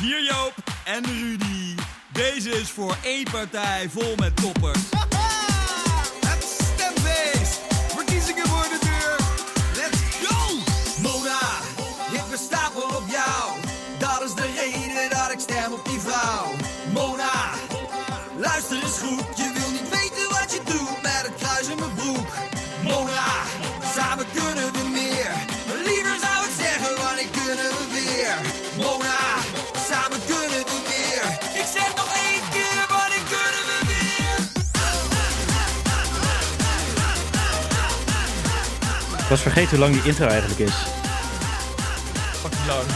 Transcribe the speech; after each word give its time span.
Hier 0.00 0.22
Joop 0.24 0.54
en 0.84 1.04
Rudy. 1.04 1.74
Deze 2.12 2.50
is 2.50 2.70
voor 2.70 2.96
één 3.02 3.24
partij 3.30 3.88
vol 3.90 4.14
met 4.16 4.36
toppers. 4.36 4.78
Het 6.26 6.44
stemfeest. 6.44 7.60
Verkiezingen 7.94 8.46
voor 8.46 8.66
Ik 39.26 39.32
was 39.32 39.40
vergeten 39.40 39.70
hoe 39.70 39.78
lang 39.78 39.92
die 39.92 40.02
intro 40.02 40.26
eigenlijk 40.26 40.58
is. 40.58 40.74
Fucking 42.32 42.66
lang. 42.66 42.86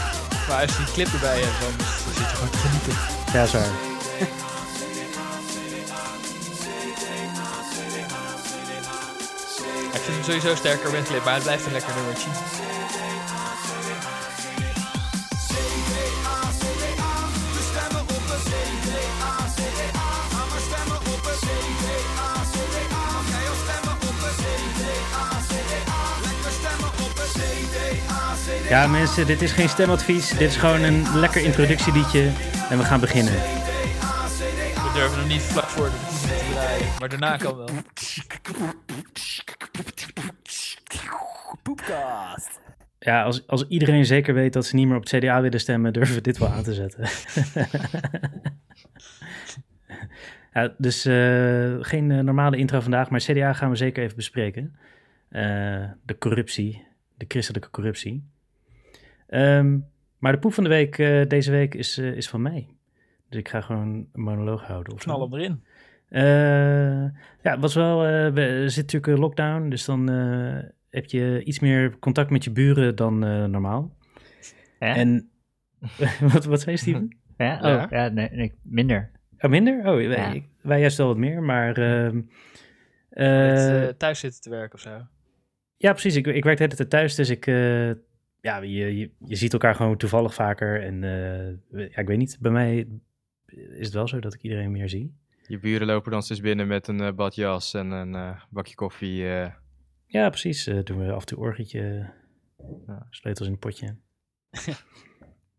Maar 0.47 0.61
als 0.61 0.71
je 0.71 0.83
die 0.83 0.93
clip 0.93 1.13
erbij 1.13 1.39
hebt, 1.39 1.59
dan 1.61 1.85
zit 2.15 2.29
je 2.29 2.35
gewoon 2.35 2.49
te 2.49 2.57
genieten. 2.57 2.93
Ja, 3.33 3.45
zo. 3.45 3.57
Ik 9.93 10.01
vind 10.01 10.15
hem 10.15 10.23
sowieso 10.23 10.55
sterker 10.55 10.91
met 10.91 11.03
clip, 11.03 11.23
maar 11.23 11.33
het 11.33 11.43
blijft 11.43 11.65
een 11.65 11.71
lekker 11.71 11.95
nummertje. 11.95 12.29
Ja, 28.71 28.87
mensen, 28.87 29.27
dit 29.27 29.41
is 29.41 29.51
geen 29.51 29.69
stemadvies. 29.69 30.29
Dit 30.29 30.49
is 30.49 30.55
gewoon 30.55 30.81
een 30.81 31.19
lekker 31.19 31.43
introductieliedje. 31.43 32.21
En 32.69 32.77
we 32.77 32.83
gaan 32.83 32.99
beginnen. 32.99 33.33
We 33.33 34.91
durven 34.93 35.19
hem 35.19 35.27
niet 35.27 35.41
vlak 35.41 35.65
voor 35.65 35.89
te 35.89 36.49
draaien, 36.51 36.87
maar 36.99 37.09
daarna 37.09 37.37
kan 37.37 37.57
wel. 37.57 37.69
Ja, 42.99 43.23
als, 43.23 43.47
als 43.47 43.67
iedereen 43.67 44.05
zeker 44.05 44.33
weet 44.33 44.53
dat 44.53 44.65
ze 44.65 44.75
niet 44.75 44.87
meer 44.87 44.95
op 44.95 45.03
het 45.03 45.21
CDA 45.21 45.41
willen 45.41 45.59
stemmen, 45.59 45.93
durven 45.93 46.15
we 46.15 46.21
dit 46.21 46.37
wel 46.37 46.49
aan 46.49 46.63
te 46.63 46.73
zetten. 46.73 47.07
ja, 50.53 50.73
dus 50.77 51.05
eh, 51.05 51.75
geen 51.79 52.11
eh, 52.11 52.19
normale 52.19 52.57
intro 52.57 52.79
vandaag, 52.79 53.09
maar 53.09 53.19
CDA 53.19 53.53
gaan 53.53 53.69
we 53.69 53.75
zeker 53.75 54.03
even 54.03 54.15
bespreken. 54.15 54.75
Eh, 55.29 55.41
de 56.05 56.17
corruptie, 56.19 56.83
de 57.17 57.25
christelijke 57.27 57.69
corruptie. 57.69 58.30
Ehm, 59.31 59.77
maar 60.17 60.31
de 60.31 60.39
poep 60.39 60.53
van 60.53 60.63
de 60.63 60.69
week 60.69 60.97
eh, 60.97 61.27
deze 61.27 61.51
week 61.51 61.73
is, 61.75 61.97
eh, 61.97 62.11
is 62.15 62.29
van 62.29 62.41
mij. 62.41 62.67
Dus 63.29 63.39
ik 63.39 63.49
ga 63.49 63.61
gewoon 63.61 64.07
een 64.13 64.21
monoloog 64.23 64.63
houden. 64.67 64.93
Of 64.93 65.01
zo. 65.01 65.09
Knal 65.13 65.29
hem 65.29 65.39
erin. 65.39 65.63
Eh, 66.09 67.03
ja, 67.43 67.51
het 67.51 67.59
was 67.59 67.75
wel. 67.75 68.05
eh, 68.05 68.33
we, 68.33 68.41
er 68.41 68.69
zit 68.71 68.83
natuurlijk 68.85 69.11
een 69.13 69.19
lockdown, 69.19 69.69
dus 69.69 69.85
dan 69.85 70.09
eh, 70.09 70.57
heb 70.89 71.05
je 71.05 71.43
iets 71.43 71.59
meer 71.59 71.99
contact 71.99 72.29
met 72.29 72.43
je 72.43 72.51
buren 72.51 72.95
dan 72.95 73.23
eh, 73.25 73.45
normaal. 73.45 73.95
Ja? 74.79 74.95
En 74.95 75.29
wat, 76.33 76.45
wat 76.45 76.61
zei 76.61 76.77
Steven? 76.77 77.17
Ja? 77.37 77.55
Oh, 77.55 77.61
Ja. 77.61 77.87
ja, 77.89 78.07
nee, 78.09 78.29
nee, 78.31 78.53
minder. 78.63 79.11
Oh, 79.39 79.49
minder? 79.51 79.77
Oh, 79.79 79.83
wij, 79.95 80.07
Ja. 80.07 80.33
wij 80.61 80.79
juist 80.79 80.97
wel 80.97 81.07
wat 81.07 81.17
meer, 81.17 81.43
maar. 81.43 81.77
ehm, 81.77 82.15
Met, 82.15 82.25
eh, 83.09 83.87
eh, 83.87 83.95
thuis 83.97 84.19
zitten 84.19 84.41
te 84.41 84.49
werken 84.49 84.73
of 84.73 84.79
zo. 84.79 85.01
ja, 85.77 85.91
precies. 85.91 86.15
Ik, 86.15 86.27
ik 86.27 86.43
werk 86.43 86.57
de 86.57 86.63
hele 86.63 86.75
tijd 86.75 86.89
thuis, 86.89 87.15
dus 87.15 87.29
ik. 87.29 87.45
Ja, 88.41 88.57
je, 88.57 88.97
je, 88.97 89.11
je 89.25 89.35
ziet 89.35 89.53
elkaar 89.53 89.75
gewoon 89.75 89.97
toevallig 89.97 90.33
vaker. 90.33 90.83
En 90.83 91.03
eh, 91.03 91.87
ja, 91.89 91.97
ik 91.97 92.07
weet 92.07 92.17
niet, 92.17 92.37
bij 92.39 92.51
mij 92.51 92.87
is 93.51 93.85
het 93.85 93.93
wel 93.93 94.07
zo 94.07 94.19
dat 94.19 94.33
ik 94.33 94.41
iedereen 94.41 94.71
meer 94.71 94.89
zie. 94.89 95.15
Je 95.47 95.59
buren 95.59 95.87
lopen 95.87 96.11
dan 96.11 96.23
steeds 96.23 96.41
binnen 96.41 96.67
met 96.67 96.87
een 96.87 97.01
eh, 97.01 97.13
badjas 97.13 97.73
en 97.73 97.91
een 97.91 98.15
eh, 98.15 98.41
bakje 98.49 98.75
koffie. 98.75 99.27
eh. 99.27 99.51
Ja, 100.05 100.29
precies. 100.29 100.67
eh, 100.67 100.83
doen 100.83 101.05
we 101.05 101.11
af 101.11 101.19
en 101.21 101.25
toe 101.27 101.37
orgietje, 101.37 102.09
Ja. 102.87 103.07
sleutels 103.09 103.47
in 103.47 103.53
het 103.53 103.61
potje. 103.61 103.95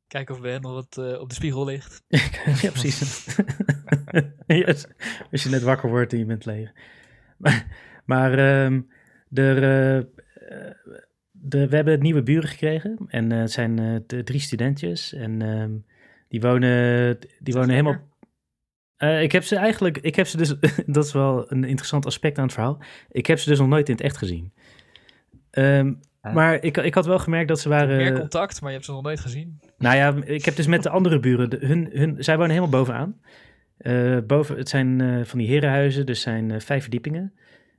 Kijken 0.09 0.35
of 0.35 0.41
bij 0.41 0.51
hen 0.53 0.61
nog 0.61 0.73
wat 0.73 0.99
eh, 0.99 1.21
op 1.21 1.29
de 1.29 1.35
spiegel 1.35 1.65
ligt. 1.65 2.03
ja, 2.63 2.71
precies. 2.71 3.01
Yes. 4.47 4.87
Als 5.31 5.43
je 5.43 5.49
net 5.51 5.63
wakker 5.63 5.89
wordt 5.89 6.13
en 6.13 6.19
je 6.19 6.25
bent 6.25 6.45
leeg. 6.45 6.73
Maar, 7.39 7.67
maar 8.05 8.33
ehm, 8.39 8.81
er, 9.33 9.63
de, 11.43 11.69
we 11.69 11.77
hebben 11.77 12.01
nieuwe 12.01 12.23
buren 12.23 12.49
gekregen. 12.49 12.99
En 13.09 13.33
eh, 13.33 13.39
het 13.39 13.53
zijn 13.53 13.79
eh, 13.79 13.97
de 14.07 14.23
drie 14.23 14.41
studentjes. 14.41 15.13
En 15.13 15.43
ehm, 15.43 15.71
die 16.29 16.41
wonen, 16.41 17.19
die 17.39 17.55
wonen 17.55 17.71
helemaal... 17.71 18.11
Eh, 18.97 19.23
ik 19.23 19.33
heb 19.33 19.45
ze 19.45 19.57
eigenlijk, 19.57 19.99
ik 19.99 20.17
heb 20.17 20.27
ze 20.27 20.37
dus, 20.37 20.55
dat 20.87 21.05
is 21.05 21.13
wel 21.13 21.53
een 21.53 21.65
interessant 21.65 22.07
aspect 22.07 22.39
aan 22.39 22.45
het 22.45 22.53
verhaal. 22.53 22.79
Ik 23.11 23.27
heb 23.27 23.39
ze 23.39 23.49
dus 23.49 23.59
nog 23.59 23.69
nooit 23.69 23.89
in 23.89 23.95
het 23.95 24.05
echt 24.05 24.17
gezien. 24.17 24.53
Ehm, 25.51 25.93
Ah. 26.23 26.35
Maar 26.35 26.63
ik, 26.63 26.77
ik 26.77 26.95
had 26.95 27.07
wel 27.07 27.19
gemerkt 27.19 27.49
dat 27.49 27.61
ze 27.61 27.69
waren... 27.69 27.97
Meer 27.97 28.19
contact, 28.19 28.61
maar 28.61 28.69
je 28.69 28.75
hebt 28.75 28.87
ze 28.87 28.93
nog 28.93 29.03
nooit 29.03 29.21
gezien. 29.21 29.61
Nou 29.79 29.97
ja, 29.97 30.15
ik 30.25 30.45
heb 30.45 30.57
dus 30.57 30.67
met 30.67 30.83
de 30.83 30.91
andere 30.91 31.21
buren, 31.21 31.51
de- 31.51 31.67
hun, 31.67 31.89
hun, 31.93 32.25
zij 32.25 32.37
wonen 32.37 32.51
helemaal 32.51 32.79
bovenaan. 32.79 33.21
Eh, 33.77 34.19
boven, 34.27 34.57
het 34.57 34.69
zijn 34.69 35.01
eh, 35.01 35.25
van 35.25 35.39
die 35.39 35.49
herenhuizen, 35.49 36.07
dus 36.07 36.21
zijn 36.21 36.51
eh, 36.51 36.61
vijf 36.61 36.83
verdiepingen. 36.83 37.33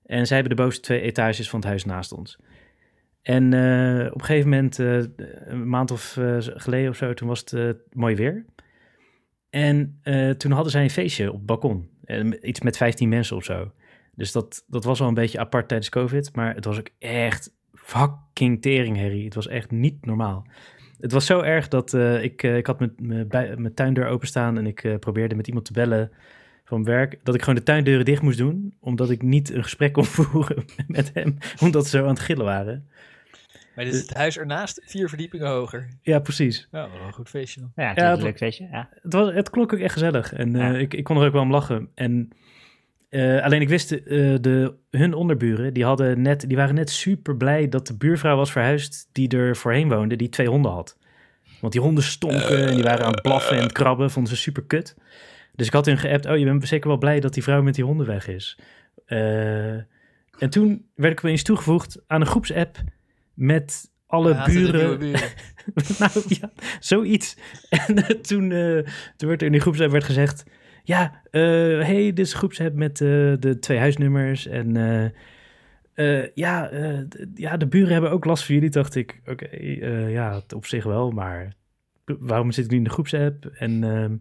En 0.05 0.27
zij 0.27 0.37
hebben 0.37 0.55
de 0.55 0.61
bovenste 0.61 0.85
twee 0.85 1.01
etages 1.01 1.49
van 1.49 1.59
het 1.59 1.67
huis 1.67 1.85
naast 1.85 2.11
ons. 2.11 2.39
En 3.23 3.53
eh, 3.53 4.05
op 4.05 4.19
een 4.19 4.25
gegeven 4.25 4.49
moment, 4.49 4.79
eh, 4.79 4.97
een 5.45 5.69
maand 5.69 5.91
of 5.91 6.17
eh, 6.17 6.35
geleden 6.39 6.89
of 6.89 6.95
zo, 6.95 7.13
toen 7.13 7.27
was 7.27 7.43
het 7.49 7.81
mooi 7.91 8.15
weer. 8.15 8.45
En 9.49 9.99
toen 10.37 10.51
hadden 10.51 10.71
zij 10.71 10.83
een 10.83 10.89
feestje 10.89 11.31
op 11.31 11.37
het 11.37 11.45
balkon. 11.45 11.89
Iets 12.41 12.61
met 12.61 12.77
15 12.77 13.09
mensen 13.09 13.35
of 13.35 13.43
zo. 13.43 13.71
Dus 14.15 14.31
dat, 14.31 14.63
dat 14.67 14.83
was 14.83 14.99
wel 14.99 15.07
een 15.07 15.13
beetje 15.13 15.39
apart 15.39 15.67
tijdens 15.67 15.89
COVID. 15.89 16.35
Maar 16.35 16.55
het 16.55 16.65
was 16.65 16.79
ook 16.79 16.89
echt 16.99 17.53
fucking 17.73 18.61
tering, 18.61 18.97
Harry. 18.97 19.23
Het 19.23 19.35
was 19.35 19.47
echt 19.47 19.71
niet 19.71 20.05
normaal. 20.05 20.47
Het 20.99 21.11
was 21.11 21.25
zo 21.25 21.41
erg 21.41 21.67
dat 21.67 21.93
ik, 22.21 22.43
ik 22.43 22.67
had 22.67 22.79
mijn- 22.97 23.73
tuindeur 23.73 24.07
openstaan 24.07 24.57
en 24.57 24.65
ik 24.65 24.97
probeerde 24.99 25.35
met 25.35 25.47
iemand 25.47 25.65
te 25.65 25.73
bellen 25.73 26.11
van 26.63 26.83
werk, 26.83 27.19
dat 27.23 27.35
ik 27.35 27.39
gewoon 27.39 27.55
de 27.55 27.63
tuindeuren 27.63 28.05
dicht 28.05 28.21
moest 28.21 28.37
doen, 28.37 28.73
omdat 28.79 29.09
ik 29.09 29.21
niet 29.21 29.53
een 29.53 29.63
gesprek 29.63 29.93
kon 29.93 30.05
voeren 30.15 30.65
met 30.87 31.11
hem, 31.13 31.37
omdat 31.61 31.83
ze 31.87 31.97
zo 31.97 32.03
aan 32.03 32.09
het 32.09 32.19
gillen 32.19 32.45
waren. 32.45 32.87
Maar 33.75 33.85
dit 33.85 33.93
is 33.93 33.99
het 34.01 34.13
huis 34.13 34.37
ernaast, 34.37 34.81
vier 34.85 35.09
verdiepingen 35.09 35.47
hoger. 35.47 35.87
Ja, 36.01 36.19
precies. 36.19 36.67
Ja, 36.71 36.89
wel 36.91 37.01
een 37.07 37.13
goed 37.13 37.29
feestje 37.29 37.59
dan. 37.59 37.71
Ja, 37.75 37.87
het 37.87 37.97
Ja, 37.97 38.01
was 38.03 38.11
het- 38.11 38.19
een 38.19 38.25
leuk 38.25 38.37
feestje. 38.37 38.67
Ja. 38.71 38.89
Het, 39.01 39.13
was, 39.13 39.33
het 39.33 39.49
klonk 39.49 39.73
ook 39.73 39.79
echt 39.79 39.93
gezellig 39.93 40.33
en 40.33 40.55
eh, 40.55 40.79
ik, 40.79 40.93
ik 40.93 41.03
kon 41.03 41.17
er 41.17 41.25
ook 41.25 41.33
wel 41.33 41.41
om 41.41 41.51
lachen. 41.51 41.89
En, 41.95 42.29
eh, 43.09 43.41
alleen 43.43 43.61
ik 43.61 43.69
wist, 43.69 43.91
eh, 43.91 44.01
de, 44.41 44.73
hun 44.89 45.13
onderburen, 45.13 45.73
die, 45.73 45.83
hadden 45.85 46.21
net, 46.21 46.47
die 46.47 46.57
waren 46.57 46.75
net 46.75 46.89
super 46.89 47.37
blij 47.37 47.69
dat 47.69 47.87
de 47.87 47.97
buurvrouw 47.97 48.35
was 48.35 48.51
verhuisd 48.51 49.09
die 49.11 49.29
er 49.37 49.55
voorheen 49.55 49.89
woonde, 49.89 50.15
die 50.15 50.29
twee 50.29 50.47
honden 50.47 50.71
had. 50.71 50.97
Want 51.61 51.73
die 51.73 51.81
honden 51.81 52.03
stonken 52.03 52.67
en 52.67 52.73
die 52.75 52.83
waren 52.83 53.05
aan 53.05 53.11
het 53.11 53.21
blaffen 53.21 53.57
en 53.57 53.63
het 53.63 53.71
krabben, 53.71 54.11
vonden 54.11 54.35
ze 54.35 54.41
super 54.41 54.63
kut. 54.63 54.95
Dus 55.55 55.67
ik 55.67 55.73
had 55.73 55.85
hun 55.85 55.97
geappt, 55.97 56.25
oh 56.25 56.37
je 56.37 56.45
bent 56.45 56.67
zeker 56.67 56.87
wel 56.87 56.97
blij 56.97 57.19
dat 57.19 57.33
die 57.33 57.43
vrouw 57.43 57.61
met 57.61 57.75
die 57.75 57.83
honden 57.83 58.05
weg 58.07 58.27
is. 58.27 58.59
Eh, 59.05 59.73
en 59.73 60.49
toen 60.49 60.85
werd 60.95 61.11
ik 61.13 61.19
opeens 61.25 61.43
toegevoegd 61.43 62.01
aan 62.07 62.21
een 62.21 62.27
groepsapp 62.27 62.77
met 63.33 63.91
alle 64.07 64.43
buren. 64.45 64.99
buren. 64.99 65.21
nou 65.99 66.11
ja, 66.27 66.51
zoiets. 66.79 67.37
En 67.87 67.95
eh, 67.95 68.19
toen, 68.19 68.51
eh, 68.51 68.87
toen 69.15 69.29
werd 69.29 69.41
er 69.41 69.45
in 69.45 69.51
die 69.51 69.61
groepsapp 69.61 69.91
werd 69.91 70.03
gezegd... 70.03 70.43
Ja, 70.85 71.21
eh 71.31 71.41
hey, 71.81 72.03
dit 72.03 72.19
is 72.19 72.33
groepsapp 72.33 72.73
met 72.73 72.97
de 72.97 73.57
twee 73.59 73.77
huisnummers. 73.77 74.47
En 74.47 74.73
ja, 76.33 76.69
ja, 77.33 77.57
de 77.57 77.67
buren 77.67 77.91
hebben 77.91 78.11
ook 78.11 78.25
last 78.25 78.45
van 78.45 78.55
jullie. 78.55 78.69
Dacht 78.69 78.95
ik, 78.95 79.21
oké, 79.25 79.47
ja, 80.07 80.41
op 80.55 80.65
zich 80.65 80.83
wel. 80.83 81.11
Maar 81.11 81.53
waarom 82.05 82.51
zit 82.51 82.65
ik 82.65 82.71
nu 82.71 82.77
in 82.77 82.83
de 82.83 82.89
groepsapp? 82.89 83.45
En 83.45 83.83
ehm, 83.83 84.15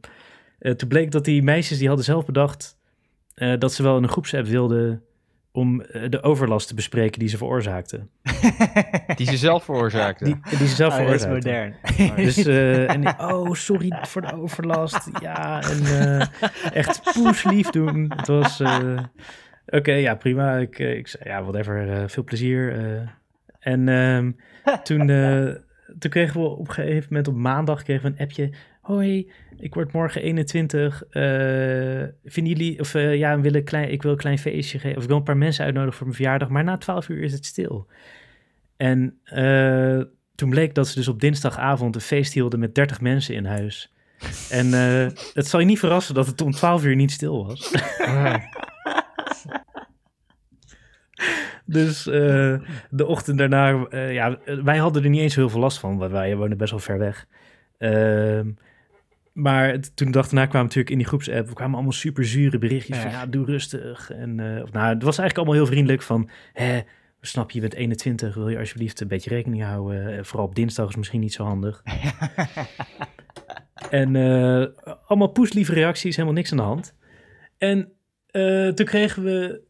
eh, 0.59 0.73
toen 0.73 0.89
bleek 0.89 1.11
dat 1.11 1.25
die 1.25 1.43
meisjes, 1.43 1.79
die 1.79 1.87
hadden 1.87 2.05
zelf 2.05 2.25
bedacht... 2.25 2.79
dat 3.59 3.73
ze 3.73 3.83
wel 3.83 3.97
in 3.97 4.03
een 4.03 4.09
groepsapp 4.09 4.47
wilden... 4.47 5.03
om 5.53 5.81
eh, 5.81 6.09
de 6.11 6.23
overlast 6.23 6.69
te 6.69 6.75
bespreken 6.75 7.19
die 7.19 7.29
ze 7.29 7.37
veroorzaakten. 7.37 8.11
Die 9.17 9.27
ze 9.27 9.37
zelf 9.37 9.65
veroorzaakten. 9.65 10.27
Die, 10.27 10.59
die 10.59 10.69
ze 10.69 10.75
zelf 10.75 10.99
Oh, 10.99 11.07
dat 11.07 11.15
is 11.15 11.23
veroorzaakten. 11.23 11.75
modern. 11.97 12.17
Dus, 12.25 12.37
eh, 12.47 12.91
en 12.91 13.01
die, 13.01 13.19
oh, 13.19 13.53
sorry 13.53 13.99
voor 14.03 14.23
de 14.23 14.33
overlast. 14.37 15.11
Ja, 15.21 15.63
en 15.63 15.85
eh, 15.85 16.27
echt 16.73 17.01
poeslief 17.23 17.71
doen. 17.71 18.13
Het 18.17 18.27
was, 18.27 18.61
eh, 18.61 18.99
oké, 19.67 19.93
ja, 19.93 20.15
prima. 20.15 20.57
Ik, 20.57 20.79
ik 20.79 21.09
zei, 21.09 21.23
ja, 21.29 21.43
whatever, 21.43 21.91
eh, 21.93 22.03
veel 22.09 22.25
plezier. 22.25 22.73
eh. 22.79 23.09
en 23.61 23.89
ehm, 23.89 24.31
toen, 24.83 25.11
eh, 25.11 25.55
toen 25.99 26.11
kregen 26.11 26.41
we 26.41 26.47
op 26.47 26.69
een 26.69 26.75
gegeven 26.75 27.07
moment 27.09 27.29
op 27.29 27.35
maandag 27.35 27.83
kregen 27.83 28.03
we 28.03 28.09
een 28.17 28.23
appje. 28.25 28.51
Hoi, 28.83 29.31
ik 29.57 29.75
word 29.75 29.93
morgen 29.93 30.23
21. 30.23 31.03
eh 31.03 32.03
vinden 32.25 32.53
jullie, 32.53 32.81
of 32.81 32.95
eh, 32.95 33.17
ja, 33.17 33.33
een 33.33 33.65
klein, 33.65 33.93
ik 33.93 34.03
wil 34.03 34.13
een 34.13 34.17
klein 34.17 34.39
feestje 34.39 34.79
geven. 34.79 34.97
Of 34.97 35.03
ik 35.03 35.09
wil 35.09 35.19
een 35.19 35.23
paar 35.23 35.37
mensen 35.37 35.65
uitnodigen 35.65 35.97
voor 35.97 36.07
mijn 36.07 36.19
verjaardag. 36.19 36.49
Maar 36.49 36.65
na 36.65 36.79
12 36.79 37.09
uur 37.09 37.23
is 37.23 37.33
het 37.33 37.47
stil. 37.47 37.87
En 38.77 39.19
eh, 39.25 40.01
toen 40.35 40.51
bleek 40.51 40.75
dat 40.75 40.89
ze 40.89 40.95
dus 40.95 41.09
op 41.09 41.21
dinsdagavond 41.21 41.95
een 41.95 42.01
feest 42.01 42.33
hielden 42.33 42.59
met 42.59 42.75
30 42.75 43.01
mensen 43.01 43.35
in 43.35 43.45
huis. 43.45 43.95
En 44.51 44.75
eh, 44.75 45.17
het 45.33 45.47
zal 45.47 45.61
je 45.61 45.67
niet 45.67 45.79
verrassen 45.79 46.15
dat 46.15 46.27
het 46.27 46.41
om 46.41 46.51
12 46.51 46.85
uur 46.85 46.97
niet 46.97 47.11
stil 47.11 47.47
was. 47.47 47.71
Dus 51.65 52.07
eh, 52.07 52.55
de 52.91 53.07
ochtend 53.07 53.39
daarna, 53.39 53.87
eh, 53.91 54.13
ja, 54.13 54.39
wij 54.45 54.77
hadden 54.77 55.03
er 55.03 55.11
niet 55.11 55.21
eens 55.21 55.35
heel 55.35 55.49
veel 55.49 55.61
last 55.61 55.79
van, 55.79 55.99
want 55.99 56.13
wij 56.13 56.37
wonen 56.37 56.57
best 56.57 56.71
wel 56.71 56.81
ver 56.81 56.99
weg. 56.99 57.27
Ehm, 57.79 58.51
maar 59.33 59.69
het- 59.71 59.97
toen 59.97 60.07
de 60.07 60.13
dag 60.13 60.25
daarna 60.29 60.47
kwamen 60.47 60.63
natuurlijk 60.67 60.91
in 60.91 60.99
die 60.99 61.07
groepsapp, 61.07 61.49
we 61.49 61.55
kwamen 61.55 61.75
allemaal 61.75 61.93
super 61.93 62.25
zure 62.27 62.59
berichtjes 62.59 62.99
van 62.99 63.11
Ja. 63.11 63.21
ja, 63.21 63.27
doe 63.27 63.45
rustig. 63.45 64.11
En, 64.11 64.41
eh, 64.41 64.63
of, 64.63 64.73
nou, 64.73 64.89
het 64.95 65.03
was 65.03 65.19
eigenlijk 65.19 65.37
allemaal 65.37 65.55
heel 65.55 65.67
vriendelijk 65.67 66.03
van, 66.03 66.31
hè, 66.53 66.77
we 67.21 67.27
snappen 67.27 67.55
je 67.55 67.61
bent 67.61 67.75
21, 67.75 68.35
wil 68.35 68.49
je 68.49 68.59
alsjeblieft 68.59 69.01
een 69.01 69.09
beetje 69.09 69.31
rekening 69.31 69.63
houden. 69.63 70.17
Eh, 70.19 70.25
vooral 70.25 70.47
op 70.47 70.55
dinsdag 70.55 70.89
is 70.89 70.97
misschien 70.97 71.21
niet 71.21 71.33
zo 71.33 71.45
handig. 71.45 71.83
en 73.91 74.17
eh, 74.17 74.67
allemaal 75.07 75.29
poeslieve 75.29 75.73
reacties, 75.75 76.15
helemaal 76.17 76.37
niks 76.37 76.51
aan 76.51 76.57
de 76.57 76.63
hand. 76.63 76.95
En 77.59 77.93
toen 78.75 78.87
kregen 78.87 79.23
we 79.23 79.61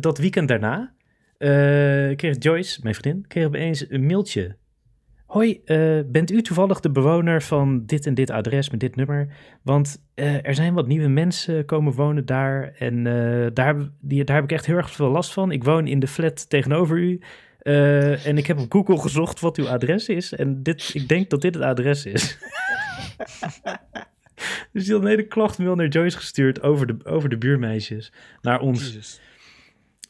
dat 0.00 0.18
weekend 0.18 0.48
daarna, 0.48 0.94
kreeg 2.16 2.36
Joyce, 2.38 2.80
mijn 2.82 2.94
vriendin, 2.94 3.26
kreeg 3.26 3.46
opeens 3.46 3.90
een 3.90 4.06
mailtje. 4.06 4.56
Hoi, 5.32 5.60
eh, 5.64 5.98
bent 6.06 6.30
u 6.30 6.42
toevallig 6.42 6.80
de 6.80 6.90
bewoner 6.90 7.42
van 7.42 7.86
dit 7.86 8.06
en 8.06 8.14
dit 8.14 8.30
adres 8.30 8.70
met 8.70 8.80
dit 8.80 8.96
nummer? 8.96 9.28
Want 9.62 10.04
eh, 10.14 10.46
er 10.46 10.54
zijn 10.54 10.74
wat 10.74 10.86
nieuwe 10.86 11.08
mensen 11.08 11.64
komen 11.64 11.92
wonen 11.92 12.26
daar 12.26 12.72
en 12.78 13.06
eh, 13.06 13.46
daar, 13.52 13.66
heb- 13.66 13.90
die, 14.00 14.24
daar 14.24 14.36
heb 14.36 14.44
ik 14.44 14.52
echt 14.52 14.66
heel 14.66 14.76
erg 14.76 14.90
veel 14.90 15.08
last 15.10 15.32
van. 15.32 15.50
Ik 15.52 15.64
woon 15.64 15.86
in 15.86 15.98
de 15.98 16.06
flat 16.06 16.50
tegenover 16.50 16.96
u 16.98 17.20
en 18.24 18.36
ik 18.38 18.46
heb 18.46 18.58
op 18.58 18.72
Google 18.72 18.98
gezocht 18.98 19.40
wat 19.40 19.56
uw 19.56 19.68
adres 19.68 20.08
is 20.08 20.32
en 20.32 20.62
dit, 20.62 20.90
ik 20.94 21.08
denk 21.08 21.30
dat 21.30 21.40
dit 21.40 21.54
het 21.54 21.64
adres 21.64 22.06
is. 22.06 22.38
dus 24.72 24.84
die 24.84 24.92
had 24.92 25.02
een 25.02 25.08
hele 25.08 25.26
klachtmail 25.26 25.74
naar 25.74 25.88
Joyce 25.88 26.16
gestuurd 26.16 26.62
over 26.62 26.86
de, 26.86 26.96
over 27.04 27.28
de 27.28 27.38
buurmeisjes 27.38 28.12
naar 28.40 28.60
ons. 28.60 29.20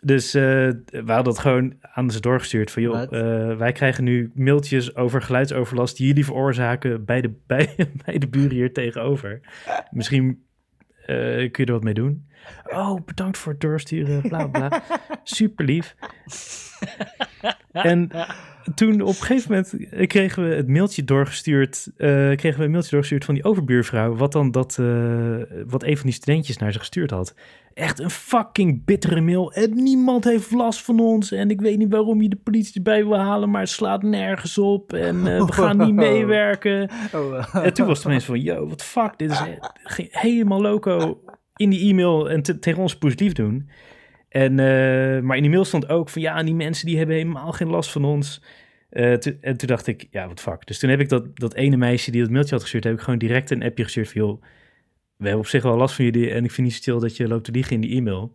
Dus 0.05 0.35
eh, 0.35 0.43
we 0.43 1.03
hadden 1.05 1.25
dat 1.25 1.39
gewoon 1.39 1.75
aan 1.81 2.11
ze 2.11 2.21
doorgestuurd. 2.21 2.71
Van 2.71 2.83
joh, 2.83 3.03
eh, 3.03 3.57
wij 3.57 3.73
krijgen 3.73 4.05
nu 4.05 4.31
mailtjes 4.35 4.97
over 4.97 5.23
geluidsoverlast 5.23 5.97
die 5.97 6.07
jullie 6.07 6.25
veroorzaken 6.25 7.05
bij 7.05 7.21
de, 7.21 7.33
bij, 7.47 7.75
bij 8.05 8.19
de 8.19 8.29
buren 8.29 8.51
hier 8.51 8.73
tegenover. 8.73 9.41
Misschien 9.91 10.45
eh, 11.07 11.17
kun 11.51 11.51
je 11.51 11.65
er 11.65 11.73
wat 11.73 11.83
mee 11.83 11.95
doen. 11.95 12.27
Oh, 12.65 13.05
bedankt 13.05 13.39
voor 13.39 13.53
het 13.53 13.61
doorsturen, 13.61 14.23
bla 14.23 14.47
bla. 14.47 14.83
Super 15.23 15.65
lief. 15.65 15.95
En 17.73 18.11
toen 18.75 19.01
op 19.01 19.09
een 19.09 19.15
gegeven 19.15 19.51
moment 19.51 19.77
kregen 20.09 20.49
we 20.49 20.55
het 20.55 20.69
mailtje 20.69 21.05
doorgestuurd. 21.05 21.91
eh, 21.97 22.09
kregen 22.37 22.59
we 22.59 22.65
een 22.65 22.71
mailtje 22.71 22.91
doorgestuurd 22.91 23.25
van 23.25 23.35
die 23.35 23.45
overbuurvrouw. 23.45 24.15
Wat 24.17 24.33
dan 24.33 24.51
dat, 24.51 24.79
eh, 24.81 25.37
wat 25.67 25.83
een 25.83 25.97
van 25.97 26.07
die 26.07 26.15
studentjes 26.15 26.57
naar 26.57 26.73
ze 26.73 26.79
gestuurd 26.79 27.11
had. 27.11 27.35
Echt 27.75 27.99
een 27.99 28.11
fucking 28.11 28.85
bittere 28.85 29.21
mail. 29.21 29.53
En 29.53 29.75
niemand 29.75 30.25
heeft 30.25 30.51
last 30.51 30.83
van 30.83 31.01
ons. 31.01 31.33
En 31.33 31.51
ik 31.51 31.61
weet 31.61 31.79
niet 31.79 31.93
waarom 31.93 32.23
je 32.23 32.29
de 32.29 32.37
politie 32.43 32.75
erbij 32.75 33.05
wil 33.07 33.19
halen. 33.19 33.51
Maar 33.51 33.61
het 33.61 33.71
slaat 33.71 34.03
nergens 34.03 34.59
op. 34.59 34.93
En 34.93 35.17
eh, 35.27 35.45
we 35.47 35.53
gaan 35.53 35.77
niet 35.77 35.95
meewerken. 36.09 36.91
Oh, 37.15 37.57
En 37.57 37.73
toen 37.75 37.87
was 37.87 37.99
het 37.99 38.07
ineens 38.07 38.25
van, 38.25 38.41
yo, 38.41 38.75
the 38.75 38.85
fuck, 38.85 39.13
dit 39.19 39.31
is 39.31 39.41
helemaal 40.11 40.61
loco 40.61 41.21
in 41.57 41.71
die 41.71 41.91
e-mail 41.91 42.31
en 42.31 42.43
te- 42.43 42.59
tegen 42.59 42.83
ons 42.83 42.97
positief 42.99 43.33
doen. 43.33 43.69
En, 44.33 44.59
eh, 44.59 45.21
maar 45.23 45.37
in 45.37 45.43
die 45.43 45.51
mail 45.51 45.65
stond 45.65 45.89
ook 45.89 46.09
van, 46.09 46.23
ja, 46.23 46.43
die 46.43 46.55
mensen 46.55 46.87
die 46.87 46.97
hebben 46.97 47.17
helemaal 47.17 47.53
geen 47.53 47.69
last 47.69 47.91
van 47.91 48.05
ons. 48.05 48.43
Eh, 48.91 49.13
to- 49.15 49.33
en 49.41 49.57
toen 49.57 49.69
dacht 49.69 49.87
ik, 49.87 50.07
ja, 50.11 50.27
wat 50.29 50.41
fuck. 50.41 50.67
Dus 50.67 50.79
toen 50.79 50.91
heb 50.91 51.01
ik 51.01 51.09
dat, 51.09 51.37
dat 51.37 51.55
ene 51.55 51.77
meisje 51.77 52.11
die 52.11 52.21
dat 52.21 52.31
mailtje 52.31 52.53
had 52.55 52.63
gestuurd, 52.63 52.85
heb 52.85 52.93
ik 52.95 53.01
gewoon 53.01 53.19
direct 53.19 53.51
een 53.51 53.63
appje 53.63 53.85
gestuurd 53.85 54.13
van, 54.13 54.21
joh, 54.23 54.43
we 55.17 55.25
hebben 55.29 55.39
op 55.41 55.47
zich 55.47 55.63
wel 55.63 55.77
last 55.77 55.95
van 55.95 56.05
jullie 56.05 56.31
en 56.31 56.45
ik 56.45 56.51
vind 56.51 56.67
niet 56.67 56.77
stil 56.77 56.99
dat 57.01 57.17
je 57.17 57.29
loopt 57.29 57.45
te 57.45 57.51
liegen 57.53 57.73
in 57.75 57.81
die 57.81 57.97
e-mail. 57.97 58.35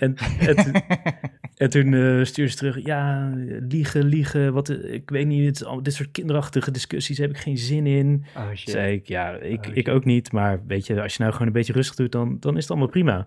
En, 0.00 0.14
en, 0.40 0.56
toen- 0.56 0.82
en 1.64 1.70
toen 1.70 1.94
eh, 1.94 2.24
stuurde 2.24 2.50
ze 2.50 2.56
terug, 2.56 2.84
ja, 2.84 3.32
liegen, 3.68 4.04
liegen, 4.04 4.52
wat, 4.52 4.68
ik 4.84 5.10
weet 5.10 5.26
niet, 5.26 5.58
het, 5.58 5.84
dit 5.84 5.94
soort 5.94 6.10
kinderachtige 6.10 6.70
discussies 6.70 7.18
heb 7.18 7.30
ik 7.30 7.38
geen 7.38 7.58
zin 7.58 7.86
in. 7.86 8.24
oh. 8.36 8.48
Zei 8.54 8.94
ik, 8.94 9.08
ja, 9.08 9.32
ik, 9.36 9.66
Oh, 9.68 9.76
ik 9.76 9.88
ook 9.88 10.04
niet. 10.04 10.32
Maar 10.32 10.60
weet 10.66 10.86
je, 10.86 11.02
als 11.02 11.12
je 11.16 11.18
nou 11.22 11.32
gewoon 11.32 11.46
een 11.46 11.52
beetje 11.52 11.72
rustig 11.72 11.94
doet, 11.96 12.12
dan, 12.12 12.36
dan 12.40 12.54
is 12.56 12.60
het 12.62 12.70
allemaal 12.70 12.88
prima. 12.88 13.26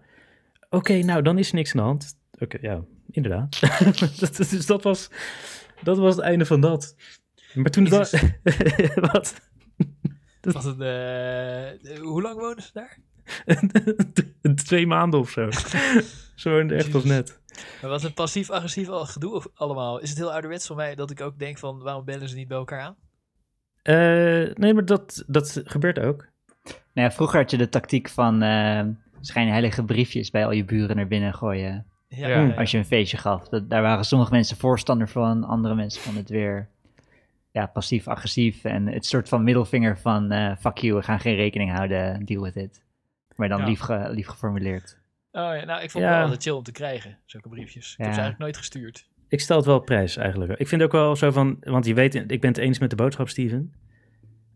Oké, 0.69 0.93
nou, 1.03 1.21
dan 1.21 1.37
is 1.37 1.49
er 1.49 1.55
niks 1.55 1.71
aan 1.71 1.77
de 1.77 1.83
hand. 1.87 2.17
Oké, 2.39 2.57
ja, 2.61 2.81
inderdaad. 3.11 3.59
Dat- 4.19 4.35
dus 4.49 4.65
dat 4.65 4.83
was, 4.83 5.09
dat 5.83 5.97
was 5.97 6.15
het 6.15 6.23
einde 6.23 6.45
van 6.45 6.61
dat. 6.61 6.95
Maar 7.53 7.71
toen... 7.71 7.83
Dat, 7.89 8.23
wat? 8.95 9.41
Was 10.41 10.63
het, 10.63 10.79
eh, 10.79 11.99
hoe 12.01 12.21
lang 12.21 12.39
wonen 12.39 12.63
ze 12.63 12.69
daar? 12.73 12.97
Twee 14.65 14.87
maanden 14.87 15.19
of 15.19 15.29
zo. 15.29 15.49
Zo 16.35 16.59
echt 16.59 16.93
als 16.93 17.03
Jezus. 17.03 17.03
net. 17.03 17.39
Maar 17.81 17.89
was 17.89 18.03
het 18.03 18.13
passief-agressief 18.13 18.87
al 18.89 19.05
gedoe 19.05 19.33
of 19.33 19.47
allemaal? 19.53 19.99
Is 19.99 20.09
het 20.09 20.17
heel 20.17 20.31
ouderwets 20.31 20.67
van 20.67 20.75
mij 20.75 20.95
dat 20.95 21.11
ik 21.11 21.21
ook 21.21 21.39
denk 21.39 21.57
van, 21.57 21.79
waarom 21.79 22.05
bellen 22.05 22.29
ze 22.29 22.35
niet 22.35 22.47
bij 22.47 22.57
elkaar 22.57 22.81
aan? 22.81 22.95
Eh, 23.81 24.55
nee, 24.55 24.73
maar 24.73 24.85
dat, 24.85 25.23
dat 25.27 25.61
gebeurt 25.63 25.99
ook. 25.99 26.27
Nou 26.63 27.07
ja, 27.07 27.11
vroeger 27.11 27.39
had 27.39 27.51
je 27.51 27.57
de 27.57 27.69
tactiek 27.69 28.09
van 28.09 28.41
eh 28.41 28.81
schijnheilige 29.21 29.83
briefjes 29.83 30.31
bij 30.31 30.45
al 30.45 30.51
je 30.51 30.65
buren 30.65 30.95
naar 30.95 31.07
binnen 31.07 31.33
gooien. 31.33 31.85
Ja, 32.07 32.49
Als 32.49 32.71
je 32.71 32.77
een 32.77 32.85
feestje 32.85 33.17
gaf. 33.17 33.47
Dat, 33.49 33.69
daar 33.69 33.81
waren 33.81 34.05
sommige 34.05 34.31
mensen 34.31 34.57
voorstander 34.57 35.09
van, 35.09 35.43
andere 35.43 35.75
mensen 35.75 36.01
vonden 36.01 36.21
het 36.21 36.31
weer 36.31 36.69
ja, 37.51 37.65
passief-agressief. 37.65 38.63
En 38.63 38.87
het 38.87 39.05
soort 39.05 39.29
van 39.29 39.43
middelvinger 39.43 39.97
van 39.99 40.31
eh, 40.31 40.55
fuck 40.59 40.77
you, 40.77 40.95
we 40.95 41.01
gaan 41.03 41.19
geen 41.19 41.35
rekening 41.35 41.71
houden, 41.71 42.25
deal 42.25 42.43
with 42.43 42.55
it. 42.55 42.83
Maar 43.35 43.49
dan 43.49 43.59
Ja. 43.59 43.65
lief, 43.65 43.79
ge- 43.79 44.09
lief 44.09 44.27
geformuleerd. 44.27 44.97
Oh 45.31 45.41
ja, 45.41 45.65
nou, 45.65 45.81
ik 45.83 45.91
vond 45.91 46.03
Ja. 46.03 46.09
het 46.09 46.17
wel 46.17 46.23
altijd 46.25 46.43
chill 46.43 46.53
om 46.53 46.63
te 46.63 46.71
krijgen, 46.71 47.17
zulke 47.25 47.49
briefjes. 47.49 47.91
Ik 47.91 47.97
heb 47.97 48.05
ze 48.05 48.19
eigenlijk 48.19 48.39
nooit 48.39 48.57
gestuurd. 48.57 49.07
Ik 49.27 49.39
stel 49.39 49.57
het 49.57 49.65
wel 49.65 49.75
op 49.77 49.85
prijs 49.85 50.17
eigenlijk. 50.17 50.59
Ik 50.59 50.67
vind 50.67 50.81
ook 50.81 50.91
wel 50.91 51.15
zo 51.15 51.31
van, 51.31 51.57
want 51.59 51.85
je 51.85 51.93
weet, 51.93 52.15
ik 52.15 52.41
ben 52.41 52.49
het 52.49 52.57
eens 52.57 52.79
met 52.79 52.89
de 52.89 52.95
boodschap, 52.95 53.29
Steven. 53.29 53.73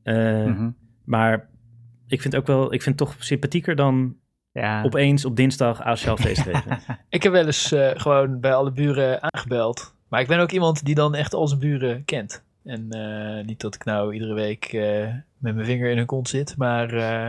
Eh, 0.04 0.46
Mhm. 0.46 0.70
Maar 1.06 1.50
ik 2.08 2.22
vind 2.22 2.36
ook 2.36 2.48
wel, 2.48 2.74
ik 2.74 2.82
vind 2.82 3.00
het 3.00 3.10
toch 3.10 3.24
sympathieker 3.24 3.76
dan 3.76 4.16
Ja, 4.54 4.84
opeens 4.84 5.26
op 5.26 5.36
dinsdag 5.36 5.82
asociaal 5.82 6.18
feest 6.18 6.42
geven. 6.42 6.80
Ik 7.10 7.24
heb 7.24 7.32
wel 7.32 7.46
eens 7.46 7.72
eh, 7.72 7.90
gewoon 7.94 8.40
bij 8.40 8.54
alle 8.54 8.72
buren 8.72 9.34
aangebeld. 9.34 9.96
Maar 10.08 10.22
ik 10.22 10.28
ben 10.28 10.40
ook 10.40 10.52
iemand 10.52 10.86
die 10.86 10.96
dan 10.96 11.16
echt 11.16 11.34
al 11.34 11.48
zijn 11.48 11.60
buren 11.60 12.06
kent. 12.06 12.44
En 12.64 12.92
eh, 12.92 13.46
niet 13.46 13.62
dat 13.62 13.76
ik 13.76 13.84
nou 13.86 14.14
iedere 14.14 14.34
week 14.34 14.66
eh, 14.66 15.08
met 15.38 15.56
mijn 15.56 15.66
vinger 15.66 15.90
in 15.90 15.98
hun 15.98 16.06
kont 16.06 16.30
zit, 16.30 16.58
maar 16.58 16.94
eh, 16.94 17.28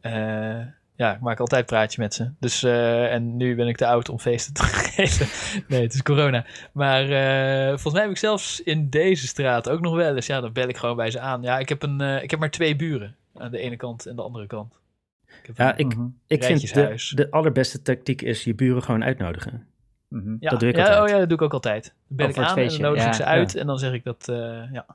eh, 0.00 0.66
ja, 0.96 1.14
ik 1.14 1.20
maak 1.20 1.40
altijd 1.40 1.66
praatje 1.66 2.00
met 2.02 2.14
ze. 2.14 2.30
Dus, 2.40 2.62
eh, 2.62 3.12
en 3.12 3.36
nu 3.36 3.54
ben 3.54 3.68
ik 3.68 3.76
te 3.76 3.86
oud 3.86 4.08
om 4.08 4.18
feesten 4.18 4.54
te 4.54 4.62
geven. 4.94 5.26
nee, 5.68 5.82
het 5.82 5.94
is 5.94 6.02
corona. 6.02 6.44
Maar 6.72 7.02
eh, 7.10 7.68
volgens 7.68 7.92
mij 7.92 8.02
heb 8.02 8.10
ik 8.10 8.16
zelfs 8.18 8.62
in 8.62 8.90
deze 8.90 9.26
straat 9.26 9.68
ook 9.68 9.80
nog 9.80 9.94
wel 9.94 10.14
eens. 10.14 10.26
Ja, 10.26 10.40
dan 10.40 10.52
bel 10.52 10.68
ik 10.68 10.76
gewoon 10.76 10.96
bij 10.96 11.10
ze 11.10 11.20
aan. 11.20 11.42
Ja, 11.42 11.58
ik 11.58 11.68
heb, 11.68 11.82
een, 11.82 12.00
eh, 12.00 12.22
ik 12.22 12.30
heb 12.30 12.40
maar 12.40 12.50
twee 12.50 12.76
buren. 12.76 13.16
Aan 13.34 13.50
de 13.50 13.58
ene 13.58 13.76
kant 13.76 14.06
en 14.06 14.16
de 14.16 14.22
andere 14.22 14.46
kant. 14.46 14.78
Ja, 15.54 15.76
ik, 15.76 15.96
Mhm. 15.96 16.06
ik 16.26 16.44
vind 16.44 16.74
de, 16.74 17.10
de 17.14 17.30
allerbeste 17.30 17.82
tactiek 17.82 18.22
is 18.22 18.44
je 18.44 18.54
buren 18.54 18.82
gewoon 18.82 19.04
uitnodigen. 19.04 19.66
Mhm. 20.08 20.36
Ja, 20.40 20.50
Dat 20.50 20.60
doe 20.60 20.68
ik 20.68 20.76
ja, 20.76 20.82
altijd. 20.82 21.02
Oh 21.02 21.08
ja, 21.08 21.18
dat 21.18 21.28
doe 21.28 21.36
ik 21.38 21.44
ook 21.44 21.52
altijd. 21.52 21.84
Dan 21.84 22.16
bel 22.16 22.26
Oh, 22.26 22.32
ik 22.32 22.38
aan 22.38 22.56
en 22.58 22.68
dan 22.68 22.80
nodig 22.80 23.06
ik 23.06 23.14
ze 23.14 23.24
uit 23.24 23.54
en 23.54 23.66
dan 23.66 23.78
zeg 23.78 23.92
ik 23.92 24.04
dat, 24.04 24.28
eh, 24.28 24.36
ja. 24.72 24.86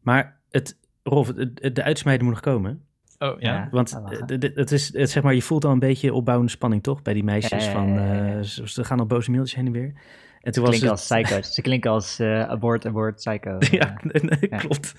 Maar 0.00 0.36
het, 0.50 0.76
Rolf, 1.02 1.32
het- 1.36 1.74
de 1.76 1.82
uitsmijden 1.82 2.24
moet 2.24 2.34
nog 2.34 2.42
komen. 2.42 2.82
Oh, 3.18 3.40
ja. 3.40 3.54
Ja. 3.54 3.68
Want 3.70 4.00
het 4.54 4.72
is, 4.72 4.92
het, 4.96 5.10
zeg 5.10 5.22
maar, 5.22 5.34
je 5.34 5.42
voelt 5.42 5.64
al 5.64 5.72
een 5.72 5.78
beetje 5.78 6.14
opbouwende 6.14 6.52
spanning, 6.52 6.82
toch? 6.82 7.02
Bij 7.02 7.14
die 7.14 7.24
meisjes 7.24 7.64
van, 7.66 7.98
eh, 7.98 8.40
ze, 8.40 8.68
ze 8.68 8.84
gaan 8.84 8.98
al 9.00 9.06
boze 9.06 9.30
mailtjes 9.30 9.54
heen 9.56 9.66
en 9.66 9.72
weer. 9.72 9.92
En 10.40 10.52
toen 10.52 10.62
was 10.64 10.70
Klinken 10.78 10.90
het, 10.98 11.10
als 11.10 11.22
psycho's. 11.24 11.54
Ze 11.54 11.62
klinken 11.62 11.90
als 11.90 12.18
eh 12.18 12.42
abort, 12.48 12.86
abort, 12.86 13.14
psycho. 13.14 13.56
ja, 13.78 13.94
nee, 14.02 14.22
nee, 14.22 14.46
Ja. 14.50 14.56
klopt. 14.56 14.94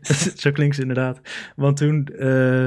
Zo 0.42 0.50
klinkt 0.50 0.74
ze 0.74 0.80
inderdaad. 0.80 1.20
Want 1.56 1.76
toen, 1.76 2.06
eh, 2.06 2.66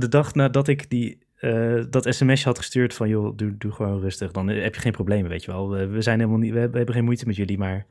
de 0.00 0.08
dag 0.08 0.34
nadat 0.34 0.68
ik 0.68 0.90
die, 0.90 1.18
eh, 1.36 1.82
dat 1.90 2.06
sms'je 2.14 2.44
had 2.48 2.58
gestuurd 2.58 2.94
van... 2.94 3.08
joh, 3.08 3.36
doe, 3.36 3.56
doe 3.58 3.72
gewoon 3.72 4.00
rustig, 4.00 4.30
dan 4.30 4.48
heb 4.48 4.74
je 4.74 4.80
geen 4.80 4.92
problemen, 4.92 5.30
weet 5.30 5.44
je 5.44 5.50
wel. 5.50 5.68
We, 5.70 6.02
zijn 6.02 6.18
helemaal 6.18 6.38
niet, 6.40 6.52
we, 6.52 6.58
hebben- 6.58 6.92
geen 6.92 7.04
moeite 7.04 7.26
met 7.26 7.36
jullie, 7.36 7.58
maar 7.58 7.86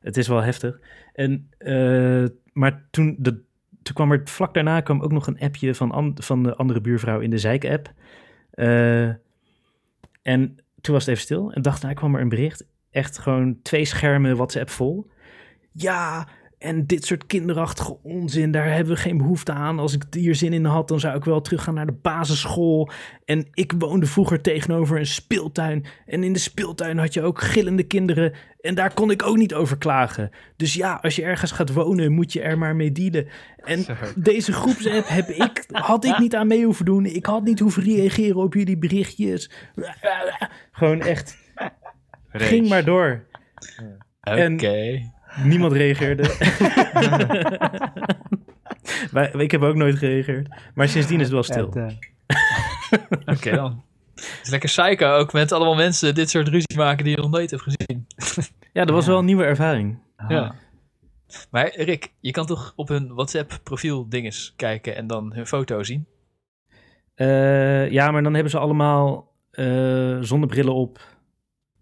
het 0.00 0.16
is 0.16 0.28
wel 0.28 0.42
heftig. 0.42 0.80
En, 1.12 1.48
eh, 1.58 2.24
maar 2.52 2.84
toen, 2.90 3.16
de, 3.18 3.30
toen 3.82 3.94
kwam 3.94 4.12
er 4.12 4.20
vlak 4.24 4.54
daarna 4.54 4.80
kwam 4.80 5.02
ook 5.02 5.12
nog 5.12 5.26
een 5.26 5.40
appje 5.40 5.74
van, 5.74 5.90
an- 5.90 6.16
van 6.22 6.42
de 6.42 6.54
andere 6.56 6.80
buurvrouw 6.80 7.20
in 7.20 7.30
de 7.30 7.38
Zeik-app. 7.38 7.92
Eh, 8.50 9.08
en 10.22 10.56
toen 10.80 10.94
was 10.94 11.04
het 11.04 11.08
even 11.08 11.22
stil. 11.24 11.52
En 11.52 11.62
dacht, 11.62 11.82
nou 11.82 11.94
kwam 11.94 12.14
er 12.14 12.20
een 12.20 12.28
bericht. 12.28 12.66
Echt 12.90 13.18
gewoon 13.18 13.58
twee 13.62 13.84
schermen 13.84 14.36
WhatsApp 14.36 14.70
vol. 14.70 15.10
Ja, 15.72 16.28
En 16.60 16.86
dit 16.86 17.04
soort 17.04 17.26
kinderachtige 17.26 17.96
onzin, 18.02 18.50
daar 18.50 18.72
hebben 18.72 18.94
we 18.94 19.00
geen 19.00 19.16
behoefte 19.16 19.52
aan. 19.52 19.78
Als 19.78 19.94
ik 19.94 20.02
hier 20.10 20.34
zin 20.34 20.52
in 20.52 20.64
had, 20.64 20.88
dan 20.88 21.00
zou 21.00 21.16
ik 21.16 21.24
wel 21.24 21.40
teruggaan 21.40 21.74
naar 21.74 21.86
de 21.86 21.98
basisschool. 22.02 22.90
En 23.24 23.48
ik 23.52 23.72
woonde 23.78 24.06
vroeger 24.06 24.40
tegenover 24.40 24.98
een 24.98 25.06
speeltuin. 25.06 25.86
En 26.06 26.24
in 26.24 26.32
de 26.32 26.38
speeltuin 26.38 26.98
had 26.98 27.14
je 27.14 27.22
ook 27.22 27.40
gillende 27.40 27.82
kinderen. 27.82 28.32
En 28.60 28.74
daar 28.74 28.94
kon 28.94 29.10
ik 29.10 29.22
ook 29.22 29.36
niet 29.36 29.54
over 29.54 29.78
klagen. 29.78 30.30
Dus 30.56 30.74
ja, 30.74 30.98
als 31.02 31.16
je 31.16 31.22
ergens 31.22 31.50
gaat 31.50 31.72
wonen, 31.72 32.12
moet 32.12 32.32
je 32.32 32.40
er 32.40 32.58
maar 32.58 32.76
mee 32.76 32.92
dealen. 32.92 33.28
En 33.56 33.84
deze 34.16 34.52
groepsapp 34.52 35.08
heb 35.08 35.28
ik, 35.28 35.64
had 35.70 36.04
ik 36.04 36.18
niet 36.18 36.34
aan 36.34 36.46
mee 36.46 36.64
hoeven 36.64 36.84
doen. 36.84 37.06
Ik 37.06 37.26
had 37.26 37.44
niet 37.44 37.60
hoeven 37.60 37.82
reageren 37.82 38.36
op 38.36 38.54
jullie 38.54 38.78
berichtjes. 38.78 39.50
Gewoon 40.72 41.00
echt, 41.00 41.36
Rage. 42.28 42.44
ging 42.44 42.68
maar 42.68 42.84
door. 42.84 43.26
Oké. 44.20 44.40
En- 44.40 45.18
Niemand 45.44 45.72
reageerde. 45.72 46.22
Wij- 49.12 49.30
ik 49.30 49.50
heb 49.50 49.62
ook 49.62 49.74
nooit 49.74 49.98
gereageerd. 49.98 50.48
Maar 50.74 50.88
sindsdien 50.88 51.16
is 51.18 51.24
het 51.24 51.32
wel 51.32 51.42
stil. 51.42 51.70
Het, 51.70 51.96
eh, 52.26 53.34
Oké 53.36 53.50
dan. 53.50 53.82
Het 54.14 54.40
is 54.42 54.50
lekker 54.50 54.68
psycho 54.68 55.16
ook 55.16 55.32
met 55.32 55.52
allemaal 55.52 55.74
mensen 55.74 56.14
dit 56.14 56.30
soort 56.30 56.48
ruzie 56.48 56.76
maken 56.76 57.04
die 57.04 57.14
je 57.16 57.20
nog 57.22 57.30
nooit 57.30 57.50
hebt 57.50 57.62
gezien. 57.62 58.06
Ja, 58.72 58.84
dat 58.84 58.94
was 58.94 59.06
wel 59.06 59.18
een 59.18 59.24
nieuwe 59.24 59.44
ervaring. 59.44 59.98
Ja. 60.28 60.54
Maar 61.50 61.74
Rick, 61.76 62.12
je 62.20 62.30
kan 62.30 62.46
toch 62.46 62.72
op 62.76 62.88
hun 62.88 63.14
WhatsApp 63.14 63.58
profiel 63.62 64.08
dinges 64.08 64.52
kijken 64.56 64.96
en 64.96 65.06
dan 65.06 65.32
hun 65.34 65.46
foto 65.46 65.82
zien? 65.82 66.06
Eh, 67.14 67.90
ja, 67.90 68.10
maar 68.10 68.22
dan 68.22 68.34
hebben 68.34 68.50
ze 68.50 68.58
allemaal 68.58 69.32
eh, 69.50 70.18
zonnebrillen 70.20 70.74
op. 70.74 70.96
En 70.98 71.02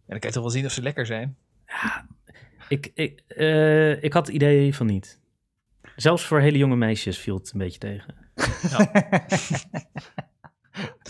dan 0.07 0.19
kan 0.19 0.29
je 0.29 0.35
toch 0.35 0.43
wel 0.43 0.53
zien 0.53 0.65
of 0.65 0.73
ze 0.73 0.83
lekker 0.83 1.07
zijn? 1.07 1.37
Ik, 2.69 2.91
ik, 2.95 3.23
eh, 3.29 4.03
ik 4.03 4.13
had 4.13 4.27
het 4.27 4.35
idee 4.35 4.75
van 4.75 4.87
niet. 4.87 5.21
Zelfs 5.97 6.25
voor 6.25 6.41
hele 6.41 6.59
jonge 6.59 6.77
meisjes 6.77 7.19
viel 7.19 7.37
het 7.37 7.53
een 7.53 7.59
beetje 7.59 7.79
tegen. 7.79 8.15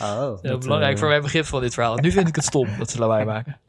Oh. 0.03 0.19
Heel 0.19 0.39
Dat, 0.43 0.61
belangrijk 0.61 0.93
eh, 0.95 0.99
voor 0.99 1.09
mijn 1.09 1.23
begrip 1.23 1.45
van 1.45 1.61
dit 1.61 1.75
verhaal. 1.75 1.97
Nu 1.97 2.11
vind 2.11 2.29
ik 2.29 2.35
het 2.35 2.45
stom 2.45 2.69
dat 2.79 2.91
ze 2.91 2.99
lawaai 2.99 3.25
maken. 3.35 3.61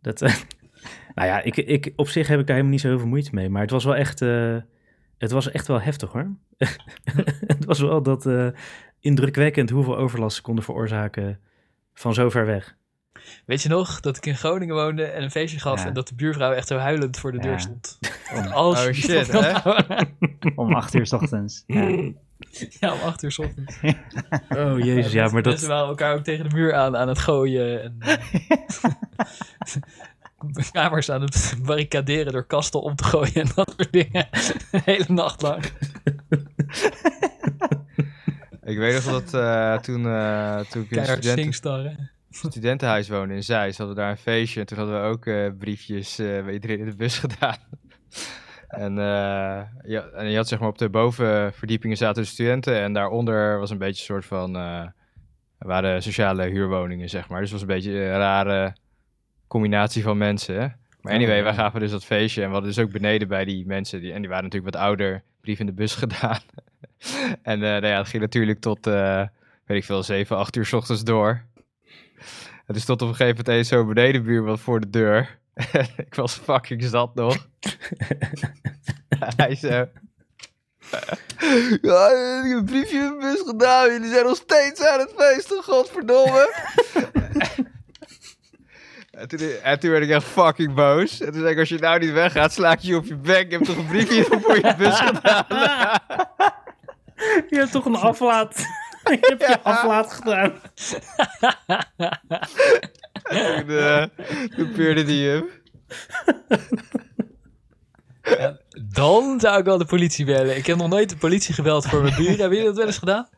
Dat, 0.00 0.22
eh, 0.22 0.34
nou 1.14 1.28
ja, 1.28 1.42
ik, 1.42 1.56
ik, 1.56 1.92
op 1.96 2.08
zich 2.08 2.28
heb 2.28 2.40
ik 2.40 2.46
daar 2.46 2.56
helemaal 2.56 2.74
niet 2.74 2.80
zo 2.80 2.88
heel 2.88 2.98
veel 2.98 3.08
moeite 3.08 3.30
mee. 3.32 3.48
Maar 3.48 3.62
het 3.62 3.70
was 3.70 3.84
wel 3.84 3.96
echt, 3.96 4.22
eh, 4.22 4.56
het 5.18 5.30
was 5.30 5.50
echt 5.50 5.66
wel 5.66 5.80
heftig 5.80 6.12
hoor. 6.12 6.30
het 7.52 7.64
was 7.64 7.80
wel 7.80 8.02
dat 8.02 8.26
eh, 8.26 8.48
indrukwekkend 9.00 9.70
hoeveel 9.70 9.96
overlast 9.96 10.36
ze 10.36 10.42
konden 10.42 10.64
veroorzaken 10.64 11.40
van 11.94 12.14
zo 12.14 12.30
ver 12.30 12.46
weg. 12.46 12.76
Weet 13.46 13.62
je 13.62 13.68
nog 13.68 14.00
dat 14.00 14.16
ik 14.16 14.26
in 14.26 14.36
Groningen 14.36 14.74
woonde 14.74 15.04
en 15.04 15.22
een 15.22 15.30
feestje 15.30 15.60
gaf 15.60 15.80
Ja. 15.80 15.86
en 15.86 15.92
dat 15.92 16.08
de 16.08 16.14
buurvrouw 16.14 16.52
echt 16.52 16.68
zo 16.68 16.76
huilend 16.78 17.18
voor 17.18 17.30
de 17.32 17.36
Ja. 17.36 17.42
deur 17.42 17.60
stond? 17.60 17.98
Als 18.52 18.86
Oh, 18.86 18.92
shit, 18.92 19.32
hè? 19.32 19.52
Om 20.62 20.74
acht 20.74 20.94
uur 20.94 21.06
's 21.06 21.12
ochtends. 21.12 21.64
Ja. 21.66 21.88
Ja, 22.80 22.92
om 22.92 23.00
acht 23.00 23.22
uur 23.22 23.32
's 23.32 23.38
ochtends. 23.38 23.78
Oh 24.48 24.78
jezus, 24.78 25.12
ja, 25.12 25.28
maar 25.28 25.42
dat... 25.42 25.62
waren 25.62 25.88
elkaar 25.88 26.14
ook 26.14 26.24
tegen 26.24 26.48
de 26.48 26.54
muur 26.54 26.74
aan, 26.74 26.96
aan 26.96 27.08
het 27.08 27.18
gooien. 27.18 27.82
En, 27.82 27.96
eh, 27.98 28.16
kamers 30.72 31.10
aan 31.10 31.20
het 31.20 31.54
barricaderen 31.64 32.32
door 32.32 32.46
kasten 32.46 32.82
om 32.82 32.94
te 32.94 33.04
gooien 33.04 33.34
en 33.34 33.48
dat 33.54 33.74
soort 33.76 33.92
dingen. 33.92 34.28
De 34.70 34.80
hele 34.84 35.04
nacht 35.08 35.42
lang. 35.42 35.64
Ik 38.64 38.78
weet 38.78 38.94
nog 38.94 39.04
dat 39.04 39.34
eh, 39.34 39.78
toen, 39.78 40.06
eh, 40.06 40.58
toen 40.58 40.86
ik 40.90 40.96
een 40.96 41.22
singstarren. 41.22 42.10
Studentenhuis 42.34 43.08
woonde 43.08 43.34
in 43.34 43.42
Zeist, 43.42 43.78
hadden 43.78 43.96
we 43.96 44.02
daar 44.02 44.10
een 44.10 44.16
feestje. 44.16 44.60
En 44.60 44.66
toen 44.66 44.78
hadden 44.78 45.02
we 45.02 45.08
ook 45.08 45.26
eh, 45.26 45.48
briefjes 45.58 46.18
eh, 46.18 46.44
bij 46.44 46.52
iedereen 46.52 46.78
in 46.78 46.84
de 46.86 46.96
bus 46.96 47.18
gedaan. 47.24 47.56
en, 48.68 48.98
eh, 48.98 49.62
ja, 49.84 50.04
en 50.14 50.30
je 50.30 50.36
had 50.36 50.48
zeg 50.48 50.58
maar 50.58 50.68
op 50.68 50.78
de 50.78 50.88
bovenverdiepingen 50.88 51.96
zaten 51.96 52.22
de 52.22 52.28
studenten. 52.28 52.80
En 52.80 52.92
daaronder 52.92 53.58
was 53.58 53.70
een 53.70 53.78
beetje 53.78 54.00
een 54.00 54.22
soort 54.22 54.24
van... 54.24 54.52
waren 55.58 56.02
sociale 56.02 56.44
huurwoningen, 56.44 57.08
zeg 57.08 57.28
maar. 57.28 57.40
Dus 57.40 57.50
het 57.50 57.60
was 57.60 57.68
een 57.68 57.74
beetje 57.74 57.92
een 57.92 58.18
rare 58.18 58.76
combinatie 59.46 60.02
van 60.02 60.18
mensen. 60.18 60.60
hè. 60.60 60.68
Maar 61.00 61.12
anyway, 61.12 61.42
wij 61.42 61.54
gaven 61.54 61.80
dus 61.80 61.90
dat 61.90 62.04
feestje. 62.04 62.40
En 62.40 62.46
we 62.46 62.52
hadden 62.52 62.74
dus 62.74 62.84
ook 62.84 62.92
beneden 62.92 63.28
bij 63.28 63.44
die 63.44 63.66
mensen. 63.66 64.00
Die, 64.00 64.12
en 64.12 64.20
die 64.20 64.28
waren 64.28 64.44
natuurlijk 64.44 64.74
wat 64.74 64.82
ouder. 64.82 65.22
Brief 65.40 65.58
in 65.58 65.66
de 65.66 65.72
bus 65.72 65.94
gedaan. 66.04 66.40
en 67.42 67.58
nou 67.58 67.86
ja, 67.86 67.98
het 67.98 68.08
ging 68.08 68.22
natuurlijk 68.22 68.60
tot, 68.60 68.86
weet 68.86 69.30
ik 69.66 69.84
veel, 69.84 70.02
7, 70.02 70.36
8 70.36 70.56
uur 70.56 70.66
's 70.66 70.72
ochtends 70.72 71.04
door. 71.04 71.50
En 72.66 72.74
dus 72.74 72.84
tot 72.84 73.02
op 73.02 73.08
een 73.08 73.14
gegeven 73.14 73.36
moment 73.36 73.56
eens 73.56 73.68
zo'n 73.68 73.94
benedenbuurman 73.94 74.58
voor 74.58 74.80
de 74.80 74.90
deur. 74.90 75.38
ik 76.06 76.14
was 76.14 76.34
fucking 76.34 76.82
zat 76.84 77.14
nog. 77.14 77.46
Hij 79.36 79.54
zo... 79.54 79.88
Ja, 81.82 82.08
ik 82.42 82.48
heb 82.48 82.58
een 82.58 82.64
briefje 82.64 82.98
in 82.98 83.08
de 83.08 83.16
bus 83.20 83.42
gedaan. 83.46 83.90
Jullie 83.90 84.10
zijn 84.10 84.24
nog 84.24 84.36
steeds 84.36 84.86
aan 84.86 84.98
het 84.98 85.12
feesten, 85.16 85.62
godverdomme. 85.62 86.54
en, 89.10 89.28
toen, 89.28 89.38
en 89.62 89.80
toen 89.80 89.90
werd 89.90 90.02
ik 90.02 90.10
echt 90.10 90.24
fucking 90.24 90.74
boos. 90.74 91.20
En 91.20 91.32
toen 91.32 91.40
zei 91.40 91.52
ik, 91.52 91.58
als 91.58 91.68
je 91.68 91.78
nou 91.78 91.98
niet 91.98 92.12
weggaat, 92.12 92.52
sla 92.52 92.72
ik 92.72 92.78
je 92.78 92.96
op 92.96 93.04
je 93.04 93.16
bek. 93.16 93.50
Je 93.50 93.56
hebt 93.56 93.66
toch 93.66 93.76
een 93.76 93.86
briefje 93.86 94.24
voor 94.24 94.56
je 94.56 94.74
bus 94.76 95.00
gedaan? 95.00 95.44
Je 97.48 97.56
hebt 97.56 97.72
toch 97.72 97.84
een 97.84 97.96
aflaat... 97.96 98.66
Je 99.10 99.18
hebt 99.20 99.46
je 99.46 99.60
aflaat 99.62 100.12
gedaan. 100.12 100.52
toen, 103.22 103.68
eh, 103.78 104.02
toen 104.56 104.72
peerde 104.72 105.04
die 105.04 105.28
hem. 105.28 105.44
Ja, 108.22 108.56
dan 108.92 109.40
zou 109.40 109.58
ik 109.58 109.64
wel 109.64 109.78
de 109.78 109.84
politie 109.84 110.24
bellen. 110.24 110.56
Ik 110.56 110.66
heb 110.66 110.76
nog 110.76 110.88
nooit 110.88 111.08
de 111.10 111.16
politie 111.16 111.54
gebeld 111.54 111.86
voor 111.86 112.02
mijn 112.02 112.14
buren. 112.16 112.36
Hebben 112.38 112.50
jullie 112.50 112.64
dat 112.66 112.76
wel 112.76 112.86
eens 112.86 112.98
gedaan? 112.98 113.28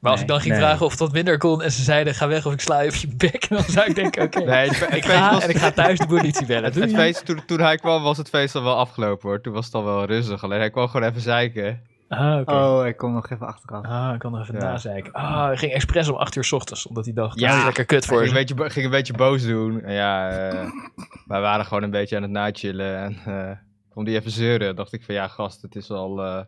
Maar 0.00 0.12
als 0.12 0.20
Nee. 0.20 0.28
ik 0.28 0.34
dan 0.34 0.40
ging 0.44 0.54
Nee. 0.54 0.62
vragen 0.62 0.84
of 0.84 0.90
het 0.90 1.00
wat 1.00 1.12
minder 1.12 1.38
kon 1.38 1.62
en 1.62 1.72
ze 1.72 1.82
zeiden 1.82 2.14
ga 2.14 2.28
weg 2.28 2.46
of 2.46 2.52
ik 2.52 2.60
sla 2.60 2.80
je 2.80 2.88
op 2.88 2.94
je 2.94 3.08
bek, 3.16 3.48
dan 3.48 3.62
zou 3.68 3.86
ik 3.86 3.94
denken 3.94 4.22
oké. 4.22 4.40
Nee, 4.44 4.66
Ik 4.66 4.72
feest 4.74 5.04
ga 5.06 5.30
was- 5.32 5.42
en 5.42 5.50
ik 5.50 5.56
ga 5.56 5.70
thuis 5.70 5.98
de 5.98 6.06
politie 6.06 6.46
bellen. 6.46 6.72
Het 6.72 6.92
feest, 6.94 7.24
toen, 7.26 7.44
toen 7.46 7.60
hij 7.60 7.76
kwam, 7.76 8.02
was 8.02 8.16
het 8.16 8.28
feest 8.28 8.54
al 8.54 8.62
wel 8.62 8.76
afgelopen 8.76 9.28
hoor. 9.28 9.40
Toen 9.40 9.52
was 9.52 9.64
het 9.64 9.74
al 9.74 9.84
wel 9.84 10.04
rustig. 10.04 10.44
Alleen 10.44 10.58
hij 10.58 10.70
kwam 10.70 10.88
gewoon 10.88 11.08
even 11.10 11.20
zeiken. 11.22 11.82
Ah. 12.16 12.78
Oh, 12.78 12.86
ik 12.86 12.96
kom 12.96 13.12
nog 13.12 13.30
even 13.30 13.46
achteraf. 13.46 13.84
Ah, 13.84 14.10
ik 14.14 14.18
kan 14.18 14.32
nog 14.32 14.40
even 14.40 14.54
Ja. 14.54 14.60
nazeiken. 14.60 15.12
Ah, 15.12 15.44
hij 15.46 15.56
ging 15.56 15.72
expres 15.72 16.08
om 16.08 16.16
8 16.16 16.36
uur 16.36 16.44
's 16.44 16.52
ochtends, 16.52 16.86
omdat 16.86 17.04
hij 17.04 17.14
dacht, 17.14 17.40
Ja. 17.40 17.56
ja, 17.58 17.64
lekker 17.64 17.84
kut 17.84 18.06
voor 18.06 18.16
Ging 18.18 18.28
een, 18.28 18.34
beetje, 18.46 18.70
ging 18.70 18.84
een 18.84 18.90
beetje 18.90 19.12
boos 19.12 19.42
doen. 19.46 19.80
En 19.82 19.92
ja, 19.94 20.30
eh, 20.30 20.70
wij 21.26 21.40
waren 21.40 21.64
gewoon 21.64 21.82
een 21.82 21.90
beetje 21.90 22.16
aan 22.16 22.22
het 22.22 22.30
nachillen. 22.30 22.96
En 22.96 23.16
eh 23.24 23.50
kwam 23.90 24.04
die 24.04 24.14
even 24.18 24.30
zeuren. 24.30 24.76
dacht 24.76 24.92
ik 24.92 25.02
van 25.02 25.14
ja, 25.14 25.28
gast, 25.28 25.62
het 25.62 25.76
is 25.76 25.90
al, 25.90 26.22
eh, 26.24 26.40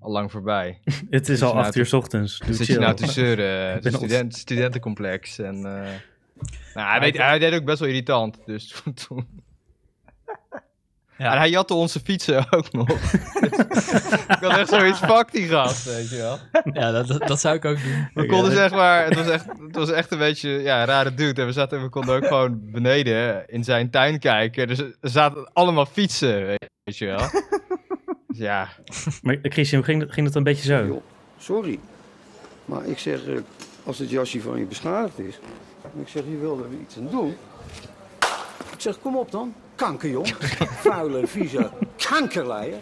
al 0.00 0.10
lang 0.12 0.30
voorbij. 0.30 0.80
Het 1.10 1.28
is 1.28 1.42
al 1.42 1.52
nou 1.52 1.64
acht 1.64 1.72
te- 1.72 1.78
uur 1.78 1.86
's 1.86 1.92
ochtends. 1.92 2.38
Doe 2.38 2.54
Zit 2.54 2.66
je 2.66 2.78
nou 2.78 2.94
te 2.94 3.06
zeuren? 3.06 3.46
Het 3.72 3.84
is 3.84 3.92
ben 3.92 4.00
een 4.02 4.08
student, 4.08 4.36
studentencomplex. 4.36 5.38
En, 5.38 5.54
eh, 5.56 5.90
nou, 6.74 6.88
hij, 6.90 7.00
weet, 7.00 7.16
hij 7.16 7.38
deed 7.38 7.54
ook 7.54 7.64
best 7.64 7.78
wel 7.78 7.88
irritant. 7.88 8.38
Dus 8.46 8.82
toen... 8.94 9.26
En 11.30 11.38
hij 11.38 11.50
jatte 11.50 11.74
onze 11.74 12.00
fietsen 12.00 12.46
ook 12.56 12.72
nog. 12.72 12.88
ik 12.90 14.38
had 14.40 14.58
echt 14.58 14.68
zoiets, 14.68 14.98
fuck 14.98 15.32
die 15.32 15.46
gast, 15.48 15.84
weet 15.84 16.10
je 16.10 16.16
wel. 16.16 16.38
Ja, 16.72 16.90
dat, 16.90 17.06
dat, 17.06 17.26
dat 17.26 17.40
zou 17.40 17.56
ik 17.56 17.64
ook 17.64 17.82
doen. 17.82 18.08
We 18.14 18.26
konden 18.26 18.52
zeg 18.52 18.70
maar, 18.70 19.04
het 19.04 19.14
was, 19.14 19.28
echt, 19.28 19.46
het 19.66 19.76
was 19.76 19.90
echt 19.90 20.12
een 20.12 20.18
beetje 20.18 20.50
ja, 20.50 20.80
een 20.80 20.86
rare 20.86 21.14
dude. 21.14 21.40
En 21.40 21.46
we, 21.46 21.52
zaten, 21.52 21.82
we 21.82 21.88
konden 21.88 22.16
ook 22.16 22.26
gewoon 22.26 22.60
beneden 22.70 23.44
in 23.48 23.64
zijn 23.64 23.90
tuin 23.90 24.18
kijken. 24.18 24.66
Dus 24.66 24.78
er 24.78 24.94
zaten 25.00 25.50
allemaal 25.52 25.86
fietsen, 25.86 26.46
weet 26.84 26.98
je 26.98 27.06
wel. 27.06 27.30
Dus 28.26 28.38
ja, 28.38 28.68
Maar 29.22 29.38
eh, 29.42 29.50
Christian, 29.52 29.80
hoe 29.82 29.90
ging 29.90 30.02
dat, 30.02 30.12
ging 30.12 30.26
dat 30.26 30.34
een 30.36 30.42
beetje 30.42 30.64
zo? 30.64 30.86
Joh, 30.86 31.02
sorry. 31.38 31.78
Maar 32.64 32.86
ik 32.86 32.98
zeg, 32.98 33.26
eh, 33.26 33.34
als 33.84 33.98
het 33.98 34.10
jasje 34.10 34.40
van 34.40 34.58
je 34.58 34.64
beschadigd 34.64 35.18
is. 35.18 35.38
en 35.94 36.00
Ik 36.00 36.08
zeg, 36.08 36.22
je 36.28 36.38
wilde 36.38 36.62
er 36.62 36.68
iets 36.82 36.96
aan 36.96 37.08
doen. 37.10 37.36
Zeg, 38.82 38.98
kom 39.00 39.16
op 39.16 39.30
dan. 39.30 39.54
Kankerjong. 39.74 40.26
Vuile, 40.84 41.26
vieze 41.26 41.70
kankerleier. 42.08 42.78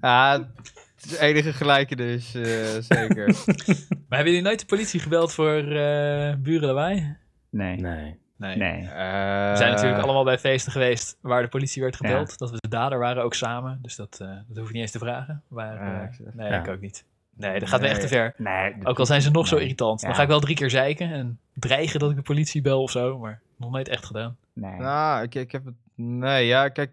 ja 0.00 0.48
het 0.96 1.10
is 1.10 1.16
enige 1.18 1.52
gelijkenis, 1.52 2.34
eh 2.34 2.42
zeker. 2.80 3.26
Maar 4.08 4.18
hebben 4.18 4.34
jullie 4.34 4.42
nooit 4.42 4.60
de 4.60 4.66
politie 4.66 5.00
gebeld 5.00 5.32
voor 5.32 5.56
eh 5.76 6.34
buren 6.38 6.66
lawaai? 6.68 7.16
Nee. 7.50 7.76
Nee. 7.76 8.18
Nee. 8.36 8.56
Nee. 8.56 8.80
We 8.82 9.52
zijn 9.56 9.72
natuurlijk 9.72 10.02
allemaal 10.02 10.24
bij 10.24 10.38
feesten 10.38 10.72
geweest 10.72 11.18
waar 11.20 11.42
de 11.42 11.48
politie 11.48 11.82
werd 11.82 11.96
gebeld. 11.96 12.30
Ja. 12.30 12.36
Dat 12.36 12.50
we 12.50 12.56
de 12.60 12.68
dader 12.68 12.98
waren 12.98 13.22
ook 13.22 13.34
samen. 13.34 13.78
Dus 13.82 13.96
dat, 13.96 14.18
eh, 14.20 14.28
dat 14.48 14.56
hoef 14.56 14.66
ik 14.66 14.72
niet 14.72 14.82
eens 14.82 14.90
te 14.90 14.98
vragen. 14.98 15.42
Maar 15.48 15.74
Ja, 15.74 16.02
eh, 16.10 16.34
nee, 16.34 16.48
Ja. 16.50 16.58
ik 16.62 16.68
ook 16.68 16.80
niet. 16.80 17.04
Nee, 17.40 17.58
dat 17.58 17.68
gaat 17.68 17.80
me 17.80 17.86
echt 17.86 18.00
te 18.00 18.08
ver. 18.08 18.34
Nee. 18.36 18.74
Ook 18.82 18.98
al 18.98 19.06
zijn 19.06 19.22
ze 19.22 19.30
nog 19.30 19.46
zo 19.46 19.56
irritant. 19.56 20.00
Dan 20.00 20.14
ga 20.14 20.22
ik 20.22 20.28
wel 20.28 20.40
drie 20.40 20.56
keer 20.56 20.70
zeiken 20.70 21.12
en 21.12 21.38
dreigen 21.54 22.00
dat 22.00 22.10
ik 22.10 22.16
de 22.16 22.22
politie 22.22 22.60
bel 22.60 22.82
of 22.82 22.90
zo. 22.90 23.18
Maar 23.18 23.40
nog 23.56 23.70
nooit 23.70 23.88
echt 23.88 24.04
gedaan. 24.04 24.36
Nee. 24.52 24.78
Nou, 24.78 25.22
ik, 25.22 25.34
ik 25.34 25.52
heb 25.52 25.64
het... 25.64 25.74
Nee, 25.94 26.46
ja, 26.46 26.68
kijk... 26.68 26.90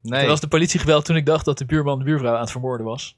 Nee. 0.00 0.20
Toen 0.20 0.28
was 0.28 0.40
de 0.40 0.48
politie 0.48 0.80
gebeld 0.80 1.04
toen 1.04 1.16
ik 1.16 1.26
dacht 1.26 1.44
dat 1.44 1.58
de 1.58 1.64
buurman 1.64 1.98
de 1.98 2.04
buurvrouw 2.04 2.34
aan 2.34 2.40
het 2.40 2.50
vermoorden 2.50 2.86
was. 2.86 3.14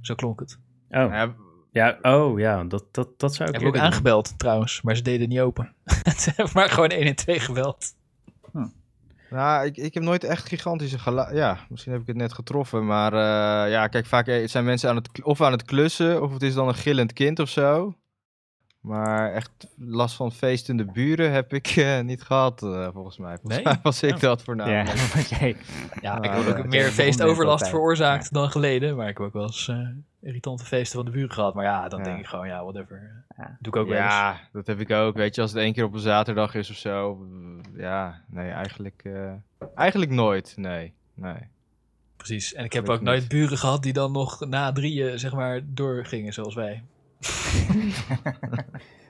Zo 0.00 0.14
klonk 0.14 0.40
het. 0.40 0.58
Oh, 0.90 1.10
Ja, 1.10 1.34
ja, 1.70 1.98
oh, 2.02 2.38
ja 2.38 2.64
dat, 2.64 2.84
dat, 2.90 3.18
dat 3.18 3.34
zou 3.34 3.48
ik 3.48 3.54
Heb 3.54 3.64
ik 3.64 3.68
ook 3.68 3.82
aangebeld 3.82 4.38
trouwens, 4.38 4.82
maar 4.82 4.96
ze 4.96 5.02
deden 5.02 5.28
niet 5.28 5.40
open. 5.40 5.74
ze 6.22 6.32
hebben 6.36 6.54
maar 6.54 6.70
gewoon 6.70 6.88
1 6.88 7.06
en 7.06 7.16
2 7.16 7.40
gebeld. 7.40 7.94
Nou, 9.34 9.66
ik, 9.66 9.76
ik 9.76 9.94
heb 9.94 10.02
nooit 10.02 10.24
echt 10.24 10.48
gigantische 10.48 10.98
geluid. 10.98 11.34
Ja, 11.36 11.58
misschien 11.68 11.92
heb 11.92 12.00
ik 12.00 12.06
het 12.06 12.16
net 12.16 12.32
getroffen. 12.32 12.86
Maar 12.86 13.12
eh, 13.12 13.70
ja, 13.70 13.86
kijk, 13.86 14.06
vaak 14.06 14.26
eh, 14.26 14.48
zijn 14.48 14.64
mensen 14.64 14.88
aan 14.88 14.96
het, 14.96 15.22
of 15.22 15.40
aan 15.40 15.52
het 15.52 15.62
klussen. 15.62 16.22
Of 16.22 16.32
het 16.32 16.42
is 16.42 16.54
dan 16.54 16.68
een 16.68 16.74
gillend 16.74 17.12
kind 17.12 17.38
of 17.38 17.48
zo. 17.48 17.94
Maar 18.80 19.32
echt 19.32 19.50
last 19.76 20.16
van 20.16 20.32
feestende 20.32 20.84
buren 20.84 21.32
heb 21.32 21.52
ik 21.52 21.66
eh, 21.66 22.00
niet 22.00 22.22
gehad, 22.22 22.62
eh, 22.62 22.88
volgens 22.92 23.18
mij. 23.18 23.36
Volgens 23.36 23.54
Nee? 23.54 23.64
mij 23.64 23.78
was 23.82 24.02
ik 24.02 24.20
dat 24.20 24.42
voornamelijk. 24.42 24.88
Ja. 25.30 25.46
Ja, 26.00 26.22
ik 26.22 26.30
heb 26.30 26.56
ook 26.58 26.66
meer 26.66 26.90
feestoverlast 26.90 27.68
veroorzaakt 27.68 28.32
dan 28.32 28.50
geleden. 28.50 28.96
Maar 28.96 29.08
ik 29.08 29.18
heb 29.18 29.26
ook 29.26 29.32
wel 29.32 29.42
eens 29.42 29.68
eh, 29.68 29.76
irritante 30.24 30.64
feesten 30.64 30.96
van 30.96 31.04
de 31.04 31.10
buren 31.10 31.32
gehad. 31.32 31.54
Maar 31.54 31.64
ja, 31.64 31.88
dan 31.88 31.98
Ja. 31.98 32.04
denk 32.04 32.18
ik 32.18 32.26
gewoon, 32.26 32.46
ja, 32.46 32.62
whatever. 32.62 33.24
Ja. 33.36 33.56
Doe 33.60 33.72
ik 33.72 33.76
ook 33.76 33.88
wel 33.88 33.96
eens. 34.02 34.12
Ja, 34.12 34.40
dat 34.52 34.66
heb 34.66 34.80
ik 34.80 34.90
ook. 34.90 35.16
Weet 35.16 35.34
je, 35.34 35.40
als 35.40 35.50
het 35.52 35.60
één 35.60 35.72
keer 35.72 35.84
op 35.84 35.94
een 35.94 36.00
zaterdag 36.00 36.54
is 36.54 36.70
of 36.70 36.76
zo. 36.76 37.26
Ja, 37.76 38.20
nee, 38.28 38.50
eigenlijk, 38.50 39.02
eh, 39.04 39.32
eigenlijk 39.74 40.10
nooit. 40.10 40.52
Nee, 40.56 40.94
nee. 41.14 41.36
Precies. 42.16 42.54
En 42.54 42.64
ik 42.64 42.72
heb 42.72 42.88
ook 42.88 43.00
nooit 43.00 43.20
niet. 43.20 43.28
buren 43.28 43.58
gehad 43.58 43.82
die 43.82 43.92
dan 43.92 44.12
nog 44.12 44.40
na 44.48 44.72
drieën, 44.72 45.18
zeg 45.18 45.32
maar, 45.34 45.60
doorgingen 45.64 46.32
zoals 46.32 46.54
wij. 46.54 46.82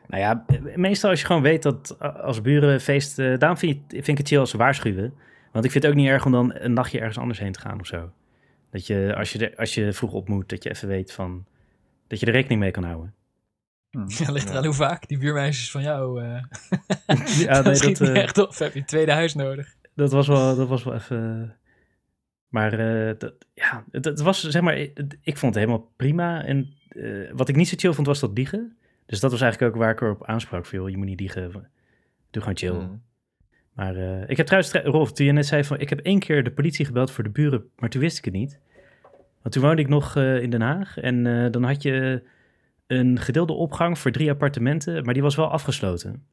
Nou 0.07 0.23
ja, 0.23 0.45
meestal 0.77 1.11
als 1.11 1.21
je 1.21 1.27
gewoon 1.27 1.43
weet 1.43 1.63
dat 1.63 1.97
eh, 2.01 2.15
als 2.21 2.41
buren 2.41 2.81
feesten... 2.81 3.39
Daarom 3.39 3.59
vind, 3.59 3.73
je, 3.89 3.95
vind 3.95 4.09
ik 4.09 4.19
het 4.19 4.29
chill 4.29 4.39
als 4.39 4.51
ze 4.51 4.57
waarschuwen. 4.57 5.15
Want 5.53 5.65
ik 5.65 5.71
vind 5.71 5.85
het 5.85 5.93
ook 5.93 5.99
niet 5.99 6.09
erg 6.09 6.25
om 6.27 6.33
dan 6.33 6.55
een 6.55 6.73
nachtje 6.73 6.99
ergens 6.99 7.19
anders 7.19 7.39
heen 7.39 7.53
te 7.53 7.61
gaan 7.61 7.81
of 7.81 7.87
zo. 7.87 8.11
Dat 8.75 8.87
je, 8.87 9.15
als 9.17 9.33
je, 9.33 9.49
er- 9.49 9.57
als 9.57 9.75
je 9.75 9.93
vroeg 9.93 10.13
op 10.13 10.29
moet, 10.29 10.49
dat 10.49 10.63
je 10.63 10.71
even 10.71 10.89
weet 10.89 11.13
van... 11.13 11.47
Dat 12.07 12.21
je 12.21 12.27
er 12.27 12.33
rekening 12.33 12.61
mee 12.61 12.71
kan 12.71 12.85
houden. 12.85 13.15
Hm. 13.91 14.05
Ja, 14.09 14.31
ligt 14.33 14.51
eraan 14.51 14.65
hoe 14.65 14.75
vaak 14.75 15.09
die 15.09 15.19
buurmeisjes 15.19 15.71
van 15.71 15.83
jou... 15.83 16.23
eh 16.25 16.43
Ja, 17.39 17.55
dat 17.55 17.65
nee, 17.65 17.75
schiet 17.75 17.99
dat, 17.99 18.09
niet 18.09 18.17
eh, 18.17 18.23
echt 18.23 18.39
op. 18.39 18.57
Heb 18.59 18.73
je 18.73 18.79
een 18.81 18.85
tweede 18.87 19.13
huis 19.13 19.35
nodig? 19.35 19.75
dat, 19.95 20.13
was 20.13 20.27
wel, 20.27 20.57
dat 20.57 20.69
was 20.69 20.85
wel 20.85 20.95
even... 20.95 21.57
Maar 22.49 22.73
eh, 23.09 23.15
dat, 23.19 23.35
ja, 23.55 23.85
het, 23.91 24.05
het 24.05 24.21
was 24.21 24.43
zeg 24.49 24.63
maar... 24.63 24.77
het- 24.77 25.17
Ik 25.23 25.37
vond 25.37 25.55
het 25.55 25.65
helemaal 25.65 25.93
prima. 25.97 26.45
En 26.45 26.75
eh, 26.89 27.31
wat 27.33 27.49
ik 27.49 27.57
niet 27.57 27.69
zo 27.69 27.75
chill 27.79 27.93
vond, 27.93 28.07
was 28.07 28.21
dat 28.21 28.31
liegen. 28.37 28.77
Dus 29.07 29.21
dat 29.21 29.31
was 29.31 29.41
eigenlijk 29.41 29.75
ook 29.75 29.81
waar 29.81 29.91
ik 29.93 30.01
erop 30.01 30.25
aansprak. 30.27 30.67
Van, 30.67 30.79
joh, 30.79 30.89
je 30.91 30.97
moet 30.97 31.07
niet 31.07 31.21
liegen. 31.21 31.51
Doe 32.31 32.43
gewoon 32.43 32.57
chill. 32.57 32.73
Mm. 32.73 33.03
Maar 33.75 33.97
eh, 33.97 34.29
ik 34.29 34.37
heb 34.37 34.47
trouwens, 34.47 34.73
Rolf, 34.75 35.13
toen 35.13 35.27
je 35.27 35.33
net 35.33 35.47
zei 35.47 35.65
van... 35.65 35.81
Ik 35.81 35.89
heb 35.89 35.99
één 36.01 36.19
keer 36.19 36.45
de 36.45 36.51
politie 36.53 36.85
gebeld 36.85 37.11
voor 37.11 37.25
de 37.25 37.31
buren, 37.31 37.65
maar 37.77 37.89
toen 37.91 38.01
wist 38.01 38.19
ik 38.19 38.25
het 38.25 38.35
niet. 38.35 38.61
Want 39.43 39.55
toen 39.55 39.63
woonde 39.63 39.83
ik 39.83 39.89
nog 39.89 40.17
eh, 40.17 40.43
in 40.43 40.51
Den 40.51 40.61
Haag. 40.61 40.99
En 40.99 41.27
eh, 41.27 41.51
dan 41.51 41.63
had 41.63 41.83
je 41.83 42.23
een 42.87 43.19
gedeelde 43.19 43.53
opgang 43.53 43.99
voor 43.99 44.11
drie 44.11 44.31
appartementen, 44.31 45.05
maar 45.05 45.15
die 45.15 45.23
was 45.23 45.37
wel 45.37 45.51
afgesloten. 45.51 46.27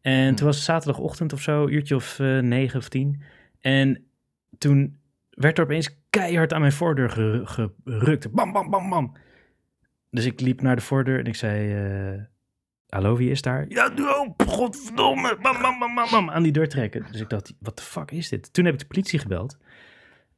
En 0.00 0.28
Hm. 0.28 0.34
toen 0.34 0.46
was 0.46 0.56
het 0.56 0.64
zaterdagochtend 0.64 1.32
of 1.32 1.40
zo, 1.40 1.68
uurtje 1.68 1.94
of 1.94 2.18
negen 2.40 2.78
of 2.78 2.88
tien. 2.88 3.22
En 3.60 4.04
toen 4.58 4.98
werd 5.30 5.58
er 5.58 5.64
opeens 5.64 6.00
keihard 6.10 6.52
aan 6.52 6.60
mijn 6.60 6.72
voordeur 6.72 7.10
ge- 7.10 7.42
gerukt. 7.84 8.30
Bam, 8.32 8.52
bam, 8.52 8.70
bam, 8.70 8.90
bam. 8.90 9.16
Dus 10.10 10.24
ik 10.24 10.40
liep 10.40 10.60
naar 10.60 10.76
de 10.76 10.82
voordeur 10.82 11.18
en 11.18 11.24
ik 11.24 11.34
zei... 11.34 11.74
Hallo, 12.94 13.16
wie 13.16 13.30
is 13.30 13.42
daar? 13.42 13.64
Ja, 13.68 13.92
open, 13.96 14.46
godverdomme. 14.48 15.36
Bam, 15.42 15.60
bam, 15.62 15.78
bam, 15.78 15.94
bam. 16.10 16.30
Aan 16.30 16.42
die 16.42 16.52
deur 16.52 16.68
trekken. 16.68 17.06
Dus 17.10 17.20
ik 17.20 17.28
dacht, 17.28 17.54
wat 17.60 17.76
de 17.76 17.82
fuck 17.82 18.10
is 18.10 18.28
dit? 18.28 18.52
Toen 18.52 18.64
heb 18.64 18.74
ik 18.74 18.80
de 18.80 18.86
politie 18.86 19.18
gebeld. 19.18 19.58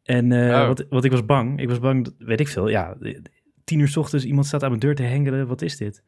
En 0.02 0.32
eh, 0.32 0.60
Oh. 0.60 0.66
wat, 0.66 0.86
wat 0.88 1.04
ik 1.04 1.10
was 1.10 1.24
bang. 1.24 1.60
Ik 1.60 1.68
was 1.68 1.78
bang, 1.78 2.04
dat- 2.04 2.14
weet 2.18 2.40
ik 2.40 2.48
veel. 2.48 2.68
Ja, 2.68 2.96
tien 3.64 3.78
uur 3.78 3.88
's 3.88 3.96
ochtends, 3.96 4.24
iemand 4.24 4.46
staat 4.46 4.62
aan 4.62 4.68
mijn 4.68 4.80
deur 4.80 4.94
te 4.94 5.02
hengelen. 5.02 5.46
Wat 5.46 5.62
is 5.62 5.76
dit? 5.76 6.02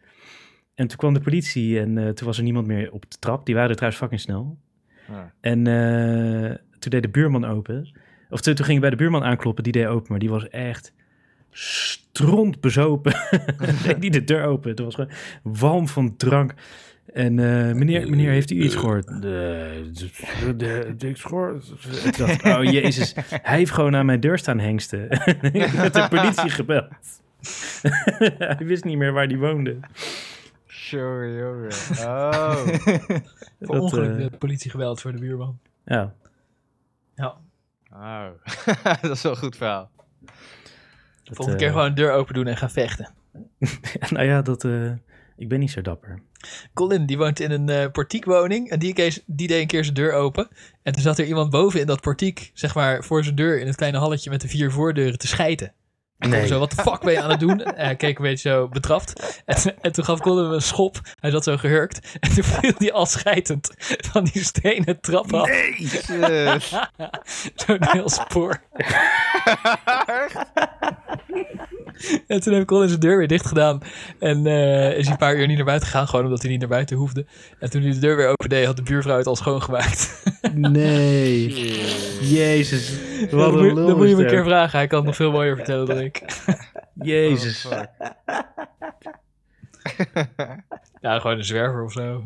En 0.74 0.86
toen 0.86 0.96
kwam 0.98 1.14
de 1.14 1.20
politie 1.20 1.80
en 1.80 1.98
eh, 1.98 2.08
toen 2.08 2.26
was 2.26 2.36
er 2.38 2.42
niemand 2.44 2.66
meer 2.66 2.92
op 2.92 3.10
de 3.10 3.16
trap. 3.18 3.46
Die 3.46 3.54
waren 3.54 3.70
er 3.70 3.76
trouwens 3.76 4.02
fucking 4.02 4.20
snel. 4.20 4.58
En 5.40 5.66
eh, 5.66 6.54
toen 6.78 6.90
deed 6.90 7.02
de 7.02 7.08
buurman 7.08 7.44
open. 7.44 7.90
Of 8.30 8.40
toen, 8.40 8.54
toen 8.54 8.64
ging 8.64 8.76
ik 8.76 8.82
bij 8.82 8.90
de 8.90 8.96
buurman 8.96 9.24
aankloppen, 9.24 9.62
die 9.64 9.72
deed 9.72 9.86
open. 9.86 10.06
Maar 10.10 10.18
die 10.18 10.30
was 10.30 10.48
echt 10.48 10.92
stront 11.50 12.60
bezopen. 12.60 13.14
deed 13.84 14.00
die 14.00 14.10
de 14.10 14.24
deur 14.24 14.44
open. 14.44 14.70
Het 14.70 14.78
was 14.78 14.94
gewoon 14.94 15.10
walm 15.42 15.88
van 15.88 16.16
drank. 16.16 16.54
En 17.12 17.38
eh, 17.38 17.74
meneer, 17.74 18.10
meneer, 18.10 18.30
heeft 18.30 18.50
u 18.50 18.62
iets 18.62 18.74
gehoord? 18.74 19.06
De, 19.06 19.90
de, 19.92 20.56
de, 20.56 20.94
de, 20.96 21.08
ik 21.08 21.18
gehoord. 21.18 21.72
Dacht 22.18 22.44
oh 22.44 22.64
jezus, 22.64 23.14
hij 23.28 23.56
heeft 23.56 23.70
gewoon 23.70 23.96
aan 23.96 24.06
mijn 24.06 24.20
deur 24.20 24.38
staan 24.38 24.58
hengsten. 24.58 25.10
ik 25.52 25.62
heb 25.62 25.92
de 25.92 26.06
politie 26.08 26.50
gebeld. 26.50 26.88
hij 28.38 28.66
wist 28.66 28.84
niet 28.84 28.96
meer 28.96 29.12
waar 29.12 29.28
die 29.28 29.38
woonde. 29.38 29.76
Sorry, 30.66 31.38
jongen. 31.38 31.70
Oh. 32.06 32.54
Voor 33.60 33.74
Dat, 33.74 33.80
ongeluk 33.80 34.10
eh, 34.10 34.30
de 34.30 34.36
politie 34.38 34.70
gebeld 34.70 35.00
voor 35.00 35.12
de 35.12 35.18
buurman. 35.18 35.58
Ja, 35.84 36.14
Ja, 37.14 37.38
oh. 37.92 38.28
dat 39.02 39.10
is 39.10 39.22
wel 39.22 39.32
een 39.32 39.38
goed 39.38 39.56
verhaal. 39.56 39.90
Dat, 41.26 41.36
volgende 41.36 41.52
eh, 41.52 41.64
keer 41.64 41.70
gewoon 41.70 41.86
een 41.86 41.94
deur 41.94 42.12
open 42.12 42.34
doen 42.34 42.46
en 42.46 42.56
gaan 42.56 42.70
vechten. 42.70 43.14
nou 44.10 44.24
ja, 44.26 44.42
dat, 44.42 44.64
eh, 44.64 44.90
ik 45.36 45.48
ben 45.48 45.58
niet 45.58 45.70
zo 45.70 45.82
dapper. 45.82 46.22
Colin, 46.74 47.06
die 47.06 47.18
woont 47.18 47.40
in 47.40 47.50
een 47.50 47.68
eh 47.68 47.90
portiekwoning. 47.92 48.70
En 48.70 48.78
die, 48.78 48.92
kees- 48.92 49.22
die 49.26 49.48
deed 49.48 49.60
een 49.60 49.66
keer 49.66 49.82
zijn 49.84 49.94
deur 49.96 50.12
open. 50.12 50.48
En 50.82 50.92
toen 50.92 51.02
zat 51.02 51.18
er 51.18 51.26
iemand 51.26 51.50
boven 51.50 51.80
in 51.80 51.86
dat 51.86 52.00
portiek, 52.00 52.50
zeg 52.54 52.74
maar, 52.74 53.04
voor 53.04 53.24
zijn 53.24 53.34
deur 53.36 53.60
in 53.60 53.66
het 53.66 53.76
kleine 53.76 53.98
halletje 53.98 54.30
met 54.30 54.40
de 54.40 54.48
vier 54.48 54.70
voordeuren 54.72 55.18
te 55.18 55.26
schijten. 55.26 55.72
En 56.18 56.28
Nee. 56.28 56.46
Zo, 56.46 56.58
wat 56.58 56.70
de 56.70 56.82
fuck 56.82 57.00
ben 57.00 57.12
je 57.12 57.22
aan 57.22 57.30
het 57.30 57.40
doen? 57.40 57.62
En 57.74 57.84
hij 57.84 57.96
keek 57.96 58.16
een 58.18 58.24
beetje 58.24 58.48
zo 58.48 58.68
betrapt. 58.68 59.42
En, 59.44 59.74
en 59.80 59.92
toen 59.92 60.04
gaf 60.04 60.20
Colin 60.20 60.44
hem 60.44 60.52
een 60.52 60.62
schop. 60.62 61.00
Hij 61.20 61.30
zat 61.30 61.44
zo 61.44 61.56
gehurkt. 61.56 62.16
En 62.20 62.34
toen 62.34 62.44
viel 62.44 62.72
hij 62.78 62.92
al 62.92 63.06
schijtend 63.06 63.70
van 64.12 64.24
die 64.24 64.44
stenen 64.44 65.00
trap 65.00 65.32
af. 65.34 65.48
Jezus. 65.78 66.74
Zo'n 67.54 67.84
heel 67.90 68.08
spoor. 68.08 68.60
en 72.26 72.40
toen 72.40 72.52
heeft 72.54 72.66
Colin 72.66 72.88
zijn 72.88 73.00
deur 73.00 73.18
weer 73.18 73.28
dicht 73.28 73.46
gedaan. 73.46 73.80
En 74.18 74.46
eh, 74.46 74.96
is 74.98 75.02
hij 75.04 75.12
een 75.12 75.18
paar 75.18 75.36
uur 75.36 75.46
niet 75.46 75.56
naar 75.56 75.64
buiten 75.66 75.88
gegaan. 75.88 76.08
Gewoon 76.08 76.24
omdat 76.24 76.42
hij 76.42 76.50
niet 76.50 76.60
naar 76.60 76.68
buiten 76.68 76.96
hoefde. 76.96 77.26
En 77.58 77.70
toen 77.70 77.82
hij 77.82 77.90
de 77.90 77.98
deur 77.98 78.16
weer 78.16 78.28
open 78.28 78.48
deed, 78.48 78.66
had 78.66 78.76
de 78.76 78.82
buurvrouw 78.82 79.16
het 79.18 79.26
al 79.26 79.36
schoongemaakt. 79.36 80.22
Nee. 80.54 81.48
Jezus. 82.20 82.90
dat 83.20 83.30
Wat 83.30 83.50
moet, 83.52 83.60
een 83.60 83.66
je- 83.66 83.74
lul 83.74 83.86
dat 83.86 83.96
moet 83.96 84.04
je 84.06 84.10
is 84.12 84.16
me 84.18 84.22
een 84.24 84.30
keer 84.30 84.44
vragen. 84.44 84.78
Hij 84.78 84.86
kan 84.86 84.98
het 84.98 85.06
nog 85.06 85.16
veel 85.16 85.30
mooier 85.30 85.56
vertellen 85.56 85.86
dan 85.86 86.00
ik. 86.00 86.22
Jezus. 86.94 87.66
Oh. 87.66 87.82
Ja, 91.00 91.18
gewoon 91.18 91.36
een 91.38 91.44
zwerver 91.44 91.84
of 91.84 91.92
zo. 91.92 92.22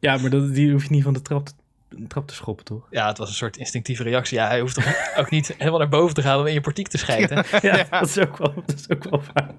Ja, 0.00 0.16
maar 0.16 0.30
dat, 0.30 0.54
die 0.54 0.72
hoef 0.72 0.82
je 0.82 0.90
niet 0.90 1.02
van 1.02 1.12
de 1.12 1.22
trap, 1.22 1.46
te- 1.46 1.52
de 1.88 2.06
trap 2.06 2.26
te 2.28 2.34
schoppen, 2.34 2.64
toch? 2.64 2.86
Ja, 2.90 3.06
het 3.08 3.18
was 3.18 3.28
een 3.28 3.34
soort 3.34 3.56
instinctieve 3.56 4.02
reactie. 4.02 4.38
Ja, 4.38 4.46
hij 4.46 4.60
hoeft 4.60 4.74
toch 4.74 4.84
ook 5.20 5.30
niet 5.30 5.54
helemaal 5.58 5.78
naar 5.78 5.88
boven 5.88 6.14
te 6.14 6.22
gaan 6.22 6.38
om 6.40 6.46
in 6.46 6.52
je 6.52 6.60
portiek 6.60 6.88
te 6.88 6.98
schijten. 6.98 7.44
Ja, 7.62 7.84
Dat, 7.90 8.08
is 8.08 8.18
ook 8.18 8.36
wel, 8.36 8.52
dat 8.66 8.74
is 8.78 8.90
ook 8.90 9.10
wel 9.10 9.22
waar. 9.34 9.50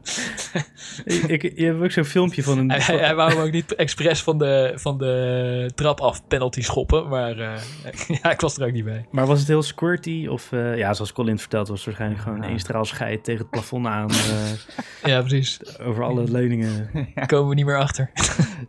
ik, 1.05 1.23
ik, 1.43 1.57
je 1.59 1.65
hebt 1.65 1.83
ook 1.83 1.91
zo'n 1.91 2.03
filmpje 2.05 2.43
van 2.43 2.57
een... 2.57 2.71
Hij, 2.71 2.79
hij, 2.79 2.97
hij 2.97 3.15
wou 3.15 3.29
hem 3.31 3.39
ook 3.39 3.51
niet 3.51 3.75
expres 3.75 4.21
van 4.23 4.37
de, 4.37 4.71
van 4.75 4.97
de 4.97 5.71
trap 5.75 5.99
af 6.01 6.27
penalty 6.27 6.61
schoppen. 6.61 7.07
Maar 7.07 7.37
eh, 7.39 7.61
ja, 8.23 8.31
ik 8.31 8.41
was 8.41 8.57
er 8.57 8.65
ook 8.65 8.71
niet 8.73 8.83
bij. 8.85 9.05
Maar 9.11 9.25
was 9.25 9.39
het 9.39 9.47
heel 9.47 9.63
squirty? 9.63 10.27
Of 10.27 10.51
eh, 10.51 10.77
ja, 10.77 10.93
zoals 10.93 11.13
Colin 11.13 11.39
vertelt, 11.39 11.67
was 11.67 11.77
het 11.77 11.85
waarschijnlijk 11.85 12.21
gewoon 12.21 12.43
één 12.43 12.59
straal 12.59 12.85
scheid 12.85 13.23
tegen 13.23 13.41
het 13.41 13.49
plafond 13.49 13.85
aan. 13.87 14.09
eh, 14.09 15.07
Ja, 15.11 15.19
precies. 15.19 15.79
over 15.79 16.03
alle 16.03 16.23
leuningen. 16.31 16.89
Komen 17.25 17.49
we 17.49 17.55
niet 17.55 17.65
meer 17.65 17.79
achter. 17.79 18.11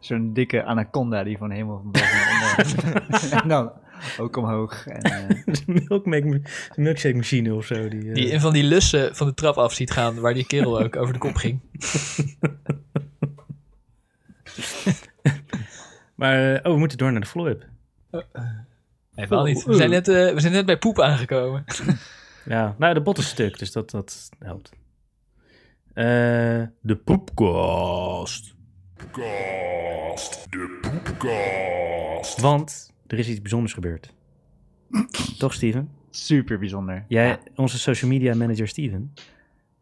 Zo'n 0.01 0.33
dikke 0.33 0.65
anaconda 0.65 1.23
die 1.25 1.39
van 1.39 1.51
helemaal 1.51 1.81
van 1.83 1.91
boven 1.91 3.49
dan 3.51 3.73
ook 4.19 4.37
omhoog. 4.37 4.87
En, 4.87 5.03
eh, 5.29 5.29
Een 5.67 5.87
milkshake, 5.89 6.27
een 6.75 6.83
milkshake 6.83 7.17
machine 7.17 7.55
of 7.55 7.67
zo. 7.67 7.89
Die, 7.89 8.09
eh, 8.09 8.15
Die 8.15 8.29
in 8.29 8.41
van 8.41 8.53
die 8.53 8.65
lussen 8.65 9.17
van 9.17 9.27
de 9.27 9.35
trap 9.35 9.57
af 9.57 9.73
ziet 9.73 9.91
gaan, 9.91 10.21
waar 10.21 10.35
die 10.35 10.47
kerel 10.47 10.81
ook 10.81 10.97
over 10.97 11.13
de 11.13 11.19
kop 11.19 11.35
ging. 11.35 11.61
Maar, 16.21 16.55
eh, 16.55 16.61
oh, 16.63 16.73
we 16.73 16.79
moeten 16.79 16.99
door 16.99 17.13
naar 17.13 17.21
de 17.21 17.27
follow-up. 17.27 17.67
Helemaal 19.15 19.45
niet. 19.45 19.65
We 19.65 19.75
zijn 19.75 19.91
net, 19.91 20.09
eh, 20.09 20.33
we 20.33 20.41
zijn 20.41 20.53
net 20.53 20.67
bij 20.67 20.79
poep 20.79 21.01
aangekomen. 21.01 21.65
Ja, 22.45 22.75
nou, 22.79 22.95
de 22.95 23.01
bot 23.03 23.19
is 23.19 23.29
stuk, 23.29 23.59
dus 23.59 23.73
dat, 23.73 23.91
dat 23.91 24.31
helpt. 24.39 24.73
Eh, 25.93 26.05
de 26.81 26.97
poepkast. 27.05 28.55
Poepkast. 28.97 30.47
De 30.51 30.79
poepkast. 30.81 32.41
Want 32.41 32.90
er 33.13 33.19
is 33.19 33.29
iets 33.29 33.41
bijzonders 33.41 33.73
gebeurd. 33.73 34.15
Toch, 35.39 35.53
Steven? 35.55 35.91
super 36.11 36.59
bijzonder. 36.59 37.05
Jij, 37.09 37.27
Ja. 37.29 37.39
onze 37.55 37.79
social 37.79 38.11
media 38.11 38.35
manager 38.35 38.69
Steven. 38.69 39.13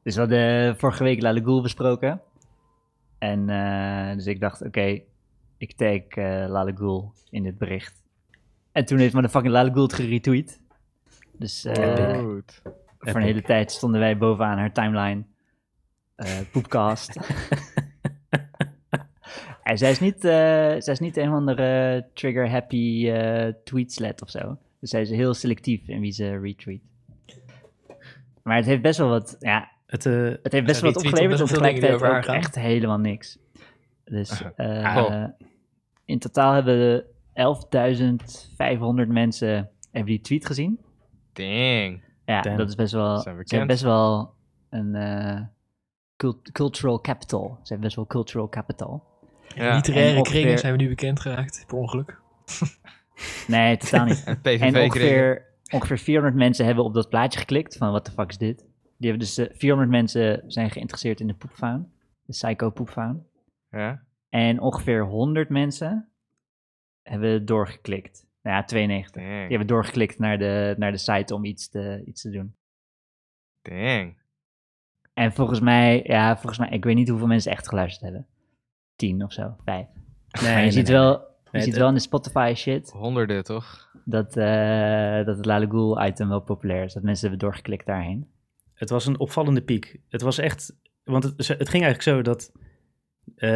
Dus 0.03 0.15
we 0.15 0.21
hadden 0.21 0.77
vorige 0.77 1.03
week 1.05 1.23
La 1.23 1.33
Lagoule 1.33 1.63
besproken. 1.63 2.21
En 3.19 3.49
eh, 3.51 4.15
dus 4.15 4.27
ik 4.27 4.41
dacht, 4.41 4.63
oké, 4.63 5.01
ik 5.59 5.73
tag 5.77 5.91
eh 5.97 6.25
La 6.49 6.65
Lagoule 6.65 7.09
in 7.31 7.43
dit 7.43 7.59
bericht. 7.59 8.03
En 8.73 8.85
toen 8.85 8.99
heeft 8.99 9.15
motherfucking 9.15 9.53
La 9.53 9.63
Lagoule 9.63 9.83
het 9.83 9.93
geretweet. 9.93 10.61
Dus 11.39 11.65
eh, 11.65 12.19
Goed. 12.19 12.63
voor 12.99 13.17
een 13.21 13.27
hele 13.27 13.43
tijd 13.43 13.73
stonden 13.73 14.01
wij 14.01 14.19
bovenaan 14.19 14.59
haar 14.59 14.73
timeline. 14.73 15.25
eh 16.17 16.39
poepcast. 16.53 17.17
En 19.69 19.79
zij 19.79 19.91
is 19.91 20.01
niet, 20.01 20.25
eh, 20.25 20.31
zij 20.79 20.93
is 20.93 20.99
niet 20.99 21.17
een 21.17 21.31
van 21.31 21.47
de 21.47 22.05
trigger-happy 22.15 23.09
eh 23.11 23.53
tweetslet 23.65 24.23
of 24.23 24.31
zo. 24.31 24.59
Dus 24.81 24.91
zij 24.91 25.01
is 25.01 25.11
heel 25.11 25.35
selectief 25.35 25.89
in 25.89 26.01
wie 26.01 26.13
ze 26.13 26.39
retweet. 26.39 26.83
Maar 28.43 28.57
het 28.57 28.67
heeft 28.67 28.83
best 28.83 28.99
wel 28.99 29.09
wat, 29.09 29.37
ja, 29.39 29.71
Het, 29.87 30.07
eh, 30.07 30.33
het 30.43 30.53
heeft 30.53 30.67
best 30.67 30.81
wel 30.81 30.93
wat 30.93 31.05
opgeleverd. 31.05 31.41
En 31.41 31.47
tegelijkertijd 31.47 31.95
ook 32.03 32.25
gaan. 32.25 32.35
echt 32.35 32.55
helemaal 32.55 32.99
niks. 32.99 33.39
Dus 34.05 34.43
eh, 34.57 34.95
Cool. 34.95 35.35
in 36.05 36.19
totaal 36.19 36.53
hebben 36.53 37.05
11.500 37.33 39.09
mensen 39.09 39.71
hebben 39.91 40.13
die 40.13 40.21
tweet 40.21 40.47
gezien. 40.47 40.81
Dang. 41.33 42.03
Ja, 42.25 42.41
Damn. 42.41 42.57
dat 42.57 42.69
is 42.69 42.75
best 42.75 42.93
wel. 42.93 43.19
Zijn 43.19 43.47
Ze 43.47 43.65
best 43.67 43.83
wel 43.83 44.35
een 44.71 44.95
eh, 44.95 45.41
cult- 46.17 46.53
cultural 46.53 47.01
capital. 47.01 47.49
Ze 47.49 47.69
hebben 47.69 47.81
best 47.81 47.97
wel 47.97 48.07
cultural 48.07 48.49
capital. 48.49 49.05
Ja. 49.55 49.75
Literaire 49.75 50.19
ongeveer- 50.19 50.41
kringen 50.41 50.59
zijn 50.59 50.73
we 50.77 50.83
nu 50.83 50.89
bekend 50.89 51.21
geraakt, 51.21 51.65
per 51.67 51.77
ongeluk. 51.77 52.19
Nee, 53.47 53.77
totaal 53.77 54.05
niet. 54.05 54.25
En 54.43 54.77
ongeveer, 54.77 55.47
ongeveer 55.73 55.99
400 55.99 56.37
mensen 56.37 56.65
hebben 56.67 56.85
op 56.85 56.95
dat 56.95 57.09
plaatje 57.09 57.39
geklikt 57.39 57.77
van 57.77 57.91
what 57.91 58.05
the 58.05 58.11
fuck 58.11 58.29
is 58.31 58.39
dit? 58.39 58.59
Die 58.99 59.11
hebben 59.11 59.19
dus 59.19 59.39
eh, 59.39 59.57
400 59.57 59.91
mensen 59.91 60.43
zijn 60.47 60.71
geïnteresseerd 60.71 61.21
in 61.21 61.27
de 61.27 61.35
poepfaun, 61.35 61.93
de 62.23 62.33
psycho 62.33 62.71
poepfaun. 62.71 63.27
Ja. 63.71 64.03
En 64.29 64.61
ongeveer 64.61 65.05
100 65.05 65.49
mensen 65.49 66.09
hebben 67.03 67.45
doorgeklikt. 67.47 68.27
Nou 68.43 68.57
ja, 68.57 68.65
92. 68.65 69.23
Die 69.23 69.31
hebben 69.31 69.67
doorgeklikt 69.67 70.19
naar 70.19 70.39
de, 70.39 70.75
naar 70.79 70.93
de 70.93 70.99
site 70.99 71.35
om 71.35 71.45
iets 71.45 71.69
te, 71.69 72.03
iets 72.05 72.23
te 72.23 72.31
doen. 72.31 72.55
Dang. 73.63 74.17
En 75.15 75.33
volgens 75.33 75.61
mij, 75.61 76.03
ja, 76.05 76.35
volgens 76.37 76.59
mij, 76.59 76.69
ik 76.69 76.85
weet 76.85 76.95
niet 76.95 77.09
hoeveel 77.09 77.27
mensen 77.27 77.53
echt 77.53 77.69
geluisterd 77.69 78.05
hebben. 78.05 78.27
10 78.99 79.25
of 79.25 79.33
zo, 79.33 79.57
5. 79.65 79.87
nee, 79.87 79.87
maar 80.43 80.51
je 80.51 80.57
nee, 80.57 80.71
ziet 80.71 80.87
nee. 80.89 80.97
wel, 80.97 81.13
je 81.13 81.49
Nee, 81.53 81.63
ziet 81.63 81.77
wel 81.77 81.89
in 81.89 81.95
de 81.95 82.01
Spotify 82.01 82.53
shit 82.57 82.91
Honderden, 82.91 83.45
toch? 83.45 83.91
dat, 84.05 84.37
eh, 84.37 85.25
dat 85.25 85.37
het 85.37 85.45
Lale 85.47 86.07
item 86.07 86.29
wel 86.29 86.41
populair 86.41 86.85
is. 86.85 86.93
Dat 86.93 87.03
mensen 87.03 87.29
hebben 87.29 87.47
doorgeklikt 87.49 87.87
daarheen. 87.87 88.27
Het 88.75 88.91
was 88.91 89.07
een 89.07 89.19
opvallende 89.19 89.61
piek. 89.63 90.01
Het 90.09 90.23
was 90.23 90.39
echt, 90.39 90.77
want 91.05 91.25
het, 91.25 91.37
het 91.37 91.69
ging 91.69 91.85
eigenlijk 91.85 92.03
zo 92.03 92.23
dat 92.23 92.53
eh, 93.37 93.49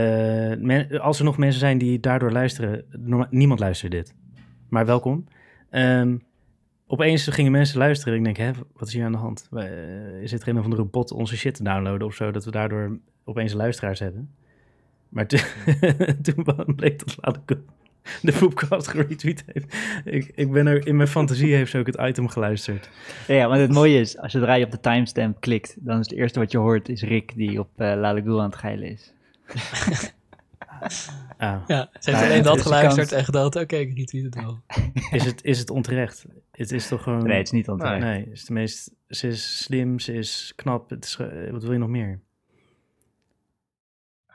men- 0.58 1.00
als 1.00 1.18
er 1.18 1.24
nog 1.24 1.38
mensen 1.38 1.60
zijn 1.60 1.78
die 1.78 2.00
daardoor 2.00 2.32
luisteren, 2.32 2.84
norma- 2.90 3.26
niemand 3.30 3.60
luistert 3.60 3.92
dit. 3.92 4.14
Maar 4.68 4.86
welkom. 4.86 5.24
Ehm, 5.70 6.16
opeens 6.86 7.26
gingen 7.28 7.52
mensen 7.52 7.78
luisteren. 7.78 8.18
Ik 8.18 8.24
denk, 8.24 8.36
hè, 8.36 8.50
wat 8.72 8.88
is 8.88 8.94
hier 8.94 9.04
aan 9.04 9.12
de 9.12 9.18
hand? 9.18 9.48
Eh, 9.52 10.22
Is 10.22 10.30
het 10.32 10.42
er 10.42 10.48
een 10.48 10.58
of 10.58 10.64
andere 10.64 10.84
bot 10.84 11.10
onze 11.10 11.36
shit 11.36 11.54
te 11.54 11.62
downloaden 11.62 12.06
of 12.06 12.14
zo, 12.14 12.30
dat 12.30 12.44
we 12.44 12.50
daardoor 12.50 12.98
opeens 13.24 13.52
luisteraars 13.52 13.98
hebben? 13.98 14.34
Maar 15.12 15.26
toen, 15.26 15.40
toen 16.22 16.74
bleek 16.76 16.98
dat 16.98 17.16
later 17.20 17.62
de 18.22 18.32
Poepcast 18.32 18.88
geretweet 18.88 19.44
heeft. 19.52 19.76
Ik, 20.04 20.32
ik 20.34 20.52
ben 20.52 20.66
er, 20.66 20.86
in 20.86 20.96
mijn 20.96 21.08
fantasie 21.08 21.54
heeft 21.54 21.70
ze 21.70 21.78
ook 21.78 21.86
het 21.86 22.00
item 22.00 22.28
geluisterd. 22.28 22.90
Ja, 23.26 23.34
ja, 23.34 23.48
want 23.48 23.60
het 23.60 23.72
mooie 23.72 23.98
is, 24.00 24.18
als 24.18 24.32
zodra 24.32 24.54
je 24.54 24.64
op 24.64 24.70
de 24.70 24.80
timestamp 24.80 25.40
klikt, 25.40 25.76
dan 25.78 25.98
is 25.98 26.08
het 26.08 26.18
eerste 26.18 26.38
wat 26.38 26.52
je 26.52 26.58
hoort, 26.58 26.88
is 26.88 27.02
Rick 27.02 27.32
die 27.34 27.60
op 27.60 27.68
Lale 27.76 28.20
Ghoul 28.20 28.40
aan 28.40 28.50
het 28.50 28.56
geilen 28.58 28.88
is. 28.88 29.12
Ah. 31.38 31.62
Ja, 31.66 31.88
ze 32.00 32.10
heeft 32.10 32.22
Ja, 32.22 32.28
alleen 32.28 32.42
dat 32.42 32.60
geluisterd 32.60 33.08
kans. 33.08 33.18
en 33.20 33.24
gedacht, 33.24 33.56
oké, 33.56 33.76
ik 33.76 33.96
retweet 33.96 34.24
het 34.24 34.34
wel. 34.34 34.60
Is 35.10 35.24
het, 35.24 35.44
is 35.44 35.58
het 35.58 35.70
onterecht? 35.70 36.24
Het 36.50 36.72
is 36.72 36.88
toch 36.88 37.02
gewoon... 37.02 37.22
Nee, 37.22 37.36
het 37.36 37.46
is 37.46 37.52
niet 37.52 37.68
onterecht. 37.68 38.00
Nee, 38.04 38.20
het 38.20 38.32
is 38.32 38.44
de 38.44 38.52
meest, 38.52 38.90
ze 39.08 39.28
is 39.28 39.62
slim, 39.62 39.98
ze 39.98 40.12
is 40.12 40.52
knap. 40.56 40.90
Het 40.90 41.04
is, 41.04 41.16
wat 41.50 41.62
wil 41.62 41.72
je 41.72 41.78
nog 41.78 41.88
meer? 41.88 42.20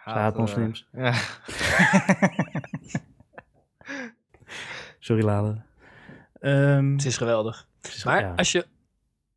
Ze 0.07 0.13
haat 0.13 0.33
eh, 0.33 0.39
moslims. 0.39 0.87
Ja. 0.93 1.13
Sorry, 4.99 5.23
Lale. 5.23 5.55
Ehm, 6.39 6.91
Het 6.91 7.05
is 7.05 7.17
geweldig. 7.17 7.67
het 7.81 7.93
is- 7.93 8.03
Maar 8.03 8.21
ja. 8.21 8.33
als 8.35 8.51
je 8.51 8.65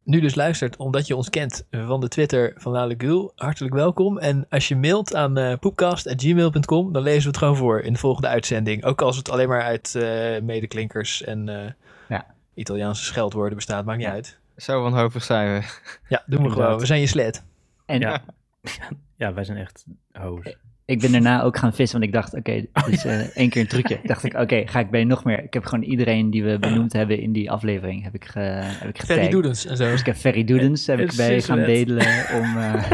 nu 0.05 0.21
dus 0.21 0.35
luistert, 0.35 0.77
omdat 0.77 1.07
je 1.07 1.17
ons 1.17 1.31
kent 1.31 1.67
van 1.71 2.01
de 2.01 2.09
Twitter 2.09 2.53
van 2.57 2.73
Lale 2.73 2.95
Gul, 2.99 3.33
hartelijk 3.37 3.75
welkom. 3.75 4.19
En 4.19 4.47
als 4.49 4.69
je 4.69 4.77
mailt 4.77 5.15
aan 5.15 5.37
eh 5.39 5.59
poepcast.gmail.com, 5.59 6.93
dan 6.93 7.03
lezen 7.03 7.23
we 7.23 7.29
het 7.29 7.37
gewoon 7.37 7.57
voor 7.57 7.81
in 7.81 7.93
de 7.93 7.99
volgende 7.99 8.29
uitzending. 8.29 8.85
Ook 8.85 9.03
als 9.03 9.17
het 9.17 9.31
alleen 9.31 9.49
maar 9.49 9.63
uit 9.63 9.95
eh, 9.95 10.41
medeklinkers 10.43 11.23
en 11.23 11.49
eh, 11.49 11.71
Ja. 12.09 12.27
Italiaanse 12.55 13.05
scheldwoorden 13.05 13.57
bestaat, 13.57 13.85
maakt 13.85 13.99
niet 13.99 14.07
Ja. 14.07 14.13
uit. 14.13 14.39
Zo 14.57 14.83
wanhopig 14.83 15.23
zijn 15.25 15.49
we. 15.61 15.67
Ja, 16.09 16.23
doen 16.27 16.39
we 16.39 16.43
Inderdaad. 16.45 16.65
gewoon. 16.65 16.79
We 16.79 16.87
zijn 16.87 17.01
je 17.01 17.07
sled. 17.07 17.45
En 17.87 18.01
ja. 18.01 18.23
ja, 19.17 19.33
wij 19.35 19.45
zijn 19.45 19.59
echt 19.59 19.87
hoos. 20.13 20.57
ik 20.85 21.01
ben 21.01 21.13
daarna 21.13 21.43
ook 21.43 21.57
gaan 21.57 21.75
vissen, 21.75 21.99
want 21.99 22.11
ik 22.11 22.17
dacht, 22.21 22.35
oké, 22.35 22.53
dit 22.53 22.87
is 22.87 23.05
eh, 23.05 23.37
één 23.37 23.49
keer 23.49 23.61
een 23.61 23.69
trucje. 23.69 24.01
dacht 24.13 24.25
ik, 24.25 24.35
oké, 24.35 24.67
ga 24.67 24.79
ik 24.81 24.91
bij 24.91 25.05
nog 25.05 25.25
meer. 25.25 25.43
Ik 25.43 25.55
heb 25.55 25.65
gewoon 25.65 25.85
iedereen 25.85 26.31
die 26.31 26.45
we 26.45 26.59
benoemd 26.59 26.93
hebben 26.93 27.21
in 27.21 27.33
die 27.33 27.51
aflevering, 27.51 28.03
heb 28.03 28.15
ik, 28.15 28.25
ge, 28.25 28.41
heb 28.41 28.89
ik 28.89 28.97
Ferry 28.97 29.15
getagd. 29.15 29.31
Doedens 29.31 29.67
en 29.67 29.77
zo. 29.77 29.91
Dus 29.91 30.01
ik 30.01 30.07
heb 30.07 30.17
Ferry 30.17 30.45
Doedens 30.45 30.87
heb 30.87 30.99
ik 30.99 31.17
bij 31.17 31.43
gaan 31.43 31.65
bedelen 31.65 32.27
om, 32.35 32.59
eh, 32.59 32.93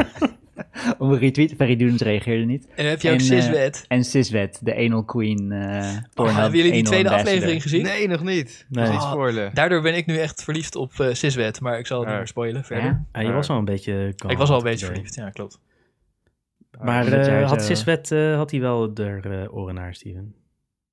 om 0.99 1.11
een 1.11 1.19
retweet. 1.19 1.53
Ferry 1.57 1.75
Doedens 1.75 2.01
reageerde 2.01 2.45
niet. 2.45 2.67
En 2.67 2.75
dan 2.75 2.85
heb 2.85 3.01
je 3.01 3.07
ook 3.11 3.13
En, 3.19 3.19
eh, 3.21 3.25
Siswet. 3.27 3.85
En 3.87 4.03
Siswet, 4.03 4.59
de 4.63 4.75
anal 4.75 5.03
queen. 5.03 5.51
eh 5.51 5.97
Oh, 6.15 6.37
hebben 6.37 6.57
jullie 6.57 6.71
die 6.71 6.83
tweede 6.83 7.09
aflevering 7.09 7.61
gezien? 7.61 7.83
Nee, 7.83 8.07
nog 8.07 8.23
niet. 8.23 8.65
Nee. 8.69 8.83
Niet 8.89 8.93
Oh, 8.93 9.11
spoilen. 9.11 9.53
Daardoor 9.53 9.81
ben 9.81 9.95
ik 9.95 10.05
nu 10.05 10.17
echt 10.17 10.43
verliefd 10.43 10.75
op 10.75 10.99
eh 10.99 11.13
Siswet, 11.13 11.61
maar 11.61 11.79
ik 11.79 11.87
zal 11.87 11.97
het 11.97 12.05
Ja. 12.05 12.11
niet 12.11 12.19
meer 12.19 12.27
spoilen 12.31 12.63
verder. 12.63 12.85
Ja? 12.85 13.05
Ah, 13.11 13.23
je 13.23 13.31
was 13.31 13.49
al 13.49 13.57
een 13.57 13.65
beetje... 13.65 14.13
Ik 14.27 14.37
was 14.37 14.49
al 14.49 14.57
een 14.57 14.63
beetje 14.63 14.85
verliefd, 14.85 15.15
ja 15.15 15.29
klopt. 15.29 15.59
Maar 16.81 17.07
eh, 17.11 17.47
had 17.47 17.63
Siswet, 17.63 18.11
eh, 18.11 18.35
had 18.35 18.51
hij 18.51 18.59
wel 18.59 18.91
er 18.95 19.41
eh, 19.41 19.53
oren 19.55 19.75
naar, 19.75 19.93
Steven? 19.95 20.35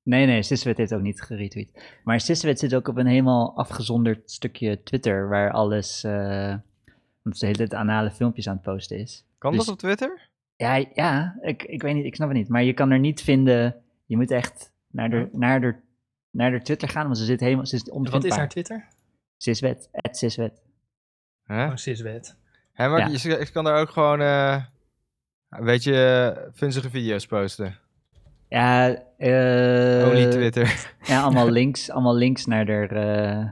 Nee, 0.03 0.25
nee, 0.25 0.43
Siswet 0.43 0.77
heeft 0.77 0.93
ook 0.93 1.01
niet 1.01 1.21
geretweet. 1.21 1.97
Maar 2.03 2.19
Siswet 2.19 2.59
zit 2.59 2.75
ook 2.75 2.87
op 2.87 2.97
een 2.97 3.05
helemaal 3.05 3.57
afgezonderd 3.57 4.31
stukje 4.31 4.83
Twitter, 4.83 5.29
waar 5.29 5.51
alles, 5.51 6.03
eh 6.03 6.53
omdat 7.23 7.39
ze 7.39 7.45
de 7.45 7.45
hele 7.45 7.67
tijd 7.69 7.73
anale 7.73 8.11
filmpjes 8.11 8.47
aan 8.47 8.53
het 8.53 8.63
posten 8.63 8.97
is. 8.99 9.25
Kan 9.45 9.53
Dus- 9.55 9.65
dat 9.65 9.73
op 9.73 9.79
Twitter? 9.79 10.29
Ja, 10.55 10.85
ja 10.93 11.37
ik, 11.41 11.63
ik 11.63 11.81
weet 11.81 11.95
niet, 11.95 12.05
ik 12.05 12.15
snap 12.15 12.27
het 12.27 12.37
niet. 12.37 12.49
Maar 12.49 12.63
je 12.63 12.73
kan 12.73 12.91
er 12.91 12.99
niet 12.99 13.21
vinden, 13.21 13.75
je 14.05 14.15
moet 14.17 14.31
echt 14.31 14.71
naar 14.91 15.09
de, 15.09 15.29
naar 15.31 15.61
de, 15.61 15.75
naar 16.31 16.51
de 16.51 16.61
Twitter 16.61 16.89
gaan, 16.89 17.05
want 17.05 17.17
ze 17.17 17.25
zit 17.25 17.39
helemaal, 17.39 17.65
ze 17.65 17.75
is 17.75 17.83
En 17.83 18.09
wat 18.09 18.23
is 18.23 18.35
haar 18.35 18.49
Twitter? 18.49 18.87
Siswet, 19.37 19.89
at 19.91 20.17
Siswet. 20.17 20.61
Hè? 21.43 21.65
Oh, 21.65 21.75
Siswet. 21.75 22.37
Hè, 22.73 22.89
maar 22.89 22.99
Ja. 22.99 23.07
je, 23.07 23.29
je 23.29 23.51
kan 23.51 23.63
daar 23.63 23.79
ook 23.81 23.89
gewoon, 23.89 24.21
eh 24.21 24.63
een 25.49 25.65
beetje 25.65 26.05
eh, 26.35 26.51
vunzige 26.53 26.89
video's 26.89 27.25
posten. 27.25 27.75
Ja, 28.49 28.95
eh, 29.17 30.07
Only 30.07 30.29
Twitter. 30.29 30.87
Ja, 31.07 31.21
allemaal 31.21 31.49
links, 31.59 31.91
allemaal 31.91 32.15
links 32.15 32.45
naar 32.45 32.65
de, 32.65 32.87
eh, 32.89 33.51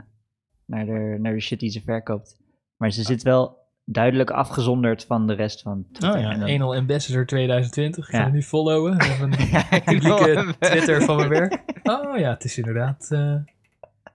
naar, 0.65 0.85
de, 0.85 1.17
naar 1.19 1.33
de 1.33 1.39
shit 1.39 1.59
die 1.59 1.69
ze 1.69 1.81
verkoopt. 1.81 2.37
Maar 2.77 2.91
ze 2.91 3.03
zit 3.03 3.23
wel 3.23 3.62
duidelijk 3.85 4.31
afgezonderd 4.31 5.05
van 5.05 5.27
de 5.27 5.33
rest 5.33 5.61
van 5.61 5.85
Twitter. 5.91 6.19
Oh 6.19 6.25
ja, 6.25 6.31
En 6.31 6.39
dan- 6.39 6.49
Anal 6.49 6.75
Ambassador 6.75 7.25
2020. 7.25 8.03
Ik 8.05 8.11
ga 8.11 8.17
Ja. 8.17 8.23
hem 8.23 8.33
nu 8.33 8.43
followen. 8.43 9.01
Even 9.01 9.31
een 9.33 9.81
publieke 9.99 10.53
Twitter 10.59 11.01
van 11.01 11.15
mijn 11.15 11.29
werk. 11.29 11.61
Oh 11.83 12.17
ja, 12.17 12.29
het 12.29 12.43
is 12.43 12.57
inderdaad... 12.57 13.07
eh, 13.11 13.33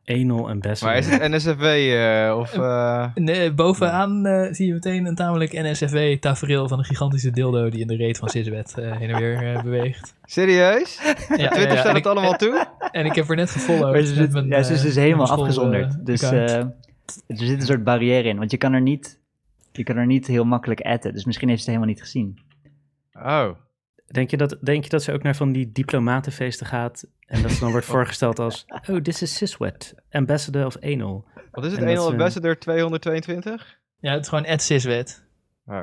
Anal 0.07 0.49
Ambassador. 0.51 0.95
Maar 0.95 0.97
is 0.97 1.09
het 1.11 1.29
NSFW 1.31 1.63
eh, 1.65 2.37
of... 2.39 2.55
eh, 2.55 3.07
nee, 3.15 3.53
bovenaan 3.53 4.27
eh, 4.27 4.53
zie 4.53 4.67
je 4.67 4.73
meteen 4.73 5.07
een 5.07 5.15
tamelijk 5.15 5.53
NSFW-tafereel 5.53 6.69
van 6.69 6.79
een 6.79 6.85
gigantische 6.85 7.31
dildo 7.31 7.69
die 7.71 7.81
in 7.81 7.87
de 7.87 7.97
reet 7.97 8.19
van 8.19 8.29
Siswet 8.29 8.75
eh 8.79 8.97
heen 8.97 9.11
en 9.11 9.19
weer 9.21 9.61
beweegt. 9.63 10.15
serieus? 10.25 11.01
Ja, 11.05 11.15
Twitter 11.15 11.61
ja, 11.61 11.73
ja, 11.73 11.77
staat 11.77 11.87
het 11.87 11.97
ik- 11.97 12.07
allemaal 12.07 12.37
toe? 12.37 12.67
En 12.91 13.05
ik 13.07 13.15
heb 13.15 13.31
er 13.31 13.37
net 13.37 13.51
gefollowed. 13.51 13.93
Maar 13.93 14.03
ze 14.03 14.15
met 14.15 14.23
zit, 14.25 14.33
mijn, 14.33 14.47
ja, 14.49 14.63
ze 14.63 14.73
is 14.73 14.83
dus 14.83 14.95
helemaal 14.95 15.31
afgezonderd. 15.31 16.07
dus 16.07 16.23
eh, 16.23 16.57
er 16.57 16.73
zit 17.27 17.61
een 17.61 17.67
soort 17.67 17.85
barrière 17.85 18.29
in, 18.29 18.39
want 18.39 18.51
je 18.51 18.57
kan 18.57 18.73
er 18.73 18.81
niet, 18.83 19.18
je 19.79 19.85
kan 19.85 19.97
er 19.97 20.07
niet 20.07 20.27
heel 20.27 20.45
makkelijk 20.45 20.81
adden. 20.81 21.13
Dus 21.13 21.25
misschien 21.25 21.49
heeft 21.49 21.63
ze 21.63 21.71
het 21.71 21.75
helemaal 21.79 21.95
niet 21.95 22.05
gezien. 22.05 22.39
Oh. 23.13 23.51
Denk 24.07 24.31
je, 24.31 24.37
dat, 24.37 24.59
denk 24.63 24.85
je 24.85 24.91
dat 24.91 25.03
ze 25.03 25.13
ook 25.13 25.23
naar 25.23 25.37
van 25.37 25.53
die 25.53 25.73
diplomatenfeesten 25.73 26.67
gaat 26.67 27.07
en 27.27 27.43
dat 27.43 27.51
ze 27.51 27.61
dan 27.61 27.71
wordt 27.71 27.87
voorgesteld 27.97 28.39
als 28.39 28.65
oh, 28.89 28.97
this 28.97 29.23
is 29.23 29.37
Siswet, 29.37 29.95
ambassador 30.11 30.67
of 30.67 30.79
anal. 30.83 31.27
Wat 31.51 31.65
is 31.65 31.73
het? 31.73 31.81
En 31.81 31.89
Anal 31.89 32.05
ze- 32.05 32.11
Ambassador 32.11 32.59
222? 32.59 33.79
Ja, 34.01 34.13
het 34.13 34.23
is 34.23 34.29
gewoon 34.29 34.45
Ed 34.45 34.63
Siswet. 34.63 35.27
Oh. 35.67 35.83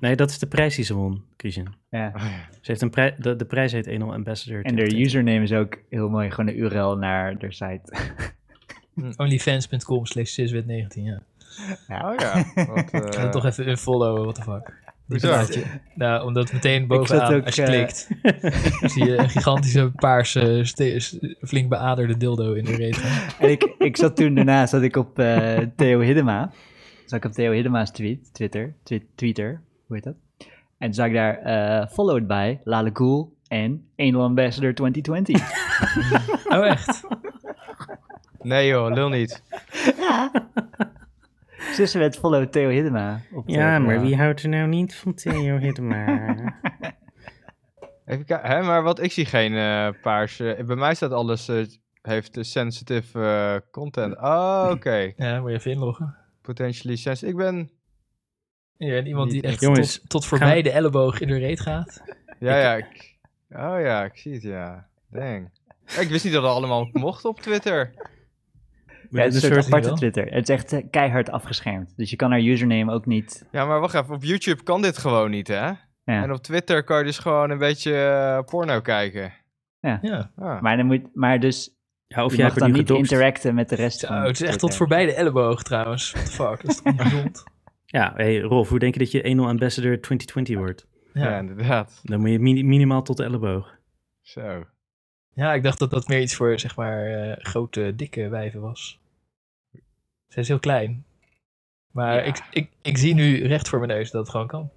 Nee, 0.00 0.16
dat 0.16 0.30
is 0.30 0.38
de 0.38 0.46
prijs 0.46 0.76
die 0.76 0.84
ze 0.84 0.94
won, 0.94 1.24
Christian. 1.36 1.74
Ja. 1.90 2.12
Oh, 2.16 2.22
ja. 2.22 2.48
Ze 2.50 2.60
heeft 2.60 2.82
een 2.82 2.90
prij- 2.90 3.14
de, 3.18 3.36
de 3.36 3.44
prijs 3.44 3.72
heet 3.72 3.88
anal 3.88 4.12
ambassador. 4.12 4.64
En 4.64 4.76
de 4.76 5.00
username 5.00 5.42
is 5.42 5.52
ook 5.52 5.78
heel 5.88 6.08
mooi, 6.08 6.30
gewoon 6.30 6.50
een 6.50 6.58
URL 6.58 6.96
naar 6.96 7.38
de 7.38 7.52
site. 7.52 7.92
Onlyfans.com 9.16 10.06
slash 10.06 10.40
Siswet19, 10.40 11.02
ja. 11.02 11.22
Oh 11.88 12.12
ja. 12.16 12.44
Wat, 12.54 12.78
Ik 13.06 13.14
ga 13.14 13.22
eh, 13.24 13.28
toch 13.28 13.44
even 13.44 13.68
unfollowen, 13.68 14.22
what 14.22 14.34
the 14.34 14.42
fuck. 14.42 14.84
Plaatje. 15.20 15.62
Nou, 15.94 16.24
omdat 16.26 16.52
meteen 16.52 16.86
bovenaan, 16.86 17.34
ook, 17.34 17.44
als 17.44 17.54
je 17.54 17.62
eh, 17.62 17.68
klikt, 17.68 18.08
zie 18.92 19.04
je 19.04 19.16
een 19.18 19.30
gigantische 19.30 19.92
paarse, 19.96 20.64
flink 21.40 21.68
beaderde 21.68 22.16
dildo 22.16 22.52
in 22.52 22.64
de 22.64 22.76
reet. 22.76 23.02
En 23.38 23.50
ik, 23.50 23.74
ik 23.78 23.96
zat 23.96 24.16
toen 24.16 24.34
daarna 24.34 24.66
zat 24.66 24.82
ik 24.82 24.96
op 24.96 25.18
eh, 25.18 25.58
Theo 25.76 26.00
Hiddema. 26.00 26.50
Zat 27.04 27.18
ik 27.18 27.24
op 27.24 27.32
Theo 27.32 27.52
Hiddema's 27.52 27.90
tweet, 27.90 28.34
Twitter, 28.34 28.74
twi- 28.82 29.06
Twitter, 29.14 29.60
hoe 29.86 29.96
heet 29.96 30.04
dat? 30.04 30.14
En 30.78 30.86
toen 30.86 30.94
zag 30.94 31.06
ik 31.06 31.12
daar 31.14 31.38
eh, 31.38 31.86
followed 31.88 32.26
by 32.26 32.58
Lale 32.64 32.92
Cool 32.92 33.36
en 33.48 33.86
Anal 33.96 34.22
Ambassador 34.22 34.74
2020. 34.74 35.50
Oh, 36.48 36.66
echt? 36.66 37.00
Nee 38.42 38.66
joh, 38.68 38.94
lul 38.94 39.08
niet. 39.08 39.42
Siswet 41.58 42.16
follow 42.18 42.46
Theo 42.46 42.68
Hiddema. 42.68 43.20
Op 43.32 43.48
Ja, 43.48 43.78
maar 43.78 44.00
wie 44.00 44.16
houdt 44.16 44.42
er 44.42 44.48
nou 44.48 44.68
niet 44.68 44.94
van 44.94 45.14
Theo 45.14 45.56
Hiddema? 45.58 46.06
Even 48.06 48.24
kijken, 48.24 48.48
hè, 48.50 48.62
maar 48.62 48.82
wat, 48.82 49.02
ik 49.02 49.12
zie 49.12 49.24
geen 49.26 49.54
eh 49.54 49.88
paars. 50.02 50.40
eh, 50.40 50.64
bij 50.64 50.76
mij 50.76 50.94
staat 50.94 51.12
alles, 51.12 51.48
eh, 51.48 51.64
heeft 52.02 52.38
sensitive 52.40 53.20
eh, 53.20 53.70
content. 53.70 54.16
Oh, 54.16 54.68
oké. 54.70 55.12
Ja, 55.16 55.40
moet 55.40 55.50
je 55.50 55.56
even 55.56 55.70
inloggen. 55.70 56.16
Potentially 56.42 56.96
sensitive. 56.96 57.32
Ik 57.32 57.36
ben, 57.38 57.70
Ja, 58.76 58.94
en 58.96 59.06
iemand 59.06 59.30
die 59.30 59.42
echt 59.42 59.60
Jongens, 59.60 59.98
tot, 60.00 60.08
tot 60.08 60.26
voorbij 60.26 60.62
de 60.62 60.70
elleboog 60.70 61.20
in 61.20 61.28
de 61.28 61.38
reet 61.38 61.60
gaat. 61.60 62.02
ja, 62.38 62.56
ja. 62.58 62.74
Ik, 62.76 63.16
oh 63.50 63.80
ja, 63.80 64.04
ik 64.04 64.16
zie 64.16 64.32
het, 64.32 64.42
ja. 64.42 64.88
Dang. 65.10 65.50
Ik 66.00 66.08
wist 66.08 66.24
niet 66.24 66.32
dat 66.32 66.42
het 66.42 66.52
allemaal 66.52 66.88
mocht 66.92 67.24
op 67.24 67.40
Twitter. 67.40 67.94
Ja, 69.10 69.22
het 69.22 69.34
is 69.34 69.42
een 69.42 69.52
soort 69.52 69.64
aparte. 69.66 69.92
Twitter. 69.92 70.24
Het 70.26 70.48
is 70.48 70.54
echt 70.54 70.72
eh, 70.72 70.82
keihard 70.90 71.30
afgeschermd. 71.30 71.92
Dus 71.96 72.10
je 72.10 72.16
kan 72.16 72.30
haar 72.30 72.40
username 72.40 72.92
ook 72.92 73.06
niet... 73.06 73.46
Ja, 73.50 73.64
maar 73.64 73.80
wacht 73.80 73.94
even, 73.94 74.14
op 74.14 74.24
YouTube 74.24 74.62
kan 74.62 74.82
dit 74.82 74.98
gewoon 74.98 75.30
niet, 75.30 75.48
hè? 75.48 75.54
Ja. 75.56 75.78
En 76.04 76.32
op 76.32 76.42
Twitter 76.42 76.84
kan 76.84 76.98
je 76.98 77.04
dus 77.04 77.18
gewoon 77.18 77.50
een 77.50 77.58
beetje 77.58 77.94
eh, 77.96 78.44
porno 78.44 78.80
kijken. 78.80 79.32
Ja. 79.80 80.30
Ah. 80.36 80.60
Maar, 80.60 80.76
dan 80.76 80.86
moet, 80.86 81.00
maar 81.14 81.40
dus 81.40 81.76
Ja, 82.06 82.24
of 82.24 82.30
je 82.30 82.36
jij 82.36 82.46
mag 82.46 82.54
hebt 82.54 82.66
er 82.66 82.72
dan 82.72 82.80
niet 82.80 82.88
gedoxt. 82.88 83.12
interacten 83.12 83.54
met 83.54 83.68
de 83.68 83.74
rest 83.74 84.06
van 84.06 84.16
het 84.16 84.40
is 84.40 84.48
echt 84.48 84.58
tot 84.58 84.76
voorbij 84.76 85.06
de 85.06 85.14
elleboog 85.14 85.62
trouwens. 85.62 86.12
What 86.12 86.24
the 86.24 86.30
fuck, 86.32 86.62
dat 86.62 86.70
is 86.70 86.76
toch 86.82 86.92
niet 86.92 87.00
gezond? 87.02 87.44
Ja, 87.84 88.12
hey 88.16 88.40
Rolf, 88.40 88.68
hoe 88.68 88.78
denk 88.78 88.92
je 88.94 88.98
dat 88.98 89.10
je 89.10 89.22
1-0 89.22 89.24
ambassador 89.38 90.00
2020 90.00 90.56
wordt? 90.56 90.86
Ja. 91.12 91.22
Ja. 91.30 91.38
inderdaad. 91.38 92.00
Dan 92.02 92.20
moet 92.20 92.30
je 92.30 92.38
mini- 92.38 92.62
minimaal 92.62 93.02
tot 93.02 93.16
de 93.16 93.24
elleboog. 93.24 93.74
Zo. 94.22 94.64
Ja, 95.36 95.54
ik 95.54 95.62
dacht 95.62 95.78
dat 95.78 95.90
dat 95.90 96.08
meer 96.08 96.20
iets 96.20 96.34
voor 96.34 96.58
zeg 96.60 96.76
maar 96.76 97.06
eh, 97.06 97.36
grote, 97.44 97.92
dikke 97.96 98.28
wijven 98.28 98.60
was. 98.60 98.98
Zij 100.28 100.42
is 100.42 100.48
heel 100.48 100.58
klein. 100.58 101.04
Maar 101.92 102.14
Ja. 102.14 102.20
ik, 102.20 102.40
ik, 102.50 102.70
ik 102.82 102.96
zie 102.98 103.14
nu 103.14 103.46
recht 103.46 103.68
voor 103.68 103.78
mijn 103.78 103.90
neus 103.90 104.10
dat 104.10 104.20
het 104.22 104.30
gewoon 104.30 104.46
kan. 104.46 104.70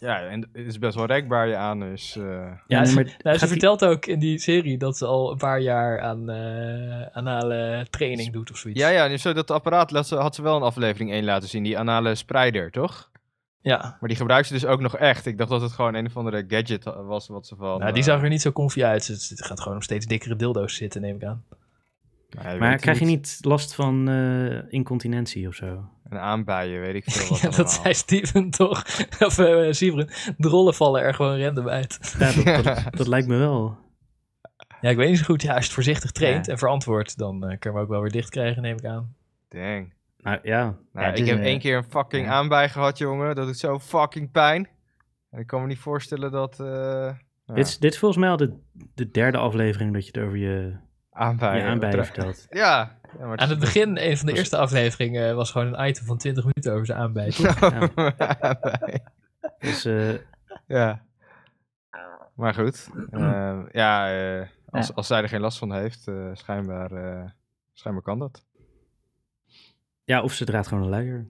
Ja, 0.00 0.20
en 0.28 0.40
het 0.40 0.66
is 0.66 0.78
best 0.78 0.94
wel 0.96 1.06
rekbaar 1.06 1.48
je 1.48 1.56
anus. 1.56 2.16
eh. 2.16 2.22
Ja, 2.66 2.80
maar 2.80 2.94
Nou, 2.94 3.06
gaat 3.22 3.34
ze 3.34 3.38
die- 3.38 3.48
vertelt 3.48 3.84
ook 3.84 4.06
in 4.06 4.18
die 4.18 4.38
serie 4.38 4.78
dat 4.78 4.96
ze 4.96 5.06
al 5.06 5.30
een 5.30 5.38
paar 5.38 5.60
jaar 5.60 6.00
aan 6.00 6.30
eh, 6.30 7.06
anale 7.16 7.86
training 7.90 8.32
doet 8.32 8.50
of 8.50 8.56
zoiets. 8.56 8.80
Ja, 8.80 8.88
ja, 8.88 9.16
zo 9.16 9.32
dat 9.32 9.50
apparaat 9.50 9.90
laat 9.90 10.06
ze- 10.06 10.16
had 10.16 10.34
ze 10.34 10.42
wel 10.42 10.56
een 10.56 10.62
aflevering 10.62 11.10
1 11.10 11.24
laten 11.24 11.48
zien, 11.48 11.62
die 11.62 11.78
anale 11.78 12.14
spreider, 12.14 12.70
toch? 12.70 13.10
Ja. 13.62 13.96
Maar 14.00 14.08
die 14.08 14.16
gebruikt 14.18 14.46
ze 14.46 14.52
dus 14.52 14.66
ook 14.66 14.80
nog 14.80 14.96
echt. 14.96 15.26
Ik 15.26 15.38
dacht 15.38 15.50
dat 15.50 15.60
het 15.60 15.72
gewoon 15.72 15.94
een 15.94 16.06
of 16.06 16.16
andere 16.16 16.44
gadget 16.48 16.84
was 16.84 17.28
wat 17.28 17.46
ze 17.46 17.56
van... 17.56 17.78
Nou, 17.78 17.92
die 17.92 18.02
eh, 18.02 18.08
zag 18.08 18.22
er 18.22 18.28
niet 18.28 18.42
zo 18.42 18.52
comfy 18.52 18.84
uit. 18.84 19.04
Ze 19.04 19.44
gaat 19.44 19.60
gewoon 19.60 19.76
op 19.76 19.82
steeds 19.82 20.06
dikkere 20.06 20.36
dildo's 20.36 20.74
zitten, 20.76 21.00
neem 21.00 21.16
ik 21.16 21.24
aan. 21.24 21.44
nou, 22.30 22.58
Maar 22.58 22.76
krijg 22.76 22.98
je 22.98 23.04
niet 23.04 23.38
last 23.40 23.74
van 23.74 24.08
eh, 24.08 24.72
incontinentie 24.72 25.48
of 25.48 25.54
zo? 25.54 25.84
Een 26.08 26.18
aanbijen, 26.18 26.80
weet 26.80 26.94
ik 26.94 27.04
veel 27.06 27.28
wat 27.28 27.40
Ja, 27.40 27.48
dat 27.48 27.58
allemaal. 27.58 27.82
zei 27.82 27.94
Steven 27.94 28.50
toch? 28.50 28.84
Of 29.26 29.38
uh, 29.38 29.72
Siebren. 29.72 30.08
De 30.36 30.48
rollen 30.48 30.74
vallen 30.74 31.02
er 31.02 31.14
gewoon 31.14 31.40
random 31.40 31.68
uit. 31.68 32.14
Ja, 32.18 32.32
dat, 32.32 32.64
dat, 32.64 32.82
dat 32.96 33.06
lijkt 33.06 33.26
me 33.28 33.36
wel. 33.36 33.78
Ja, 34.80 34.90
ik 34.90 34.96
weet 34.96 35.08
niet 35.08 35.18
zo 35.18 35.24
goed. 35.24 35.42
Ja, 35.42 35.48
als 35.48 35.58
je 35.58 35.64
het 35.64 35.72
voorzichtig 35.74 36.10
traint 36.10 36.46
Ja. 36.46 36.52
en 36.52 36.58
verantwoord, 36.58 37.16
dan 37.18 37.34
eh, 37.42 37.48
kun 37.58 37.70
je 37.70 37.76
hem 37.76 37.78
ook 37.86 37.88
wel 37.92 38.00
weer 38.00 38.10
dicht 38.10 38.30
krijgen, 38.30 38.62
neem 38.62 38.76
ik 38.76 38.84
aan. 38.84 39.14
Dang. 39.48 39.92
Nou 40.22 40.38
ja, 40.42 40.64
Nou, 40.92 41.06
Ja, 41.06 41.12
ik 41.12 41.26
heb 41.26 41.36
een- 41.38 41.44
één 41.44 41.58
keer 41.58 41.76
een 41.76 41.84
fucking 41.90 42.26
ja. 42.26 42.32
aanbij 42.32 42.68
gehad, 42.68 42.98
jongen. 42.98 43.34
Dat 43.34 43.46
doet 43.46 43.58
zo 43.58 43.78
fucking 43.78 44.30
pijn. 44.30 44.68
En 45.30 45.40
ik 45.40 45.46
kan 45.46 45.60
me 45.60 45.66
niet 45.66 45.78
voorstellen 45.78 46.30
dat... 46.30 46.60
eh 46.60 46.66
ja, 47.44 47.54
dit, 47.54 47.66
is, 47.66 47.78
dit 47.78 47.92
is 47.92 47.98
volgens 47.98 48.20
mij 48.20 48.30
al 48.30 48.36
de, 48.36 48.56
de 48.94 49.10
derde 49.10 49.38
aflevering 49.38 49.92
dat 49.92 50.06
je 50.06 50.10
het 50.18 50.26
over 50.26 50.38
je, 50.38 50.76
aanbijen 51.10 51.80
Tra- 51.90 52.04
vertelt. 52.04 52.46
Ja. 52.50 52.98
ja 53.18 53.26
maar 53.26 53.36
Aan 53.36 53.48
het 53.48 53.58
begin, 53.58 53.96
een 53.98 54.16
van 54.16 54.26
de 54.26 54.32
eerste 54.36 54.56
afleveringen, 54.56 55.28
eh, 55.28 55.34
was 55.34 55.50
gewoon 55.50 55.74
een 55.74 55.88
item 55.88 56.04
van 56.06 56.16
20 56.18 56.44
minuten 56.44 56.72
over 56.72 56.86
zijn 56.86 56.98
aanbij. 56.98 57.32
Aanbij. 57.60 59.02
Dus 59.58 59.84
eh, 59.84 60.14
Ja. 60.66 61.02
Maar 62.34 62.54
goed. 62.54 62.90
eh, 63.10 63.60
ja, 63.82 64.12
eh, 64.40 64.46
als, 64.70 64.86
Ja. 64.88 64.94
als 64.94 65.06
zij 65.06 65.22
er 65.22 65.28
geen 65.28 65.40
last 65.40 65.58
van 65.58 65.72
heeft, 65.72 66.08
eh, 66.08 66.28
schijnbaar, 66.32 66.92
eh, 66.92 67.24
schijnbaar 67.72 68.02
kan 68.04 68.18
dat. 68.18 68.44
Ja, 70.12 70.22
of 70.22 70.32
ze 70.32 70.44
draagt 70.44 70.68
gewoon 70.68 70.82
een 70.82 70.88
luier. 70.90 71.24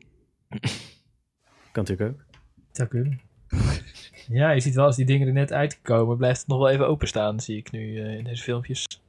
Kan 1.72 1.84
natuurlijk 1.84 2.10
ook. 2.10 2.24
Zou 2.72 2.88
kunnen. 2.88 3.20
Ja, 4.28 4.50
je 4.50 4.60
ziet 4.60 4.74
wel 4.74 4.84
als 4.84 4.96
die 4.96 5.04
dingen 5.06 5.26
er 5.26 5.32
net 5.32 5.52
uitkomen, 5.52 6.16
blijft 6.16 6.38
het 6.38 6.48
nog 6.48 6.58
wel 6.58 6.68
even 6.70 6.88
openstaan, 6.88 7.40
zie 7.40 7.56
ik 7.56 7.70
nu 7.70 7.98
eh, 8.02 8.14
in 8.18 8.24
deze 8.24 8.42
filmpjes. 8.42 9.02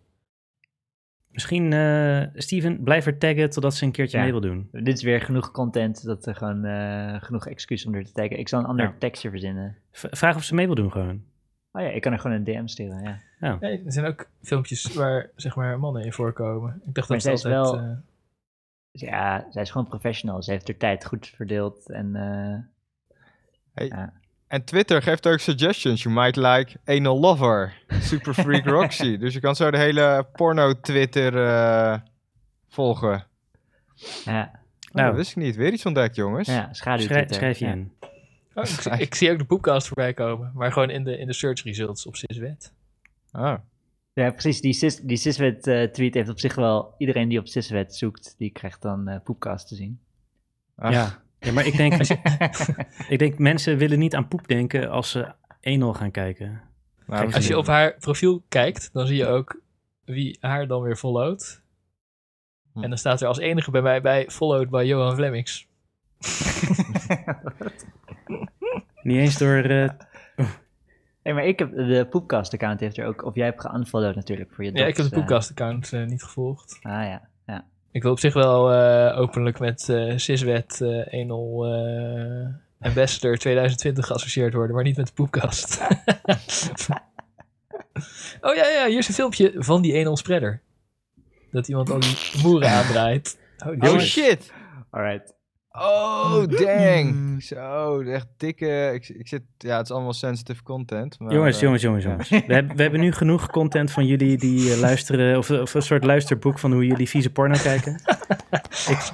Misschien, 1.31 1.73
eh, 1.73 2.23
Steven, 2.35 2.83
blijf 2.83 3.05
er 3.05 3.17
taggen 3.17 3.49
totdat 3.49 3.75
ze 3.75 3.85
een 3.85 3.91
keertje 3.91 4.17
Ja. 4.17 4.23
mee 4.23 4.31
wil 4.31 4.41
doen. 4.41 4.67
Dit 4.71 4.97
is 4.97 5.03
weer 5.03 5.21
genoeg 5.21 5.51
content, 5.51 6.05
dat 6.05 6.25
er 6.25 6.35
gewoon 6.35 6.65
eh, 6.65 7.21
genoeg 7.23 7.47
excuus 7.47 7.85
om 7.85 7.93
er 7.95 8.05
te 8.05 8.11
taggen. 8.11 8.39
Ik 8.39 8.47
zal 8.49 8.59
een 8.59 8.65
ander 8.65 8.85
Ja. 8.85 8.95
tekstje 8.99 9.29
verzinnen. 9.29 9.77
V- 9.91 10.05
vraag 10.09 10.35
of 10.35 10.43
ze 10.43 10.55
mee 10.55 10.65
wil 10.65 10.75
doen 10.75 10.91
gewoon. 10.91 11.23
Oh 11.71 11.81
ja, 11.81 11.87
ik 11.89 12.01
kan 12.01 12.11
er 12.13 12.19
gewoon 12.19 12.37
een 12.37 12.43
DM 12.43 12.67
sturen, 12.67 13.03
ja. 13.03 13.19
Ja, 13.39 13.57
er 13.61 13.79
zijn 13.85 14.05
ook 14.05 14.29
filmpjes 14.41 14.93
waar 14.93 15.29
zeg 15.35 15.55
maar 15.55 15.79
mannen 15.79 16.03
in 16.03 16.13
voorkomen. 16.13 16.81
Ik 16.85 16.93
dacht 16.93 17.09
Maar 17.09 17.17
dat 17.17 17.27
ze 17.27 17.37
zij 17.37 17.51
is 17.51 17.57
altijd... 17.57 17.81
wel- 17.83 17.91
eh, 17.91 17.97
Dus 18.93 19.01
ja, 19.01 19.47
zij 19.49 19.61
is 19.61 19.71
gewoon 19.71 19.87
professional. 19.87 20.43
Ze 20.43 20.51
heeft 20.51 20.67
haar 20.67 20.77
tijd 20.77 21.05
goed 21.05 21.27
verdeeld 21.27 21.89
en... 21.89 22.15
eh, 23.73 24.03
En 24.47 24.63
Twitter 24.63 25.01
geeft 25.01 25.27
ook 25.27 25.39
suggestions. 25.39 26.03
You 26.03 26.15
might 26.15 26.35
like 26.35 26.77
anal 26.85 27.19
lover. 27.19 27.83
Super 27.87 28.33
freak 28.33 28.65
Roxy. 28.79 29.17
dus 29.17 29.33
je 29.33 29.39
kan 29.39 29.55
zo 29.55 29.71
de 29.71 29.77
hele 29.77 30.27
porno 30.33 30.79
Twitter 30.79 31.45
eh, 31.45 31.99
volgen. 32.69 33.25
ja, 34.25 34.61
Oh, 34.85 34.99
Nou. 34.99 35.07
dat 35.07 35.15
wist 35.17 35.31
ik 35.31 35.43
niet. 35.43 35.55
Weer 35.55 35.73
iets 35.73 35.85
ontdekt, 35.85 36.15
jongens. 36.15 36.47
ja, 36.47 36.73
schaduw 36.73 37.03
Schrijf, 37.05 37.33
schrijf 37.33 37.57
je 37.59 37.65
in. 37.65 37.91
oh, 38.53 38.63
ik, 38.63 38.69
zie- 38.69 38.91
ik 38.91 39.15
zie 39.15 39.31
ook 39.31 39.37
de 39.37 39.45
poepcast 39.45 39.87
voorbij 39.87 40.13
komen, 40.13 40.51
maar 40.55 40.71
gewoon 40.71 40.89
in 40.89 41.03
de, 41.03 41.17
in 41.17 41.27
de 41.27 41.33
search 41.33 41.63
results 41.63 42.05
op 42.05 42.15
Siswet. 42.15 42.73
Oh. 43.31 43.53
Ja, 44.13 44.31
precies. 44.31 44.61
Die, 44.61 44.73
sis, 44.73 44.97
die 44.97 45.17
Siswet 45.17 45.67
eh, 45.67 45.83
tweet 45.83 46.13
heeft 46.13 46.29
op 46.29 46.39
zich 46.39 46.55
wel... 46.55 46.95
Iedereen 46.97 47.29
die 47.29 47.39
op 47.39 47.47
Siswet 47.47 47.95
zoekt, 47.95 48.35
die 48.37 48.51
krijgt 48.51 48.81
dan 48.81 49.07
eh 49.07 49.19
poepcast 49.23 49.67
te 49.67 49.75
zien. 49.75 49.99
Ah. 50.75 50.91
Ja. 50.91 51.23
ja, 51.39 51.51
maar 51.51 51.65
ik 51.65 51.77
denk, 51.77 51.93
ik 53.13 53.19
denk 53.19 53.37
mensen 53.37 53.77
willen 53.77 53.99
niet 53.99 54.15
aan 54.15 54.27
poep 54.27 54.47
denken 54.47 54.89
als 54.89 55.11
ze 55.11 55.33
1-0 55.79 55.97
gaan 55.97 56.11
kijken. 56.11 56.61
Nou, 57.07 57.33
Als 57.33 57.47
je 57.47 57.57
op 57.57 57.67
haar 57.67 57.95
profiel 57.99 58.43
kijkt, 58.49 58.89
dan 58.93 59.07
zie 59.07 59.17
je 59.17 59.27
ook 59.27 59.61
wie 60.05 60.37
haar 60.41 60.67
dan 60.67 60.81
weer 60.81 60.95
followt. 60.95 61.61
Hm. 62.73 62.83
En 62.83 62.89
dan 62.89 62.97
staat 62.97 63.21
er 63.21 63.27
als 63.27 63.37
enige 63.37 63.71
bij 63.71 63.81
mij 63.81 64.01
bij, 64.01 64.29
followed 64.29 64.69
by 64.69 64.83
Johan 64.85 65.15
Flemmings. 65.15 65.67
Niet 69.03 69.17
eens 69.17 69.37
door... 69.37 69.63
eh, 69.63 69.89
hey, 71.23 71.33
maar 71.33 71.45
ik 71.45 71.59
heb 71.59 71.75
de 71.75 72.07
poepcast-account 72.09 72.79
heeft 72.79 72.97
er 72.97 73.05
ook... 73.05 73.25
Of 73.25 73.35
jij 73.35 73.45
hebt 73.45 73.61
geunfollowed 73.61 74.15
natuurlijk 74.15 74.51
voor 74.53 74.63
je 74.63 74.71
Ja, 74.73 74.85
ik 74.85 74.97
heb 74.97 75.05
de 75.05 75.11
eh. 75.11 75.17
poepcast-account 75.17 75.93
eh, 75.93 76.05
niet 76.05 76.23
gevolgd. 76.23 76.79
Ah 76.81 76.91
ja, 76.91 77.29
ja. 77.45 77.65
Ik 77.91 78.01
wil 78.01 78.11
op 78.11 78.19
zich 78.19 78.33
wel 78.33 78.71
eh, 78.71 79.19
openlijk 79.19 79.59
met 79.59 79.89
eh 79.89 80.17
Siswet 80.17 80.81
eh 80.81 80.89
1-0 80.89 80.89
eh, 81.09 82.87
Ambassador 82.87 83.37
2020 83.37 84.05
geassocieerd 84.05 84.53
worden, 84.53 84.75
maar 84.75 84.83
niet 84.83 84.97
met 84.97 85.07
de 85.07 85.13
poepkast. 85.13 85.81
oh 88.41 88.55
ja, 88.55 88.67
ja, 88.67 88.85
hier 88.87 88.97
is 88.97 89.07
een 89.07 89.13
filmpje 89.13 89.53
van 89.55 89.81
die 89.81 90.05
1-0 90.05 90.09
spreader. 90.11 90.61
Dat 91.51 91.67
iemand 91.67 91.89
al 91.89 91.99
die 91.99 92.17
moeren 92.43 92.69
aandraait. 92.69 93.39
Oh, 93.65 93.93
Oh 93.93 93.99
shit! 93.99 94.51
Alright. 94.89 95.33
Oh, 95.79 96.43
dang! 96.47 97.43
Zo, 97.43 98.01
echt 98.01 98.27
dikke... 98.37 98.91
Ik, 98.93 99.09
ik 99.09 99.27
zit... 99.27 99.41
Ja, 99.57 99.77
het 99.77 99.85
is 99.85 99.91
allemaal 99.91 100.13
sensitive 100.13 100.63
content. 100.63 101.19
Maar, 101.19 101.33
jongens, 101.33 101.55
eh, 101.55 101.61
jongens, 101.61 101.81
jongens, 101.81 102.03
jongens. 102.03 102.29
We 102.29 102.53
hebben, 102.53 102.75
we 102.75 102.81
hebben 102.81 102.99
nu 102.99 103.11
genoeg 103.11 103.47
content 103.47 103.91
van 103.91 104.05
jullie 104.05 104.37
die 104.37 104.71
eh, 104.71 104.79
luisteren... 104.79 105.37
Of, 105.37 105.49
of 105.49 105.73
een 105.73 105.81
soort 105.81 106.03
luisterboek 106.03 106.59
van 106.59 106.71
hoe 106.71 106.85
jullie 106.85 107.09
vieze 107.09 107.29
porno 107.29 107.57
kijken. 107.63 108.01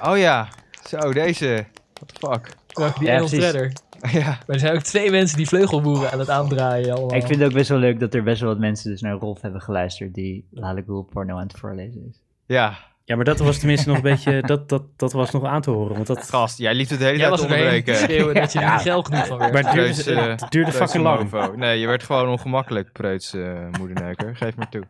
Oh 0.01 0.17
ja. 0.17 0.47
Zo, 0.87 1.13
deze. 1.13 1.65
What 1.93 2.13
the 2.13 2.27
fuck. 2.27 2.97
Die 2.97 3.07
Ja, 3.07 3.17
1-0 3.17 3.19
precies. 3.19 3.45
spreader. 3.45 3.71
ja. 4.21 4.27
Maar 4.27 4.43
er 4.55 4.59
zijn 4.59 4.75
ook 4.75 4.81
twee 4.81 5.11
mensen 5.11 5.37
die 5.37 5.47
vleugelmoeren 5.47 6.11
aan 6.11 6.19
het 6.19 6.29
aandraaien 6.29 6.91
allemaal. 6.91 7.15
Ik 7.15 7.25
vind 7.25 7.39
het 7.39 7.49
ook 7.49 7.53
best 7.55 7.69
wel 7.69 7.79
leuk 7.79 7.99
dat 7.99 8.13
er 8.13 8.23
best 8.23 8.41
wel 8.41 8.49
wat 8.49 8.59
mensen 8.59 8.91
dus 8.91 9.01
naar 9.01 9.13
Rolf 9.13 9.41
hebben 9.41 9.61
geluisterd 9.61 10.13
die 10.13 10.47
Lale 10.51 10.81
Ghoul 10.81 11.03
porno 11.03 11.35
aan 11.35 11.47
het 11.47 11.57
voorlezen 11.57 12.05
is. 12.09 12.21
Ja. 12.45 12.77
Ja, 13.09 13.15
maar 13.15 13.25
dat 13.25 13.39
was 13.39 13.57
tenminste 13.57 13.87
nog 13.87 13.97
een 13.97 14.03
beetje... 14.03 14.41
Dat, 14.41 14.69
dat, 14.69 14.83
dat 14.95 15.11
was 15.13 15.31
nog 15.31 15.45
aan 15.45 15.61
te 15.61 15.69
horen. 15.71 15.95
Want 15.95 16.07
dat, 16.07 16.29
Gast, 16.29 16.57
jij 16.57 16.73
liet 16.73 16.89
het 16.89 16.99
de 16.99 17.05
hele 17.05 17.17
Jij 17.17 17.27
tijd 17.27 17.39
er 17.39 17.45
onderbreken. 17.45 17.95
schreeuwen 17.95 18.33
dat 18.35 18.51
je 18.53 18.59
er 18.59 18.71
niet 18.71 18.81
geld 18.81 19.05
genoeg 19.07 19.27
van 19.27 19.37
werd. 19.37 19.53
maar 19.53 19.63
het 19.63 19.71
duurde, 19.73 20.03
Preuts, 20.03 20.07
eh, 20.07 20.27
het 20.27 20.39
duurde 20.51 20.71
Preuts 20.71 20.77
fucking 20.77 21.03
lang. 21.03 21.31
mofo. 21.31 21.55
Nee, 21.55 21.79
je 21.79 21.87
werd 21.87 22.03
gewoon 22.03 22.29
ongemakkelijk, 22.29 22.91
preuts 22.91 23.33
eh, 23.33 23.53
moederneuker. 23.79 24.35
Geef 24.35 24.55
maar 24.55 24.69
toe. 24.69 24.83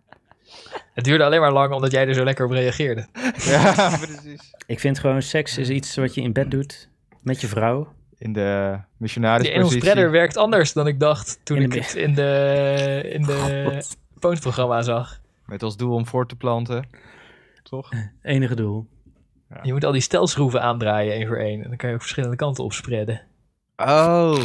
Het 0.94 1.04
duurde 1.04 1.24
alleen 1.24 1.40
maar 1.40 1.52
lang 1.52 1.74
omdat 1.74 1.92
jij 1.92 2.08
er 2.08 2.14
zo 2.14 2.24
lekker 2.24 2.46
op 2.46 2.52
reageerde. 2.52 3.08
Ja, 3.52 3.74
precies. 4.02 4.54
Ik 4.68 4.80
vind 4.80 5.00
gewoon 5.00 5.22
seks 5.22 5.58
is 5.58 5.70
iets 5.70 5.96
wat 5.96 6.14
je 6.14 6.22
in 6.22 6.34
bed 6.34 6.52
doet 6.52 6.90
met 7.22 7.42
je 7.42 7.48
vrouw. 7.48 7.88
In 8.18 8.34
de 8.34 8.70
Die 8.72 8.78
1-0 8.80 8.86
missionarispositie. 8.98 9.78
spreader 9.80 10.12
werkt 10.12 10.38
anders 10.38 10.74
dan 10.74 10.88
ik 10.88 11.00
dacht 11.00 11.40
toen 11.44 11.58
In 11.58 11.64
ik 11.64 11.72
de- 11.72 11.80
het 11.80 11.94
in 11.96 12.14
de, 12.14 13.10
in 13.14 13.22
de 13.22 14.82
zag. 14.84 15.20
Met 15.46 15.64
als 15.64 15.78
doel 15.78 15.94
om 15.94 16.06
voor 16.06 16.28
te 16.28 16.36
planten. 16.36 16.88
Toch? 17.70 17.90
Enige 18.22 18.56
doel. 18.56 18.88
Je 19.62 19.74
moet 19.74 19.84
al 19.86 19.92
die 19.92 20.02
stelschroeven 20.02 20.62
aandraaien 20.62 21.14
één 21.14 21.28
voor 21.28 21.38
één. 21.38 21.62
En 21.64 21.68
dan 21.68 21.78
kan 21.78 21.90
je 21.90 21.96
ook 21.96 22.02
verschillende 22.02 22.36
kanten 22.36 22.64
opspreiden. 22.64 23.22
Oh. 23.78 24.44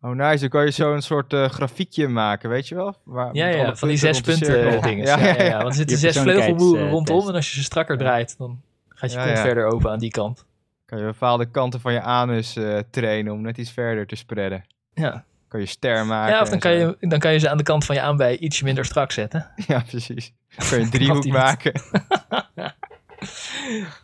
Oh, 0.00 0.10
nice. 0.14 0.40
Dan 0.40 0.48
kan 0.48 0.64
je 0.64 0.70
zo 0.70 0.94
een 0.94 1.02
soort 1.02 1.32
eh, 1.32 1.48
grafiekje 1.48 2.08
maken, 2.08 2.48
weet 2.50 2.68
je 2.68 2.74
wel? 2.74 2.94
Waar, 3.04 3.34
Ja, 3.34 3.46
ja, 3.46 3.76
van 3.76 3.88
die 3.88 3.96
zes 3.96 4.20
punten 4.20 4.82
dingen. 4.82 5.04
Ja, 5.06 5.18
Ja, 5.18 5.26
ja, 5.26 5.42
ja. 5.42 5.56
Want 5.56 5.68
er 5.68 5.74
zitten 5.74 5.98
zes 5.98 6.18
vleugelboeren 6.18 6.54
persoonlijkheidstest. 6.56 7.08
rondom. 7.08 7.28
En 7.28 7.34
als 7.34 7.50
je 7.50 7.56
ze 7.56 7.62
strakker 7.64 7.98
draait, 7.98 8.38
dan 8.38 8.60
gaat 8.88 9.12
je 9.12 9.18
Ja, 9.18 9.24
kont 9.24 9.36
ja. 9.36 9.42
verder 9.42 9.66
open 9.66 9.90
aan 9.90 9.98
die 9.98 10.10
kant. 10.10 10.46
Kan 10.84 10.98
je 10.98 11.04
bepaalde 11.04 11.46
kanten 11.50 11.80
van 11.80 11.92
je 11.92 12.00
anus 12.00 12.56
eh, 12.56 12.78
trainen 12.90 13.32
om 13.32 13.40
net 13.40 13.58
iets 13.58 13.70
verder 13.70 14.06
te 14.06 14.16
spreiden. 14.16 14.64
Ja, 14.94 15.24
Kan 15.48 15.60
je 15.60 15.66
ster 15.66 16.06
maken. 16.06 16.34
ja 16.34 16.40
of 16.42 16.48
dan 16.48 16.58
kan, 16.58 16.70
zo. 16.72 16.78
je, 17.00 17.08
dan 17.08 17.18
kan 17.18 17.32
je 17.32 17.38
ze 17.38 17.48
aan 17.50 17.56
de 17.56 17.62
kant 17.62 17.84
van 17.84 17.94
je 17.94 18.00
aanbij 18.00 18.38
ietsje 18.38 18.64
minder 18.64 18.84
strak 18.84 19.12
zetten. 19.12 19.50
Ja, 19.66 19.80
precies. 19.88 20.32
Kan 20.56 20.78
je 20.78 20.84
een 20.84 20.90
driehoek 20.96 21.22
die 21.22 21.32
niet. 21.32 21.40
maken. 21.40 21.72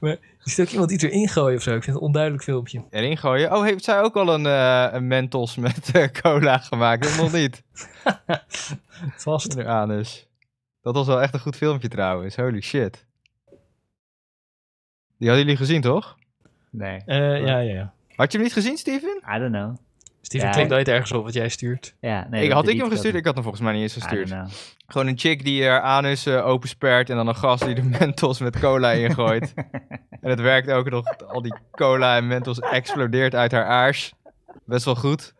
Er 0.00 0.60
ook 0.60 0.68
iemand 0.68 0.90
iets 0.90 1.02
erin 1.04 1.28
gooien 1.28 1.56
of 1.56 1.62
zo. 1.62 1.70
Ik 1.74 1.82
vind 1.82 1.86
het 1.86 1.94
een 1.96 2.02
onduidelijk 2.08 2.42
filmpje. 2.42 2.84
Erin 2.90 3.16
gooien. 3.16 3.54
Oh, 3.56 3.62
heeft 3.64 3.84
zij 3.84 4.00
ook 4.00 4.16
al 4.16 4.34
een, 4.34 4.46
eh, 4.46 4.88
een 4.92 5.06
Mentos 5.06 5.56
met 5.56 5.90
eh, 5.92 6.08
cola 6.22 6.58
gemaakt? 6.58 7.06
Ik 7.06 7.16
nog 7.16 7.32
niet. 7.32 7.62
Vast. 9.16 9.54
In 9.56 9.64
haar 9.66 9.80
anus. 9.80 10.26
Dat 10.80 10.94
was 10.94 11.06
wel 11.06 11.22
echt 11.22 11.34
een 11.34 11.40
goed 11.40 11.56
filmpje 11.56 11.88
trouwens. 11.88 12.36
Holy 12.36 12.60
shit. 12.60 13.06
Die 15.18 15.28
hadden 15.28 15.38
jullie 15.38 15.56
gezien, 15.56 15.80
toch? 15.80 16.16
Nee, 16.70 17.02
Eh, 17.06 17.18
ja, 17.18 17.58
ja, 17.58 17.58
ja. 17.58 17.92
Had 18.16 18.32
je 18.32 18.38
hem 18.38 18.46
niet 18.46 18.56
gezien, 18.56 18.76
Steven? 18.76 19.22
I 19.36 19.38
don't 19.38 19.52
know. 19.52 19.76
Steven 20.32 20.48
Ja. 20.48 20.54
klikt 20.54 20.70
nooit 20.70 20.88
ergens 20.88 21.12
op 21.12 21.24
wat 21.24 21.32
jij 21.34 21.48
stuurt. 21.48 21.94
Ja, 22.00 22.26
nee, 22.30 22.42
ik, 22.42 22.48
dat 22.48 22.58
had 22.58 22.68
ik 22.68 22.78
hem 22.80 22.90
gestuurd? 22.90 23.14
Ik 23.14 23.24
had 23.24 23.34
hem 23.34 23.42
volgens 23.42 23.62
mij 23.64 23.72
niet 23.72 23.82
eens 23.82 23.92
gestuurd. 23.92 24.34
Gewoon 24.86 25.06
een 25.06 25.18
chick 25.18 25.44
die 25.44 25.66
haar 25.68 25.80
anus 25.80 26.26
eh, 26.26 26.46
openspert 26.46 27.10
en 27.10 27.16
dan 27.16 27.28
een 27.28 27.36
gast 27.36 27.64
die 27.64 27.74
de 27.74 27.82
Mentos 27.98 28.38
met 28.40 28.58
cola 28.58 28.90
ingooit. 28.90 29.54
en 30.20 30.30
het 30.30 30.40
werkt 30.40 30.70
ook 30.70 30.90
nog. 30.90 31.18
Al 31.28 31.42
die 31.42 31.54
cola 31.70 32.16
en 32.16 32.26
Mentos 32.26 32.58
explodeert 32.58 33.34
uit 33.34 33.52
haar 33.52 33.64
aars. 33.66 34.12
Best 34.64 34.84
wel 34.84 34.94
goed. 34.94 35.34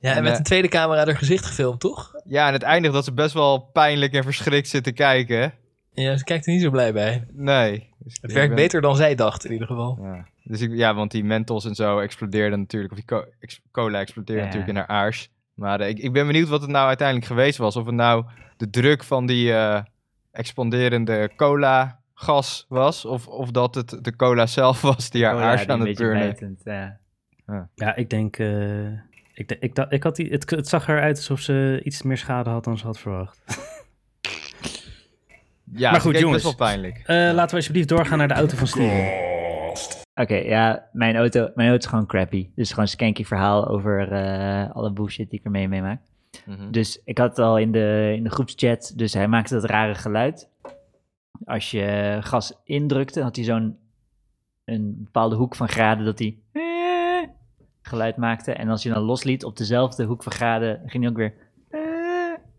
Ja, 0.00 0.10
en 0.10 0.16
En, 0.16 0.22
met 0.22 0.32
eh, 0.32 0.38
een 0.38 0.44
tweede 0.44 0.68
camera 0.68 1.04
haar 1.04 1.16
gezicht 1.16 1.44
gefilmd, 1.46 1.80
toch? 1.80 2.12
Ja, 2.24 2.46
en 2.46 2.52
het 2.52 2.62
eindigt 2.62 2.94
dat 2.94 3.04
ze 3.04 3.12
best 3.12 3.34
wel 3.34 3.58
pijnlijk 3.58 4.12
en 4.12 4.22
verschrikt 4.22 4.68
zit 4.68 4.84
te 4.84 4.92
kijken. 4.92 5.52
Ja, 5.92 6.16
ze 6.16 6.24
kijkt 6.24 6.46
er 6.46 6.52
niet 6.52 6.62
zo 6.62 6.70
blij 6.70 6.92
bij. 6.92 7.24
Nee. 7.32 7.92
Dus 7.98 8.12
Het 8.20 8.30
ik 8.30 8.36
werkt 8.36 8.54
ben- 8.54 8.64
beter 8.64 8.80
dan 8.80 8.96
zij 8.96 9.14
dacht, 9.14 9.44
in 9.44 9.52
ieder 9.52 9.66
geval. 9.66 9.98
Ja. 10.02 10.26
Dus 10.48 10.60
ik, 10.60 10.70
ja, 10.74 10.94
want 10.94 11.10
die 11.10 11.24
Mentos 11.24 11.64
en 11.64 11.74
zo 11.74 11.98
explodeerden 11.98 12.58
natuurlijk. 12.58 12.92
Of 12.92 12.98
die 12.98 13.06
co- 13.06 13.24
ex- 13.40 13.60
cola 13.72 14.00
explodeerde 14.00 14.40
Ja. 14.42 14.46
natuurlijk 14.46 14.72
in 14.72 14.76
haar 14.76 14.86
aars. 15.04 15.30
Maar 15.54 15.80
eh, 15.80 15.88
ik, 15.88 15.98
ik 15.98 16.12
ben 16.12 16.26
benieuwd 16.26 16.48
wat 16.48 16.60
het 16.60 16.70
nou 16.70 16.86
uiteindelijk 16.86 17.26
geweest 17.26 17.58
was. 17.58 17.76
Of 17.76 17.86
het 17.86 17.94
nou 17.94 18.24
de 18.56 18.70
druk 18.70 19.04
van 19.04 19.26
die 19.26 19.52
eh, 19.52 19.80
expanderende 20.32 21.30
cola 21.36 22.00
gas 22.14 22.66
was. 22.68 23.04
Of, 23.04 23.26
of 23.26 23.50
dat 23.50 23.74
het 23.74 23.98
de 24.04 24.16
cola 24.16 24.46
zelf 24.46 24.80
was 24.80 25.10
die 25.10 25.24
haar 25.24 25.34
Oh 25.34 25.42
aars 25.42 25.66
aan 25.66 25.80
het 25.80 25.96
burnen. 25.98 26.22
bijtend, 26.22 26.60
ja. 26.64 26.98
Ja, 27.74 27.96
ik 27.96 28.10
denk... 28.10 28.36
eh, 28.38 28.86
ik, 29.34 29.56
ik, 29.60 29.74
dacht- 29.74 29.92
ik 29.92 30.02
had 30.02 30.16
die, 30.16 30.30
het, 30.30 30.50
het 30.50 30.68
zag 30.68 30.88
eruit 30.88 31.16
alsof 31.16 31.40
ze 31.40 31.80
iets 31.84 32.02
meer 32.02 32.18
schade 32.18 32.50
had 32.50 32.64
dan 32.64 32.78
ze 32.78 32.86
had 32.86 32.98
verwacht. 32.98 33.40
Ja, 35.72 35.90
Maar 35.90 36.00
goed, 36.00 36.18
jongens. 36.18 36.42
best 36.42 36.56
wel 36.58 36.68
pijnlijk. 36.68 36.98
Eh, 36.98 37.16
Laten 37.16 37.50
we 37.50 37.56
alsjeblieft 37.56 37.88
doorgaan 37.88 38.18
naar 38.18 38.28
de 38.28 38.34
auto 38.34 38.56
van 38.56 38.66
Steven. 38.66 39.27
Oké, 40.18 40.34
ja, 40.34 40.88
mijn 40.92 41.16
auto, 41.16 41.50
mijn 41.54 41.68
auto 41.68 41.84
is 41.84 41.90
gewoon 41.90 42.06
crappy. 42.06 42.50
Dus 42.54 42.68
gewoon 42.68 42.84
een 42.84 42.90
skanky 42.90 43.24
verhaal 43.24 43.68
over 43.68 44.12
eh, 44.12 44.70
alle 44.70 44.92
bullshit 44.92 45.30
die 45.30 45.38
ik 45.38 45.44
ermee 45.44 45.68
meemaak. 45.68 46.00
Mhm. 46.46 46.70
Dus 46.70 47.00
ik 47.04 47.18
had 47.18 47.28
het 47.28 47.38
al 47.38 47.58
in 47.58 47.72
de, 47.72 48.12
in 48.16 48.22
de 48.22 48.30
groepschat, 48.30 48.92
dus 48.96 49.14
hij 49.14 49.28
maakte 49.28 49.54
dat 49.54 49.64
rare 49.64 49.94
geluid. 49.94 50.50
Als 51.44 51.70
je 51.70 52.18
gas 52.20 52.60
indrukte, 52.64 53.22
had 53.22 53.36
hij 53.36 53.44
zo'n 53.44 53.78
een 54.64 54.94
bepaalde 55.04 55.36
hoek 55.36 55.56
van 55.56 55.68
graden 55.68 56.04
dat 56.04 56.18
hij 56.18 56.38
eh, 56.52 57.28
geluid 57.82 58.16
maakte. 58.16 58.52
En 58.52 58.68
als 58.68 58.82
je 58.82 58.90
dan 58.92 59.02
losliet 59.02 59.44
op 59.44 59.56
dezelfde 59.56 60.04
hoek 60.04 60.22
van 60.22 60.32
graden, 60.32 60.80
ging 60.86 61.02
hij 61.02 61.12
ook 61.12 61.18
weer... 61.18 61.34
eh. 61.68 61.80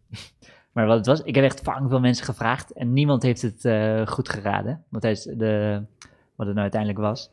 Maar 0.73 0.87
wat 0.87 0.97
het 0.97 1.05
was, 1.05 1.21
ik 1.21 1.35
heb 1.35 1.43
echt 1.43 1.61
fucking 1.61 1.89
veel 1.89 1.99
mensen 1.99 2.25
gevraagd 2.25 2.71
en 2.71 2.93
niemand 2.93 3.23
heeft 3.23 3.41
het 3.41 3.61
goed 4.09 4.29
geraden. 4.29 4.83
Wat, 4.89 5.01
hij, 5.01 5.11
is 5.11 5.23
de, 5.23 5.83
wat 6.35 6.45
het 6.45 6.55
nou 6.55 6.59
uiteindelijk 6.59 6.99
was. 6.99 7.31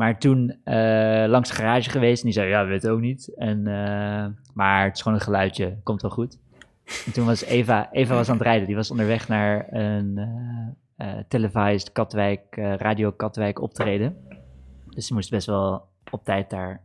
Maar 0.00 0.18
toen 0.18 0.56
eh, 0.64 1.24
langs 1.28 1.48
de 1.48 1.54
garage 1.54 1.90
geweest 1.90 2.18
en 2.18 2.24
die 2.24 2.34
zei, 2.34 2.48
ja, 2.48 2.66
weet 2.66 2.82
het 2.82 2.90
ook 2.90 3.00
niet. 3.00 3.34
En, 3.36 3.66
eh, 3.66 4.26
maar 4.54 4.84
het 4.84 4.96
is 4.96 5.02
gewoon 5.02 5.18
een 5.18 5.24
geluidje, 5.24 5.76
komt 5.82 6.02
wel 6.02 6.10
goed. 6.10 6.38
En 7.06 7.12
toen 7.12 7.26
was 7.26 7.44
Eva, 7.44 7.88
Eva 7.92 8.14
was 8.14 8.28
aan 8.28 8.34
het 8.36 8.44
rijden, 8.46 8.66
die 8.66 8.76
was 8.76 8.90
onderweg 8.90 9.28
naar 9.28 9.72
een 9.72 10.18
eh 10.18 11.08
eh, 11.08 11.18
televised 11.28 11.92
Katwijk, 11.92 12.56
eh, 12.56 12.74
Radio 12.76 13.10
Katwijk 13.12 13.60
optreden. 13.60 14.16
Dus 14.88 15.06
ze 15.06 15.14
moest 15.14 15.30
best 15.30 15.46
wel 15.46 15.88
op 16.10 16.24
tijd 16.24 16.50
daar 16.50 16.82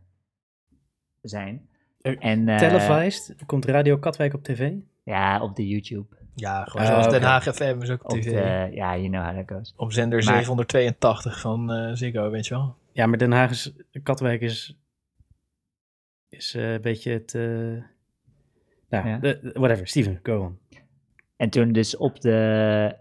zijn. 1.22 1.68
En, 2.02 2.48
eh, 2.48 2.58
Televised? 2.58 3.36
Komt 3.46 3.64
Radio 3.64 3.98
Katwijk 3.98 4.34
op 4.34 4.42
tv? 4.42 4.72
Ja, 5.02 5.42
op 5.42 5.56
de 5.56 5.68
YouTube. 5.68 6.06
Ja, 6.34 6.64
gewoon 6.64 6.86
zoals 6.86 7.06
Den 7.06 7.16
oké. 7.16 7.26
Haag 7.26 7.44
FM 7.44 7.76
is 7.80 7.90
ook 7.90 8.04
op 8.04 8.12
Op 8.12 8.18
tv. 8.18 8.30
de, 8.30 8.74
ja, 8.74 8.96
you 8.96 9.08
know 9.08 9.24
how 9.24 9.36
that 9.36 9.56
goes. 9.56 9.74
Op 9.76 9.92
zender 9.92 10.24
Maar- 10.24 10.34
782 10.34 11.40
van 11.40 11.72
eh 11.72 11.90
Ziggo, 11.94 12.30
weet 12.30 12.46
je 12.46 12.54
wel. 12.54 12.76
Ja, 12.96 13.06
maar 13.06 13.18
Den 13.18 13.32
Haag 13.32 13.50
is... 13.50 13.72
Katwijk 14.02 14.40
is... 14.40 14.76
Is 16.28 16.54
eh, 16.54 16.72
een 16.72 16.80
beetje 16.80 17.12
het... 17.12 17.34
eh, 17.34 17.42
nou, 18.88 19.08
Ja. 19.08 19.18
de- 19.18 19.50
whatever. 19.54 19.86
Steven, 19.88 20.20
go 20.22 20.40
on. 20.40 20.58
En 21.36 21.50
toen 21.50 21.72
dus 21.72 21.96
op 21.96 22.20
de 22.20 22.96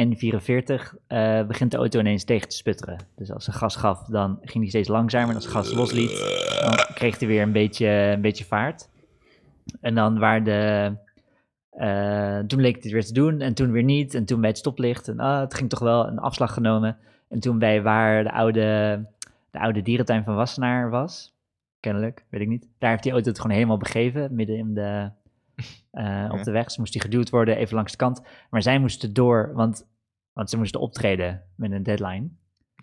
N44 0.00 0.94
eh, 1.06 1.46
begint 1.46 1.70
de 1.70 1.76
auto 1.76 2.00
ineens 2.00 2.24
tegen 2.24 2.48
te 2.48 2.56
sputteren. 2.56 2.98
Dus 3.16 3.32
als 3.32 3.44
ze 3.44 3.52
gas 3.52 3.76
gaf, 3.76 4.04
dan 4.04 4.38
ging 4.40 4.58
hij 4.62 4.68
steeds 4.68 4.88
langzamer. 4.88 5.28
En 5.28 5.34
als 5.34 5.44
ze 5.44 5.50
gas 5.50 5.72
losliet, 5.74 6.10
dan 6.60 6.94
kreeg 6.94 7.18
hij 7.18 7.28
weer 7.28 7.42
een 7.42 7.52
beetje, 7.52 7.86
een 7.86 8.20
beetje 8.20 8.44
vaart. 8.44 8.88
En 9.80 9.94
dan 9.94 10.18
waar 10.18 10.44
de... 10.44 10.92
eh, 11.70 12.38
toen 12.38 12.60
leek 12.60 12.74
het 12.82 12.92
weer 12.92 13.04
te 13.04 13.12
doen 13.12 13.40
en 13.40 13.54
toen 13.54 13.70
weer 13.72 13.82
niet. 13.82 14.14
En 14.14 14.24
toen 14.24 14.40
bij 14.40 14.48
het 14.48 14.58
stoplicht. 14.58 15.08
En 15.08 15.20
ah, 15.20 15.40
het 15.40 15.54
ging 15.54 15.68
toch 15.70 15.78
wel 15.80 16.06
een 16.06 16.18
afslag 16.18 16.52
genomen. 16.52 16.98
En 17.28 17.40
toen 17.40 17.58
bij 17.58 17.82
waar 17.82 18.24
de 18.24 18.32
oude, 18.32 19.06
de 19.50 19.58
oude 19.58 19.82
dierentuin 19.82 20.24
van 20.24 20.34
Wassenaar 20.34 20.90
was, 20.90 21.36
kennelijk, 21.80 22.26
weet 22.30 22.40
ik 22.40 22.48
niet. 22.48 22.68
Daar 22.78 22.90
heeft 22.90 23.02
die 23.02 23.12
auto 23.12 23.28
het 23.28 23.40
gewoon 23.40 23.56
helemaal 23.56 23.76
begeven, 23.76 24.34
midden 24.34 24.56
in 24.56 24.74
de, 24.74 25.10
eh, 25.90 26.28
op 26.32 26.42
de 26.42 26.50
weg. 26.50 26.70
Ze 26.70 26.80
moest 26.80 26.92
die 26.92 27.02
geduwd 27.02 27.30
worden, 27.30 27.56
even 27.56 27.74
langs 27.74 27.90
de 27.90 27.98
kant. 27.98 28.22
Maar 28.50 28.62
zij 28.62 28.78
moesten 28.78 29.12
door, 29.12 29.52
want, 29.54 29.88
want 30.32 30.50
ze 30.50 30.56
moesten 30.56 30.80
optreden 30.80 31.42
met 31.56 31.72
een 31.72 31.82
deadline. 31.82 32.28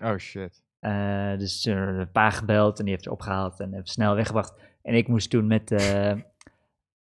Oh 0.04 0.18
shit. 0.18 0.64
Eh, 0.80 1.38
dus 1.38 1.62
ze 1.62 1.72
hebben 1.72 2.00
een 2.00 2.12
pa 2.12 2.30
gebeld 2.30 2.78
en 2.80 2.86
die 2.86 2.94
heeft 2.94 3.06
er 3.06 3.12
opgehaald 3.12 3.60
en 3.60 3.74
heeft 3.74 3.90
snel 3.90 4.16
weggebracht. 4.16 4.54
En 4.82 4.94
ik 4.94 5.08
moest 5.08 5.30
toen 5.30 5.48
met 5.48 5.68
de, 5.68 6.16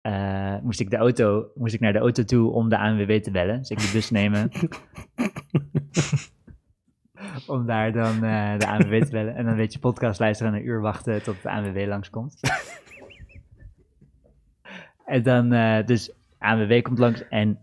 eh, 0.01 0.57
moest 0.61 0.79
ik 0.79 0.89
de 0.89 0.97
auto, 0.97 1.51
moest 1.55 1.73
ik 1.73 1.79
naar 1.79 1.93
de 1.93 1.99
auto 1.99 2.23
toe 2.23 2.51
om 2.51 2.69
de 2.69 2.77
ANWB 2.77 3.21
te 3.21 3.31
bellen. 3.31 3.57
Dus 3.57 3.69
ik 3.69 3.79
de 3.79 3.89
bus 3.93 4.09
nemen. 4.09 4.49
om 7.47 7.65
daar 7.65 7.91
dan 7.91 8.23
eh, 8.23 8.57
de 8.57 8.67
ANWB 8.67 9.03
te 9.03 9.11
bellen. 9.11 9.35
En 9.35 9.43
dan 9.43 9.51
een 9.51 9.59
beetje 9.59 9.79
podcast 9.79 10.19
luisteren 10.19 10.53
en 10.53 10.59
een 10.59 10.65
uur 10.65 10.81
wachten 10.81 11.23
tot 11.23 11.41
de 11.41 11.49
ANWB 11.49 11.85
langskomt. 11.87 12.39
en 15.05 15.23
dan, 15.23 15.53
eh, 15.53 15.85
dus 15.85 16.13
ANWB 16.37 16.81
komt 16.81 16.99
langs 16.99 17.27
en 17.27 17.59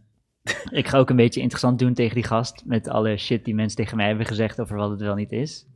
ik 0.70 0.88
ga 0.88 0.98
ook 0.98 1.10
een 1.10 1.16
beetje 1.16 1.40
interessant 1.40 1.78
doen 1.78 1.94
tegen 1.94 2.14
die 2.14 2.24
gast. 2.24 2.62
Met 2.64 2.88
alle 2.88 3.16
shit 3.16 3.44
die 3.44 3.54
mensen 3.54 3.76
tegen 3.76 3.96
mij 3.96 4.06
hebben 4.06 4.26
gezegd 4.26 4.60
over 4.60 4.76
wat 4.76 4.90
het 4.90 5.00
wel 5.00 5.14
niet 5.14 5.32
is. 5.32 5.66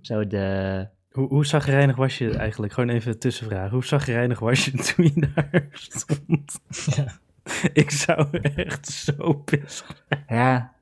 Zo 0.00 0.26
de... 0.26 0.88
Hoe, 1.10 1.28
hoe 1.28 1.46
zagrijnig 1.46 1.96
was 1.96 2.18
je 2.18 2.36
eigenlijk? 2.36 2.72
Gewoon 2.72 2.88
even 2.88 3.12
een 3.12 3.18
tussenvraag. 3.18 3.70
Hoe 3.70 3.84
zagrijnig 3.84 4.38
was 4.38 4.64
je 4.64 4.70
toen 4.70 5.10
je 5.14 5.30
daar 5.34 5.66
stond? 5.70 6.60
Ik 7.72 7.90
zou 7.90 8.38
echt 8.40 8.86
zo 8.86 9.32
pissig. 9.34 10.04
Ja, 10.28 10.77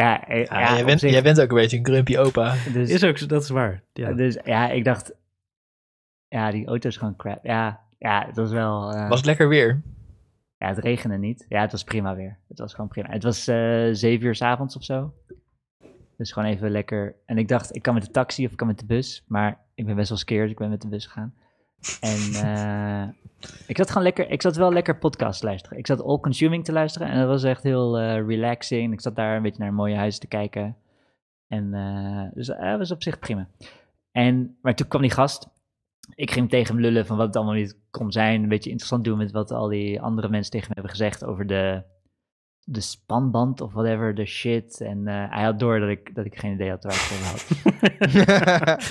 ja, 0.00 0.26
eh, 0.28 0.44
Ja, 0.44 0.60
ja, 0.60 0.74
jij, 0.74 0.84
bent, 0.84 1.00
zich- 1.00 1.10
jij 1.12 1.22
bent 1.22 1.40
ook 1.40 1.48
een 1.50 1.56
beetje 1.56 1.78
een 1.78 1.84
grumpy 1.84 2.16
opa. 2.18 2.54
dus, 2.72 2.90
Is 2.90 3.04
ook, 3.04 3.18
zo- 3.18 3.26
dat 3.26 3.42
is 3.42 3.48
waar. 3.48 3.82
Ja. 3.92 4.12
dus 4.12 4.38
ja, 4.44 4.70
ik 4.70 4.84
dacht... 4.84 5.12
Ja, 6.28 6.50
die 6.50 6.66
auto 6.66 6.88
is 6.88 6.96
gewoon 6.96 7.16
crap. 7.16 7.44
Ja, 7.44 7.80
ja 7.98 8.26
het 8.26 8.36
was 8.36 8.50
wel... 8.50 8.92
eh, 8.92 9.08
Was 9.08 9.16
het 9.18 9.26
lekker 9.26 9.48
weer? 9.48 9.82
Ja, 10.58 10.68
het 10.68 10.78
regende 10.78 11.16
niet. 11.18 11.46
Ja, 11.48 11.60
het 11.60 11.72
was 11.72 11.84
prima 11.84 12.14
weer. 12.14 12.38
Het 12.48 12.58
was 12.58 12.74
gewoon 12.74 12.88
prima. 12.90 13.08
Het 13.10 13.22
was 13.22 13.46
eh 13.48 13.88
zeven 13.92 14.26
uur 14.26 14.34
s 14.34 14.42
avonds 14.42 14.76
of 14.76 14.84
zo. 14.84 15.14
Dus 16.16 16.32
gewoon 16.32 16.48
even 16.48 16.70
lekker. 16.70 17.14
En 17.26 17.38
ik 17.38 17.48
dacht, 17.48 17.76
ik 17.76 17.82
kan 17.82 17.94
met 17.94 18.02
de 18.04 18.10
taxi 18.10 18.44
of 18.44 18.50
ik 18.50 18.56
kan 18.56 18.66
met 18.66 18.78
de 18.78 18.84
bus. 18.86 19.24
Maar 19.26 19.58
ik 19.74 19.86
ben 19.86 19.96
best 19.96 20.08
wel 20.08 20.18
scared, 20.18 20.42
dus 20.42 20.52
ik 20.52 20.58
ben 20.58 20.70
met 20.70 20.82
de 20.82 20.88
bus 20.88 21.06
gegaan. 21.06 21.34
En 22.00 22.18
eh, 22.34 23.08
ik 23.66 23.76
zat 23.76 23.88
gewoon 23.88 24.02
lekker, 24.02 24.30
ik 24.30 24.42
zat 24.42 24.56
wel 24.56 24.72
lekker 24.72 24.98
podcast 24.98 25.40
te 25.40 25.46
luisteren. 25.46 25.78
Ik 25.78 25.86
zat 25.86 26.02
all 26.02 26.18
consuming 26.18 26.64
te 26.64 26.72
luisteren 26.72 27.08
en 27.08 27.18
dat 27.18 27.28
was 27.28 27.42
echt 27.42 27.62
heel 27.62 27.98
eh, 27.98 28.26
relaxing. 28.26 28.92
Ik 28.92 29.00
zat 29.00 29.16
daar 29.16 29.36
een 29.36 29.42
beetje 29.42 29.62
naar 29.62 29.74
mooie 29.74 29.96
huizen 29.96 30.20
te 30.20 30.26
kijken. 30.26 30.76
En 31.48 31.74
eh, 31.74 32.34
dus 32.34 32.46
dat 32.46 32.78
was 32.78 32.90
op 32.90 33.02
zich 33.02 33.18
prima. 33.18 33.48
En, 34.12 34.58
maar 34.62 34.74
toen 34.74 34.88
kwam 34.88 35.02
die 35.02 35.10
gast. 35.10 35.48
Ik 36.14 36.30
ging 36.30 36.50
tegen 36.50 36.74
hem 36.74 36.82
lullen 36.82 37.06
van 37.06 37.16
wat 37.16 37.26
het 37.26 37.36
allemaal 37.36 37.54
niet 37.54 37.78
kon 37.90 38.12
zijn. 38.12 38.42
Een 38.42 38.48
beetje 38.48 38.70
interessant 38.70 39.04
doen 39.04 39.18
met 39.18 39.32
wat 39.32 39.50
al 39.50 39.68
die 39.68 40.00
andere 40.00 40.28
mensen 40.28 40.50
tegen 40.50 40.66
me 40.68 40.74
hebben 40.74 40.92
gezegd 40.92 41.24
over 41.24 41.46
de, 41.46 41.82
de 42.64 42.80
spanband 42.80 43.60
of 43.60 43.72
whatever, 43.72 44.14
de 44.14 44.26
shit. 44.26 44.80
En 44.80 45.06
hij 45.06 45.44
had 45.44 45.58
door 45.58 45.80
dat 45.80 45.88
ik, 45.88 46.14
dat 46.14 46.24
ik 46.24 46.38
geen 46.38 46.52
idee 46.52 46.70
had 46.70 46.84
waar 46.84 46.92
ik 46.92 47.00
het 47.00 47.18
over 47.18 48.58
had. 48.60 48.88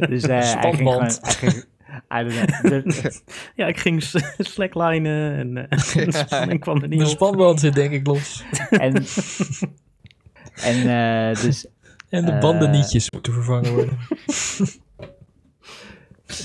Dus 0.10 0.22
hij 0.22 0.42
ging 0.42 0.76
gewoon... 0.76 1.10
Spanband. 1.10 1.20
Hij 1.22 1.50
ging, 1.50 1.64
I 2.12 2.22
don't 2.22 2.32
know. 2.60 2.62
De- 2.84 3.20
Ja, 3.56 3.66
ik 3.66 3.78
ging 3.78 4.02
slacklinen 4.38 5.36
en, 5.36 5.68
eh, 5.68 6.08
spanning 6.26 6.60
kwam 6.60 6.82
er 6.82 6.88
niet 6.88 6.98
De 7.00 7.06
spanband 7.06 7.60
zit 7.60 7.74
denk 7.74 7.92
ik 7.92 8.06
los. 8.06 8.44
en 8.70 9.04
en 10.62 10.76
eh, 10.88 11.42
dus 11.42 11.66
En 12.08 12.24
de 12.24 12.32
Eh. 12.32 12.40
bandennietjes 12.40 13.10
moeten 13.10 13.32
vervangen 13.32 13.72
worden. 13.74 13.98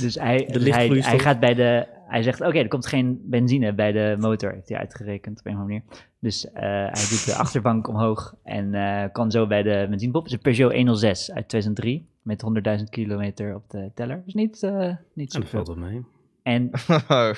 Dus 0.02 0.16
hij, 0.16 0.48
De 0.52 0.70
hij, 0.72 0.88
hij 0.88 1.20
gaat 1.20 1.40
bij 1.40 1.54
de. 1.54 1.88
Hij 2.08 2.24
zegt: 2.24 2.42
Oké, 2.42 2.58
er 2.58 2.68
komt 2.68 2.86
geen 2.86 3.22
benzine 3.24 3.74
bij 3.74 3.92
de 3.92 4.16
motor, 4.20 4.52
heeft 4.52 4.70
hij 4.70 4.78
uitgerekend 4.78 5.40
op 5.40 5.46
een 5.46 5.54
of 5.54 5.60
andere 5.60 5.80
manier. 5.80 6.04
Dus 6.20 6.52
eh, 6.52 6.62
hij 6.64 7.06
doet 7.10 7.26
de 7.26 7.36
achterbank 7.44 7.88
omhoog 7.88 8.36
en 8.44 8.74
eh, 8.74 9.12
kan 9.12 9.32
zo 9.32 9.48
bij 9.48 9.64
de 9.64 9.86
benzinepomp. 9.90 10.24
Het 10.24 10.34
is 10.34 10.38
een 10.38 10.54
Peugeot 10.54 10.74
106 10.76 11.32
uit 11.32 11.50
2003 11.50 12.10
met 12.22 12.44
100.000 12.78 12.84
kilometer 12.90 13.56
op 13.56 13.70
de 13.70 13.92
teller. 13.94 14.22
Dus 14.26 14.34
niet, 14.34 14.64
eh 14.64 14.94
niet 15.14 15.34
En 15.34 15.34
zo 15.34 15.40
dat 15.40 15.50
valt 15.50 15.68
wel 15.68 15.78
mee. 15.78 16.06
En, 16.44 16.70
Oh, 17.08 17.32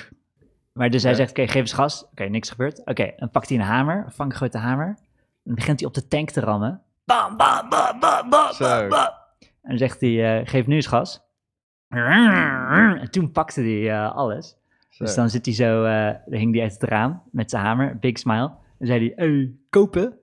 maar 0.72 0.90
dus 0.90 1.02
hij 1.02 1.14
zegt: 1.14 1.30
Oké, 1.30 1.46
geef 1.46 1.60
eens 1.60 1.72
gas. 1.72 2.04
Oké, 2.10 2.24
niks 2.24 2.50
gebeurd. 2.50 2.82
Oké, 2.84 3.12
dan 3.16 3.30
pakt 3.30 3.48
hij 3.48 3.58
een 3.58 3.64
hamer, 3.64 4.02
een 4.04 4.12
vanggrote 4.12 4.58
hamer. 4.58 4.86
En 4.86 4.96
dan 5.44 5.54
begint 5.54 5.80
hij 5.80 5.88
op 5.88 5.94
de 5.94 6.08
tank 6.08 6.30
te 6.30 6.40
rammen. 6.40 6.82
Bam, 7.04 7.36
bam, 7.36 7.68
bam, 7.68 8.00
bam, 8.00 8.30
bam, 8.30 8.52
Zo. 8.52 8.64
bam, 8.64 8.88
bam. 8.88 9.08
En 9.40 9.68
dan 9.68 9.78
zegt 9.78 10.00
hij: 10.00 10.46
Geef 10.46 10.66
nu 10.66 10.74
eens 10.74 10.86
gas. 10.86 11.26
En 11.88 13.10
toen 13.10 13.32
pakte 13.32 13.60
hij 13.60 13.90
eh, 13.90 14.16
alles. 14.16 14.57
Zo. 14.98 15.04
Dus 15.04 15.14
dan 15.14 15.30
zit 15.30 15.46
hij 15.46 15.54
zo, 15.54 15.84
eh 15.84 16.14
dan 16.26 16.38
hing 16.38 16.54
hij 16.54 16.62
uit 16.62 16.72
het 16.72 16.82
raam 16.82 17.22
met 17.30 17.50
zijn 17.50 17.64
hamer, 17.64 17.98
big 17.98 18.18
smile. 18.18 18.50
Dan 18.78 18.86
zei 18.86 18.98
hij, 18.98 19.26
hey, 19.26 19.52
kopen. 19.70 20.18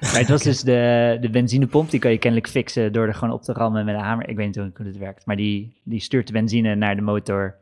Maar 0.00 0.18
het 0.18 0.28
was 0.28 0.42
dus 0.42 0.60
de, 0.60 1.18
de 1.20 1.30
benzinepomp, 1.30 1.90
die 1.90 2.00
kan 2.00 2.10
je 2.10 2.18
kennelijk 2.18 2.48
fixen 2.48 2.92
door 2.92 3.06
er 3.06 3.14
gewoon 3.14 3.34
op 3.34 3.42
te 3.42 3.52
rammen 3.52 3.84
met 3.84 3.94
een 3.94 4.00
hamer. 4.00 4.28
Ik 4.28 4.36
weet 4.36 4.46
niet 4.46 4.56
hoe, 4.56 4.86
het 4.86 4.98
werkt, 4.98 5.26
maar 5.26 5.36
die, 5.36 5.80
die 5.84 6.00
stuurt 6.00 6.26
de 6.26 6.32
benzine 6.32 6.74
naar 6.74 6.96
de 6.96 7.02
motor. 7.02 7.56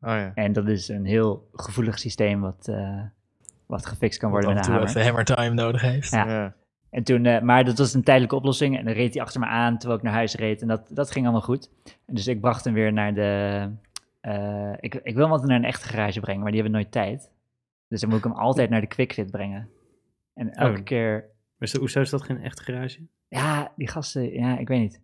Oh 0.00 0.10
ja. 0.10 0.32
En 0.34 0.52
dat 0.52 0.68
is 0.68 0.88
een 0.88 1.04
heel 1.04 1.48
gevoelig 1.52 1.98
systeem 1.98 2.40
wat, 2.40 2.68
eh, 2.68 3.00
wat 3.66 3.86
gefixt 3.86 4.18
kan 4.18 4.30
worden 4.30 4.50
en 4.50 4.56
met 4.56 4.66
een 4.66 4.72
hamer. 4.72 4.88
even 4.88 5.04
hammer 5.04 5.24
time 5.24 5.54
nodig 5.54 5.80
heeft. 5.80 6.10
Ja. 6.10 6.28
Ja. 6.28 6.54
En 6.92 7.02
toen, 7.04 7.26
eh, 7.26 7.40
maar 7.42 7.64
dat 7.64 7.78
was 7.78 7.94
een 7.94 8.02
tijdelijke 8.02 8.36
oplossing. 8.36 8.78
En 8.78 8.84
dan 8.84 8.94
reed 8.94 9.14
hij 9.14 9.22
achter 9.22 9.40
me 9.40 9.46
aan 9.46 9.78
terwijl 9.78 9.98
ik 9.98 10.04
naar 10.04 10.14
huis 10.14 10.34
reed. 10.34 10.62
En 10.62 10.68
dat, 10.68 10.88
dat 10.90 11.10
ging 11.10 11.24
allemaal 11.24 11.42
goed. 11.44 11.70
En 12.06 12.14
dus 12.14 12.26
ik 12.26 12.40
bracht 12.40 12.64
hem 12.64 12.74
weer 12.74 12.92
naar 12.92 13.14
de... 13.14 13.68
eh, 14.20 14.72
ik, 14.80 14.94
ik 14.94 15.14
wil 15.14 15.22
hem 15.22 15.30
altijd 15.32 15.48
naar 15.50 15.58
een 15.58 15.64
echte 15.64 15.88
garage 15.88 16.20
brengen, 16.20 16.42
maar 16.42 16.50
die 16.52 16.60
hebben 16.60 16.80
nooit 16.80 16.92
tijd. 16.92 17.30
Dus 17.88 18.00
dan 18.00 18.08
moet 18.10 18.18
ik 18.18 18.24
hem 18.24 18.32
altijd 18.32 18.70
naar 18.70 18.80
de 18.80 18.86
QuickFit 18.86 19.30
brengen. 19.30 19.68
En 20.34 20.50
elke 20.54 20.78
Oh. 20.78 20.84
keer... 20.84 21.30
Is 21.58 21.70
dat- 21.72 21.80
hoezo 21.80 22.00
is 22.00 22.10
dat 22.10 22.22
geen 22.22 22.42
echte 22.42 22.62
garage? 22.62 23.06
Ja, 23.28 23.72
die 23.76 23.88
gasten... 23.88 24.32
Ja, 24.32 24.58
ik 24.58 24.68
weet 24.68 24.80
niet. 24.80 25.00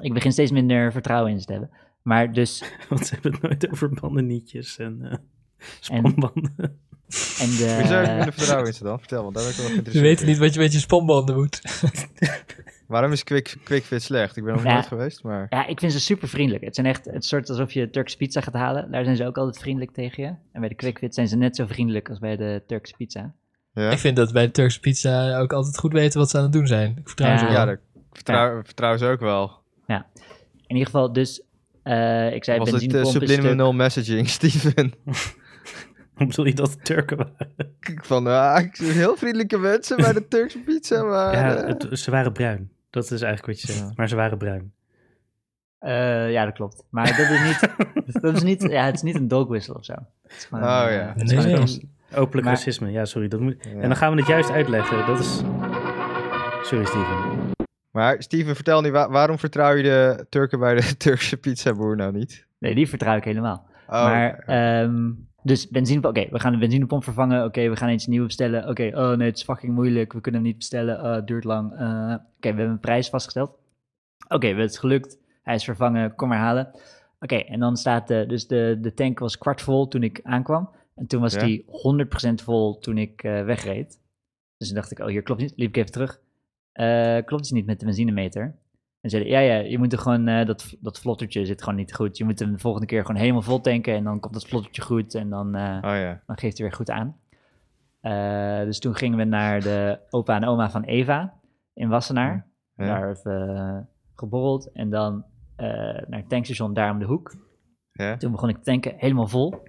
Ik 0.00 0.12
begin 0.12 0.32
steeds 0.32 0.50
minder 0.50 0.92
vertrouwen 0.92 1.32
in 1.32 1.38
ze 1.40 1.46
te 1.46 1.52
hebben. 1.52 1.70
Maar 2.02 2.32
dus... 2.32 2.64
Want 2.88 3.06
ze 3.06 3.14
hebben 3.14 3.32
het 3.32 3.42
nooit 3.42 3.70
over 3.70 3.90
bandennietjes 4.00 4.78
en 4.78 5.02
eh 5.02 5.16
spanbanden. 5.80 6.54
En 6.56 6.80
de, 7.08 7.76
Hoezo 7.78 7.94
heb 7.94 8.24
je 8.24 8.32
vertrouwen 8.32 8.66
in 8.66 8.74
ze 8.74 8.82
dan? 8.82 8.98
Vertel, 8.98 9.22
want 9.22 9.34
daar 9.34 9.42
ben 9.44 9.52
ik 9.52 9.58
wel 9.58 9.66
Ze 9.66 9.72
geïnteresseerd 9.72 10.08
weten 10.08 10.26
niet 10.26 10.38
wat 10.38 10.54
je 10.54 10.60
met 10.60 10.72
je 10.72 10.78
spanbanden 10.78 11.34
moet. 11.36 11.60
Waarom 12.86 13.12
is 13.12 13.24
Quick, 13.24 13.56
QuickFit 13.64 14.02
slecht? 14.02 14.36
Ik 14.36 14.44
ben 14.44 14.54
nog 14.54 14.62
Ja. 14.64 14.72
nooit 14.72 14.86
geweest, 14.86 15.22
maar... 15.22 15.46
Ja, 15.50 15.66
ik 15.66 15.78
vind 15.78 15.92
ze 15.92 16.00
super 16.00 16.28
vriendelijk. 16.28 16.64
Het 16.64 16.74
zijn 16.74 16.86
echt 16.86 17.04
het 17.04 17.24
soort 17.24 17.48
alsof 17.50 17.72
je 17.72 17.90
Turkse 17.90 18.16
pizza 18.16 18.40
gaat 18.40 18.54
halen. 18.54 18.90
Daar 18.90 19.04
zijn 19.04 19.16
ze 19.16 19.26
ook 19.26 19.36
altijd 19.38 19.58
vriendelijk 19.58 19.92
tegen 19.92 20.22
je. 20.22 20.28
En 20.52 20.60
bij 20.60 20.68
de 20.68 20.74
QuickFit 20.74 21.14
zijn 21.14 21.28
ze 21.28 21.36
net 21.36 21.56
zo 21.56 21.66
vriendelijk 21.66 22.08
als 22.08 22.18
bij 22.18 22.36
de 22.36 22.62
Turkse 22.66 22.94
pizza. 22.96 23.32
Ja, 23.74 23.90
Ik 23.90 23.98
vind 23.98 24.16
dat 24.16 24.32
bij 24.32 24.46
de 24.46 24.52
Turkse 24.52 24.80
pizza 24.80 25.38
ook 25.38 25.52
altijd 25.52 25.78
goed 25.78 25.92
weten 25.92 26.18
wat 26.18 26.30
ze 26.30 26.36
aan 26.36 26.42
het 26.42 26.52
doen 26.52 26.66
zijn. 26.66 26.96
Ik 26.98 27.06
vertrouw 27.08 27.30
Ja. 27.30 27.38
ze 27.38 27.44
wel. 27.44 27.52
ja 27.54 27.64
dat 27.64 27.78
vertrouw, 28.12 28.62
vertrouw 28.64 28.96
ze 28.96 29.06
ook 29.06 29.20
wel. 29.20 29.56
In 30.66 30.74
ieder 30.76 30.92
geval, 30.92 31.12
dus 31.12 31.42
eh, 31.82 32.32
ik 32.34 32.44
zei 32.44 32.58
Was 32.58 32.70
het 32.70 32.92
uh, 32.94 33.04
subliminal 33.04 33.72
messaging, 33.72 34.28
Steven? 34.38 34.92
Hoe 36.24 36.26
bedoel 36.26 36.46
je 36.46 36.54
dat 36.54 36.70
het 36.70 36.84
Turken 36.84 37.16
waren? 37.16 37.36
Van, 38.02 38.26
ah, 38.26 38.60
ik 38.64 38.76
zie 38.76 38.90
heel 38.90 39.16
vriendelijke 39.16 39.58
mensen 39.58 39.96
bij 39.96 40.12
de 40.12 40.28
Turkse 40.28 40.58
pizza, 40.58 41.02
maar... 41.02 41.32
Ja, 41.38 41.54
eh, 41.56 41.66
het- 41.66 41.98
ze 41.98 42.10
waren 42.10 42.32
bruin. 42.32 42.70
Dat 42.90 43.04
is 43.04 43.10
eigenlijk 43.22 43.46
wat 43.46 43.60
je 43.60 43.66
zegt. 43.72 43.78
Ja. 43.88 43.92
Maar 43.96 44.08
ze 44.08 44.16
waren 44.16 44.38
bruin. 44.38 44.72
Eh, 45.78 46.30
ja, 46.32 46.44
dat 46.44 46.54
klopt. 46.54 46.84
Maar 46.90 47.06
dat 47.06 47.18
is 47.30 47.42
niet, 47.42 47.70
dat 48.22 48.34
is 48.36 48.42
niet, 48.42 48.62
ja, 48.62 48.84
het 48.84 48.94
is 48.94 49.02
niet 49.02 49.14
een 49.14 49.28
dog 49.28 49.48
whistle 49.48 49.74
of 49.74 49.84
zo. 49.84 49.92
Het 50.22 50.32
is 50.38 50.44
gewoon, 50.44 50.62
Oh, 50.64 50.68
ja. 50.68 51.12
het 51.16 51.22
is 51.22 51.30
Nee, 51.32 51.40
gewoon- 51.40 51.64
nee. 51.64 51.90
Openlijk 52.14 52.46
Maar- 52.46 52.54
racisme. 52.56 52.90
Ja, 52.90 53.04
sorry. 53.04 53.28
Dat 53.28 53.40
moet... 53.40 53.56
ja. 53.64 53.70
En 53.70 53.80
dan 53.80 53.96
gaan 53.96 54.12
we 54.12 54.18
het 54.18 54.26
juist 54.28 54.50
uitleggen. 54.50 55.06
Dat 55.06 55.18
is... 55.18 55.36
Sorry, 56.62 56.84
Steven. 56.84 57.50
Maar 57.90 58.22
Steven, 58.22 58.54
vertel 58.54 58.80
nu, 58.80 58.90
wa- 58.90 59.10
waarom 59.10 59.38
vertrouw 59.38 59.74
je 59.74 59.82
de 59.82 60.26
Turken 60.28 60.58
bij 60.58 60.74
de 60.74 60.96
Turkse 60.96 61.36
pizzaboer 61.36 61.96
nou 61.96 62.12
niet? 62.12 62.46
Nee, 62.58 62.74
die 62.74 62.88
vertrouw 62.88 63.16
ik 63.16 63.24
helemaal. 63.24 63.66
Oh, 63.86 64.04
maar, 64.04 64.38
ehm, 64.38 65.10
dus 65.48 65.68
benzinepomp, 65.68 66.16
oké, 66.16 66.28
we 66.30 66.40
gaan 66.40 66.52
de 66.52 66.58
benzinepomp 66.58 67.04
vervangen. 67.04 67.44
Oké, 67.44 67.68
we 67.68 67.76
gaan 67.76 67.88
eens 67.88 68.04
een 68.04 68.10
nieuwe 68.10 68.26
bestellen. 68.26 68.68
Oké, 68.68 68.90
oh 68.94 69.10
nee, 69.16 69.28
het 69.28 69.36
is 69.36 69.42
fucking 69.44 69.74
moeilijk. 69.74 70.12
We 70.12 70.20
kunnen 70.20 70.40
hem 70.40 70.50
niet 70.50 70.58
bestellen. 70.58 71.14
Het 71.14 71.26
duurt 71.26 71.44
lang. 71.44 71.72
Eh, 71.72 72.14
oké, 72.14 72.20
we 72.40 72.46
hebben 72.48 72.68
een 72.68 72.80
prijs 72.80 73.08
vastgesteld. 73.08 73.58
Oké, 74.28 74.46
het 74.46 74.70
is 74.70 74.78
gelukt. 74.78 75.18
Hij 75.42 75.54
is 75.54 75.64
vervangen. 75.64 76.14
Kom 76.14 76.28
maar 76.28 76.38
halen. 76.38 76.70
Oké, 77.20 77.36
en 77.36 77.60
dan 77.60 77.76
staat 77.76 78.08
de, 78.08 78.24
dus 78.26 78.46
de, 78.46 78.78
de 78.80 78.94
tank 78.94 79.18
was 79.18 79.38
kwart 79.38 79.62
vol 79.62 79.88
toen 79.88 80.02
ik 80.02 80.20
aankwam. 80.22 80.70
En 80.94 81.06
toen 81.06 81.20
was 81.20 81.34
Ja. 81.34 81.44
die 81.44 81.64
100% 81.64 82.34
vol 82.34 82.78
toen 82.78 82.98
ik 82.98 83.22
eh, 83.22 83.44
wegreed. 83.44 84.00
Dus 84.56 84.66
toen 84.66 84.76
dacht 84.76 84.90
ik, 84.90 84.98
oh, 84.98 85.06
hier 85.06 85.22
klopt 85.22 85.40
niet. 85.40 85.52
Liep 85.56 85.68
ik 85.68 85.76
even 85.76 85.92
terug. 85.92 86.20
Eh, 86.72 87.24
klopt 87.24 87.42
iets 87.42 87.50
niet 87.52 87.66
met 87.66 87.78
de 87.80 87.84
benzinemeter. 87.84 88.54
En 89.00 89.10
zeiden, 89.10 89.32
ja, 89.32 89.38
ja, 89.38 89.54
je 89.58 89.78
moet 89.78 89.92
er 89.92 89.98
gewoon, 89.98 90.28
eh, 90.28 90.46
dat, 90.46 90.76
dat 90.80 91.00
vlottertje 91.00 91.46
zit 91.46 91.62
gewoon 91.62 91.78
niet 91.78 91.94
goed. 91.94 92.18
Je 92.18 92.24
moet 92.24 92.38
hem 92.38 92.52
de 92.52 92.58
volgende 92.58 92.86
keer 92.86 93.04
gewoon 93.04 93.20
helemaal 93.20 93.42
vol 93.42 93.60
tanken 93.60 93.94
en 93.94 94.04
dan 94.04 94.20
komt 94.20 94.34
dat 94.34 94.48
vlottertje 94.48 94.82
goed 94.82 95.14
en 95.14 95.30
dan, 95.30 95.54
eh, 95.54 95.90
Oh 95.90 95.96
ja. 95.96 96.22
dan 96.26 96.38
geeft 96.38 96.58
hij 96.58 96.66
weer 96.66 96.76
goed 96.76 96.90
aan. 96.90 97.16
Eh, 98.00 98.64
dus 98.64 98.78
toen 98.78 98.94
gingen 98.94 99.18
we 99.18 99.24
naar 99.24 99.60
de 99.60 99.98
opa 100.10 100.36
en 100.36 100.44
oma 100.44 100.70
van 100.70 100.82
Eva 100.82 101.34
in 101.74 101.88
Wassenaar. 101.88 102.46
Ja. 102.74 102.86
Daar 102.86 103.10
even 103.10 103.56
eh, 103.56 103.78
geborreld 104.14 104.72
en 104.72 104.90
dan 104.90 105.24
naar 105.56 106.06
het 106.08 106.28
tankstation 106.28 106.74
daar 106.74 106.90
om 106.90 106.98
de 106.98 107.04
hoek. 107.04 107.34
Ja. 107.92 108.16
Toen 108.16 108.30
begon 108.30 108.48
ik 108.48 108.56
te 108.56 108.62
tanken, 108.62 108.94
helemaal 108.96 109.28
vol. 109.28 109.62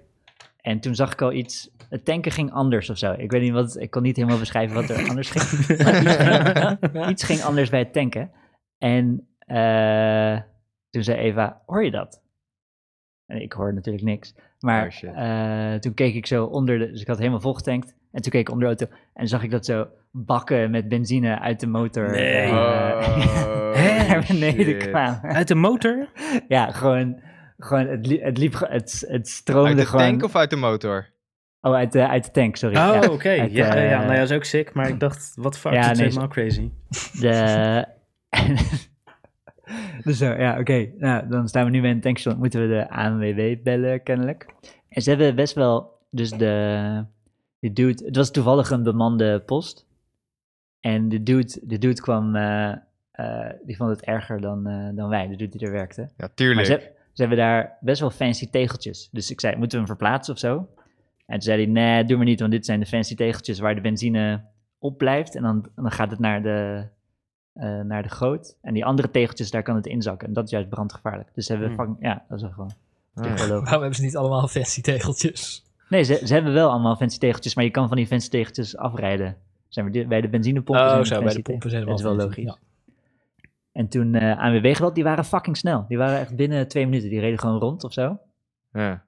En 0.60 0.80
toen 0.80 0.94
zag 0.94 1.12
ik 1.12 1.22
al 1.22 1.32
iets, 1.32 1.70
het 1.88 2.04
tanken 2.04 2.32
ging 2.32 2.52
anders 2.52 2.90
of 2.90 2.98
zo. 2.98 3.12
Ik 3.12 3.30
weet 3.30 3.42
niet 3.42 3.52
wat, 3.52 3.80
ik 3.80 3.90
kon 3.90 4.02
niet 4.02 4.16
helemaal 4.16 4.38
beschrijven 4.38 4.74
wat 4.74 4.88
er 4.88 5.08
anders 5.08 5.30
ging. 5.30 5.68
Iets, 5.68 6.16
ging, 6.16 7.08
iets 7.08 7.22
ging 7.22 7.42
anders 7.42 7.70
bij 7.70 7.78
het 7.78 7.92
tanken. 7.92 8.30
En 8.80 9.28
eh, 9.38 10.40
toen 10.90 11.02
zei 11.02 11.18
Eva, 11.18 11.62
hoor 11.66 11.84
je 11.84 11.90
dat? 11.90 12.22
En 13.26 13.42
ik 13.42 13.52
hoorde 13.52 13.72
natuurlijk 13.72 14.04
niks. 14.04 14.34
Maar 14.60 15.00
Oh, 15.04 15.18
eh, 15.74 15.80
toen 15.80 15.94
keek 15.94 16.14
ik 16.14 16.26
zo 16.26 16.44
onder 16.44 16.78
de, 16.78 16.90
dus 16.90 17.00
ik 17.00 17.06
had 17.06 17.18
helemaal 17.18 17.40
volgetankt. 17.40 17.94
En 18.12 18.22
toen 18.22 18.32
keek 18.32 18.40
ik 18.40 18.50
onder 18.50 18.68
de 18.76 18.76
auto 18.84 18.96
en 19.14 19.28
zag 19.28 19.42
ik 19.42 19.50
dat 19.50 19.64
zo 19.64 19.86
bakken 20.10 20.70
met 20.70 20.88
benzine 20.88 21.38
uit 21.38 21.60
de 21.60 21.66
motor 21.66 22.10
Nee. 22.10 22.42
eh, 22.42 22.50
Oh, 23.46 24.08
naar 24.08 24.24
beneden 24.28 24.78
kwamen. 24.78 25.22
Uit 25.22 25.48
de 25.48 25.54
motor? 25.54 26.08
Ja, 26.48 26.70
gewoon, 26.70 27.20
gewoon 27.58 27.86
het, 27.86 28.06
li- 28.06 28.20
het 28.22 28.38
liep, 28.38 28.54
het, 28.68 29.04
het 29.08 29.28
stroomde 29.28 29.68
Uit 29.68 29.78
de 29.78 29.86
gewoon. 29.86 30.06
tank 30.06 30.22
of 30.22 30.36
uit 30.36 30.50
de 30.50 30.56
motor? 30.56 31.08
Oh, 31.60 31.74
uit 31.74 31.92
de, 31.92 32.08
uit 32.08 32.24
de 32.24 32.30
tank, 32.30 32.56
sorry. 32.56 32.76
Oh, 32.76 32.98
ja. 33.02 33.10
oké. 33.10 33.30
Ja, 33.30 33.46
ja, 33.48 33.74
nou 33.74 34.12
ja, 34.12 34.18
dat 34.18 34.30
is 34.30 34.36
ook 34.36 34.44
sick. 34.44 34.72
Maar 34.74 34.88
ik 34.88 35.00
dacht, 35.00 35.32
wat 35.36 35.58
fuck, 35.58 35.72
Ja, 35.72 35.80
dat 35.82 35.90
is 35.90 35.98
nee, 35.98 36.06
helemaal 36.06 36.28
crazy. 36.28 36.70
De... 37.20 37.84
dus 40.04 40.18
zo, 40.18 40.26
ja, 40.32 40.58
oké. 40.58 40.90
Nou, 40.98 41.28
dan 41.28 41.48
staan 41.48 41.64
we 41.64 41.70
nu 41.70 41.80
bij 41.80 41.90
een 41.90 42.00
tankstation. 42.00 42.40
Moeten 42.40 42.60
we 42.60 42.68
de 42.68 42.90
ANWB 42.90 43.56
bellen, 43.62 44.02
kennelijk. 44.02 44.54
En 44.88 45.02
ze 45.02 45.10
hebben 45.10 45.34
best 45.34 45.54
wel... 45.54 45.98
Dus 46.10 46.30
de... 46.30 47.04
De 47.58 47.72
dude... 47.72 48.04
Het 48.04 48.16
was 48.16 48.30
toevallig 48.30 48.70
een 48.70 48.82
bemande 48.82 49.40
post. 49.40 49.86
En 50.80 51.08
de 51.08 51.22
dude, 51.22 51.60
de 51.62 51.78
dude 51.78 52.00
kwam... 52.00 52.36
eh, 52.36 52.72
eh, 53.10 53.50
die 53.64 53.76
vond 53.76 53.90
het 53.90 54.04
erger 54.04 54.40
dan, 54.40 54.66
eh, 54.66 54.88
dan 54.94 55.08
wij, 55.08 55.28
de 55.28 55.36
dude 55.36 55.58
die 55.58 55.66
er 55.66 55.72
werkte. 55.72 56.00
Ja, 56.00 56.08
Maar 56.16 56.34
tuurlijk. 56.34 56.66
ze, 56.66 56.90
ze 57.12 57.20
hebben 57.20 57.38
daar 57.38 57.76
best 57.80 58.00
wel 58.00 58.10
fancy 58.10 58.50
tegeltjes. 58.50 59.08
Dus 59.12 59.30
ik 59.30 59.40
zei, 59.40 59.56
moeten 59.56 59.80
we 59.80 59.86
hem 59.86 59.96
verplaatsen 59.96 60.34
of 60.34 60.40
zo? 60.40 60.68
En 61.26 61.34
toen 61.38 61.40
zei 61.40 61.62
hij, 61.62 61.72
nee, 61.72 62.04
doe 62.04 62.16
maar 62.16 62.26
niet, 62.26 62.40
want 62.40 62.52
dit 62.52 62.64
zijn 62.66 62.80
de 62.80 62.86
fancy 62.86 63.14
tegeltjes 63.14 63.58
waar 63.58 63.74
de 63.74 63.80
benzine 63.80 64.44
op 64.78 64.98
blijft. 64.98 65.34
En 65.36 65.42
dan, 65.42 65.70
dan 65.74 65.90
gaat 65.90 66.10
het 66.10 66.20
naar 66.20 66.42
de, 66.42 66.86
eh, 67.52 67.80
naar 67.80 68.02
de 68.02 68.08
goot. 68.08 68.56
En 68.62 68.74
die 68.74 68.84
andere 68.84 69.10
tegeltjes, 69.10 69.50
daar 69.50 69.62
kan 69.62 69.76
het 69.76 69.86
inzakken. 69.86 70.28
En 70.28 70.34
dat 70.34 70.44
is 70.44 70.50
juist 70.50 70.68
brandgevaarlijk. 70.68 71.28
Dus 71.34 71.46
ze 71.46 71.52
hebben 71.52 71.68
Hmm. 71.70 71.78
fucking, 71.78 71.96
ja, 72.00 72.24
dat 72.28 72.36
is 72.36 72.42
wel 72.42 72.52
gewoon. 72.52 72.72
Ah, 73.14 73.24
ja. 73.24 73.30
logisch. 73.30 73.48
Waarom 73.48 73.70
hebben 73.80 73.94
ze 73.94 74.02
niet 74.02 74.16
allemaal 74.16 74.48
fancy 74.48 74.80
tegeltjes? 74.80 75.64
Nee, 75.88 76.02
ze, 76.02 76.20
ze 76.24 76.32
hebben 76.34 76.52
wel 76.52 76.70
allemaal 76.70 76.96
fancy 76.96 77.18
tegeltjes, 77.18 77.54
maar 77.54 77.64
je 77.64 77.70
kan 77.70 77.88
van 77.88 77.96
die 77.96 78.06
fancy 78.06 78.28
tegeltjes 78.28 78.76
afrijden. 78.76 79.36
Zijn 79.68 79.90
we 79.90 80.06
bij 80.06 80.20
de 80.20 80.28
benzinepompen 80.28 80.84
Oh, 80.98 81.02
zo, 81.04 81.22
bij 81.22 81.34
de 81.34 81.42
pompen 81.42 81.70
zijn 81.70 81.82
er 81.82 81.88
Dat 81.88 81.98
is 81.98 82.04
wel 82.04 82.12
fancy, 82.18 82.26
logisch. 82.40 82.44
ja. 82.44 82.68
En 83.72 83.88
toen 83.88 84.14
eh 84.14 84.38
ANWB 84.38 84.74
geweld, 84.74 84.94
die 84.94 85.04
waren 85.04 85.24
fucking 85.24 85.56
snel. 85.56 85.84
Die 85.88 85.98
waren 85.98 86.18
echt 86.18 86.36
binnen 86.36 86.68
twee 86.68 86.84
minuten. 86.86 87.10
Die 87.10 87.20
reden 87.20 87.38
gewoon 87.38 87.58
rond 87.58 87.84
of 87.84 87.92
zo. 87.92 88.18
Ja. 88.72 89.04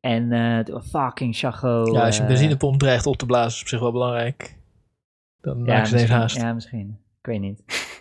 En 0.00 0.32
eh, 0.32 0.58
toen- 0.64 0.82
fucking 0.82 1.36
chago. 1.36 1.92
ja, 1.92 2.04
als 2.04 2.16
je 2.16 2.22
een 2.22 2.28
benzinepomp 2.28 2.78
dreigt 2.78 3.06
op 3.06 3.16
te 3.16 3.26
blazen, 3.26 3.50
is 3.52 3.60
op 3.60 3.68
zich 3.68 3.80
wel 3.80 3.92
belangrijk. 3.92 4.56
Dan 5.40 5.58
ja, 5.58 5.64
maken 5.64 5.98
ze 5.98 6.06
haast. 6.12 6.36
Ja, 6.36 6.52
misschien. 6.52 6.98
Ik 7.26 7.32
weet 7.32 7.40
niet. 7.40 7.62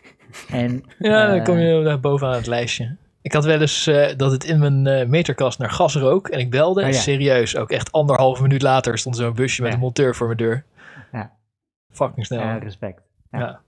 En, 0.50 0.84
dan 1.00 1.12
eh, 1.12 1.44
kom 1.44 1.58
je 1.58 1.84
daar 1.84 2.00
bovenaan 2.00 2.36
het 2.36 2.48
lijstje. 2.48 2.98
Ik 3.22 3.34
had 3.34 3.46
wel 3.46 3.62
eens 3.62 3.88
eh, 3.88 4.18
dat 4.18 4.32
het 4.32 4.44
in 4.44 4.60
mijn 4.60 4.88
eh, 4.88 5.08
meterkast 5.08 5.60
naar 5.60 5.70
gas 5.70 5.96
rook. 5.96 6.28
En 6.28 6.40
ik 6.40 6.52
belde. 6.52 6.80
Oh, 6.80 6.88
en 6.88 6.94
ja. 6.94 7.00
serieus, 7.00 7.58
ook 7.58 7.72
echt 7.72 7.92
anderhalve 7.92 8.42
minuut 8.42 8.62
later 8.62 8.98
stond 8.98 9.16
zo'n 9.16 9.34
busje 9.34 9.62
met 9.62 9.70
Ja. 9.70 9.76
een 9.76 9.82
monteur 9.84 10.16
voor 10.16 10.26
mijn 10.26 10.38
deur. 10.38 10.66
Ja. 11.12 11.32
Fucking 11.90 12.26
snel. 12.26 12.40
Ja, 12.40 12.58
respect. 12.58 13.02
Ja. 13.32 13.40
Ja. 13.40 13.62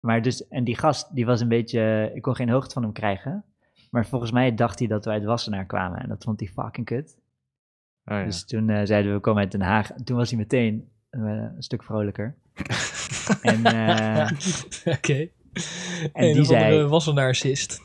Maar 0.00 0.22
dus, 0.22 0.48
en 0.48 0.64
die 0.64 0.78
gast, 0.78 1.14
die 1.14 1.26
was 1.26 1.40
een 1.40 1.48
beetje, 1.48 2.10
ik 2.14 2.22
kon 2.22 2.36
geen 2.36 2.50
hoogte 2.50 2.72
van 2.72 2.82
hem 2.82 2.92
krijgen. 2.92 3.44
Maar 3.90 4.06
volgens 4.06 4.30
mij 4.30 4.54
dacht 4.54 4.78
hij 4.78 4.88
dat 4.88 5.04
we 5.04 5.10
uit 5.10 5.24
Wassenaar 5.24 5.66
kwamen. 5.66 5.98
En 5.98 6.08
dat 6.08 6.24
vond 6.24 6.40
hij 6.40 6.48
fucking 6.48 6.86
kut. 6.86 7.18
Oh, 8.04 8.16
ja. 8.16 8.24
Dus 8.24 8.44
toen 8.44 8.70
eh, 8.70 8.80
zeiden 8.84 9.10
we, 9.10 9.16
we 9.16 9.22
komen 9.22 9.42
uit 9.42 9.52
Den 9.52 9.60
Haag. 9.60 9.92
En 9.92 10.04
toen 10.04 10.16
was 10.16 10.30
hij 10.30 10.38
meteen 10.38 10.74
eh, 10.74 10.88
een 11.24 11.62
stuk 11.62 11.82
vrolijker. 11.82 12.34
en 13.42 13.64
eh, 13.64 14.30
Oké. 14.84 15.28
En 16.12 16.32
die 16.34 16.44
zei- 16.44 16.86
wassenaarcist. 16.86 17.80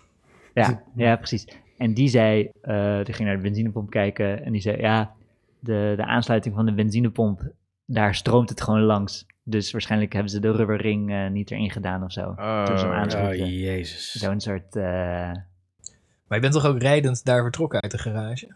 ja, 0.53 0.83
ja, 0.95 1.15
precies. 1.15 1.47
En 1.77 1.93
die 1.93 2.07
zei, 2.07 2.49
eh, 2.61 3.03
die 3.03 3.13
ging 3.13 3.27
naar 3.27 3.37
de 3.37 3.43
benzinepomp 3.43 3.89
kijken. 3.89 4.43
En 4.45 4.51
die 4.51 4.61
zei, 4.61 4.77
ja, 4.77 5.13
de, 5.59 5.93
de 5.97 6.05
aansluiting 6.05 6.55
van 6.55 6.65
de 6.65 6.73
benzinepomp, 6.73 7.51
daar 7.85 8.15
stroomt 8.15 8.49
het 8.49 8.61
gewoon 8.61 8.81
langs. 8.81 9.25
Dus 9.43 9.71
waarschijnlijk 9.71 10.13
hebben 10.13 10.31
ze 10.31 10.39
de 10.39 10.51
rubberring 10.51 11.11
eh, 11.11 11.27
niet 11.29 11.51
erin 11.51 11.71
gedaan 11.71 12.03
of 12.03 12.11
zo. 12.11 12.21
Oh, 12.37 12.63
toen 12.63 12.77
ze 12.77 12.85
hem 12.85 12.93
ja. 12.93 12.99
aansloten. 12.99 13.29
Oh, 13.45 13.49
jezus. 13.49 14.11
Zo'n 14.11 14.39
soort... 14.39 14.75
eh, 14.75 14.83
Maar 14.83 16.37
je 16.37 16.39
bent 16.39 16.53
toch 16.53 16.65
ook 16.65 16.81
rijdend 16.81 17.25
daar 17.25 17.41
vertrokken 17.41 17.81
uit 17.81 17.91
de 17.91 17.97
garage? 17.97 18.47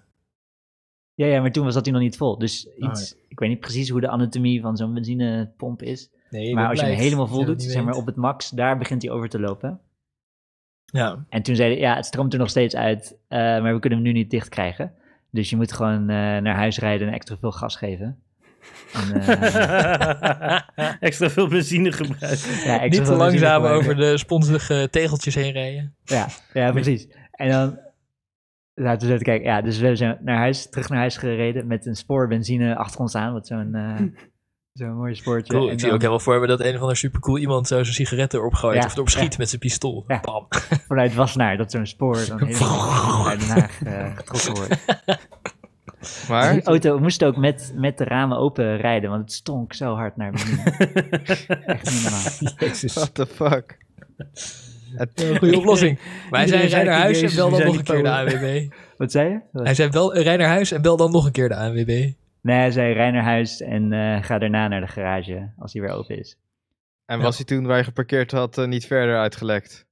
Ja, 1.15 1.25
ja, 1.25 1.41
maar 1.41 1.51
toen 1.51 1.65
was 1.65 1.73
dat 1.73 1.85
hij 1.85 1.93
nog 1.93 2.03
niet 2.03 2.17
vol. 2.17 2.37
Dus 2.37 2.67
Oh, 2.67 2.89
iets, 2.89 3.15
ik 3.27 3.39
weet 3.39 3.49
niet 3.49 3.59
precies 3.59 3.89
hoe 3.89 4.01
de 4.01 4.07
anatomie 4.09 4.61
van 4.61 4.77
zo'n 4.77 4.93
benzinepomp 4.93 5.81
is. 5.81 6.09
Nee, 6.29 6.53
maar 6.53 6.69
als 6.69 6.79
je 6.79 6.85
hem 6.85 6.95
helemaal 6.95 7.27
vol 7.27 7.45
doet, 7.45 7.63
zeg 7.63 7.83
maar 7.83 7.93
op 7.95 8.05
het 8.05 8.15
max, 8.15 8.49
daar 8.49 8.77
begint 8.77 9.01
hij 9.01 9.11
over 9.11 9.29
te 9.29 9.39
lopen. 9.39 9.79
Ja, 10.85 11.25
En 11.29 11.41
toen 11.41 11.55
zeiden 11.55 11.77
ja, 11.77 11.95
het 11.95 12.05
stroomt 12.05 12.33
er 12.33 12.39
nog 12.39 12.49
steeds 12.49 12.75
uit, 12.75 13.17
eh, 13.27 13.39
maar 13.39 13.73
we 13.73 13.79
kunnen 13.79 13.99
hem 13.99 14.07
nu 14.07 14.13
niet 14.13 14.29
dicht 14.29 14.49
krijgen. 14.49 14.93
Dus 15.31 15.49
je 15.49 15.55
moet 15.55 15.73
gewoon 15.73 16.01
eh, 16.01 16.07
naar 16.15 16.55
huis 16.55 16.79
rijden 16.79 17.07
en 17.07 17.13
extra 17.13 17.37
veel 17.37 17.51
gas 17.51 17.75
geven. 17.75 18.19
En, 18.93 19.21
eh, 19.21 20.59
Extra 20.99 21.29
veel 21.29 21.47
benzine 21.47 21.91
gebruiken. 21.91 22.55
ja, 22.65 22.83
niet 22.85 23.05
te 23.05 23.15
langzaam 23.15 23.53
gebruiken. 23.61 23.71
over 23.89 23.95
de 23.95 24.17
sponsige 24.17 24.87
tegeltjes 24.91 25.35
heen 25.35 25.51
rijden. 25.51 25.95
Ja, 26.03 26.27
ja, 26.53 26.71
precies. 26.71 27.07
En 27.31 27.49
dan 27.49 27.79
laten 28.75 28.99
we 28.99 29.05
zo 29.07 29.11
even 29.13 29.25
kijken. 29.25 29.47
Ja, 29.47 29.61
dus 29.61 29.79
we 29.79 29.95
zijn 29.95 30.17
naar 30.21 30.37
huis, 30.37 30.69
terug 30.69 30.89
naar 30.89 30.99
huis 30.99 31.17
gereden 31.17 31.67
met 31.67 31.85
een 31.85 31.95
spoor 31.95 32.27
benzine 32.27 32.75
achter 32.75 32.99
ons 32.99 33.15
aan. 33.15 33.33
Wat 33.33 33.47
zo'n 33.47 33.73
eh, 33.75 34.01
zo'n 34.79 34.95
mooi 34.95 35.15
spoortje. 35.15 35.53
Cool, 35.53 35.65
ik 35.65 35.71
zie 35.71 35.81
dan- 35.81 35.91
ook 35.93 35.99
helemaal 35.99 36.19
voor 36.19 36.39
me 36.39 36.47
dat 36.47 36.59
een 36.59 36.75
of 36.75 36.81
ander 36.81 36.97
supercool 36.97 37.37
iemand 37.37 37.67
zo 37.67 37.83
zijn 37.83 37.95
sigaretten 37.95 38.39
erop 38.39 38.53
gooit 38.53 38.77
Ja, 38.79 38.85
of 38.85 38.93
erop 38.93 39.09
schiet 39.09 39.37
met 39.37 39.49
zijn 39.49 39.61
pistool. 39.61 40.03
Ja. 40.07 40.19
Bam. 40.19 40.47
vanuit 40.87 41.13
Wassenaar, 41.13 41.57
dat 41.57 41.71
zo'n 41.71 41.85
spoor 41.85 42.25
dan 42.27 42.43
helemaal 42.45 43.23
naar 43.23 43.37
Den 43.37 43.47
Haag 43.47 43.81
eh, 43.83 44.15
getrokken 44.15 44.53
wordt. 44.55 44.85
Maar, 46.29 46.53
Die 46.53 46.63
auto 46.63 46.99
moest 46.99 47.23
ook 47.23 47.37
met, 47.37 47.73
met 47.75 47.97
de 47.97 48.03
ramen 48.03 48.37
open 48.37 48.77
rijden, 48.77 49.09
want 49.09 49.21
het 49.21 49.31
stonk 49.33 49.73
zo 49.73 49.95
hard 49.95 50.15
naar 50.17 50.31
beneden. 50.31 51.23
Echt 51.65 51.91
niet 51.91 52.03
normaal. 52.03 52.53
Jezus. 52.57 52.93
what 52.93 53.13
the 53.13 53.25
fuck? 53.25 53.77
Het- 54.95 55.37
Goede 55.37 55.57
oplossing. 55.57 55.99
Maar 56.29 56.39
hij 56.39 56.47
zei, 56.49 56.67
rij 56.67 56.83
naar 56.83 56.99
huis 56.99 57.21
en 57.21 57.35
bel 57.35 57.49
dan 57.49 57.65
nog 57.65 57.77
een 57.77 57.83
keer 57.83 58.03
de. 58.03 58.09
ANWB. 58.11 58.69
Wat 58.97 59.11
zei 59.11 59.29
je? 59.51 59.61
Hij 59.63 59.73
zei, 59.75 59.89
wel, 59.89 60.17
rij 60.17 60.37
naar 60.37 60.47
huis 60.47 60.71
en 60.71 60.81
bel 60.81 60.97
dan 60.97 61.11
nog 61.11 61.25
een 61.25 61.31
keer 61.31 61.49
de 61.49 61.55
ANWB. 61.55 61.87
Nee, 62.41 62.57
hij 62.57 62.71
zei 62.71 62.93
rij 62.93 63.11
naar 63.11 63.23
huis 63.23 63.61
en 63.61 63.93
eh, 63.93 64.23
ga 64.23 64.37
daarna 64.37 64.67
naar 64.67 64.81
de 64.81 64.87
garage 64.87 65.49
als 65.57 65.73
hij 65.73 65.81
weer 65.81 65.91
open 65.91 66.17
is. 66.19 66.37
En 67.05 67.17
Ja. 67.17 67.23
was 67.23 67.35
hij 67.37 67.45
toen 67.45 67.65
waar 67.65 67.77
je 67.77 67.83
geparkeerd 67.83 68.31
had 68.31 68.57
eh, 68.57 68.65
niet 68.67 68.85
verder 68.85 69.17
uitgelekt? 69.17 69.85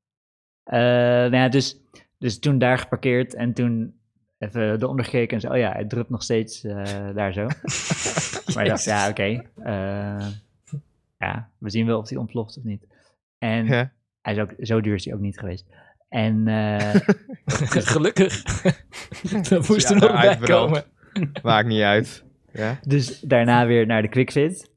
Eh, 0.63 0.79
nou 0.79 1.35
ja, 1.35 1.49
dus, 1.49 1.77
dus 2.19 2.39
toen 2.39 2.57
daar 2.57 2.77
geparkeerd 2.77 3.33
en 3.35 3.53
toen 3.53 3.93
even 4.37 4.71
eronder 4.81 5.05
gekeken 5.05 5.35
en 5.35 5.41
zo, 5.41 5.49
oh 5.49 5.57
ja, 5.57 5.71
hij 5.71 5.85
drupt 5.85 6.09
nog 6.09 6.23
steeds 6.23 6.63
eh, 6.63 6.83
daar 7.15 7.33
zo. 7.33 7.45
maar 8.53 8.63
ik 8.63 8.69
dacht, 8.69 8.83
ja, 8.83 9.09
oké. 9.09 9.43
eh, 9.63 10.27
ja, 11.17 11.49
we 11.57 11.69
zien 11.69 11.85
wel 11.85 11.99
of 11.99 12.09
hij 12.09 12.17
ontploft 12.17 12.57
of 12.57 12.63
niet. 12.63 12.83
En 13.37 13.65
Ja. 13.65 13.91
Hij 14.23 14.33
is 14.33 14.39
ook, 14.39 14.53
zo 14.59 14.81
duur 14.81 14.93
is 14.95 15.05
hij 15.05 15.13
ook 15.13 15.19
niet 15.19 15.39
geweest. 15.39 15.65
En 16.09 16.47
eh, 16.47 16.95
Gelukkig. 17.93 18.43
Dat 19.49 19.67
moest 19.67 19.89
Ja, 19.89 19.95
er 19.95 20.01
nog 20.01 20.21
bij 20.21 20.37
komen. 20.37 20.83
Maakt 21.43 21.67
niet 21.67 21.81
uit. 21.81 22.23
Ja, 22.51 22.79
dus 22.87 23.19
daarna 23.19 23.65
weer 23.65 23.85
naar 23.85 24.01
de 24.01 24.07
QuickFit. 24.07 24.71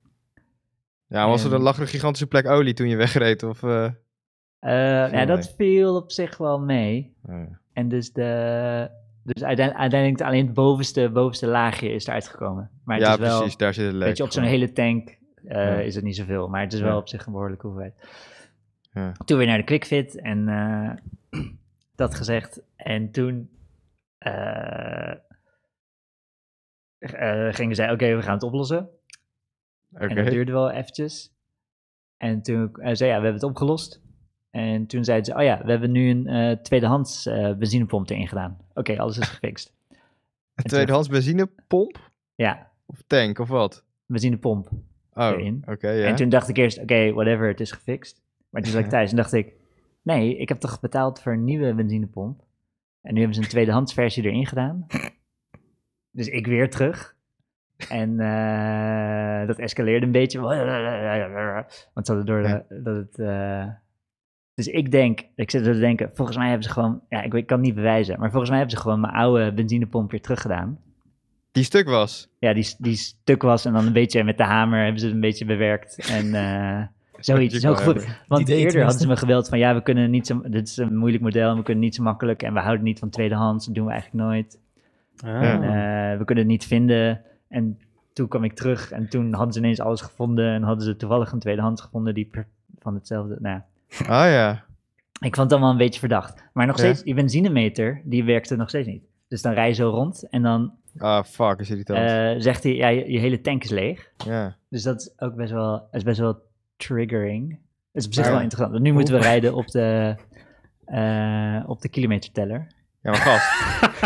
ja 1.07 1.27
was 1.29 1.45
er, 1.45 1.51
En- 1.51 1.57
er 1.57 1.63
lag 1.63 1.77
er 1.77 1.83
een 1.83 1.89
gigantische 1.89 2.27
plek 2.27 2.47
olie 2.47 2.75
toen 2.75 2.89
je 2.89 2.97
wegreed? 2.97 3.43
Of, 3.43 3.63
eh? 3.63 3.85
Eh, 3.85 3.93
ja, 4.73 5.09
mee. 5.11 5.27
dat 5.27 5.55
viel 5.57 5.97
op 5.97 6.13
zich 6.13 6.37
wel 6.37 6.59
mee. 6.61 7.15
Oh, 7.23 7.35
ja. 7.35 7.59
En 7.73 7.89
dus, 7.89 8.13
de, 8.13 8.91
dus 9.25 9.43
uiteindelijk, 9.45 9.81
uiteindelijk 9.81 10.23
alleen 10.23 10.45
het 10.45 10.55
bovenste, 10.55 11.11
bovenste 11.11 11.47
laagje 11.47 11.89
is 11.93 12.07
eruit 12.07 12.29
gekomen. 12.29 12.71
Maar 12.85 12.97
het 12.97 13.07
ja, 13.07 13.13
is 13.13 13.19
wel, 13.19 13.39
precies, 13.39 13.57
daar 13.57 13.75
zit 13.75 13.85
het 13.85 13.95
leuk. 13.95 14.05
weet 14.05 14.17
je, 14.17 14.23
op 14.23 14.33
zo'n 14.33 14.43
hele 14.45 14.73
tank 14.73 15.09
eh, 15.45 15.57
Ja. 15.57 15.79
is 15.79 15.95
het 15.95 16.05
niet 16.05 16.17
zoveel. 16.17 16.49
Maar 16.49 16.61
het 16.63 16.73
is 16.73 16.81
wel 16.81 16.91
Ja. 16.91 16.97
op 16.97 17.09
zich 17.09 17.27
een 17.27 17.33
behoorlijke 17.33 17.67
hoeveelheid. 17.67 17.95
Ja. 18.97 19.13
Toen 19.25 19.39
weer 19.39 19.47
naar 19.47 19.59
de 19.59 19.65
QuickFit 19.65 20.21
en 20.21 20.49
eh, 20.49 21.41
dat 21.95 22.15
gezegd. 22.15 22.61
En 22.77 23.11
toen 23.11 23.51
eh, 24.19 25.11
eh, 26.99 27.55
gingen 27.55 27.75
zij, 27.75 27.93
oké, 27.93 28.17
we 28.17 28.23
gaan 28.23 28.35
het 28.35 28.43
oplossen. 28.43 28.89
En 29.93 30.15
dat 30.15 30.27
duurde 30.27 30.53
wel 30.53 30.71
eventjes. 30.71 31.33
En 32.17 32.43
toen 32.43 32.71
zei 32.75 33.11
ja, 33.11 33.17
we 33.17 33.25
hebben 33.25 33.33
het 33.33 33.43
opgelost. 33.43 34.01
En 34.51 34.87
toen 34.87 35.05
zeiden 35.05 35.27
ze, 35.27 35.35
oh 35.35 35.43
ja, 35.43 35.63
we 35.65 35.71
hebben 35.71 35.91
nu 35.91 36.11
een 36.11 36.27
eh, 36.27 36.57
tweedehands 36.57 37.27
eh, 37.27 37.53
benzinepomp 37.55 38.11
erin 38.11 38.29
gedaan. 38.29 38.59
Oké, 38.75 38.99
alles 38.99 39.19
is 39.19 39.29
gefixt. 39.29 39.73
Een 40.55 40.65
tweedehands 40.65 41.09
benzinepomp? 41.09 42.11
Ja, 42.35 42.71
Of 42.87 43.03
tank, 43.07 43.39
of 43.39 43.49
wat? 43.49 43.85
benzinepomp. 44.07 44.69
Oh, 45.13 45.33
oké, 45.65 45.91
ja. 45.91 46.07
En 46.07 46.17
toen 46.17 46.29
dacht 46.29 46.49
ik 46.49 46.57
eerst, 46.57 46.79
oké, 46.79 47.13
whatever, 47.13 47.49
het 47.49 47.61
is 47.61 47.73
gefixt. 47.73 48.23
Maar 48.51 48.63
toen 48.63 48.73
zat 48.73 48.85
ik 48.85 48.89
thuis 48.91 49.11
en 49.11 49.17
dacht 49.17 49.33
ik, 49.33 49.53
nee, 50.03 50.37
ik 50.37 50.49
heb 50.49 50.59
toch 50.59 50.81
betaald 50.81 51.23
voor 51.23 51.33
een 51.33 51.45
nieuwe 51.45 51.75
benzinepomp. 51.75 52.45
En 53.03 53.15
nu 53.15 53.19
hebben 53.19 53.37
ze 53.37 53.43
een 53.43 53.49
tweedehands 53.49 53.95
versie 53.95 54.25
erin 54.25 54.47
gedaan. 54.47 54.87
Dus 56.11 56.29
ik 56.29 56.47
weer 56.47 56.71
terug. 56.71 57.17
En 57.89 58.21
eh, 58.21 59.47
dat 59.47 59.59
escaleerde 59.59 60.07
een 60.07 60.13
beetje. 60.13 60.41
Want 60.41 62.07
ze 62.07 62.13
hadden 62.13 62.27
door 62.27 62.43
de, 62.43 62.83
dat 62.83 62.97
het... 62.97 63.19
eh, 63.19 63.69
dus 64.55 64.67
ik 64.67 64.91
denk, 64.91 65.21
ik 65.35 65.51
zit 65.51 65.67
er 65.67 65.73
te 65.73 65.79
denken, 65.79 66.11
volgens 66.15 66.37
mij 66.37 66.47
hebben 66.47 66.67
ze 66.67 66.73
gewoon, 66.73 67.03
ja, 67.09 67.23
ik 67.23 67.31
kan 67.31 67.59
het 67.59 67.67
niet 67.67 67.75
bewijzen, 67.75 68.19
maar 68.19 68.31
volgens 68.31 68.51
mij 68.51 68.59
hebben 68.59 68.77
ze 68.77 68.83
gewoon 68.83 69.01
mijn 69.01 69.13
oude 69.13 69.53
benzinepomp 69.53 70.11
weer 70.11 70.21
teruggedaan. 70.21 70.79
Die 71.53 71.65
stuk 71.65 71.89
was. 71.89 72.35
Ja, 72.39 72.53
die, 72.53 72.75
die 72.79 72.97
stuk 72.97 73.43
was 73.43 73.65
en 73.65 73.73
dan 73.73 73.87
een 73.87 73.93
beetje 73.93 74.25
met 74.25 74.37
de 74.37 74.45
hamer 74.45 74.83
hebben 74.83 75.01
ze 75.01 75.07
het 75.07 75.15
een 75.15 75.21
beetje 75.21 75.45
bewerkt. 75.45 76.11
En 76.11 76.35
eh, 76.35 76.87
zoiets, 77.27 77.55
zo 77.59 77.75
goed. 77.75 78.07
Want 78.29 78.43
idee 78.43 78.59
eerder 78.59 78.83
hadden 78.83 79.01
ze 79.01 79.07
me 79.07 79.17
gebeld 79.17 79.49
van, 79.49 79.59
ja, 79.59 79.75
we 79.75 79.83
kunnen 79.83 80.11
niet 80.11 80.27
zo, 80.27 80.41
dit 80.47 80.69
is 80.69 80.77
een 80.77 80.97
moeilijk 80.97 81.23
model 81.23 81.51
en 81.51 81.57
we 81.57 81.63
kunnen 81.63 81.83
niet 81.85 81.95
zo 81.95 82.03
makkelijk 82.03 82.43
en 82.43 82.53
we 82.55 82.61
houden 82.61 82.85
niet 82.85 82.99
van 82.99 83.11
tweedehands, 83.11 83.67
dat 83.67 83.75
doen 83.75 83.85
we 83.87 83.93
eigenlijk 83.93 84.25
nooit. 84.25 84.59
Ah. 85.25 85.43
En, 85.43 85.63
eh, 85.63 86.19
we 86.19 86.25
kunnen 86.25 86.45
het 86.45 86.53
niet 86.53 86.65
vinden. 86.67 87.21
En 87.49 87.79
toen 88.13 88.29
kwam 88.29 88.45
ik 88.45 88.53
terug 88.53 88.91
en 88.91 89.09
toen 89.09 89.33
hadden 89.35 89.53
ze 89.53 89.59
ineens 89.59 89.81
alles 89.81 90.01
gevonden 90.01 90.53
en 90.53 90.63
hadden 90.63 90.85
ze 90.85 90.97
toevallig 90.97 91.33
een 91.33 91.39
tweedehands 91.39 91.83
gevonden 91.83 92.15
die 92.15 92.25
per- 92.25 92.47
van 92.79 92.95
hetzelfde, 92.95 93.37
nou 93.41 93.55
ja. 93.57 93.67
Ah 94.07 94.31
ja. 94.31 94.65
Ik 95.21 95.35
vond 95.35 95.37
het 95.37 95.53
allemaal 95.53 95.71
een 95.71 95.77
beetje 95.77 96.01
verdacht. 96.01 96.45
Maar 96.53 96.67
nog 96.67 96.77
Ja. 96.77 96.83
steeds, 96.85 97.03
die 97.03 97.15
benzinemeter, 97.15 98.01
die 98.05 98.25
werkte 98.25 98.57
nog 98.57 98.69
steeds 98.69 98.87
niet. 98.89 99.03
Dus 99.29 99.43
dan 99.43 99.53
rij 99.53 99.69
je 99.69 99.75
zo 99.75 99.89
rond 99.91 100.29
en 100.31 100.43
dan 100.43 100.73
Ah, 100.99 101.25
fuck, 101.25 101.61
is 101.61 101.71
irritant. 101.71 101.99
eh, 101.99 102.35
zegt 102.43 102.63
hij, 102.63 102.75
ja, 102.75 102.89
je, 102.89 103.11
je 103.13 103.19
hele 103.19 103.41
tank 103.41 103.65
is 103.65 103.71
leeg. 103.71 104.11
ja. 104.27 104.57
Dus 104.69 104.83
dat 104.83 105.01
is 105.01 105.13
ook 105.17 105.35
best 105.35 105.53
wel, 105.53 105.89
is 105.93 106.03
best 106.03 106.19
wel 106.21 106.43
triggering. 106.77 107.51
Dat 107.93 108.03
is 108.03 108.07
op 108.07 108.15
zich 108.15 108.23
Maar- 108.25 108.33
wel 108.33 108.41
interessant. 108.43 108.73
Want 108.73 108.85
nu 108.85 108.93
moeten 108.93 109.15
we 109.15 109.21
rijden 109.21 109.55
op 109.55 109.67
de, 109.67 110.17
eh, 110.85 111.63
op 111.67 111.81
de 111.81 111.89
kilometerteller. 111.89 112.67
Ja, 113.03 113.11
maar 113.11 113.21
gast. 113.21 113.47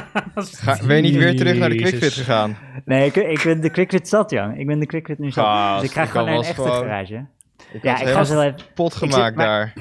Ga, 0.65 0.87
ben 0.87 0.97
je 0.97 1.03
niet 1.03 1.17
weer 1.17 1.37
terug 1.37 1.59
naar 1.59 1.69
de. 1.69 1.77
QuickFit 1.77 2.13
gegaan? 2.13 2.57
Nee, 2.85 3.07
ik, 3.07 3.17
ik 3.17 3.41
ben 3.45 3.61
de 3.61 3.71
QuickFit 3.71 4.09
zat, 4.09 4.31
Jan. 4.31 4.55
Ik 4.57 4.67
ben 4.67 4.79
de 4.79 4.87
QuickFit 4.87 5.19
nu 5.19 5.31
zat. 5.31 5.45
Gast, 5.45 5.81
dus 5.81 5.89
ik 5.91 5.97
ga 5.97 6.03
ik 6.03 6.09
gewoon 6.09 6.27
naar 6.27 6.35
een 6.35 6.41
echte 6.41 6.55
gewoon- 6.55 6.77
garage. 6.77 7.27
Ik 7.73 7.83
Ja, 7.83 8.01
ik 8.01 8.07
ga 8.09 8.25
zo 8.25 8.41
even... 8.41 8.59
zit- 8.75 8.95
gemaakt 8.95 9.37
maar- 9.37 9.47
daar. 9.47 9.73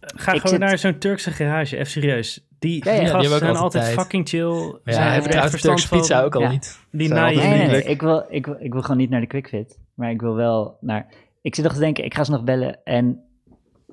Ga 0.00 0.32
Ik 0.32 0.40
gewoon 0.40 0.48
zit- 0.48 0.58
naar 0.58 0.78
zo'n 0.78 0.98
Turkse 0.98 1.30
garage, 1.30 1.76
even 1.76 1.90
serieus. 1.90 2.46
Die, 2.58 2.84
Ja, 2.84 2.92
ja, 2.92 2.98
die 2.98 3.08
gasten 3.08 3.28
zijn 3.38 3.42
altijd 3.42 3.62
altijd 3.62 3.84
tijd. 3.84 3.94
fucking 3.98 4.28
chill. 4.28 4.78
Ja, 4.84 4.92
hebben 4.92 5.12
echt 5.14 5.22
trouwens 5.24 5.50
verstand 5.50 5.78
Turkse 5.78 5.88
pizza 5.96 6.22
ook 6.22 6.34
al 6.34 6.40
Ja. 6.40 6.48
niet. 6.50 6.80
Die 6.90 7.08
naaien 7.08 7.38
Nee, 7.38 7.48
nee, 7.48 7.58
niet. 7.60 7.70
nee. 7.70 7.82
Ik 7.82 8.00
wil, 8.00 8.26
ik, 8.28 8.46
wil, 8.46 8.56
ik 8.58 8.72
wil 8.72 8.82
gewoon 8.82 8.96
niet 8.96 9.10
naar 9.10 9.20
de 9.20 9.26
QuickFit. 9.26 9.78
Maar 9.94 10.10
ik 10.10 10.20
wil 10.20 10.34
wel 10.34 10.76
naar... 10.80 11.06
Ik 11.46 11.54
zit 11.54 11.64
nog 11.64 11.72
te 11.72 11.78
denken, 11.80 12.04
ik 12.04 12.14
ga 12.14 12.24
ze 12.24 12.30
nog 12.30 12.44
bellen. 12.44 12.78
En 12.84 13.20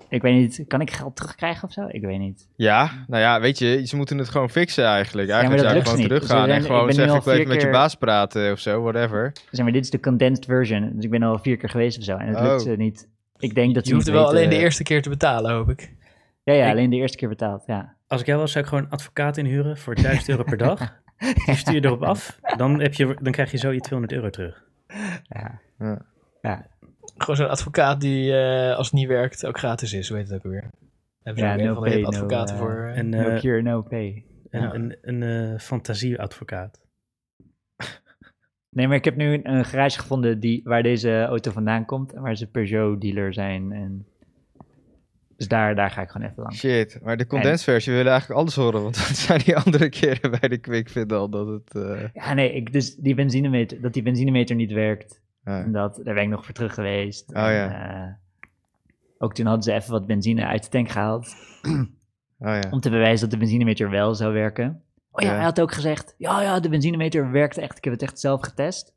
Ik 0.10 0.22
weet 0.22 0.34
niet, 0.36 0.64
kan 0.68 0.82
ik 0.82 0.92
geld 0.92 1.16
terugkrijgen 1.16 1.68
of 1.68 1.74
zo? 1.74 1.86
Ik 1.88 2.02
weet 2.02 2.20
niet. 2.20 2.48
Ja, 2.56 2.90
nou 3.08 3.22
ja, 3.22 3.40
weet 3.42 3.60
je, 3.60 3.88
ze 3.88 3.96
moeten 3.96 4.18
het 4.18 4.30
gewoon 4.30 4.50
fixen 4.50 4.86
eigenlijk. 4.86 5.28
maar 5.28 5.38
Eigenlijk 5.40 5.64
dat 5.64 5.86
zou 5.88 5.98
ik 6.04 6.10
lukt 6.10 6.10
gewoon 6.10 6.20
niet. 6.20 6.28
Teruggaan 6.30 6.56
en 6.56 6.62
ik 6.62 6.66
gewoon 6.66 6.94
zeggen, 6.94 7.16
ik 7.18 7.24
wil 7.24 7.34
even 7.34 7.48
met 7.48 7.62
je 7.62 7.70
baas 7.70 7.96
praten 7.96 8.52
of 8.52 8.60
zo, 8.60 8.82
whatever. 8.82 9.32
Zeg 9.52 9.64
maar, 9.64 9.74
dit 9.74 9.84
is 9.84 9.90
de 9.90 10.00
condensed 10.00 10.46
version. 10.46 10.92
Dus 10.96 11.04
ik 11.04 11.10
ben 11.10 11.24
al 11.24 11.40
vier 11.40 11.58
keer 11.58 11.70
geweest 11.70 11.98
of 11.98 12.04
zo. 12.04 12.18
En 12.18 12.28
het 12.28 12.38
Oh. 12.38 12.44
lukt 12.44 12.62
ze 12.62 12.70
niet. 12.70 13.08
Ik 13.38 13.56
denk 13.56 13.76
dat 13.76 13.88
Je 13.88 13.94
hoeft 13.94 14.08
er 14.08 14.14
wel 14.14 14.28
alleen 14.28 14.50
de 14.50 14.58
eerste 14.58 14.84
keer 14.84 15.02
te 15.02 15.10
betalen, 15.10 15.52
hoop 15.52 15.70
ik. 15.70 15.94
Ja, 16.44 16.54
ja, 16.54 16.66
Ik- 16.66 16.72
alleen 16.72 16.90
de 16.90 16.96
eerste 16.96 17.18
keer 17.18 17.30
betaald, 17.30 17.64
ja. 17.66 17.96
Als 18.08 18.22
ik 18.22 18.28
jou 18.28 18.40
was, 18.40 18.52
zou 18.52 18.64
ik 18.64 18.70
gewoon 18.70 18.84
een 18.86 18.90
advocaat 18.92 19.38
inhuren 19.38 19.78
voor 19.78 19.96
1000 19.96 20.30
euro 20.30 20.44
per 20.44 20.58
dag. 20.58 20.80
Die 21.46 21.56
stuur 21.56 21.74
je 21.74 21.86
erop 21.86 22.04
af. 22.04 22.40
Dan, 22.58 22.82
heb 22.82 22.94
je, 22.94 23.16
dan 23.22 23.32
krijg 23.32 23.52
je 23.52 23.58
zo 23.58 23.72
je 23.72 23.80
200 23.80 24.14
euro 24.20 24.30
terug. 24.30 24.64
Ja. 25.24 25.60
Ja. 25.80 26.02
Ja, 26.42 26.66
Gewoon 27.18 27.36
zo'n 27.36 27.50
advocaat 27.50 28.02
die, 28.02 28.38
eh, 28.38 28.76
als 28.78 28.88
het 28.88 28.96
niet 28.96 29.08
werkt, 29.08 29.46
ook 29.46 29.58
gratis 29.58 29.94
is. 29.94 30.08
Hoe 30.10 30.18
heet 30.18 30.28
het 30.28 30.38
ook 30.38 30.44
alweer? 30.44 30.70
Hebben 31.24 31.44
ze 31.44 31.50
Ja, 31.50 31.58
een 31.60 31.66
no 31.66 31.74
van 31.74 31.84
de 31.84 31.90
pay, 31.90 32.00
no, 32.02 32.08
advocaten 32.08 32.56
eh, 32.56 32.62
voor... 32.62 32.88
eh, 32.92 32.98
En, 32.98 33.10
no 33.10 33.30
eh, 33.30 33.40
cure, 33.40 33.62
no 33.62 33.82
pay. 33.82 34.26
een, 34.50 34.62
Ja. 34.62 34.74
een, 34.74 34.98
een 35.02 35.24
eh, 35.54 35.60
fantasieadvocaat. 35.60 36.80
Nee, 38.76 38.88
maar 38.88 38.96
ik 38.98 39.06
heb 39.06 39.16
nu 39.16 39.34
een, 39.34 39.50
een 39.50 39.66
garage 39.66 40.00
gevonden 40.00 40.40
die, 40.40 40.62
waar 40.64 40.84
deze 40.84 41.24
auto 41.24 41.52
vandaan 41.52 41.86
komt. 41.86 42.14
En 42.14 42.22
waar 42.22 42.36
ze 42.36 42.48
Peugeot-dealer 42.48 43.34
zijn. 43.34 43.72
En... 43.72 44.06
Dus 45.38 45.48
daar, 45.48 45.76
daar 45.76 45.90
ga 45.92 46.02
ik 46.02 46.10
gewoon 46.10 46.28
even 46.30 46.44
langs. 46.44 46.60
Shit, 46.60 47.00
maar 47.04 47.18
de 47.18 47.28
condensed 47.28 47.64
versie, 47.64 47.92
we 47.92 47.98
willen 47.98 48.12
eigenlijk 48.12 48.42
alles 48.42 48.56
horen, 48.56 48.82
want 48.82 48.96
dat 49.08 49.18
zijn 49.18 49.40
die 49.40 49.58
andere 49.58 49.90
keren 49.90 50.32
bij 50.40 50.50
de 50.50 50.58
Quick 50.58 50.90
Fit 50.90 51.12
al 51.12 51.30
dat 51.30 51.48
het... 51.48 51.76
eh, 51.76 52.04
Ja, 52.14 52.34
nee, 52.34 52.54
ik, 52.54 52.74
dus 52.74 52.96
die 52.96 53.16
benzinemeter, 53.16 53.82
dat 53.82 53.94
die 53.94 54.04
benzinemeter 54.04 54.56
niet 54.56 54.72
werkt. 54.72 55.22
Ja. 55.46 55.64
Dat, 55.64 56.00
daar 56.04 56.14
ben 56.14 56.24
ik 56.24 56.30
nog 56.30 56.46
voor 56.46 56.54
terug 56.54 56.74
geweest. 56.74 57.34
Oh, 57.34 57.48
En, 57.48 57.54
ja. 57.54 58.06
eh, 58.06 58.14
ook 59.18 59.34
toen 59.34 59.46
hadden 59.46 59.64
ze 59.64 59.74
even 59.74 59.92
wat 59.92 60.06
benzine 60.08 60.46
uit 60.46 60.64
de 60.64 60.70
tank 60.70 60.90
gehaald. 60.90 61.36
Oh 62.40 62.50
ja. 62.50 62.70
Om 62.72 62.80
te 62.80 62.90
bewijzen 62.90 63.20
dat 63.20 63.32
de 63.32 63.38
benzinemeter 63.38 63.90
wel 63.90 64.16
zou 64.16 64.34
werken. 64.34 64.82
Oh 65.12 65.24
ja, 65.24 65.34
hij 65.34 65.44
had 65.44 65.62
ook 65.62 65.72
gezegd, 65.72 66.16
ja, 66.18 66.42
ja, 66.42 66.60
de 66.60 66.70
benzinemeter 66.70 67.32
werkt 67.32 67.58
echt. 67.58 67.78
Ik 67.78 67.84
heb 67.84 67.94
het 67.94 68.02
echt 68.02 68.20
zelf 68.20 68.42
getest. 68.42 68.94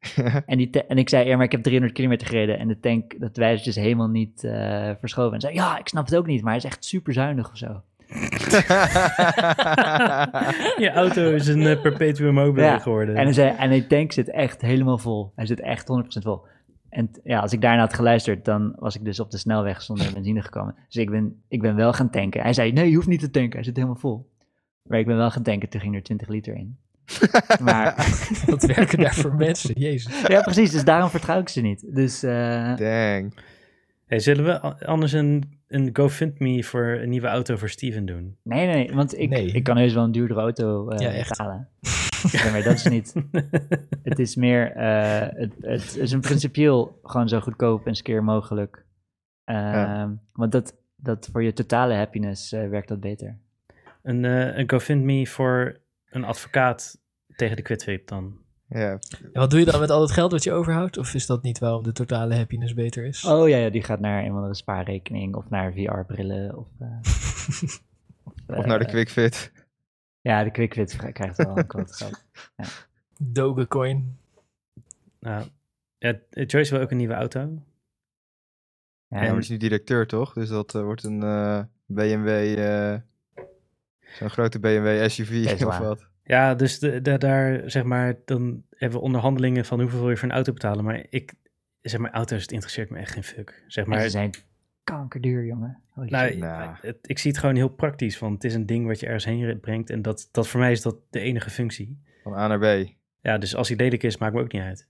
En, 0.46 0.58
die 0.58 0.86
en 0.86 0.98
ik 0.98 1.08
zei, 1.08 1.28
ja, 1.28 1.36
maar 1.36 1.44
ik 1.44 1.52
heb 1.52 1.62
300 1.62 1.94
kilometer 1.94 2.26
gereden. 2.26 2.58
En 2.58 2.68
de 2.68 2.80
tank, 2.80 3.20
dat 3.20 3.36
wijst 3.36 3.64
dus 3.64 3.74
helemaal 3.74 4.08
niet 4.08 4.44
eh, 4.44 4.90
verschoven. 4.98 5.34
En 5.34 5.40
zei, 5.40 5.54
ja, 5.54 5.78
ik 5.78 5.88
snap 5.88 6.04
het 6.04 6.16
ook 6.16 6.26
niet, 6.26 6.40
maar 6.42 6.50
hij 6.50 6.58
is 6.58 6.64
echt 6.64 6.84
super 6.84 7.12
zuinig 7.12 7.50
of 7.50 7.56
zo. 7.56 7.82
Je 10.84 10.90
auto 10.94 11.30
is 11.30 11.48
een 11.48 11.66
eh, 11.66 11.80
perpetuum 11.80 12.34
mobile 12.34 12.66
Ja, 12.66 12.78
geworden. 12.78 13.16
En 13.16 13.24
hij 13.24 13.32
zei, 13.32 13.56
en 13.56 13.70
die 13.70 13.86
tank 13.86 14.12
zit 14.12 14.30
echt 14.30 14.60
helemaal 14.60 14.98
vol. 14.98 15.32
Hij 15.34 15.46
zit 15.46 15.60
echt 15.60 15.86
100% 16.20 16.22
vol. 16.22 16.44
En 16.88 17.10
ja, 17.24 17.40
als 17.40 17.52
ik 17.52 17.60
daarna 17.60 17.80
had 17.80 17.94
geluisterd, 17.94 18.44
dan 18.44 18.74
was 18.78 18.96
ik 18.96 19.04
dus 19.04 19.20
op 19.20 19.30
de 19.30 19.38
snelweg 19.38 19.82
zonder 19.82 20.12
benzine 20.12 20.42
gekomen. 20.42 20.74
Dus 20.86 20.96
ik 20.96 21.10
ben, 21.10 21.42
ik 21.48 21.60
ben 21.60 21.76
wel 21.76 21.92
gaan 21.92 22.10
tanken. 22.10 22.42
Hij 22.42 22.52
zei, 22.52 22.72
nee, 22.72 22.88
je 22.88 22.94
hoeft 22.94 23.08
niet 23.08 23.20
te 23.20 23.30
tanken, 23.30 23.52
hij 23.52 23.64
zit 23.64 23.76
helemaal 23.76 23.96
vol. 23.96 24.30
Maar 24.82 24.98
ik 24.98 25.06
ben 25.06 25.16
wel 25.16 25.30
gaan 25.30 25.42
tanken, 25.42 25.68
toen 25.68 25.80
ging 25.80 25.94
er 25.94 26.02
20 26.02 26.28
liter 26.28 26.54
in. 26.54 26.76
maar 27.62 27.94
Wat 28.46 28.62
werken 28.62 28.98
daar 28.98 29.14
voor 29.14 29.34
mensen? 29.34 29.74
Jezus. 29.78 30.20
ja, 30.26 30.40
precies, 30.40 30.70
dus 30.70 30.84
daarom 30.84 31.10
vertrouw 31.10 31.40
ik 31.40 31.48
ze 31.48 31.60
niet. 31.60 31.94
Dus 31.94 32.22
eh, 32.22 32.76
Dang. 32.76 33.34
Hey, 34.06 34.18
zullen 34.18 34.44
we 34.44 34.86
anders 34.86 35.12
een, 35.12 35.55
een 35.68 35.90
GoFundMe 35.92 36.64
voor 36.64 36.84
een 36.86 37.08
nieuwe 37.08 37.26
auto 37.26 37.56
voor 37.56 37.68
Steven 37.68 38.06
doen? 38.06 38.36
nee, 38.42 38.66
nee, 38.66 38.94
want 38.94 39.18
ik, 39.18 39.28
Nee. 39.28 39.46
ik 39.46 39.62
kan 39.64 39.76
heus 39.76 39.94
wel 39.94 40.04
een 40.04 40.12
duurdere 40.12 40.40
auto 40.40 40.88
eh 40.90 40.98
Ja, 40.98 41.10
echt. 41.12 41.28
betalen. 41.28 41.68
Ja, 42.32 42.50
maar 42.50 42.62
dat 42.62 42.74
is 42.74 42.84
niet. 42.84 43.14
Het 44.02 44.18
is 44.18 44.36
meer, 44.36 44.72
eh, 44.72 45.20
het, 45.38 45.52
het 45.60 45.96
is 45.96 46.12
een 46.12 46.20
principieel 46.20 46.98
gewoon 47.02 47.28
zo 47.28 47.40
goedkoop 47.40 47.86
en 47.86 47.94
skeer 47.94 48.24
mogelijk. 48.24 48.84
Ehm, 49.44 49.58
Ja. 49.58 50.18
Want 50.32 50.52
dat, 50.52 50.76
dat 50.96 51.28
voor 51.32 51.42
je 51.42 51.52
totale 51.52 51.94
happiness 51.94 52.52
eh, 52.52 52.68
werkt 52.68 52.88
dat 52.88 53.00
beter. 53.00 53.38
Een, 54.02 54.24
eh, 54.24 54.56
een 54.56 54.70
GoFundMe 54.70 55.26
voor 55.26 55.76
een 56.10 56.24
advocaat 56.24 57.00
tegen 57.36 57.56
de 57.56 57.62
quitfit 57.62 58.08
dan? 58.08 58.38
Ja, 58.68 58.90
En 58.90 59.30
wat 59.32 59.50
doe 59.50 59.58
je 59.58 59.64
dan 59.64 59.80
met 59.80 59.90
al 59.90 60.00
het 60.00 60.10
geld 60.10 60.32
wat 60.32 60.42
je 60.42 60.52
overhoudt? 60.52 60.98
Of 60.98 61.14
is 61.14 61.26
dat 61.26 61.42
niet 61.42 61.58
waarom 61.58 61.82
de 61.82 61.92
totale 61.92 62.34
happiness 62.34 62.74
beter 62.74 63.04
is? 63.04 63.24
Oh 63.24 63.48
ja, 63.48 63.56
ja 63.56 63.70
die 63.70 63.82
gaat 63.82 64.00
naar 64.00 64.22
een 64.22 64.30
of 64.30 64.36
andere 64.36 64.54
spaarrekening 64.54 65.34
of 65.34 65.50
naar 65.50 65.72
VR-brillen. 65.72 66.56
Of, 66.56 66.68
eh, 66.78 66.98
of 68.58 68.66
naar 68.66 68.78
de 68.78 68.84
eh, 68.84 68.90
Quick 68.90 69.10
Fit. 69.10 69.52
Ja, 70.26 70.44
de 70.44 70.50
QuickFit 70.50 71.12
krijgt 71.12 71.36
wel 71.36 71.58
een 71.58 71.64
groot 71.68 71.96
geld. 71.96 72.24
Dogecoin. 73.18 74.18
Nou, 75.20 75.44
ja, 75.98 76.18
Joyce 76.30 76.74
wil 76.74 76.82
ook 76.82 76.90
een 76.90 76.96
nieuwe 76.96 77.14
auto. 77.14 77.40
Ja, 79.08 79.22
Ja, 79.22 79.30
maar 79.30 79.38
is 79.38 79.48
nu 79.48 79.56
directeur 79.56 80.06
toch? 80.06 80.32
Dus 80.32 80.48
dat 80.48 80.74
eh, 80.74 80.82
wordt 80.82 81.04
een 81.04 81.22
eh, 81.22 81.60
BMW, 81.86 82.58
eh, 82.58 83.00
zo'n 84.18 84.30
grote 84.30 84.58
BMW 84.58 85.08
SUV 85.08 85.44
Tesla. 85.44 85.66
of 85.72 85.78
wat. 85.78 86.08
Ja, 86.26 86.54
dus 86.54 86.78
de, 86.78 87.00
de- 87.02 87.18
daar, 87.18 87.70
zeg 87.70 87.82
maar, 87.84 88.14
dan 88.24 88.62
hebben 88.70 88.98
we 88.98 89.04
onderhandelingen 89.04 89.64
van 89.64 89.80
hoeveel 89.80 90.00
wil 90.00 90.10
je 90.10 90.16
voor 90.16 90.28
een 90.28 90.34
auto 90.34 90.52
betalen. 90.52 90.84
Maar 90.84 91.06
ik, 91.10 91.34
zeg 91.82 92.00
maar, 92.00 92.10
auto's, 92.10 92.42
het 92.42 92.52
interesseert 92.52 92.90
me 92.90 92.98
echt 92.98 93.12
geen 93.12 93.22
fuck. 93.24 93.64
Zeg 93.66 93.86
maar 93.86 93.96
ze 94.04 94.10
zijn 94.10 94.30
kankerduur, 94.84 95.44
jongen. 95.44 95.82
Nou. 95.94 96.36
Nou. 96.36 96.76
het- 96.80 96.98
ik 97.02 97.18
zie 97.18 97.30
het 97.30 97.40
gewoon 97.40 97.54
heel 97.56 97.68
praktisch, 97.68 98.18
want 98.18 98.34
het 98.34 98.44
is 98.44 98.54
een 98.54 98.66
ding 98.66 98.86
wat 98.86 99.00
je 99.00 99.06
ergens 99.06 99.24
heen 99.24 99.60
brengt. 99.60 99.90
En 99.90 100.02
dat, 100.02 100.28
dat 100.32 100.48
voor 100.48 100.60
mij 100.60 100.72
is 100.72 100.82
dat 100.82 100.96
de 101.10 101.20
enige 101.20 101.50
functie. 101.50 101.98
Van 102.22 102.34
A 102.34 102.46
naar 102.46 102.58
B. 102.84 102.88
Ja, 103.20 103.38
dus 103.38 103.54
als 103.56 103.68
hij 103.68 103.76
lelijk 103.76 104.02
is, 104.02 104.16
maakt 104.16 104.34
me 104.34 104.40
ook 104.40 104.52
niet 104.52 104.62
uit. 104.62 104.86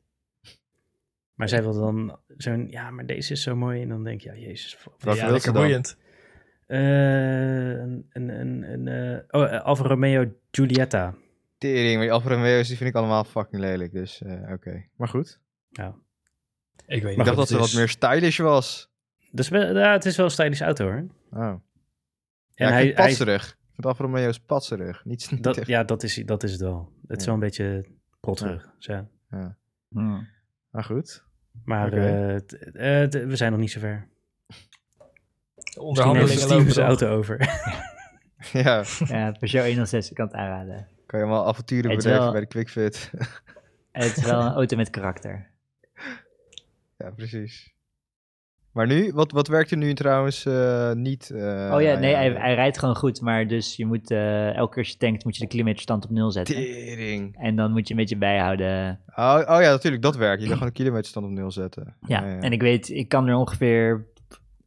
Maar 1.34 1.48
zij 1.48 1.62
wil 1.62 1.72
dan 1.74 2.18
zo'n, 2.36 2.66
ja, 2.70 2.90
maar 2.90 3.06
deze 3.06 3.32
is 3.32 3.42
zo 3.42 3.56
mooi. 3.56 3.82
En 3.82 3.88
dan 3.88 4.04
denk 4.04 4.20
je, 4.20 4.28
ja, 4.28 4.36
jezus. 4.36 4.78
wat- 4.84 5.16
ja, 5.16 5.22
wil 5.24 5.32
lekker 5.32 5.52
boeiend. 5.52 5.96
Eh, 6.66 6.78
een, 7.80 8.06
een, 8.12 8.28
een, 8.28 8.62
een, 8.72 8.88
eh, 8.88 9.40
oh, 9.40 9.52
eh, 9.54 9.62
Alfa 9.62 9.84
Romeo 9.84 10.32
Giulietta. 10.50 11.14
Tering, 11.58 11.92
maar 11.94 12.02
die 12.02 12.12
Alfa 12.12 12.28
Romeo's 12.28 12.68
die 12.68 12.76
vind 12.76 12.88
ik 12.90 12.96
allemaal 12.96 13.24
fucking 13.24 13.60
lelijk. 13.62 13.92
Dus 13.92 14.22
eh, 14.22 14.52
oké. 14.52 14.84
Maar 14.96 15.08
goed. 15.08 15.40
Ja. 15.70 15.94
Ik 16.86 17.02
weet 17.02 17.18
Ik 17.18 17.24
dacht 17.24 17.36
dat 17.36 17.46
ze 17.48 17.52
het 17.52 17.62
wat 17.62 17.70
is. 17.70 17.76
meer 17.76 17.88
stylish 17.88 18.38
was. 18.38 18.90
Dus 19.30 19.48
wel- 19.48 19.76
ja, 19.76 19.92
het 19.92 20.04
is 20.04 20.16
wel 20.16 20.26
een 20.26 20.32
stylish 20.32 20.60
auto 20.60 20.84
hoor. 20.84 21.06
Oh. 21.30 21.40
En 21.42 21.62
ja, 22.54 22.68
hij, 22.68 22.82
hij, 22.84 22.92
patserig. 22.94 23.48
Ik 23.50 23.72
vind 23.72 23.86
Alfa 23.86 24.04
Romeo's 24.04 24.38
patserig. 24.38 25.04
Niet, 25.04 25.30
niet 25.30 25.42
dat, 25.42 25.56
echt- 25.56 25.66
ja, 25.66 25.84
dat 25.84 26.02
is, 26.02 26.14
dat 26.24 26.42
is 26.42 26.52
het 26.52 26.60
wel. 26.60 26.92
Het 27.06 27.18
is 27.18 27.24
Ja. 27.24 27.24
wel 27.24 27.34
een 27.34 27.40
beetje 27.48 27.84
protterig. 28.20 28.72
Ja. 28.78 29.08
Hmm. 29.88 30.28
Maar 30.70 30.84
goed. 30.84 31.24
Maar 31.64 31.92
eh, 31.92 32.26
het- 32.34 32.72
eh, 32.72 32.90
het- 32.98 33.14
we 33.24 33.36
zijn 33.36 33.50
nog 33.50 33.60
niet 33.60 33.70
zo 33.70 33.80
ver. 33.80 34.08
De 35.54 35.80
onderhandelingen 35.82 36.48
lopen 36.48 36.66
nog. 36.66 36.76
auto 36.76 37.08
over. 37.16 37.38
ja, 38.52 38.84
Ja, 39.06 39.30
Peugeot 39.32 39.66
106, 39.66 40.08
ik 40.10 40.16
kan 40.16 40.26
het 40.26 40.34
aanraden. 40.34 40.88
Kan 41.06 41.18
je 41.18 41.24
allemaal 41.24 41.46
avonturen 41.46 41.90
Het 41.90 41.98
is 41.98 42.04
beleven 42.04 42.24
wel- 42.24 42.32
bij 42.32 42.40
de 42.40 42.46
Quick 42.46 42.68
Fit. 42.70 43.10
En 43.92 44.02
het 44.08 44.16
is 44.16 44.24
wel 44.24 44.40
een 44.40 44.52
auto 44.60 44.76
met 44.76 44.90
karakter. 44.90 45.50
ja, 46.96 47.10
precies. 47.10 47.74
Maar 48.72 48.86
nu, 48.86 49.12
wat, 49.12 49.32
wat 49.32 49.48
werkt 49.48 49.70
er 49.70 49.76
nu 49.76 49.94
trouwens 49.94 50.46
eh, 50.46 50.92
niet? 50.92 51.30
eh, 51.30 51.72
oh 51.74 51.82
ja, 51.82 51.98
nee, 51.98 52.14
hij, 52.14 52.30
ja, 52.32 52.40
hij 52.40 52.54
rijdt 52.54 52.78
gewoon 52.78 52.96
goed, 52.96 53.20
maar 53.20 53.46
dus 53.46 53.76
je 53.76 53.86
moet, 53.86 54.10
eh, 54.10 54.54
elke 54.54 54.70
keer 54.74 54.82
als 54.82 54.92
je 54.92 54.96
tankt, 54.98 55.24
moet 55.24 55.36
je 55.36 55.42
de 55.42 55.48
kilometerstand 55.48 56.04
op 56.04 56.10
nul 56.10 56.30
zetten. 56.30 56.54
Tering. 56.54 57.36
En 57.38 57.56
dan 57.56 57.72
moet 57.72 57.88
je 57.88 57.94
een 57.94 58.00
beetje 58.00 58.16
bijhouden. 58.16 59.00
Oh, 59.14 59.38
oh 59.38 59.60
ja, 59.60 59.70
natuurlijk, 59.70 60.02
dat 60.02 60.16
werkt. 60.16 60.40
Je 60.40 60.46
kan 60.46 60.56
gewoon 60.56 60.68
een 60.68 60.78
kilometerstand 60.78 61.26
op 61.26 61.32
nul 61.32 61.50
zetten. 61.50 61.96
Ja, 62.00 62.38
en 62.40 62.52
ik 62.52 62.60
weet, 62.60 62.88
ik 62.88 63.08
kan 63.08 63.26
er 63.28 63.34
ongeveer 63.34 64.06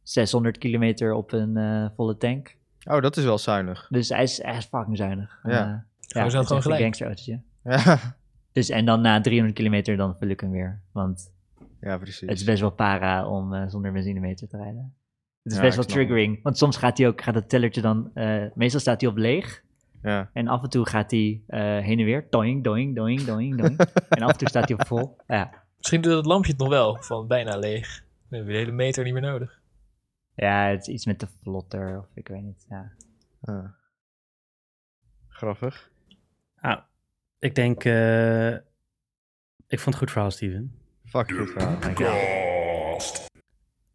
600 0.02 0.58
kilometer 0.58 1.12
op 1.12 1.32
een 1.32 1.90
volle 1.96 2.16
tank. 2.16 2.56
Oh, 2.84 3.00
dat 3.00 3.16
is 3.16 3.24
wel 3.24 3.38
zuinig. 3.38 3.86
Dus 3.90 4.08
hij 4.08 4.22
is, 4.22 4.42
hij 4.42 4.56
is 4.56 4.64
fucking 4.64 4.96
zuinig. 4.96 5.38
Ja. 5.42 5.86
Ja, 6.14 6.28
zo 6.28 6.36
het 6.38 6.40
is 6.40 6.46
gewoon 6.46 6.56
een 6.56 6.62
gelijk. 6.62 6.82
gangsterautootje. 6.82 7.40
Ja, 7.64 7.98
Dus 8.52 8.68
en 8.68 8.84
dan 8.84 9.00
na 9.00 9.20
300 9.20 9.56
kilometer, 9.58 9.96
dan 9.96 10.16
vul 10.16 10.28
ik 10.28 10.40
hem 10.40 10.50
weer. 10.50 10.82
Want 10.92 11.32
ja 11.80 11.98
precies. 11.98 12.20
het 12.28 12.38
is 12.38 12.44
best 12.44 12.60
wel 12.60 12.70
para 12.70 13.26
om 13.28 13.54
eh, 13.54 13.68
zonder 13.68 13.92
benzinemeter 13.92 14.48
te 14.48 14.56
rijden. 14.56 14.94
Het 15.42 15.52
is 15.52 15.58
Ja, 15.58 15.64
best 15.64 15.76
wel 15.76 15.84
het. 15.84 15.94
triggering. 15.94 16.42
Want 16.42 16.58
soms 16.58 16.76
gaat 16.76 16.98
hij 16.98 17.06
ook, 17.08 17.22
gaat 17.22 17.34
het 17.34 17.48
tellertje 17.48 17.80
dan, 17.80 18.10
eh, 18.14 18.44
meestal 18.54 18.80
staat 18.80 19.00
hij 19.00 19.10
op 19.10 19.16
leeg. 19.16 19.62
Ja. 20.02 20.30
En 20.32 20.48
af 20.48 20.62
en 20.62 20.70
toe 20.70 20.86
gaat 20.86 21.10
hij 21.10 21.42
eh, 21.46 21.60
heen 21.60 21.98
en 21.98 22.04
weer. 22.04 22.26
Doing, 22.30 22.64
doing, 22.64 22.94
doing, 22.96 23.20
doing, 23.22 23.56
doing. 23.56 23.78
en 24.08 24.22
af 24.22 24.32
en 24.32 24.38
toe 24.38 24.48
staat 24.48 24.68
hij 24.68 24.78
op 24.78 24.86
vol. 24.86 25.16
Ja, 25.26 25.50
Misschien 25.76 26.00
doet 26.00 26.14
het 26.16 26.26
lampje 26.26 26.50
het 26.52 26.60
nog 26.60 26.68
wel, 26.68 26.96
van 27.02 27.26
bijna 27.26 27.56
leeg. 27.56 27.88
Dan 27.98 28.04
hebben 28.28 28.46
we 28.46 28.52
de 28.52 28.58
hele 28.58 28.72
meter 28.72 29.04
niet 29.04 29.12
meer 29.12 29.22
nodig. 29.22 29.60
ja 30.34 30.66
het 30.68 30.80
is 30.80 30.88
iets 30.94 31.06
met 31.06 31.20
de 31.20 31.28
vlotter 31.42 31.98
of 31.98 32.06
ik 32.14 32.28
weet 32.28 32.42
niet. 32.42 32.66
Ja. 32.68 32.92
Ah. 33.40 33.64
Grappig. 35.28 35.89
Ah, 36.60 36.78
ik 37.38 37.54
denk... 37.54 37.84
eh, 37.84 38.50
ik 39.68 39.78
vond 39.78 39.84
het 39.84 39.96
goed 39.96 40.10
verhaal, 40.10 40.30
Steven. 40.30 40.74
Fucking 41.04 41.38
goed 41.38 41.50
verhaal. 41.50 41.78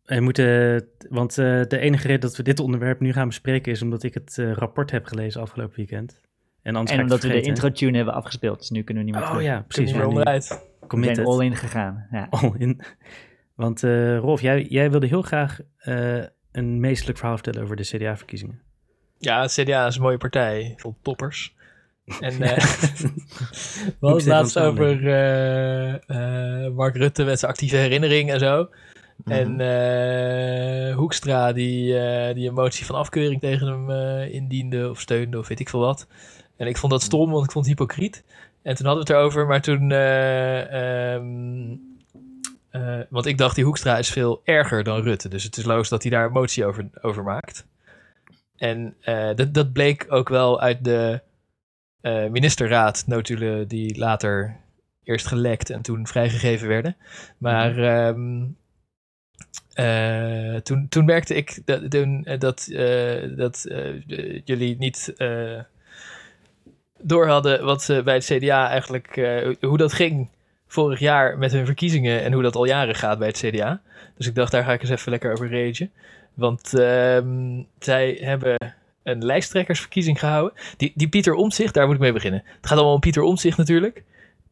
We 0.04 0.20
moeten, 0.22 0.88
want 1.10 1.38
eh, 1.38 1.62
de 1.64 1.78
enige 1.78 2.08
reden 2.08 2.22
dat 2.22 2.36
we 2.38 2.44
dit 2.44 2.60
onderwerp 2.60 3.00
nu 3.00 3.14
gaan 3.14 3.28
bespreken 3.28 3.72
is 3.72 3.82
omdat 3.82 4.04
ik 4.04 4.14
het 4.14 4.38
eh, 4.38 4.52
rapport 4.52 4.92
heb 4.92 5.06
gelezen 5.06 5.42
afgelopen 5.42 5.76
weekend. 5.76 6.22
En, 6.62 6.76
anders 6.76 6.96
En 6.98 7.02
omdat 7.04 7.18
we 7.22 7.28
de 7.28 7.34
vergeten. 7.34 7.54
intro-tune 7.56 7.96
hebben 7.98 8.14
afgespeeld. 8.14 8.58
Dus 8.60 8.70
nu 8.70 8.84
kunnen 8.84 9.04
we 9.04 9.10
niet 9.10 9.20
meer 9.20 9.28
Oh 9.30 9.34
terug. 9.36 9.48
ja, 9.48 9.56
Kun 9.56 9.66
je 9.68 9.68
precies. 9.68 9.92
ja, 9.92 9.98
nu 9.98 10.04
onderuit. 10.06 10.44
We 10.48 10.48
zijn 10.48 10.88
committed. 10.88 11.26
all 11.26 11.46
in 11.46 11.56
gegaan. 11.56 12.08
Ja. 12.12 12.28
All 12.42 12.54
in. 12.58 12.82
Want 13.56 13.84
eh, 13.84 14.18
Rolf, 14.18 14.42
jij, 14.42 14.64
jij 14.64 14.92
wilde 14.92 15.08
heel 15.08 15.22
graag 15.22 15.60
eh, 15.78 16.24
een 16.52 16.80
meestelijk 16.80 17.18
verhaal 17.18 17.36
vertellen 17.38 17.64
over 17.64 17.76
de 17.76 17.84
CDA-verkiezingen? 17.84 18.62
Ja, 19.18 19.42
het 19.42 19.52
CDA 19.54 19.88
is 19.88 19.96
een 19.96 20.02
mooie 20.02 20.18
partij. 20.18 20.74
Vol 20.78 20.96
toppers. 21.02 21.56
En 22.20 22.38
Ja. 22.38 22.56
eh 22.56 22.64
we 24.00 24.08
hadden 24.08 24.28
laatst 24.28 24.60
over 24.60 25.08
eh, 25.08 25.94
eh, 26.66 26.74
Mark 26.74 26.96
Rutte 26.96 27.24
met 27.24 27.40
zijn 27.40 27.52
actieve 27.52 27.76
herinnering 27.76 28.32
en 28.32 28.40
zo. 28.40 28.70
En 29.26 29.60
eh, 29.60 30.96
Hoekstra 30.96 31.54
die, 31.54 32.00
eh, 32.00 32.34
die 32.36 32.48
een 32.48 32.54
motie 32.54 32.86
van 32.86 32.96
afkeuring 32.96 33.40
tegen 33.42 33.68
hem 33.68 33.90
eh, 33.92 34.34
indiende 34.34 34.90
of 34.90 35.00
steunde 35.00 35.38
of 35.40 35.48
weet 35.48 35.60
ik 35.60 35.70
veel 35.70 35.80
wat. 35.80 36.08
En 36.58 36.68
ik 36.68 36.78
vond 36.78 36.92
dat 36.92 37.02
stom, 37.02 37.32
want 37.32 37.46
ik 37.46 37.52
vond 37.52 37.66
het 37.66 37.78
hypocriet. 37.78 38.24
En 38.62 38.76
toen 38.76 38.86
hadden 38.86 39.06
we 39.06 39.12
het 39.12 39.20
erover, 39.22 39.46
maar 39.48 39.62
toen... 39.62 39.92
eh, 39.92 41.14
ehm, 41.14 41.76
eh, 42.70 43.00
want 43.10 43.26
ik 43.26 43.38
dacht, 43.38 43.56
die 43.56 43.64
Hoekstra 43.66 43.98
is 43.98 44.10
veel 44.10 44.42
erger 44.44 44.84
dan 44.84 45.02
Rutte. 45.02 45.30
Dus 45.30 45.44
het 45.44 45.58
is 45.58 45.66
logisch 45.66 45.90
dat 45.90 46.02
hij 46.02 46.12
daar 46.12 46.26
een 46.26 46.32
motie 46.32 46.66
over, 46.66 46.90
over 47.02 47.24
maakt. 47.24 47.66
En 48.58 48.96
eh, 49.02 49.30
dat, 49.36 49.54
dat 49.54 49.74
bleek 49.74 50.06
ook 50.10 50.30
wel 50.30 50.62
uit 50.62 50.84
de 50.84 51.22
eh, 52.06 52.26
ministerraad 52.30 53.04
notulen 53.08 53.68
die 53.68 53.98
later 53.98 54.56
eerst 55.04 55.28
gelekt 55.28 55.70
en 55.70 55.82
toen 55.82 56.08
vrijgegeven 56.08 56.68
werden. 56.68 56.96
Maar 57.38 57.78
ehm, 57.78 58.44
eh, 59.74 60.56
toen, 60.56 60.88
toen 60.90 61.06
merkte 61.06 61.36
ik 61.36 61.62
dat, 61.66 61.92
toen, 61.92 62.26
eh, 62.26 62.40
dat, 62.40 62.68
dat 63.36 63.66
jullie 64.44 64.78
niet 64.78 65.14
door 67.02 67.28
hadden 67.28 67.66
wat 67.66 67.84
ze 67.84 68.02
bij 68.04 68.14
het 68.14 68.26
CDA 68.26 68.70
eigenlijk, 68.70 69.16
hoe 69.62 69.78
dat 69.78 69.94
ging 69.94 70.30
vorig 70.68 71.00
jaar 71.00 71.38
met 71.38 71.52
hun 71.52 71.66
verkiezingen 71.66 72.22
en 72.24 72.34
hoe 72.34 72.44
dat 72.44 72.56
al 72.56 72.66
jaren 72.66 72.96
gaat 72.96 73.20
bij 73.20 73.28
het 73.28 73.38
CDA. 73.38 73.82
Dus 74.18 74.28
ik 74.28 74.36
dacht, 74.36 74.52
daar 74.52 74.64
ga 74.64 74.74
ik 74.74 74.82
eens 74.82 74.90
even 74.90 75.12
lekker 75.12 75.32
over 75.32 75.66
ragen. 75.66 75.92
Want 76.34 76.80
ehm, 76.80 77.62
zij 77.80 78.18
hebben 78.22 78.56
een 79.06 79.26
lijsttrekkersverkiezing 79.26 80.20
gehouden. 80.20 80.54
Die, 80.78 80.92
die 80.96 81.10
Pieter 81.10 81.34
Omtzigt, 81.34 81.74
daar 81.74 81.86
moet 81.86 81.96
ik 81.96 82.02
mee 82.02 82.14
beginnen. 82.14 82.44
Het 82.46 82.68
gaat 82.68 82.78
allemaal 82.78 82.94
om 82.94 83.00
Pieter 83.00 83.24
Omtzigt 83.24 83.58
natuurlijk. 83.58 84.04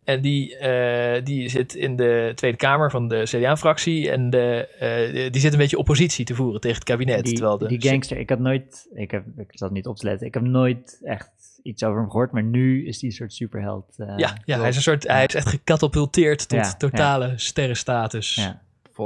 En 0.04 0.22
die, 0.22 0.58
eh, 0.58 1.26
die 1.26 1.50
zit 1.50 1.76
in 1.76 1.96
de 1.96 2.32
Tweede 2.36 2.58
Kamer 2.58 2.92
van 2.92 3.08
de 3.08 3.24
CDA-fractie. 3.24 4.12
En 4.12 4.30
de, 4.30 4.68
eh, 4.80 5.32
die 5.32 5.42
zit 5.42 5.52
een 5.54 5.60
beetje 5.60 5.78
oppositie 5.78 6.26
te 6.26 6.36
voeren 6.36 6.62
tegen 6.62 6.78
het 6.78 6.88
kabinet. 6.88 7.24
Die, 7.24 7.34
terwijl 7.34 7.58
de, 7.58 7.68
die 7.68 7.82
gangster, 7.82 8.18
ik 8.18 8.30
had 8.30 8.40
nooit, 8.40 8.88
ik, 8.94 9.12
heb, 9.12 9.26
ik 9.38 9.50
zat 9.50 9.72
niet 9.72 9.88
op 9.88 9.98
te 9.98 10.06
letten, 10.06 10.28
ik 10.28 10.34
heb 10.34 10.44
nooit 10.44 11.00
echt 11.04 11.32
iets 11.64 11.84
over 11.84 12.00
hem 12.00 12.10
gehoord, 12.10 12.32
maar 12.32 12.44
nu 12.44 12.88
is 12.88 13.02
hij 13.02 13.10
een 13.10 13.16
soort 13.16 13.34
superheld. 13.34 13.94
eh, 13.98 14.14
ja, 14.18 14.38
ja, 14.46 14.60
hij 14.60 14.70
is 14.70 14.76
een 14.76 14.82
soort, 14.82 15.08
hij 15.08 15.26
is 15.26 15.36
echt 15.36 15.48
gecatapulteerd 15.48 16.50
tot 16.50 16.60
Ja, 16.60 16.66
ja. 16.66 16.74
totale 16.74 17.34
sterrenstatus. 17.36 18.36
ja. 18.36 18.62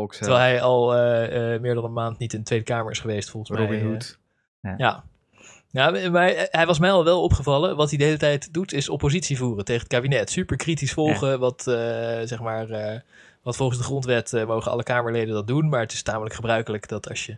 Terwijl 0.09 0.37
hij 0.37 0.61
al 0.61 0.95
eh, 0.95 1.53
eh, 1.53 1.61
meer 1.61 1.73
dan 1.73 1.83
een 1.83 1.93
maand 1.93 2.19
niet 2.19 2.33
in 2.33 2.39
de 2.39 2.45
Tweede 2.45 2.65
Kamer 2.65 2.91
is 2.91 2.99
geweest, 2.99 3.29
volgens 3.29 3.57
mij. 3.57 3.67
Robin 3.67 3.79
eh. 3.79 3.85
Hood. 3.85 4.19
Ja. 4.77 5.03
Ja, 5.71 6.09
maar 6.09 6.47
hij 6.49 6.65
was 6.65 6.79
mij 6.79 6.91
al 6.91 7.03
wel 7.03 7.23
opgevallen. 7.23 7.75
Wat 7.75 7.89
hij 7.89 7.97
de 7.97 8.03
hele 8.03 8.17
tijd 8.17 8.53
doet, 8.53 8.73
is 8.73 8.89
oppositie 8.89 9.37
voeren 9.37 9.65
tegen 9.65 9.81
het 9.81 9.91
kabinet. 9.91 10.29
Super 10.29 10.57
kritisch 10.57 10.93
volgen. 10.93 11.39
Wat, 11.39 11.67
eh, 11.67 11.75
zeg 12.23 12.39
maar, 12.39 12.69
eh, 12.69 12.99
wat 13.41 13.55
volgens 13.55 13.77
de 13.77 13.83
grondwet 13.83 14.33
eh, 14.33 14.45
mogen 14.45 14.71
alle 14.71 14.83
Kamerleden 14.83 15.33
dat 15.33 15.47
doen. 15.47 15.69
Maar 15.69 15.79
het 15.79 15.91
is 15.91 16.01
tamelijk 16.01 16.35
gebruikelijk 16.35 16.87
dat 16.87 17.09
als 17.09 17.25
je 17.25 17.37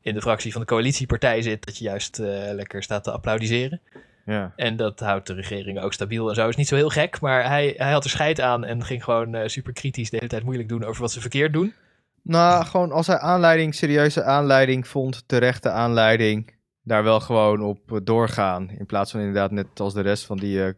in 0.00 0.14
de 0.14 0.20
fractie 0.20 0.52
van 0.52 0.60
de 0.60 0.66
coalitiepartij 0.66 1.42
zit, 1.42 1.66
dat 1.66 1.78
je 1.78 1.84
juist 1.84 2.18
eh, 2.18 2.26
lekker 2.52 2.82
staat 2.82 3.04
te 3.04 3.12
applaudisseren. 3.12 3.80
Ja. 4.24 4.52
En 4.56 4.76
dat 4.76 5.00
houdt 5.00 5.26
de 5.26 5.34
regering 5.34 5.80
ook 5.80 5.92
stabiel 5.92 6.28
en 6.28 6.34
zo. 6.34 6.48
Is 6.48 6.56
niet 6.56 6.68
zo 6.68 6.76
heel 6.76 6.88
gek, 6.88 7.20
maar 7.20 7.46
hij, 7.48 7.74
hij 7.76 7.92
had 7.92 8.04
er 8.04 8.10
scheid 8.10 8.40
aan 8.40 8.64
en 8.64 8.84
ging 8.84 9.04
gewoon 9.04 9.34
eh, 9.34 9.48
super 9.48 9.72
kritisch 9.72 10.10
de 10.10 10.16
hele 10.16 10.28
tijd 10.28 10.44
moeilijk 10.44 10.68
doen 10.68 10.84
over 10.84 11.00
wat 11.00 11.12
ze 11.12 11.20
verkeerd 11.20 11.52
doen. 11.52 11.74
Nou, 12.22 12.64
gewoon 12.64 12.92
als 12.92 13.06
hij 13.06 13.18
aanleiding, 13.18 13.74
serieuze 13.74 14.22
aanleiding 14.22 14.88
vond, 14.88 15.24
terechte 15.26 15.70
aanleiding, 15.70 16.52
daar 16.88 17.04
wel 17.04 17.20
gewoon 17.20 17.62
op 17.62 17.92
eh, 17.92 17.98
doorgaan. 18.02 18.70
In 18.70 18.86
plaats 18.86 19.10
van 19.10 19.20
inderdaad 19.20 19.50
net 19.50 19.80
als 19.80 19.94
de 19.94 20.00
rest 20.00 20.24
van 20.26 20.36
die, 20.36 20.64
eh, 20.64 20.72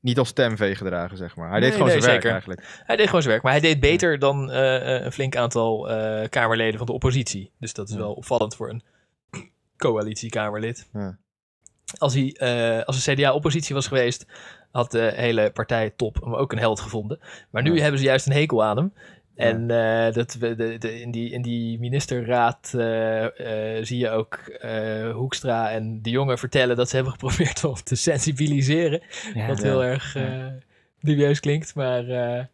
niet 0.00 0.18
als 0.18 0.28
stemvee 0.28 0.74
gedragen, 0.74 1.16
zeg 1.16 1.36
maar. 1.36 1.50
Hij 1.50 1.60
deed 1.60 1.72
gewoon 1.72 1.88
nee, 1.88 2.00
zijn 2.00 2.12
werk 2.12 2.24
eigenlijk. 2.24 2.82
Hij 2.84 2.96
deed 2.96 3.06
gewoon 3.06 3.20
zijn 3.20 3.32
werk, 3.32 3.44
maar 3.44 3.52
hij 3.52 3.60
deed 3.60 3.80
beter 3.80 4.18
dan 4.18 4.50
eh, 4.50 5.04
een 5.04 5.12
flink 5.12 5.36
aantal 5.36 5.88
Kamerleden 6.28 6.78
van 6.78 6.86
de 6.86 6.92
oppositie. 6.92 7.50
Dus 7.58 7.72
dat 7.72 7.88
is 7.88 7.94
Ja. 7.94 8.00
wel 8.00 8.12
opvallend 8.12 8.56
voor 8.56 8.70
een 8.70 8.82
coalitie-Kamerlid. 9.76 10.88
Ja. 10.92 11.16
Als 11.98 12.14
hij 12.14 12.36
als 12.84 13.04
de 13.04 13.12
CDA-oppositie 13.14 13.74
was 13.74 13.86
geweest, 13.86 14.26
had 14.70 14.90
de 14.90 15.12
hele 15.14 15.50
partij 15.50 15.90
top 15.90 16.20
hem 16.20 16.34
ook 16.34 16.52
een 16.52 16.58
held 16.58 16.80
gevonden. 16.80 17.18
Maar 17.50 17.62
nu 17.62 17.74
Ja. 17.74 17.80
hebben 17.82 18.00
ze 18.00 18.06
juist 18.06 18.26
een 18.26 18.32
hekel 18.32 18.64
aan 18.64 18.76
hem. 18.76 18.92
En 19.36 19.70
eh, 19.70 20.12
dat 20.12 20.34
we 20.34 20.54
de, 20.54 20.78
de, 20.78 21.00
in, 21.00 21.10
die, 21.10 21.30
in 21.30 21.42
die 21.42 21.78
ministerraad 21.78 22.72
eh, 22.76 23.24
eh, 23.76 23.84
zie 23.84 23.98
je 23.98 24.10
ook 24.10 24.40
Hoekstra 25.12 25.70
en 25.70 26.02
de 26.02 26.10
jongen 26.10 26.38
vertellen 26.38 26.76
dat 26.76 26.88
ze 26.88 26.94
hebben 26.94 27.12
geprobeerd 27.18 27.64
om 27.64 27.74
te 27.74 27.94
sensibiliseren. 27.94 29.02
Ja. 29.34 29.46
Wat 29.46 29.58
Ja. 29.58 29.64
heel 29.64 29.84
erg 29.84 30.14
Ja. 30.14 30.54
dubieus 31.00 31.40
klinkt. 31.40 31.74
Maar 31.74 32.04
de 32.06 32.46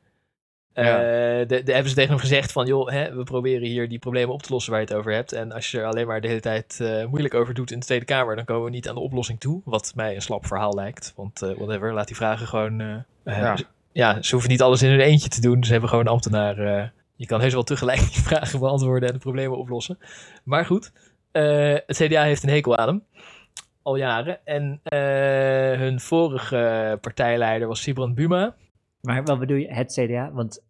hebben 1.65 1.89
ze 1.89 1.95
tegen 1.95 2.11
hem 2.11 2.19
gezegd 2.19 2.53
van... 2.53 2.67
joh, 2.67 2.91
hè, 2.91 3.15
we 3.15 3.23
proberen 3.23 3.69
hier 3.69 3.89
die 3.89 3.99
problemen 3.99 4.35
op 4.35 4.43
te 4.43 4.53
lossen 4.53 4.73
waar 4.73 4.81
je 4.81 4.87
het 4.87 4.97
over 4.97 5.13
hebt. 5.13 5.33
En 5.33 5.53
als 5.53 5.71
je 5.71 5.79
er 5.79 5.87
alleen 5.87 6.07
maar 6.07 6.21
de 6.21 6.29
hele 6.29 6.41
tijd 6.41 6.79
moeilijk 7.09 7.35
over 7.35 7.55
doet 7.55 7.71
in 7.71 7.79
de 7.79 7.85
Tweede 7.85 8.05
Kamer... 8.05 8.37
dan 8.37 8.45
komen 8.45 8.65
we 8.65 8.71
niet 8.71 8.89
aan 8.89 8.95
de 8.95 9.01
oplossing 9.01 9.41
toe. 9.41 9.61
Wat 9.65 9.93
mij 9.95 10.15
een 10.15 10.23
slap 10.23 10.47
verhaal 10.47 10.75
lijkt. 10.75 11.13
Want 11.17 11.39
whatever, 11.39 11.93
laat 11.93 12.07
die 12.07 12.17
vragen 12.17 12.47
gewoon... 12.47 13.05
Ja. 13.93 14.23
ze 14.23 14.31
hoeven 14.33 14.51
niet 14.51 14.63
alles 14.63 14.83
in 14.83 14.91
hun 14.91 15.01
eentje 15.01 15.29
te 15.29 15.41
doen. 15.41 15.65
Ze 15.65 15.71
hebben 15.73 15.89
gewoon 15.91 16.07
een 16.07 16.13
ambtenaar. 16.13 16.59
eh, 16.59 16.89
je 17.17 17.27
kan 17.27 17.41
heus 17.41 17.53
wel 17.53 17.63
tegelijk 17.63 17.99
die 18.01 18.23
vragen 18.23 18.59
beantwoorden 18.59 19.09
en 19.09 19.15
de 19.15 19.21
problemen 19.21 19.59
oplossen. 19.59 19.99
Maar 20.45 20.65
goed, 20.67 20.93
eh, 21.33 21.77
het 21.87 21.97
CDA 21.97 22.23
heeft 22.23 22.43
een 22.43 22.49
hekel 22.49 22.77
aan 22.77 22.89
hem. 22.89 23.05
Al 23.83 23.97
jaren. 23.97 24.47
En 24.47 24.81
eh, 24.83 25.79
hun 25.79 26.01
vorige 26.01 26.99
partijleider 27.01 27.69
was 27.69 27.83
Sibrand 27.83 28.15
Buma. 28.15 28.55
Maar 29.01 29.23
wat 29.25 29.39
bedoel 29.39 29.57
je, 29.57 29.73
het 29.75 29.93
CDA? 29.93 30.31
Want, 30.33 30.63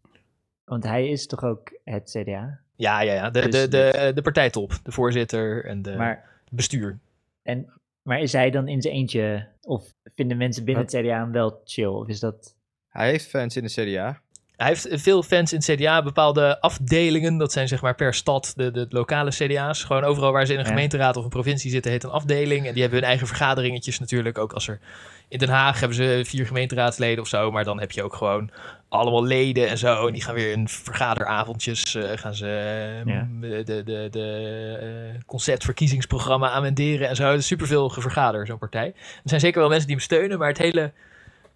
want 0.64 0.84
hij 0.84 1.08
is 1.08 1.26
toch 1.26 1.44
ook 1.44 1.78
het 1.84 2.16
CDA? 2.18 2.58
Ja, 2.76 3.00
ja, 3.00 3.12
ja. 3.12 3.30
De, 3.30 3.40
Dus- 3.48 3.50
de, 3.50 3.68
de, 3.68 4.12
de 4.14 4.22
partijtop. 4.22 4.72
De 4.82 4.92
voorzitter 4.92 5.64
en 5.64 5.82
de 5.82 5.96
Maar, 5.96 6.24
bestuur. 6.50 6.98
en, 7.42 7.72
maar 8.02 8.20
is 8.20 8.32
hij 8.32 8.50
dan 8.50 8.68
in 8.68 8.82
zijn 8.82 8.94
eentje, 8.94 9.48
of 9.62 9.84
vinden 10.14 10.36
mensen 10.36 10.64
binnen 10.64 10.84
Wat? 10.84 10.92
het 10.92 11.02
CDA 11.02 11.18
hem 11.18 11.32
wel 11.32 11.60
chill? 11.64 11.86
Of 11.86 12.08
is 12.08 12.20
dat... 12.20 12.54
Hij 12.92 13.08
heeft 13.10 13.28
fans 13.28 13.56
in 13.56 13.62
de 13.62 13.70
CDA. 13.70 14.20
Hij 14.56 14.66
heeft 14.70 14.86
veel 14.90 15.22
fans 15.22 15.52
in 15.52 15.58
het 15.64 15.70
CDA, 15.70 16.02
bepaalde 16.02 16.60
afdelingen. 16.60 17.36
Dat 17.38 17.52
zijn 17.52 17.68
zeg 17.68 17.82
maar 17.82 17.94
per 17.94 18.14
stad 18.14 18.52
de, 18.56 18.70
de 18.70 18.86
lokale 18.88 19.30
CDA's. 19.30 19.84
Gewoon 19.84 20.04
overal 20.04 20.32
waar 20.32 20.46
ze 20.46 20.52
in 20.52 20.58
een 20.58 20.64
gemeenteraad 20.66 21.16
of 21.16 21.24
een 21.24 21.30
provincie 21.30 21.70
zitten, 21.70 21.90
heet 21.90 22.04
een 22.04 22.10
afdeling. 22.10 22.66
En 22.66 22.72
die 22.72 22.80
hebben 22.82 22.98
hun 22.98 23.08
eigen 23.08 23.26
vergaderingetjes 23.26 23.98
natuurlijk. 23.98 24.38
Ook 24.38 24.52
als 24.52 24.68
er 24.68 24.80
in 25.28 25.38
Den 25.38 25.48
Haag 25.48 25.78
hebben 25.80 25.96
ze 25.96 26.22
vier 26.24 26.46
gemeenteraadsleden 26.46 27.22
of 27.22 27.28
zo. 27.28 27.50
Maar 27.50 27.64
dan 27.64 27.80
heb 27.80 27.90
je 27.90 28.02
ook 28.02 28.14
gewoon 28.14 28.50
allemaal 28.88 29.24
leden 29.24 29.68
en 29.68 29.78
zo. 29.78 30.06
En 30.06 30.12
die 30.12 30.22
gaan 30.22 30.34
weer 30.34 30.52
in 30.52 30.68
vergaderavondjes. 30.68 31.94
eh, 31.94 32.10
gaan 32.18 32.34
ze 32.34 32.46
eh, 32.46 33.12
Ja. 33.14 33.28
de, 33.40 33.62
de, 33.64 33.82
de, 33.84 34.08
de 34.10 34.78
eh, 35.14 35.20
conceptverkiezingsprogramma 35.26 36.50
amenderen 36.50 37.08
en 37.08 37.16
zo. 37.16 37.28
Er 37.30 37.34
is 37.34 37.46
superveel 37.46 37.88
gevergader, 37.88 38.46
zo'n 38.46 38.58
partij. 38.58 38.86
Er 38.86 38.94
zijn 39.24 39.40
zeker 39.40 39.60
wel 39.60 39.68
mensen 39.68 39.86
die 39.86 39.96
hem 39.96 40.04
steunen, 40.04 40.38
maar 40.38 40.48
het 40.48 40.58
hele 40.58 40.92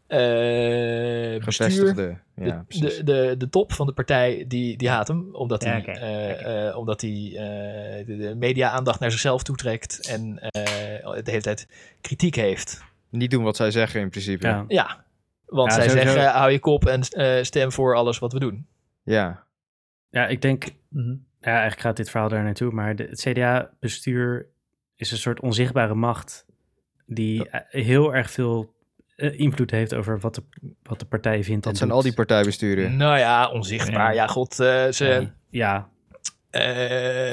eh 0.06 1.44
bestuur, 1.44 1.66
Gevestigde. 1.66 2.18
de, 2.34 2.44
Ja, 2.44 2.64
de, 2.68 3.00
de, 3.04 3.34
de 3.38 3.48
top 3.48 3.72
van 3.72 3.86
de 3.86 3.92
partij, 3.92 4.44
die, 4.48 4.76
die 4.76 4.88
haat 4.88 5.08
hem. 5.08 5.34
Omdat 5.34 5.64
hij, 5.64 5.84
eh, 5.84 6.66
eh, 6.68 6.76
omdat 6.76 7.00
hij 7.00 7.10
eh, 7.10 8.06
de, 8.06 8.16
de 8.16 8.34
media-aandacht 8.34 9.00
naar 9.00 9.10
zichzelf 9.10 9.42
toetrekt. 9.42 10.08
En 10.08 10.38
eh, 10.38 10.62
de 11.24 11.30
hele 11.30 11.40
tijd 11.42 11.68
kritiek 12.00 12.34
heeft. 12.34 12.84
Niet 13.10 13.30
doen 13.30 13.42
wat 13.44 13.56
zij 13.56 13.70
zeggen 13.70 14.00
in 14.00 14.10
principe. 14.10 14.46
Ja. 14.46 14.64
Ja, 14.68 15.04
want 15.46 15.68
Ja, 15.70 15.74
zij 15.80 15.88
sowieso. 15.88 16.10
zeggen, 16.12 16.32
hou 16.32 16.50
je 16.50 16.58
kop 16.58 16.86
en 16.86 17.00
eh, 17.02 17.42
stem 17.42 17.72
voor 17.72 17.96
alles 17.96 18.18
wat 18.18 18.32
we 18.32 18.38
doen. 18.38 18.66
Ja. 19.02 19.44
Ja, 20.10 20.26
ik 20.26 20.42
denk, 20.42 20.64
Mhm. 20.88 21.10
ja, 21.40 21.50
eigenlijk 21.52 21.80
gaat 21.80 21.96
dit 21.96 22.10
verhaal 22.10 22.28
daar 22.28 22.42
naartoe, 22.44 22.70
maar 22.72 22.96
de, 22.96 23.04
het 23.04 23.20
CDA-bestuur 23.20 24.46
is 24.96 25.10
een 25.10 25.16
soort 25.18 25.40
onzichtbare 25.40 25.94
macht 25.94 26.46
die 27.06 27.48
heel 27.68 28.14
erg 28.14 28.30
veel 28.30 28.74
eh, 29.16 29.38
invloed 29.38 29.70
heeft 29.70 29.94
over 29.94 30.20
wat 30.20 30.34
de, 30.34 30.42
wat 30.82 30.98
de 31.00 31.06
partij 31.06 31.44
vindt. 31.44 31.64
Dat 31.64 31.76
zijn 31.76 31.88
doet. 31.88 31.98
al 31.98 32.04
die 32.04 32.14
partijbesturen. 32.14 32.96
Nou 32.96 33.18
ja, 33.18 33.50
onzichtbaar. 33.50 34.14
Ja, 34.14 34.22
Ja. 34.22 34.26
god, 34.26 34.60
eh, 34.60 34.86
ze, 34.90 35.28
Ja, 35.50 35.88
eh, 36.50 36.62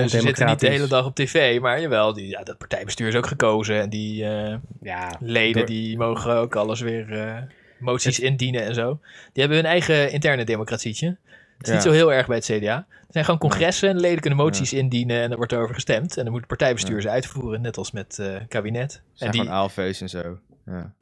ze 0.08 0.20
zitten 0.20 0.46
niet 0.48 0.60
de 0.60 0.68
hele 0.70 0.88
dag 0.88 1.06
op 1.06 1.16
tv. 1.16 1.60
Maar 1.60 1.82
jawel, 1.82 2.14
die, 2.14 2.28
ja, 2.28 2.44
dat 2.44 2.58
partijbestuur 2.58 3.08
is 3.08 3.16
ook 3.16 3.28
gekozen. 3.28 3.82
En 3.82 3.90
die 3.90 4.26
eh, 4.26 4.56
ja, 4.82 5.18
leden 5.20 5.58
Door- 5.58 5.66
die 5.66 5.98
mogen 5.98 6.36
ook 6.36 6.56
alles 6.56 6.82
weer 6.82 7.20
eh, 7.22 7.38
moties 7.80 8.20
indienen 8.20 8.64
en 8.64 8.74
zo. 8.74 9.00
Die 9.34 9.44
hebben 9.44 9.58
hun 9.58 9.66
eigen 9.68 10.12
interne 10.12 10.46
democratietje. 10.46 11.08
Het 11.08 11.62
is 11.62 11.68
Ja. 11.68 11.74
niet 11.74 11.84
zo 11.84 11.92
heel 11.92 12.14
erg 12.14 12.28
bij 12.28 12.36
het 12.36 12.46
CDA. 12.46 12.76
Er 12.90 13.20
zijn 13.20 13.26
gewoon 13.26 13.40
congressen 13.40 13.90
en 13.90 14.00
leden 14.00 14.20
kunnen 14.20 14.40
moties 14.40 14.74
indienen 14.74 15.22
en 15.22 15.32
er 15.32 15.38
wordt 15.38 15.54
over 15.54 15.74
gestemd. 15.74 16.18
En 16.18 16.22
dan 16.24 16.32
moet 16.32 16.40
het 16.40 16.50
partijbestuur 16.50 16.96
Ja. 16.96 17.02
ze 17.02 17.10
uitvoeren, 17.10 17.62
net 17.62 17.78
als 17.78 17.92
met 17.92 18.20
eh 18.20 18.36
kabinet. 18.48 18.92
zijn 19.14 19.30
en 19.30 19.32
die, 19.32 19.42
gewoon 19.46 19.58
aalfeest 19.58 20.02
en 20.02 20.10
zo. 20.10 20.38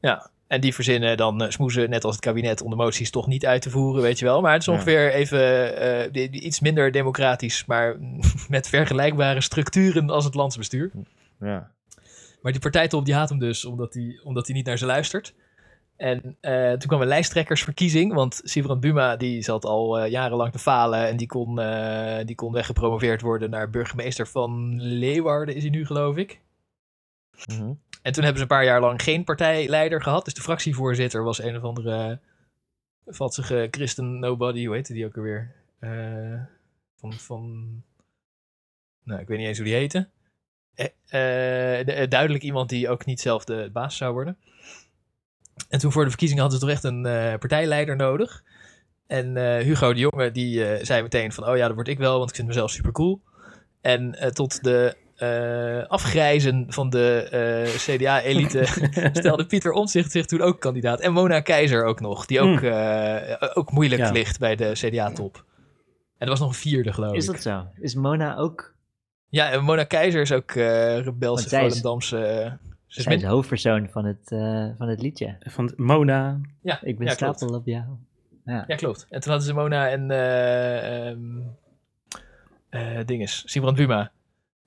Ja. 0.01 0.29
En 0.52 0.62
die 0.62 0.74
verzinnen 0.74 1.18
dan 1.18 1.43
uh, 1.43 1.49
smoezen, 1.49 1.89
net 1.89 2.04
als 2.04 2.16
het 2.16 2.24
kabinet, 2.24 2.62
om 2.62 2.70
de 2.70 2.76
moties 2.76 3.10
toch 3.10 3.28
niet 3.28 3.45
uit 3.45 3.62
te 3.62 3.70
voeren, 3.70 4.02
weet 4.02 4.20
je 4.20 4.26
wel. 4.26 4.41
Maar 4.41 4.52
het 4.52 4.62
is 4.62 4.68
Ja. 4.68 4.74
ongeveer 4.74 5.14
even 5.14 5.78
eh, 6.14 6.32
iets 6.32 6.60
minder 6.60 6.91
democratisch, 6.91 7.66
maar 7.66 7.95
met 8.49 8.70
vergelijkbare 8.70 9.41
structuren 9.41 10.10
als 10.10 10.26
het 10.26 10.34
landsbestuur. 10.34 10.91
Ja. 11.39 11.72
Maar 12.41 12.52
die 12.52 12.62
partijtop 12.62 13.06
die 13.06 13.14
haat 13.14 13.30
hem 13.30 13.39
dus, 13.39 13.66
omdat 13.66 13.93
hij 13.93 14.20
omdat 14.24 14.47
hij 14.47 14.56
niet 14.56 14.66
naar 14.66 14.78
ze 14.78 14.86
luistert. 14.86 15.34
En 15.97 16.38
eh, 16.41 16.70
toen 16.70 16.88
kwam 16.88 17.02
een 17.02 17.08
lijsttrekkersverkiezing, 17.08 18.14
want 18.14 18.41
Sibrand 18.43 18.80
Buma 18.80 19.16
die 19.16 19.41
zat 19.41 19.66
al 19.66 19.99
eh, 19.99 20.12
jarenlang 20.12 20.52
te 20.52 20.60
falen 20.60 21.08
en 21.08 21.18
die 21.18 21.28
kon, 21.28 21.60
eh, 21.60 22.26
die 22.26 22.36
kon 22.36 22.52
weggepromoveerd 22.54 23.22
worden 23.22 23.49
naar 23.49 23.70
burgemeester 23.70 24.28
van 24.28 24.82
Leeuwarden, 24.82 25.56
is 25.56 25.62
hij 25.62 25.72
nu 25.72 25.86
geloof 25.86 26.16
ik. 26.16 26.39
Mhm. 27.45 27.72
En 28.02 28.12
toen 28.12 28.24
hebben 28.24 28.41
ze 28.41 28.41
een 28.41 28.58
paar 28.58 28.66
jaar 28.66 28.82
lang 28.82 29.04
geen 29.04 29.24
partijleider 29.24 30.02
gehad. 30.02 30.26
Dus 30.26 30.34
de 30.34 30.41
fractievoorzitter 30.41 31.24
was 31.24 31.41
een 31.41 31.58
of 31.58 31.64
andere 31.64 32.20
vatsige 33.06 33.68
christen 33.72 34.20
nobody. 34.20 34.66
Hoe 34.66 34.76
heette 34.76 34.93
die 34.93 35.06
ook 35.06 35.18
alweer? 35.18 35.56
Eh, 35.80 36.41
van, 36.95 37.14
van... 37.14 37.70
Nou, 39.04 39.22
ik 39.22 39.28
weet 39.28 39.38
niet 39.38 39.47
eens 39.47 39.58
hoe 39.58 39.66
die 39.66 39.76
heette. 39.76 40.08
Eh, 40.76 40.86
eh, 41.80 41.86
de- 41.86 42.08
duidelijk 42.08 42.43
iemand 42.43 42.70
die 42.70 42.89
ook 42.89 43.06
niet 43.06 43.22
zelf 43.22 43.43
de 43.43 43.70
baas 43.74 43.97
zou 43.97 44.14
worden. 44.14 44.38
En 45.70 45.80
toen 45.80 45.91
voor 45.91 46.04
de 46.04 46.10
verkiezingen 46.10 46.41
hadden 46.41 46.60
ze 46.60 46.66
toch 46.66 46.76
echt 46.76 46.84
een 46.84 47.02
partijleider 47.39 47.95
nodig. 47.95 48.43
En 49.08 49.60
Hugo 49.62 49.93
de 49.93 49.99
Jonge 49.99 50.32
die 50.32 50.86
zei 50.86 51.02
meteen 51.02 51.32
van... 51.32 51.47
Oh 51.47 51.58
ja, 51.58 51.66
dat 51.66 51.76
word 51.76 51.88
ik 51.88 51.97
wel, 51.97 52.18
want 52.18 52.30
ik 52.30 52.36
vind 52.36 52.47
mezelf 52.47 52.72
super 52.72 52.91
cool. 52.91 53.22
En 53.82 54.34
tot 54.34 54.64
de 54.64 54.95
eh, 55.22 55.84
afgrijzen 55.88 56.65
van 56.69 56.89
de 56.89 57.28
eh, 57.32 57.76
CDA-elite 57.95 58.63
stelde 59.19 59.45
Pieter 59.45 59.72
Omtzigt 59.72 60.11
zich 60.11 60.26
toen 60.26 60.41
ook 60.41 60.59
kandidaat. 60.59 60.99
En 60.99 61.13
Mona 61.13 61.39
Keizer 61.39 61.84
ook 61.86 61.99
nog, 61.99 62.26
die 62.26 62.41
ook, 62.41 62.61
eh, 62.61 63.49
ook 63.53 63.72
moeilijk 63.72 64.01
Ja. 64.01 64.11
ligt 64.11 64.39
bij 64.39 64.55
de 64.55 64.72
CDA-top. 64.74 65.45
En 66.17 66.28
er 66.28 66.30
was 66.30 66.39
nog 66.39 66.49
een 66.49 66.55
vierde, 66.55 66.93
geloof 66.93 67.15
Is 67.15 67.26
ik. 67.28 67.32
dat 67.32 67.41
zo? 67.41 67.65
Is 67.80 67.95
Mona 67.95 68.36
ook... 68.38 68.76
Ja, 69.28 69.51
en 69.51 69.63
Mona 69.63 69.84
Keizer 69.84 70.22
is 70.22 70.32
ook 70.32 70.51
eh 70.51 70.99
rebelse 70.99 71.45
is- 71.45 71.51
Volendamse... 71.57 72.17
ze 72.88 72.99
is 72.99 73.05
is 73.05 73.22
de 73.22 73.28
hoofdpersoon 73.28 73.88
van 73.91 74.05
het, 74.05 74.32
eh, 74.32 74.67
van 74.78 74.88
het 74.88 75.01
liedje. 75.01 75.36
Van 75.39 75.74
Mona. 75.76 76.39
ja, 76.61 76.80
Ik 76.84 76.97
ben 76.97 77.07
ja, 77.07 77.13
klopt. 77.15 77.38
stapel 77.38 77.55
op 77.55 77.65
jou. 77.65 77.84
Ja. 78.45 78.63
Ja, 78.67 78.76
klopt. 78.76 79.05
En 79.09 79.19
toen 79.22 79.32
hadden 79.32 79.49
ze 79.49 79.53
Mona 79.53 79.89
en 79.89 80.11
eh 80.11 81.07
ehm 81.09 81.19
eh, 82.69 82.99
dinges, 83.05 83.43
Sibrand 83.45 83.76
Buma. 83.78 84.11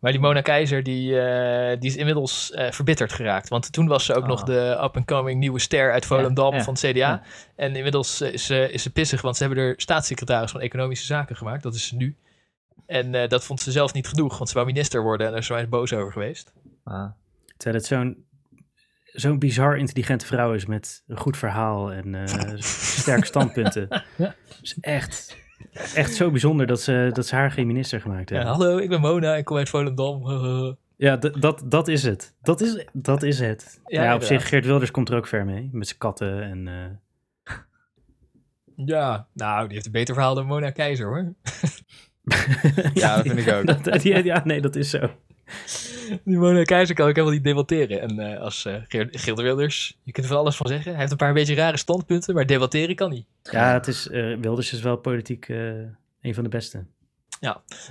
Maar 0.05 0.13
die 0.13 0.21
Mona 0.23 0.41
Keizer, 0.41 0.83
die, 0.83 1.21
eh, 1.21 1.81
die 1.81 1.91
is 1.91 1.97
inmiddels 1.97 2.51
eh, 2.53 2.71
verbitterd 2.73 3.13
geraakt. 3.13 3.49
Want 3.49 3.73
toen 3.73 3.87
was 3.87 4.05
ze 4.05 4.15
ook 4.15 4.23
Ah. 4.23 4.29
nog 4.29 4.43
de 4.43 4.79
up-and-coming 4.83 5.39
nieuwe 5.41 5.59
ster 5.59 5.93
uit 5.93 6.07
Volendam 6.07 6.55
ja, 6.55 6.63
van 6.63 6.73
het 6.75 6.83
CDA. 6.83 6.91
ja. 6.99 7.23
En 7.57 7.77
inmiddels 7.77 8.21
eh, 8.21 8.33
is, 8.33 8.47
ze- 8.47 8.71
is 8.73 8.83
ze 8.83 8.91
pissig, 8.93 9.21
want 9.21 9.37
ze 9.37 9.45
hebben 9.45 9.63
er 9.65 9.75
staatssecretaris 9.77 10.51
van 10.51 10.61
Economische 10.61 11.07
Zaken 11.07 11.37
gemaakt. 11.37 11.63
Dat 11.63 11.75
is 11.75 11.87
ze 11.87 11.97
nu. 11.97 12.17
En 12.87 13.15
eh, 13.15 13.29
dat 13.29 13.45
vond 13.45 13.61
ze 13.61 13.71
zelf 13.73 13.93
niet 13.93 14.07
genoeg, 14.09 14.37
want 14.37 14.49
ze 14.49 14.55
wou 14.55 14.67
minister 14.67 15.03
worden. 15.03 15.27
En 15.27 15.33
daar 15.33 15.41
is 15.41 15.47
ze 15.47 15.67
boos 15.69 15.93
over 15.93 16.13
geweest. 16.13 16.53
Ah. 16.85 17.11
Terwijl 17.57 17.77
het 17.77 17.87
zo'n 17.87 18.25
zo'n 19.05 19.39
bizar 19.39 19.77
intelligente 19.79 20.27
vrouw 20.27 20.53
is 20.55 20.67
met 20.67 21.03
een 21.07 21.19
goed 21.19 21.37
verhaal 21.37 21.93
en 21.93 22.15
eh, 22.15 22.55
sterke 23.01 23.27
standpunten. 23.27 24.05
Echt, 24.81 25.37
echt 25.95 26.15
zo 26.15 26.31
bijzonder 26.31 26.67
dat 26.67 26.81
ze, 26.81 27.11
dat 27.13 27.27
ze 27.27 27.35
haar 27.35 27.51
geen 27.51 27.67
minister 27.67 28.01
gemaakt 28.01 28.29
Ja, 28.29 28.37
hebben. 28.37 28.55
hallo, 28.55 28.77
ik 28.79 28.89
ben 28.89 29.01
Mona, 29.01 29.35
ik 29.35 29.45
kom 29.45 29.57
uit 29.57 29.69
Volendam. 29.69 30.23
Ja, 30.97 31.17
dat, 31.17 31.63
dat 31.65 31.89
is 31.89 32.03
het. 32.03 32.35
Dat 32.43 32.61
is, 32.61 32.87
dat 32.93 33.23
is 33.23 33.39
het. 33.41 33.81
Ja, 33.87 34.03
Ja, 34.03 34.15
op 34.15 34.23
zich, 34.23 34.49
Geert 34.49 34.65
Wilders 34.67 34.91
komt 34.91 35.09
er 35.09 35.17
ook 35.17 35.27
ver 35.27 35.45
mee. 35.45 35.69
Met 35.73 35.87
zijn 35.87 35.99
katten 35.99 36.43
en... 36.43 36.69
eh, 36.69 37.55
ja, 38.77 39.27
nou, 39.33 39.65
die 39.65 39.73
heeft 39.75 39.87
een 39.87 39.93
beter 39.93 40.15
verhaal 40.15 40.35
dan 40.35 40.47
Mona 40.47 40.71
Keizer, 40.71 41.07
hoor. 41.07 41.35
Ja, 42.95 43.17
dat 43.17 43.27
vind 43.27 43.39
ik 43.47 43.53
ook. 43.53 43.67
dat- 43.85 44.03
ja, 44.03 44.19
ja, 44.19 44.41
nee, 44.45 44.61
dat 44.61 44.77
is 44.77 44.91
zo. 44.91 45.11
Die 46.25 46.39
Mona 46.39 46.63
Keizer 46.63 46.95
kan 46.95 47.09
ik 47.09 47.15
helemaal 47.15 47.37
niet 47.37 47.45
debatteren. 47.45 48.01
En 48.01 48.19
eh, 48.19 48.41
als 48.41 48.65
eh 48.65 48.75
Geert, 48.89 49.41
Wilders, 49.41 49.99
je 50.03 50.13
kunt 50.13 50.27
er 50.27 50.33
van 50.33 50.41
alles 50.41 50.57
van 50.57 50.67
zeggen. 50.67 50.91
Hij 50.91 51.01
heeft 51.01 51.11
een 51.11 51.17
paar 51.17 51.33
beetje 51.33 51.55
rare 51.55 51.77
standpunten, 51.77 52.35
maar 52.35 52.47
debatteren 52.47 52.95
kan 52.95 53.11
niet. 53.11 53.27
Ja, 53.43 53.73
het 53.73 53.87
is, 53.87 54.09
eh, 54.09 54.37
Wilders 54.41 54.73
is 54.73 54.81
wel 54.81 54.97
politiek 54.97 55.49
een 55.49 56.35
van 56.35 56.43
de 56.43 56.49
beste. 56.49 56.85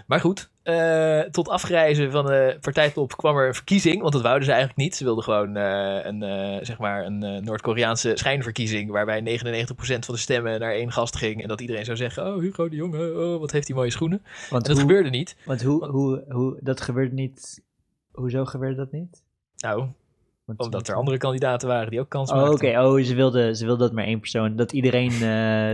Maar 0.08 0.20
goed, 0.20 0.50
eh, 0.64 1.20
tot 1.20 1.50
afgrijzen 1.50 2.12
van 2.12 2.26
de 2.26 2.58
partijtop 2.62 3.18
kwam 3.18 3.38
er 3.38 3.48
een 3.48 3.54
verkiezing. 3.54 4.02
Want 4.02 4.14
dat 4.14 4.22
wouden 4.22 4.44
ze 4.46 4.52
eigenlijk 4.52 4.80
niet. 4.82 4.96
Ze 4.96 5.04
wilden 5.04 5.24
gewoon 5.24 5.56
eh, 5.56 6.06
een, 6.06 6.24
eh, 6.24 6.58
zeg 6.66 6.78
maar 6.80 7.06
een 7.06 7.44
Noord-Koreaanse 7.44 8.12
schijnverkiezing. 8.16 8.92
Waarbij 8.92 9.22
99% 9.22 10.06
van 10.06 10.14
de 10.16 10.20
stemmen 10.22 10.60
naar 10.60 10.72
één 10.74 10.92
gast 10.92 11.16
ging. 11.16 11.42
En 11.42 11.48
dat 11.48 11.62
iedereen 11.62 11.86
zou 11.86 11.98
zeggen: 11.98 12.28
Oh, 12.28 12.40
Hugo 12.42 12.70
de 12.70 12.76
Jonge, 12.76 13.14
oh, 13.14 13.40
wat 13.40 13.52
heeft 13.52 13.68
hij 13.68 13.76
mooie 13.76 13.92
schoenen. 13.92 14.22
Want, 14.50 14.64
En 14.64 14.70
dat 14.74 14.82
hoe, 14.82 14.90
gebeurde 14.90 15.10
niet. 15.10 15.36
want 15.46 15.62
hoe, 15.64 15.86
hoe, 15.88 16.24
hoe, 16.30 16.58
dat 16.62 16.82
gebeurt 16.82 17.12
niet... 17.12 17.62
Hoezo 18.12 18.46
gebeurde 18.46 18.76
dat 18.76 18.92
niet? 18.92 19.24
Nou, 19.58 19.88
Want- 20.46 20.60
omdat 20.60 20.88
er 20.88 20.96
andere 20.96 21.18
kandidaten 21.18 21.68
waren 21.68 21.90
die 21.90 22.00
ook 22.00 22.10
kans 22.10 22.32
Oh, 22.32 22.38
oké. 22.38 22.50
maakten. 22.50 22.86
Oh, 22.86 23.02
ze 23.04 23.16
wilde, 23.16 23.56
ze 23.56 23.66
wilde 23.66 23.84
dat 23.84 23.94
maar 23.94 24.06
één 24.06 24.20
persoon... 24.20 24.56
Dat 24.56 24.72
iedereen 24.72 25.10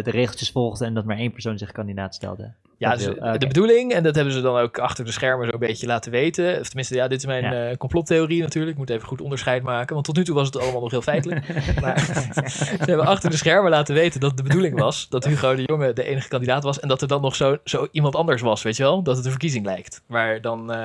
de 0.03 0.11
regeltjes 0.11 0.51
volgde 0.51 0.85
en 0.85 0.93
dat 0.93 1.05
maar 1.05 1.17
één 1.17 1.31
persoon 1.31 1.57
zich 1.57 1.71
kandidaat 1.71 2.15
stelde. 2.15 2.53
Ja, 2.79 2.95
dus 2.95 3.05
de 3.39 3.47
bedoeling, 3.47 3.91
en 3.93 4.03
dat 4.03 4.15
hebben 4.15 4.33
ze 4.33 4.41
dan 4.41 4.57
ook 4.57 4.77
achter 4.79 5.05
de 5.05 5.11
schermen 5.11 5.45
zo 5.47 5.53
een 5.53 5.59
beetje 5.59 5.87
laten 5.87 6.11
weten. 6.11 6.59
Of 6.59 6.67
tenminste, 6.67 6.95
ja, 6.95 7.07
dit 7.07 7.17
is 7.19 7.25
mijn 7.25 7.43
Ja. 7.43 7.69
eh, 7.69 7.77
complottheorie 7.77 8.41
natuurlijk. 8.41 8.71
Ik 8.71 8.77
moet 8.77 8.89
even 8.89 9.07
goed 9.07 9.21
onderscheid 9.21 9.63
maken, 9.63 9.93
want 9.93 10.05
tot 10.05 10.15
nu 10.15 10.23
toe 10.23 10.35
was 10.35 10.45
het 10.45 10.59
allemaal 10.59 10.81
nog 10.81 10.91
heel 10.91 11.01
feitelijk. 11.01 11.47
maar 11.81 11.99
ze 12.49 12.75
hebben 12.79 13.05
achter 13.05 13.29
de 13.29 13.37
schermen 13.37 13.71
laten 13.71 13.95
weten 13.95 14.19
dat 14.19 14.37
de 14.37 14.43
bedoeling 14.43 14.79
was 14.79 15.09
dat 15.09 15.25
Hugo 15.25 15.55
de 15.55 15.63
Jonge 15.65 15.93
de 15.93 16.03
enige 16.03 16.27
kandidaat 16.27 16.63
was. 16.63 16.79
En 16.79 16.87
dat 16.87 17.01
er 17.01 17.07
dan 17.07 17.21
nog 17.21 17.35
zo, 17.35 17.57
zo 17.63 17.87
iemand 17.91 18.15
anders 18.15 18.41
was, 18.41 18.61
weet 18.63 18.77
je 18.77 18.83
wel? 18.83 19.01
Dat 19.03 19.15
het 19.15 19.25
een 19.25 19.31
verkiezing 19.31 19.65
lijkt. 19.65 20.01
Waar, 20.05 20.41
dan, 20.41 20.71
eh, 20.71 20.77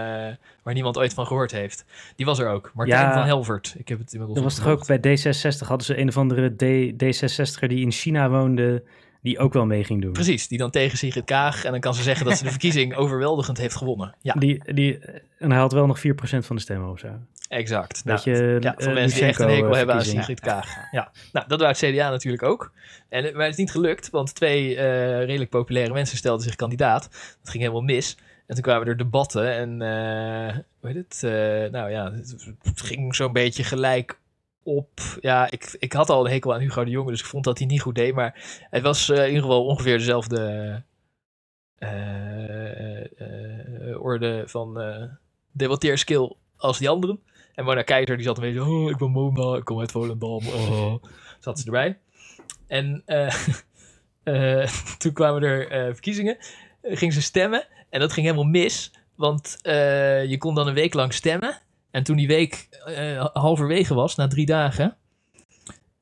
waar 0.62 0.74
niemand 0.74 0.99
ooit 0.99 1.14
van 1.14 1.26
gehoord 1.26 1.53
heeft. 1.53 1.84
Die 2.16 2.26
was 2.26 2.38
er 2.38 2.49
ook. 2.49 2.70
Martijn 2.74 3.01
Ja. 3.07 3.12
van 3.12 3.24
Helvert. 3.24 3.74
Ik 3.78 3.88
heb 3.88 3.99
het 3.99 4.12
inmiddels 4.12 4.38
Dat 4.40 4.53
was 4.53 4.64
toch 4.64 4.72
ook 4.72 4.86
bij 4.86 4.99
D66 4.99 5.59
hadden 5.68 5.86
ze 5.86 5.99
een 5.99 6.09
of 6.09 6.16
andere 6.16 6.49
D, 6.57 6.92
D66er 7.05 7.68
die 7.68 7.80
in 7.80 7.90
China 7.92 8.28
woonde, 8.30 8.82
die 9.25 9.39
ook 9.39 9.53
wel 9.53 9.66
mee 9.66 9.85
ging 9.85 10.03
doen. 10.03 10.12
Precies, 10.12 10.49
die 10.49 10.59
dan 10.59 10.70
tegen 10.70 10.99
Sigrid 10.99 11.25
Kaag. 11.25 11.64
En 11.64 11.70
dan 11.70 11.81
kan 11.81 11.95
ze 11.95 12.03
zeggen 12.03 12.27
dat 12.27 12.37
ze 12.37 12.45
de 12.45 12.51
verkiezing 12.59 12.95
overweldigend 12.95 13.59
heeft 13.59 13.77
gewonnen. 13.77 14.14
Ja, 14.20 14.35
Die, 14.35 14.75
die, 14.75 14.99
en 15.39 15.51
hij 15.51 15.61
had 15.61 15.72
wel 15.72 15.87
nog 15.87 15.99
4% 15.99 16.01
van 16.20 16.57
de 16.57 16.62
stemmen 16.62 16.91
of 16.91 16.99
zo. 16.99 17.09
exact. 17.49 18.05
Nou, 18.05 18.20
Beetje, 18.25 18.59
Ja, 18.61 18.77
eh, 18.77 18.85
van 18.85 18.95
mensen 18.95 19.18
die 19.18 19.29
echt 19.29 19.41
een 19.41 19.49
hekel 19.49 19.70
eh, 19.70 19.77
hebben 19.77 19.95
aan. 19.95 20.03
Sigrid 20.05 20.41
Kaag. 20.41 20.77
Ja. 20.91 21.11
Nou, 21.33 21.49
dat 21.49 21.61
wou 21.61 21.72
het 21.72 21.81
CDA 21.81 22.11
natuurlijk 22.11 22.43
ook. 22.43 22.72
En, 23.09 23.25
eh, 23.25 23.35
maar 23.35 23.43
het 23.43 23.53
is 23.53 23.59
niet 23.59 23.70
gelukt, 23.70 24.11
want 24.11 24.35
twee 24.35 24.75
redelijk 25.25 25.51
populaire 25.51 25.93
mensen 25.93 26.16
stelden 26.16 26.45
zich 26.45 26.57
kandidaat. 26.57 27.03
Dat 27.43 27.51
ging 27.51 27.62
helemaal 27.62 27.83
mis. 27.83 28.16
En 28.47 28.55
toen 28.55 28.64
kwamen 28.64 28.87
er 28.87 28.97
debatten 28.97 29.55
en, 29.55 29.70
hoe 30.81 30.91
heet 30.91 31.05
het? 31.09 31.22
Nou 31.72 31.91
ja, 31.91 32.12
het, 32.12 32.49
het 32.62 32.81
ging 32.81 33.14
zo'n 33.14 33.33
beetje 33.33 33.64
gelijk 33.64 34.18
op. 34.64 35.00
Ja, 35.20 35.50
ik, 35.50 35.76
ik 35.78 35.92
had 35.92 36.10
al 36.10 36.24
een 36.24 36.32
hekel 36.32 36.54
aan 36.54 36.60
Hugo 36.60 36.84
de 36.84 36.90
Jonge, 36.90 37.10
dus 37.10 37.20
ik 37.20 37.26
vond 37.26 37.44
dat 37.44 37.58
hij 37.58 37.66
niet 37.66 37.80
goed 37.80 37.94
deed. 37.94 38.14
Maar 38.14 38.66
het 38.70 38.82
was 38.82 39.10
eh, 39.10 39.18
in 39.18 39.26
ieder 39.26 39.42
geval 39.42 39.66
ongeveer 39.66 39.98
dezelfde 39.98 40.82
eh, 41.78 43.00
eh, 43.00 44.02
orde 44.02 44.42
van 44.46 44.80
debatteerskill 45.52 46.32
als 46.56 46.78
die 46.78 46.88
anderen. 46.88 47.20
En 47.54 47.64
Mona 47.64 47.82
Keizer 47.82 48.16
die 48.16 48.24
zat 48.24 48.36
een 48.36 48.42
beetje, 48.42 48.64
oh, 48.64 48.90
ik 48.90 48.96
ben 48.96 49.10
Mona, 49.10 49.56
ik 49.56 49.64
kom 49.64 49.80
uit 49.80 49.90
Volendam. 49.90 50.46
Oh. 50.46 50.94
Zat 51.40 51.58
ze 51.58 51.64
erbij. 51.64 51.98
En 52.66 53.04
toen 54.98 55.12
kwamen 55.12 55.42
er 55.42 55.92
verkiezingen, 55.92 56.36
eh, 56.80 56.96
ging 56.96 57.12
ze 57.12 57.22
stemmen 57.22 57.66
en 57.90 58.00
dat 58.00 58.12
ging 58.12 58.26
helemaal 58.26 58.50
mis. 58.50 58.92
Want 59.14 59.58
je 59.62 60.36
kon 60.38 60.54
dan 60.54 60.66
een 60.66 60.74
week 60.74 60.94
lang 60.94 61.12
stemmen. 61.12 61.58
En 61.95 62.03
toen 62.03 62.16
die 62.16 62.26
week 62.26 62.68
eh, 62.84 63.26
halverwege 63.32 63.95
was, 63.95 64.14
na 64.14 64.26
drie 64.26 64.47
dagen, 64.47 64.97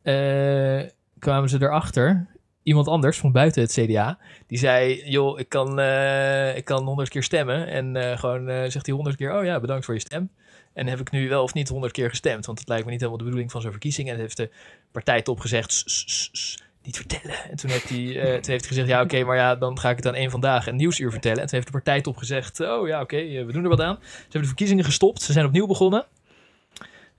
eh, 0.02 0.80
kwamen 1.18 1.48
ze 1.48 1.62
erachter. 1.62 2.26
Iemand 2.62 2.88
anders 2.88 3.18
van 3.18 3.32
buiten 3.32 3.62
het 3.62 3.72
CDA, 3.72 4.18
die 4.46 4.58
zei: 4.58 5.10
Joh, 5.10 5.38
ik 5.38 5.48
kan, 5.48 5.80
eh, 5.80 6.56
ik 6.56 6.64
kan 6.64 6.84
honderd 6.84 7.08
keer 7.08 7.22
stemmen. 7.22 7.66
En 7.66 7.96
eh, 7.96 8.18
gewoon 8.18 8.48
eh, 8.48 8.70
zegt 8.70 8.86
hij 8.86 8.94
honderd 8.94 9.16
keer: 9.16 9.38
Oh 9.38 9.44
ja, 9.44 9.60
bedankt 9.60 9.84
voor 9.84 9.94
je 9.94 10.00
stem. 10.00 10.30
En 10.72 10.86
heb 10.86 11.00
ik 11.00 11.10
nu 11.10 11.28
wel 11.28 11.42
of 11.42 11.54
niet 11.54 11.68
honderd 11.68 11.92
keer 11.92 12.08
gestemd? 12.08 12.46
Want 12.46 12.58
het 12.58 12.68
lijkt 12.68 12.84
me 12.84 12.90
niet 12.90 13.00
helemaal 13.00 13.20
de 13.20 13.24
bedoeling 13.24 13.52
van 13.52 13.60
zo'n 13.60 13.70
verkiezing. 13.70 14.10
En 14.10 14.16
heeft 14.16 14.36
de 14.36 14.50
partijtop 14.92 15.40
gezegd: 15.40 15.72
"Sss, 15.72 16.04
sss, 16.06 16.30
sss, 16.32 16.62
niet 16.84 16.96
vertellen. 16.96 17.36
En 17.50 17.56
toen 17.56 17.70
heeft 17.70 17.88
hij, 17.88 18.20
eh, 18.20 18.22
toen 18.22 18.32
heeft 18.32 18.48
hij 18.48 18.58
gezegd: 18.60 18.88
Ja, 18.88 19.02
oké, 19.02 19.24
maar 19.24 19.36
ja, 19.36 19.54
dan 19.56 19.78
ga 19.78 19.90
ik 19.90 19.96
het 19.96 20.06
aan 20.06 20.14
één 20.14 20.30
vandaag 20.30 20.66
een 20.66 20.76
nieuwsuur 20.76 21.10
vertellen. 21.10 21.38
En 21.38 21.46
toen 21.46 21.54
heeft 21.54 21.66
de 21.66 21.78
partijtop 21.78 22.16
gezegd: 22.16 22.60
Oh 22.60 22.88
ja, 22.88 23.00
oké, 23.00 23.16
eh, 23.16 23.44
we 23.44 23.52
doen 23.52 23.62
er 23.62 23.68
wat 23.68 23.80
aan. 23.80 23.98
Ze 24.00 24.18
hebben 24.20 24.40
de 24.40 24.46
verkiezingen 24.46 24.84
gestopt. 24.84 25.22
Ze 25.22 25.32
zijn 25.32 25.46
opnieuw 25.46 25.66
begonnen. 25.66 26.04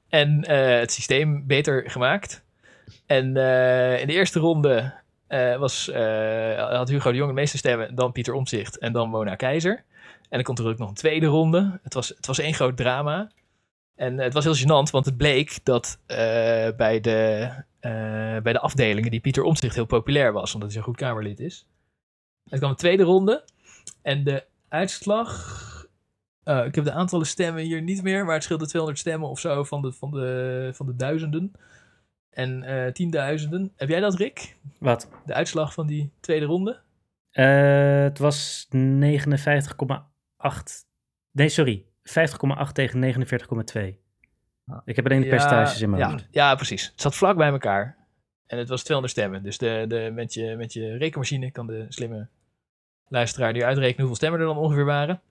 En 0.10 0.44
eh, 0.44 0.80
het 0.80 0.92
systeem 0.92 1.48
beter 1.48 1.90
gemaakt. 1.90 2.44
En 3.06 3.26
in 3.26 4.08
de 4.08 4.14
eerste 4.14 4.40
ronde 4.40 4.94
was, 5.60 5.92
had 6.58 6.90
Hugo 6.90 7.12
de 7.12 7.18
Jong 7.18 7.30
de 7.30 7.36
meeste 7.36 7.58
stemmen, 7.58 7.96
dan 7.96 8.12
Pieter 8.12 8.34
Omtzigt 8.34 8.78
en 8.78 8.94
dan 8.94 9.10
Mona 9.10 9.36
Keizer. 9.36 9.84
En 10.30 10.40
dan 10.40 10.44
komt 10.44 10.60
er 10.60 10.68
ook 10.68 10.78
nog 10.78 10.90
een 10.90 10.96
tweede 10.96 11.26
ronde. 11.26 11.80
Het 11.84 11.94
was, 11.94 12.08
het 12.08 12.26
was 12.26 12.40
één 12.40 12.54
groot 12.54 12.78
drama. 12.78 13.30
En 13.96 14.20
eh, 14.20 14.24
het 14.24 14.34
was 14.34 14.44
heel 14.44 14.56
gênant, 14.56 14.92
want 14.92 15.06
het 15.06 15.18
bleek 15.18 15.60
dat 15.64 16.00
eh, 16.06 16.18
bij 16.78 17.00
de 17.02 17.50
eh, 17.80 18.42
bij 18.42 18.54
de 18.54 18.60
afdelingen 18.60 19.12
die 19.12 19.20
Pieter 19.20 19.44
Omtzigt 19.44 19.76
heel 19.76 19.86
populair 19.86 20.32
was, 20.32 20.54
omdat 20.54 20.70
hij 20.70 20.78
zo'n 20.78 20.88
goed 20.88 20.98
Kamerlid 20.98 21.40
is. 21.40 21.68
Het 22.50 22.60
kwam 22.60 22.72
de 22.72 22.78
tweede 22.78 23.04
ronde. 23.04 23.44
En 24.02 24.24
de 24.24 24.46
uitslag. 24.68 25.62
ik 26.44 26.76
heb 26.76 26.84
de 26.84 26.92
aantallen 26.92 27.26
stemmen 27.26 27.64
hier 27.64 27.82
niet 27.82 28.04
meer, 28.04 28.26
maar 28.26 28.34
het 28.34 28.44
scheelde 28.44 28.68
200 28.68 29.02
stemmen 29.02 29.30
of 29.30 29.40
zo 29.40 29.64
van 29.64 29.82
de, 29.82 29.92
van 29.92 30.12
de, 30.12 30.70
van 30.74 30.86
de 30.86 30.96
duizenden. 30.96 31.52
En 32.30 32.64
tienduizenden. 32.94 33.72
Heb 33.76 33.90
jij 33.90 34.00
dat, 34.00 34.16
Rick? 34.16 34.58
Wat? 34.80 35.10
De 35.26 35.34
uitslag 35.34 35.74
van 35.74 35.88
die 35.88 36.12
tweede 36.20 36.46
ronde? 36.46 36.80
Het 37.32 38.20
was 38.20 38.68
59,8. 38.68 38.76
Nee, 41.32 41.50
sorry. 41.50 41.86
50,8 42.04 42.72
tegen 42.72 43.14
49,2. 43.14 44.02
Ah. 44.68 44.78
Ik 44.86 44.96
heb 44.96 45.06
alleen 45.06 45.22
de 45.22 45.28
percentages 45.28 45.82
in 45.82 45.90
mijn 45.90 46.02
ja, 46.02 46.10
hoofd. 46.10 46.28
ja, 46.32 46.56
precies. 46.56 46.86
Het 46.86 47.02
zat 47.02 47.16
vlak 47.16 47.38
bij 47.38 47.50
elkaar. 47.50 47.98
En 48.48 48.58
het 48.58 48.70
was 48.70 48.84
200 48.84 49.18
stemmen. 49.18 49.44
Dus 49.44 49.58
de, 49.58 49.86
de, 49.88 50.12
met, 50.14 50.34
je, 50.34 50.56
met 50.58 50.74
je 50.74 50.98
rekenmachine 50.98 51.52
kan 51.52 51.68
de 51.68 51.86
slimme 51.90 52.28
luisteraar 53.08 53.54
nu 53.54 53.64
uitrekenen 53.64 53.98
hoeveel 54.00 54.16
stemmen 54.16 54.40
er 54.40 54.46
dan 54.46 54.58
ongeveer 54.58 54.86
waren. 54.86 55.22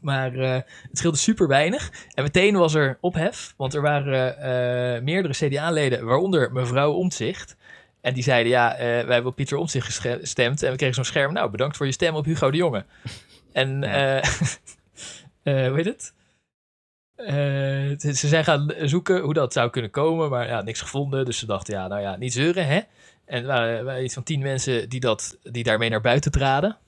Maar 0.00 0.34
eh, 0.34 0.52
het 0.88 0.98
scheelde 0.98 1.16
super 1.16 1.48
weinig. 1.48 1.92
En 2.14 2.22
meteen 2.22 2.56
was 2.56 2.74
er 2.74 2.98
ophef. 3.00 3.54
Want 3.56 3.74
er 3.74 3.82
waren 3.82 4.38
eh, 4.38 5.02
meerdere 5.02 5.34
CDA-leden, 5.34 6.04
waaronder 6.04 6.52
mevrouw 6.52 6.92
Omtzigt. 6.92 7.56
En 8.00 8.14
die 8.14 8.22
zeiden, 8.22 8.52
ja, 8.52 8.74
eh, 8.74 8.78
wij 8.80 9.14
hebben 9.14 9.26
op 9.26 9.36
Pieter 9.36 9.56
Omtzigt 9.56 9.98
gestemd. 9.98 10.62
En 10.62 10.70
we 10.70 10.76
kregen 10.76 10.94
zo'n 10.94 11.04
scherm. 11.04 11.32
Nou, 11.32 11.50
bedankt 11.50 11.76
voor 11.76 11.86
je 11.86 11.92
stem 11.92 12.14
op 12.14 12.24
Hugo 12.24 12.50
de 12.50 12.56
Jonge. 12.56 12.84
En, 13.52 13.80
Ja. 13.80 14.22
eh, 15.42 15.66
hoe 15.66 15.76
heet 15.76 15.84
het? 15.84 16.14
Eh, 17.14 17.98
ze 18.12 18.28
zijn 18.28 18.44
gaan 18.44 18.72
zoeken 18.82 19.20
hoe 19.20 19.34
dat 19.34 19.52
zou 19.52 19.70
kunnen 19.70 19.90
komen, 19.90 20.30
maar 20.30 20.46
ja, 20.46 20.62
niks 20.62 20.80
gevonden. 20.80 21.24
Dus 21.24 21.38
ze 21.38 21.46
dachten, 21.46 21.74
ja, 21.74 21.88
nou 21.88 22.00
ja, 22.00 22.16
niet 22.16 22.32
zeuren, 22.32 22.66
hè? 22.66 22.80
En 23.24 23.40
er 23.40 23.46
waren, 23.46 23.84
waren 23.84 24.04
iets 24.04 24.14
van 24.14 24.22
tien 24.22 24.40
mensen 24.42 24.88
die, 24.88 25.00
dat, 25.00 25.38
die 25.42 25.64
daarmee 25.64 25.90
naar 25.90 26.00
buiten 26.00 26.30
traden. 26.30 26.78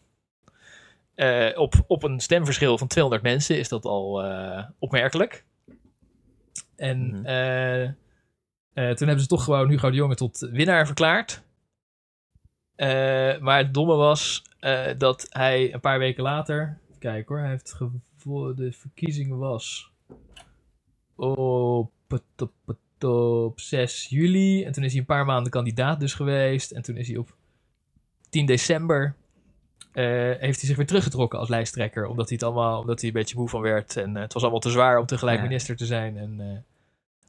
Eh, 1.15 1.59
op, 1.59 1.75
op 1.87 2.03
een 2.03 2.21
stemverschil 2.21 2.79
van 2.79 2.87
200 2.87 3.23
mensen 3.23 3.59
is 3.59 3.69
dat 3.69 3.85
al 3.85 4.25
opmerkelijk. 4.79 5.45
En 6.77 7.09
Mhm. 7.11 7.93
toen 8.75 9.07
hebben 9.07 9.21
ze 9.21 9.27
toch 9.27 9.45
gewoon 9.45 9.69
Hugo 9.69 9.91
de 9.91 9.97
Jonge 9.97 10.15
tot 10.15 10.39
winnaar 10.39 10.87
verklaard. 10.87 11.43
Maar 13.41 13.59
het 13.59 13.75
domme 13.75 13.95
was 13.95 14.43
dat 14.99 15.27
hij 15.29 15.75
een 15.75 15.81
paar 15.81 15.99
weken 15.99 16.23
later... 16.23 16.79
Kijk 16.99 17.29
hoor, 17.29 17.39
hij 17.39 17.49
heeft 17.49 17.73
gevo- 18.23 18.55
de 18.55 18.73
verkiezingen 18.73 19.39
was 19.39 19.91
op, 21.15 21.91
op, 22.09 22.23
op, 22.67 23.05
op 23.05 23.61
6 23.61 24.07
juli. 24.09 24.65
En 24.65 24.73
toen 24.73 24.85
is 24.85 24.91
hij 24.91 25.01
een 25.01 25.07
paar 25.07 25.25
maanden 25.25 25.53
kandidaat 25.53 26.01
dus 26.01 26.15
geweest. 26.15 26.71
En 26.71 26.83
toen 26.83 26.97
is 26.97 27.09
hij 27.09 27.17
op 27.17 27.35
10 28.31 28.47
december... 28.47 29.15
eh, 29.93 30.05
heeft 30.39 30.59
hij 30.61 30.69
zich 30.69 30.77
weer 30.77 30.87
teruggetrokken 30.87 31.39
als 31.39 31.49
lijsttrekker. 31.49 32.07
Omdat 32.07 32.29
hij, 32.29 32.39
het 32.41 32.45
allemaal, 32.47 32.81
omdat 32.81 33.01
hij 33.01 33.09
een 33.09 33.15
beetje 33.15 33.37
moe 33.39 33.49
van 33.49 33.61
werd. 33.61 33.97
En 33.97 34.17
eh, 34.17 34.23
het 34.23 34.33
was 34.33 34.43
allemaal 34.43 34.61
te 34.61 34.71
zwaar 34.71 34.99
om 34.99 35.07
tegelijk 35.07 35.39
Ja. 35.39 35.43
minister 35.43 35.77
te 35.77 35.87
zijn. 35.87 36.17
En 36.19 36.41
eh, 36.41 36.59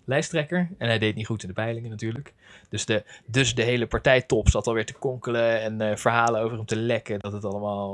lijsttrekker. 0.05 0.69
En 0.77 0.87
hij 0.87 0.99
deed 0.99 1.15
niet 1.15 1.25
goed 1.25 1.41
in 1.41 1.47
de 1.47 1.53
peilingen 1.53 1.89
natuurlijk. 1.89 2.33
Dus 2.69 2.85
de, 2.85 3.03
dus 3.25 3.55
de 3.55 3.63
hele 3.63 3.87
partijtop 3.87 4.49
zat 4.49 4.67
alweer 4.67 4.85
te 4.85 4.93
konkelen. 4.93 5.61
En 5.61 5.97
verhalen 5.97 6.41
over 6.41 6.57
hem 6.57 6.65
te 6.65 6.75
lekken. 6.75 7.19
Dat 7.19 7.33
het 7.33 7.45
allemaal 7.45 7.93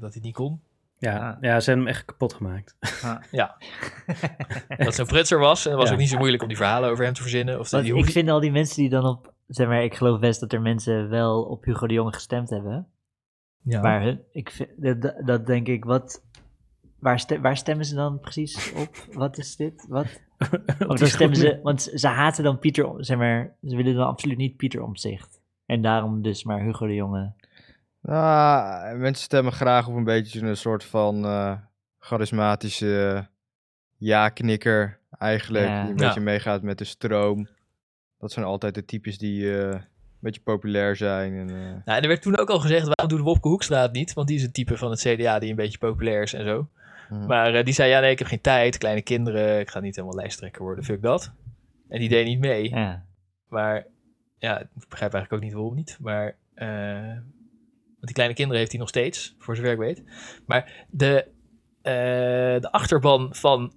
dat 0.00 0.12
hij 0.12 0.22
niet 0.22 0.34
kon. 0.34 0.60
Ja, 1.00 1.30
Ah. 1.30 1.36
ja, 1.40 1.60
ze 1.60 1.70
hebben 1.70 1.86
hem 1.86 1.94
echt 1.94 2.04
kapot 2.04 2.32
gemaakt. 2.34 2.76
Dat 4.84 4.94
zo'n 4.94 5.06
prutser 5.06 5.38
was. 5.38 5.64
En 5.64 5.70
het 5.70 5.80
was 5.80 5.88
Ja. 5.88 5.94
ook 5.94 6.00
niet 6.00 6.08
zo 6.08 6.18
moeilijk 6.18 6.42
om 6.42 6.48
die 6.48 6.56
verhalen 6.56 6.90
over 6.90 7.04
hem 7.04 7.12
te 7.14 7.22
verzinnen. 7.22 7.58
Of 7.58 7.70
Want 7.70 7.84
die 7.84 7.96
ik 7.96 8.10
vind 8.10 8.28
al 8.28 8.40
die 8.40 8.50
mensen 8.52 8.76
die 8.76 8.88
dan 8.90 9.04
op, 9.06 9.32
zeg 9.46 9.66
maar, 9.66 9.84
ik 9.84 9.94
geloof 9.94 10.18
best 10.20 10.40
dat 10.40 10.52
er 10.52 10.60
mensen 10.60 11.08
wel 11.08 11.42
op 11.42 11.64
Hugo 11.64 11.86
de 11.86 11.94
Jonge 11.94 12.12
gestemd 12.12 12.50
hebben. 12.50 12.86
ja. 13.62 13.80
Maar 13.80 14.02
hun, 14.02 14.20
ik 14.32 14.50
vind, 14.50 14.68
dat- 15.26 15.46
denk 15.46 15.66
ik, 15.66 15.84
wat, 15.84 16.24
waar, 16.98 17.20
ste- 17.20 17.40
waar 17.40 17.56
stemmen 17.56 17.84
ze 17.84 17.94
dan 17.94 18.20
precies 18.20 18.72
op? 18.72 18.96
Wat 19.12 19.38
is 19.38 19.56
dit? 19.56 19.86
Wat? 19.88 20.20
Of 20.88 20.98
dan 20.98 21.06
stemmen 21.08 21.36
ze, 21.36 21.60
want 21.62 21.90
ze 21.94 22.08
haten 22.08 22.44
dan 22.44 22.58
Pieter, 22.58 22.86
Om- 22.88 23.02
zeg 23.02 23.16
maar, 23.18 23.56
ze 23.62 23.76
willen 23.76 23.94
dan 23.94 24.06
absoluut 24.06 24.36
niet 24.36 24.56
Pieter 24.56 24.82
Omzicht. 24.82 25.40
En 25.66 25.82
daarom 25.82 26.22
dus 26.22 26.44
maar 26.44 26.60
Hugo 26.62 26.86
de 26.86 26.94
Jonge. 26.94 27.32
Nou, 28.02 28.96
mensen 28.96 29.24
stemmen 29.24 29.52
graag 29.52 29.88
op 29.88 29.94
een 29.94 30.04
beetje 30.04 30.40
een 30.40 30.56
soort 30.56 30.84
van 30.84 31.24
eh, 31.24 31.52
charismatische 31.98 33.26
ja-knikker 33.96 34.98
eigenlijk. 35.18 35.66
Ja. 35.66 35.82
Die 35.82 35.92
een 35.92 35.98
Ja. 35.98 36.06
beetje 36.06 36.20
meegaat 36.20 36.62
met 36.62 36.78
de 36.78 36.84
stroom. 36.84 37.48
Dat 38.18 38.32
zijn 38.32 38.46
altijd 38.46 38.74
de 38.74 38.84
types 38.84 39.18
die 39.18 39.58
eh, 39.58 39.68
een 39.70 39.80
beetje 40.20 40.40
populair 40.40 40.96
zijn. 40.96 41.34
En, 41.34 41.48
eh, 41.48 41.54
Nou, 41.56 41.80
en 41.84 42.02
er 42.02 42.08
werd 42.08 42.22
toen 42.22 42.38
ook 42.38 42.50
al 42.50 42.60
gezegd, 42.60 42.86
waarom 42.86 43.08
doet 43.16 43.26
Wopke 43.26 43.48
Hoekstra 43.48 43.82
het 43.82 43.92
niet? 43.92 44.12
Want 44.12 44.28
die 44.28 44.36
is 44.36 44.42
het 44.42 44.54
type 44.54 44.76
van 44.76 44.90
het 44.90 45.00
CDA 45.00 45.38
die 45.38 45.50
een 45.50 45.56
beetje 45.56 45.78
populair 45.78 46.22
is 46.22 46.32
en 46.32 46.44
zo. 46.44 46.68
Mhm. 47.10 47.26
Maar 47.26 47.54
eh, 47.54 47.64
die 47.64 47.74
zei, 47.74 47.90
ja 47.90 48.00
nee, 48.00 48.10
ik 48.10 48.18
heb 48.18 48.28
geen 48.28 48.40
tijd, 48.40 48.78
kleine 48.78 49.02
kinderen, 49.02 49.60
ik 49.60 49.70
ga 49.70 49.80
niet 49.80 49.96
helemaal 49.96 50.16
lijsttrekker 50.16 50.62
worden, 50.62 50.84
fuck 50.84 51.02
dat. 51.02 51.32
En 51.88 51.98
die 51.98 52.08
deed 52.08 52.26
niet 52.26 52.40
mee. 52.40 52.68
Ja. 52.70 53.04
Maar 53.48 53.86
ja, 54.38 54.60
ik 54.60 54.66
begrijp 54.88 55.12
eigenlijk 55.14 55.32
ook 55.32 55.40
niet 55.48 55.52
waarom 55.52 55.74
niet. 55.74 55.96
Maar, 56.00 56.34
eh, 56.54 57.16
die 58.00 58.14
kleine 58.14 58.34
kinderen 58.34 58.58
heeft 58.58 58.72
hij 58.72 58.80
nog 58.80 58.88
steeds, 58.88 59.34
voor 59.38 59.56
zover 59.56 59.72
ik 59.72 59.78
weet. 59.78 60.02
Maar 60.46 60.86
de, 60.90 61.26
eh, 61.82 61.92
de 62.60 62.68
achterban 62.70 63.28
van 63.32 63.72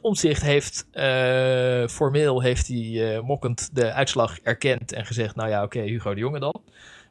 Omzicht, 0.00 0.42
heeft 0.42 0.86
eh, 0.90 1.86
formeel 1.86 2.42
heeft 2.42 2.66
hij 2.66 3.14
eh, 3.14 3.20
mokkend 3.20 3.70
de 3.72 3.92
uitslag 3.92 4.40
erkend 4.40 4.92
en 4.92 5.06
gezegd, 5.06 5.36
nou 5.36 5.48
ja, 5.48 5.62
oké, 5.62 5.80
Hugo 5.80 6.14
de 6.14 6.20
Jonge 6.20 6.38
dan. 6.38 6.62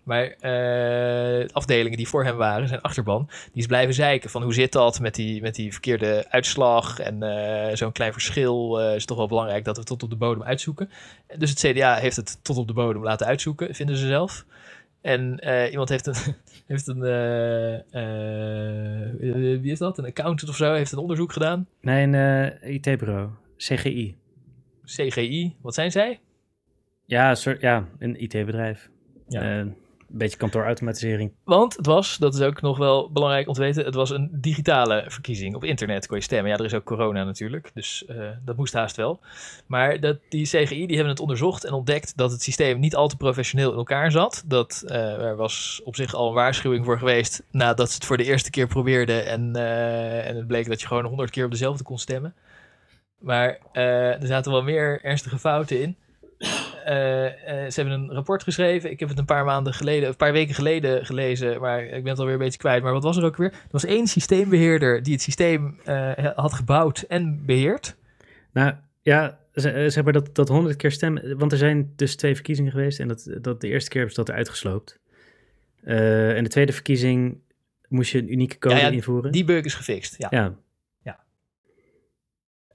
Maar 0.03 0.35
afdelingen 1.51 1.97
die 1.97 2.07
voor 2.07 2.23
hem 2.23 2.35
waren, 2.35 2.67
zijn 2.67 2.81
achterban, 2.81 3.25
die 3.27 3.61
is 3.61 3.65
blijven 3.65 3.93
zeiken 3.93 4.29
van 4.29 4.43
hoe 4.43 4.53
zit 4.53 4.71
dat 4.71 4.99
met 4.99 5.15
die, 5.15 5.41
met 5.41 5.55
die 5.55 5.71
verkeerde 5.71 6.25
uitslag 6.29 6.99
en 6.99 7.77
zo'n 7.77 7.91
klein 7.91 8.13
verschil 8.13 8.79
is 8.79 9.05
toch 9.05 9.17
wel 9.17 9.27
belangrijk 9.27 9.65
dat 9.65 9.77
we 9.77 9.83
tot 9.83 10.03
op 10.03 10.09
de 10.09 10.15
bodem 10.15 10.43
uitzoeken. 10.43 10.89
Dus 11.37 11.49
het 11.49 11.59
CDA 11.59 11.95
heeft 11.95 12.15
het 12.15 12.43
tot 12.43 12.57
op 12.57 12.67
de 12.67 12.73
bodem 12.73 13.03
laten 13.03 13.27
uitzoeken, 13.27 13.75
vinden 13.75 13.97
ze 13.97 14.07
zelf. 14.07 14.45
En 15.09 15.39
eh, 15.39 15.71
iemand 15.71 15.89
heeft 15.89 16.07
een, 16.07 16.15
heeft 16.67 16.87
een 16.87 17.03
eh, 17.03 17.75
eh, 17.93 19.61
wie 19.61 19.71
is 19.71 19.79
dat? 19.79 19.97
Een 19.97 20.05
accountant 20.05 20.49
of 20.49 20.55
zo, 20.55 20.73
heeft 20.73 20.91
een 20.91 20.97
onderzoek 20.97 21.33
gedaan. 21.33 21.67
Nee, 21.81 22.07
een 22.07 22.73
IT-bureau. 22.73 23.29
CGI. 23.57 24.17
CGI, 24.85 25.55
wat 25.61 25.73
zijn 25.73 25.91
zij? 25.91 26.19
Ja, 27.05 27.35
soort, 27.35 27.61
ja 27.61 27.87
een 27.99 28.21
IT-bedrijf. 28.21 28.89
Ja. 29.27 29.65
Beetje 30.11 30.37
kantoorautomatisering. 30.37 31.31
Want 31.43 31.75
het 31.75 31.85
was, 31.85 32.17
dat 32.17 32.33
is 32.33 32.41
ook 32.41 32.61
nog 32.61 32.77
wel 32.77 33.11
belangrijk 33.11 33.47
om 33.47 33.53
te 33.53 33.59
weten, 33.59 33.85
het 33.85 33.95
was 33.95 34.09
een 34.09 34.29
digitale 34.31 35.05
verkiezing. 35.07 35.55
Op 35.55 35.63
internet 35.63 36.07
kon 36.07 36.17
je 36.17 36.23
stemmen. 36.23 36.51
Ja, 36.51 36.57
er 36.57 36.65
is 36.65 36.73
ook 36.73 36.83
corona 36.83 37.23
natuurlijk, 37.23 37.71
dus 37.73 38.05
eh, 38.05 38.29
dat 38.45 38.57
moest 38.57 38.73
haast 38.73 38.95
wel. 38.95 39.19
Maar 39.65 39.99
dat, 39.99 40.17
die 40.29 40.45
CGI 40.45 40.85
die 40.85 40.95
hebben 40.95 41.13
het 41.13 41.19
onderzocht 41.19 41.65
en 41.65 41.73
ontdekt 41.73 42.17
dat 42.17 42.31
het 42.31 42.41
systeem 42.41 42.79
niet 42.79 42.95
al 42.95 43.07
te 43.07 43.17
professioneel 43.17 43.71
in 43.71 43.77
elkaar 43.77 44.11
zat. 44.11 44.43
Dat, 44.45 44.83
eh, 44.87 45.21
er 45.21 45.35
was 45.35 45.81
op 45.83 45.95
zich 45.95 46.13
al 46.13 46.27
een 46.27 46.33
waarschuwing 46.33 46.85
voor 46.85 46.97
geweest 46.97 47.43
nadat 47.51 47.89
ze 47.89 47.95
het 47.95 48.05
voor 48.05 48.17
de 48.17 48.25
eerste 48.25 48.49
keer 48.49 48.67
probeerden. 48.67 49.25
En, 49.25 49.55
eh, 49.55 50.27
en 50.27 50.35
het 50.35 50.47
bleek 50.47 50.67
dat 50.67 50.81
je 50.81 50.87
gewoon 50.87 51.05
honderd 51.05 51.29
keer 51.29 51.45
op 51.45 51.51
dezelfde 51.51 51.83
kon 51.83 51.99
stemmen. 51.99 52.33
Maar 53.19 53.59
er 53.71 54.27
zaten 54.27 54.51
wel 54.51 54.63
meer 54.63 54.99
ernstige 55.03 55.39
fouten 55.39 55.81
in. 55.81 55.97
Eh, 56.85 57.25
eh, 57.25 57.71
ze 57.71 57.81
hebben 57.81 57.99
een 57.99 58.11
rapport 58.13 58.43
geschreven. 58.43 58.91
Ik 58.91 58.99
heb 58.99 59.09
het 59.09 59.17
een 59.17 59.25
paar 59.25 59.45
maanden 59.45 59.73
geleden, 59.73 60.09
een 60.09 60.15
paar 60.15 60.31
weken 60.31 60.55
geleden 60.55 61.05
gelezen, 61.05 61.59
maar 61.59 61.83
ik 61.83 62.03
ben 62.03 62.11
het 62.11 62.19
alweer 62.19 62.33
een 62.33 62.39
beetje 62.39 62.59
kwijt. 62.59 62.83
Maar 62.83 62.93
wat 62.93 63.03
was 63.03 63.17
er 63.17 63.23
ook 63.23 63.37
weer? 63.37 63.51
Er 63.51 63.67
was 63.69 63.85
één 63.85 64.07
systeembeheerder 64.07 65.03
die 65.03 65.13
het 65.13 65.21
systeem 65.21 65.79
eh, 65.85 66.11
had 66.35 66.53
gebouwd 66.53 67.01
en 67.07 67.45
beheerd. 67.45 67.95
Nou 68.51 68.73
ja, 69.01 69.39
ze, 69.53 69.69
hebben 69.93 70.13
dat, 70.13 70.35
dat 70.35 70.47
honderd 70.47 70.75
keer 70.75 70.91
stemmen. 70.91 71.37
Want 71.37 71.51
er 71.51 71.57
zijn 71.57 71.93
dus 71.95 72.15
twee 72.15 72.35
verkiezingen 72.35 72.71
geweest. 72.71 72.99
En 72.99 73.07
dat, 73.07 73.37
dat 73.41 73.61
de 73.61 73.67
eerste 73.67 73.89
keer 73.89 73.97
hebben 73.97 74.15
ze 74.15 74.21
dat 74.21 74.29
eruit 74.29 74.49
gesloopt. 74.49 74.99
Eh, 75.83 76.37
en 76.37 76.43
de 76.43 76.49
tweede 76.49 76.73
verkiezing 76.73 77.37
moest 77.87 78.11
je 78.11 78.17
een 78.17 78.31
unieke 78.31 78.57
code 78.57 78.75
Ja, 78.75 78.81
ja, 78.81 78.89
invoeren. 78.89 79.31
Die 79.31 79.43
bug 79.43 79.63
is 79.63 79.73
gefixt. 79.73 80.15
Ja, 80.17 80.27
Ja, 80.31 80.55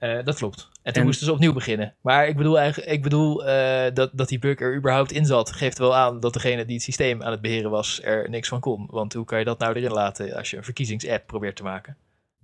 Eh, 0.05 0.23
dat 0.25 0.35
klopt. 0.35 0.69
En 0.81 0.91
toen 0.93 1.01
En- 1.01 1.07
moesten 1.07 1.25
ze 1.25 1.31
opnieuw 1.33 1.53
beginnen. 1.53 1.95
Maar 2.01 2.27
ik 2.27 2.37
bedoel, 2.37 2.59
eigenlijk, 2.59 2.91
ik 2.91 3.01
bedoel 3.03 3.45
eh, 3.45 3.93
dat, 3.93 4.09
dat 4.13 4.29
die 4.29 4.39
bug 4.39 4.59
er 4.59 4.75
überhaupt 4.75 5.11
in 5.11 5.25
zat, 5.25 5.51
geeft 5.51 5.77
wel 5.77 5.95
aan 5.95 6.19
dat 6.19 6.33
degene 6.33 6.65
die 6.65 6.75
het 6.75 6.83
systeem 6.83 7.23
aan 7.23 7.31
het 7.31 7.41
beheren 7.41 7.71
was, 7.71 8.01
er 8.03 8.29
niks 8.29 8.47
van 8.47 8.59
kon. 8.59 8.87
Want 8.91 9.13
hoe 9.13 9.25
kan 9.25 9.39
je 9.39 9.45
dat 9.45 9.59
nou 9.59 9.75
erin 9.75 9.91
laten 9.91 10.33
als 10.35 10.49
je 10.49 10.57
een 10.57 10.63
verkiezingsapp 10.63 11.27
probeert 11.27 11.55
te 11.55 11.63
maken? 11.63 11.97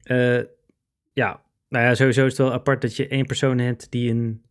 Eh, 0.03 0.37
ja. 1.13 1.41
nou 1.69 1.85
ja, 1.85 1.95
sowieso 1.95 2.21
is 2.25 2.37
het 2.37 2.41
wel 2.47 2.53
apart 2.53 2.81
dat 2.81 2.95
je 2.95 3.07
één 3.07 3.25
persoon 3.25 3.57
hebt 3.57 3.91
die 3.91 4.09
een, 4.09 4.41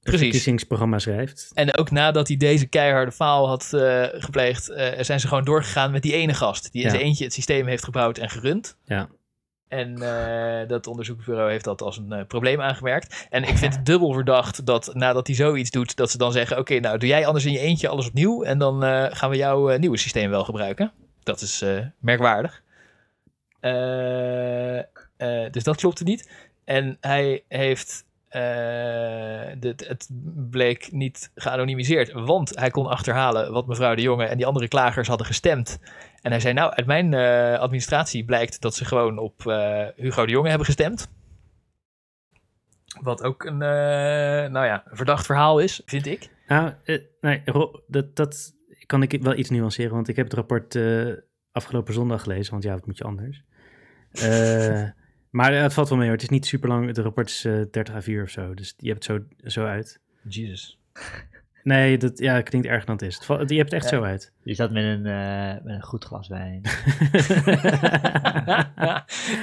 Precies. 0.00 0.20
verkiezingsprogramma 0.20 0.98
schrijft. 0.98 1.50
En 1.54 1.76
ook 1.76 1.90
nadat 1.90 2.28
hij 2.28 2.36
deze 2.36 2.66
keiharde 2.66 3.12
faal 3.12 3.48
had 3.48 3.64
gepleegd, 4.12 4.64
zijn 5.00 5.20
ze 5.20 5.28
gewoon 5.28 5.44
doorgegaan 5.44 5.90
met 5.90 6.02
die 6.02 6.12
ene 6.14 6.34
gast. 6.34 6.72
Die 6.72 6.82
in 6.82 6.86
Ja. 6.88 6.94
zijn 6.94 7.06
eentje 7.06 7.24
het 7.24 7.32
systeem 7.32 7.66
heeft 7.66 7.84
gebouwd 7.84 8.18
en 8.18 8.30
gerund. 8.30 8.76
Ja. 8.84 9.08
En 9.70 10.02
eh, 10.02 10.68
dat 10.68 10.86
onderzoeksbureau 10.86 11.50
heeft 11.50 11.64
dat 11.64 11.82
als 11.82 11.96
een 11.96 12.12
eh, 12.12 12.26
probleem 12.26 12.60
aangemerkt. 12.60 13.26
En 13.30 13.42
ik 13.42 13.56
vind 13.56 13.76
het 13.76 13.86
dubbel 13.86 14.12
verdacht 14.12 14.66
dat 14.66 14.94
nadat 14.94 15.26
hij 15.26 15.36
zoiets 15.36 15.70
doet, 15.70 15.96
dat 15.96 16.10
ze 16.10 16.18
dan 16.18 16.32
zeggen: 16.32 16.58
Oké, 16.58 16.78
nou 16.80 16.98
doe 16.98 17.08
jij 17.08 17.26
anders 17.26 17.44
in 17.44 17.52
je 17.52 17.58
eentje 17.58 17.88
alles 17.88 18.06
opnieuw. 18.06 18.42
En 18.42 18.58
dan 18.58 18.84
eh, 18.84 19.06
gaan 19.10 19.30
we 19.30 19.36
jouw 19.36 19.76
nieuwe 19.76 19.96
systeem 19.96 20.30
wel 20.30 20.44
gebruiken. 20.44 20.92
Dat 21.22 21.40
is 21.40 21.64
merkwaardig. 21.98 22.62
Dus 25.50 25.62
dat 25.62 25.76
klopte 25.76 26.04
niet. 26.04 26.30
En 26.64 26.96
hij 27.00 27.44
heeft. 27.48 28.04
dit- 29.58 29.88
het 29.88 30.08
bleek 30.50 30.92
niet 30.92 31.30
geanonimiseerd, 31.34 32.12
want 32.12 32.58
hij 32.58 32.70
kon 32.70 32.86
achterhalen 32.86 33.52
wat 33.52 33.66
mevrouw 33.66 33.94
de 33.94 34.02
Jonge 34.02 34.24
en 34.24 34.36
die 34.36 34.46
andere 34.46 34.68
klagers 34.68 35.08
hadden 35.08 35.26
gestemd. 35.26 35.78
En 36.22 36.30
hij 36.30 36.40
zei: 36.40 36.54
Nou, 36.54 36.72
uit 36.72 36.86
mijn 36.86 37.14
eh, 37.14 37.58
administratie 37.58 38.24
blijkt 38.24 38.60
dat 38.60 38.74
ze 38.74 38.84
gewoon 38.84 39.18
op 39.18 39.46
eh, 39.46 39.86
Hugo 39.96 40.26
de 40.26 40.32
Jonge 40.32 40.48
hebben 40.48 40.66
gestemd. 40.66 41.10
Wat 43.00 43.22
ook 43.22 43.44
een, 43.44 43.62
eh, 43.62 44.50
nou 44.50 44.66
ja, 44.66 44.82
een 44.86 44.96
verdacht 44.96 45.26
verhaal 45.26 45.58
is, 45.58 45.82
vind 45.84 46.06
ik. 46.06 46.30
Nou, 46.46 46.72
nee, 47.20 47.42
dat, 47.86 48.16
dat 48.16 48.54
kan 48.86 49.02
ik 49.02 49.22
wel 49.22 49.36
iets 49.36 49.50
nuanceren, 49.50 49.94
want 49.94 50.08
ik 50.08 50.16
heb 50.16 50.24
het 50.24 50.34
rapport 50.34 50.78
afgelopen 51.52 51.94
zondag 51.94 52.22
gelezen, 52.22 52.52
want 52.52 52.64
ja, 52.64 52.72
wat 52.72 52.86
moet 52.86 52.98
je 52.98 53.04
anders? 53.04 53.42
Maar 55.30 55.52
het 55.52 55.74
valt 55.74 55.88
wel 55.88 55.98
mee 55.98 56.06
hoor, 56.06 56.16
het 56.16 56.24
is 56.24 56.30
niet 56.30 56.46
super 56.46 56.68
lang, 56.68 56.86
het 56.86 56.98
rapport 56.98 57.28
is 57.28 57.44
eh 57.44 57.62
30 57.70 57.94
à 57.94 58.00
4 58.00 58.22
of 58.22 58.30
zo, 58.30 58.54
dus 58.54 58.74
je 58.76 58.88
hebt 58.88 59.06
het 59.06 59.18
zo, 59.18 59.50
zo 59.50 59.66
uit. 59.66 60.00
Jesus. 60.22 60.80
Nee, 61.62 61.98
dat 61.98 62.18
ja, 62.18 62.40
klinkt 62.40 62.66
erger 62.68 62.86
dan 62.86 62.94
het 62.94 63.04
is. 63.04 63.20
Je 63.26 63.34
hebt 63.34 63.50
het 63.50 63.72
echt 63.72 63.90
Ja. 63.90 63.96
zo 63.96 64.02
uit. 64.02 64.32
Je 64.42 64.54
zat 64.54 64.70
met 64.70 64.84
een, 64.84 65.06
eh, 65.06 65.64
met 65.64 65.74
een 65.74 65.82
goed 65.82 66.04
glas 66.04 66.28
wijn. 66.28 66.60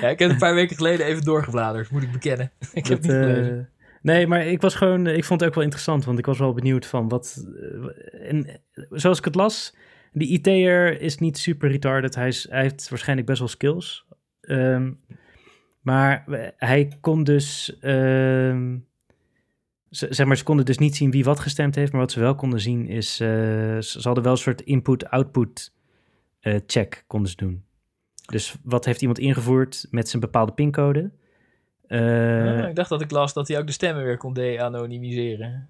ja, 0.02 0.10
ik 0.10 0.20
heb 0.20 0.30
een 0.30 0.38
paar 0.38 0.54
weken 0.54 0.76
geleden 0.76 1.06
even 1.06 1.24
doorgebladerd, 1.24 1.90
moet 1.92 2.04
ik 2.04 2.12
bekennen. 2.12 2.52
ik 2.74 2.88
heb 2.88 3.02
Dat, 3.02 3.12
niet 3.12 3.12
eh, 3.12 3.20
gelezen. 3.22 3.70
nee, 4.02 4.28
maar 4.28 4.46
ik 4.46 4.62
was 4.62 4.76
gewoon, 4.76 5.08
ik 5.08 5.24
vond 5.24 5.40
het 5.40 5.50
ook 5.50 5.56
wel 5.56 5.64
interessant, 5.64 6.06
want 6.06 6.20
ik 6.20 6.26
was 6.26 6.40
wel 6.40 6.54
benieuwd 6.54 6.86
van 6.86 7.08
wat. 7.10 7.46
eh, 7.56 8.30
en 8.30 8.48
eh, 8.48 8.84
zoals 8.90 9.18
ik 9.18 9.26
het 9.26 9.36
las, 9.36 9.76
die 10.12 10.28
IT'er 10.30 11.02
is 11.02 11.18
niet 11.18 11.38
super 11.38 11.70
retarded. 11.72 12.16
Hij, 12.16 12.28
is, 12.28 12.48
hij 12.50 12.62
heeft 12.62 12.90
waarschijnlijk 12.90 13.28
best 13.28 13.40
wel 13.40 13.48
skills. 13.48 14.06
Ehm, 14.42 14.92
maar 15.82 16.24
hij 16.58 16.98
kon 17.02 17.24
dus. 17.24 17.78
ehm, 17.80 18.76
zeg 19.90 20.28
maar, 20.28 20.38
ze 20.38 20.44
konden 20.44 20.66
dus 20.66 20.78
niet 20.78 20.96
zien 20.96 21.12
wie 21.12 21.24
wat 21.24 21.40
gestemd 21.40 21.76
heeft, 21.76 21.92
maar 21.92 22.02
wat 22.02 22.12
ze 22.12 22.20
wel 22.20 22.36
konden 22.36 22.60
zien 22.60 22.88
is. 22.88 23.20
eh, 23.20 23.28
ze 23.80 24.00
hadden 24.02 24.24
wel 24.24 24.32
een 24.34 24.38
soort 24.38 24.62
input-output 24.62 25.74
eh, 26.40 26.60
check 26.68 27.04
konden 27.08 27.30
ze 27.30 27.36
doen. 27.36 27.66
Dus 28.26 28.56
wat 28.64 28.86
heeft 28.86 29.02
iemand 29.02 29.20
ingevoerd 29.20 29.88
met 29.90 30.10
zijn 30.10 30.22
bepaalde 30.22 30.52
pincode? 30.52 31.12
Eh, 31.88 32.62
Ah, 32.64 32.70
ik 32.70 32.76
dacht 32.76 32.90
dat 32.90 33.02
ik 33.02 33.12
las 33.12 33.34
dat 33.34 33.48
hij 33.48 33.60
ook 33.60 33.66
de 33.66 33.72
stemmen 33.74 34.04
weer 34.04 34.18
kon 34.18 34.34
de-anonymiseren. 34.34 35.70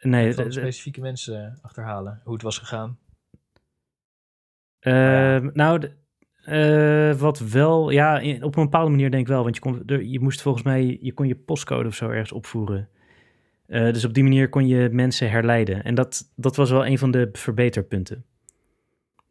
nee, 0.00 0.32
specifieke 0.52 1.00
mensen 1.00 1.58
achterhalen, 1.62 2.20
hoe 2.24 2.32
het 2.32 2.42
was 2.42 2.58
gegaan. 2.58 2.98
Ehm, 4.80 5.50
nou, 5.52 5.88
eh, 6.46 7.14
wat 7.14 7.38
wel, 7.38 7.90
ja, 7.90 8.18
in- 8.18 8.42
op 8.42 8.56
een 8.56 8.62
bepaalde 8.62 8.90
manier 8.90 9.10
denk 9.10 9.22
ik 9.22 9.28
wel, 9.28 9.42
want 9.42 9.54
je, 9.54 9.60
kon, 9.60 9.82
je 10.10 10.20
moest 10.20 10.42
volgens 10.42 10.64
mij, 10.64 10.98
je 11.00 11.12
kon 11.12 11.26
je 11.26 11.34
postcode 11.36 11.88
of 11.88 11.94
zo 11.94 12.08
ergens 12.08 12.32
opvoeren. 12.32 12.88
Eh, 13.66 13.92
dus 13.92 14.04
op 14.04 14.14
die 14.14 14.22
manier 14.22 14.48
kon 14.48 14.66
je 14.66 14.88
mensen 14.92 15.30
herleiden. 15.30 15.84
En 15.84 15.94
dat, 15.94 16.32
dat 16.36 16.56
was 16.56 16.70
wel 16.70 16.86
een 16.86 16.98
van 16.98 17.10
de 17.10 17.28
verbeterpunten. 17.32 18.24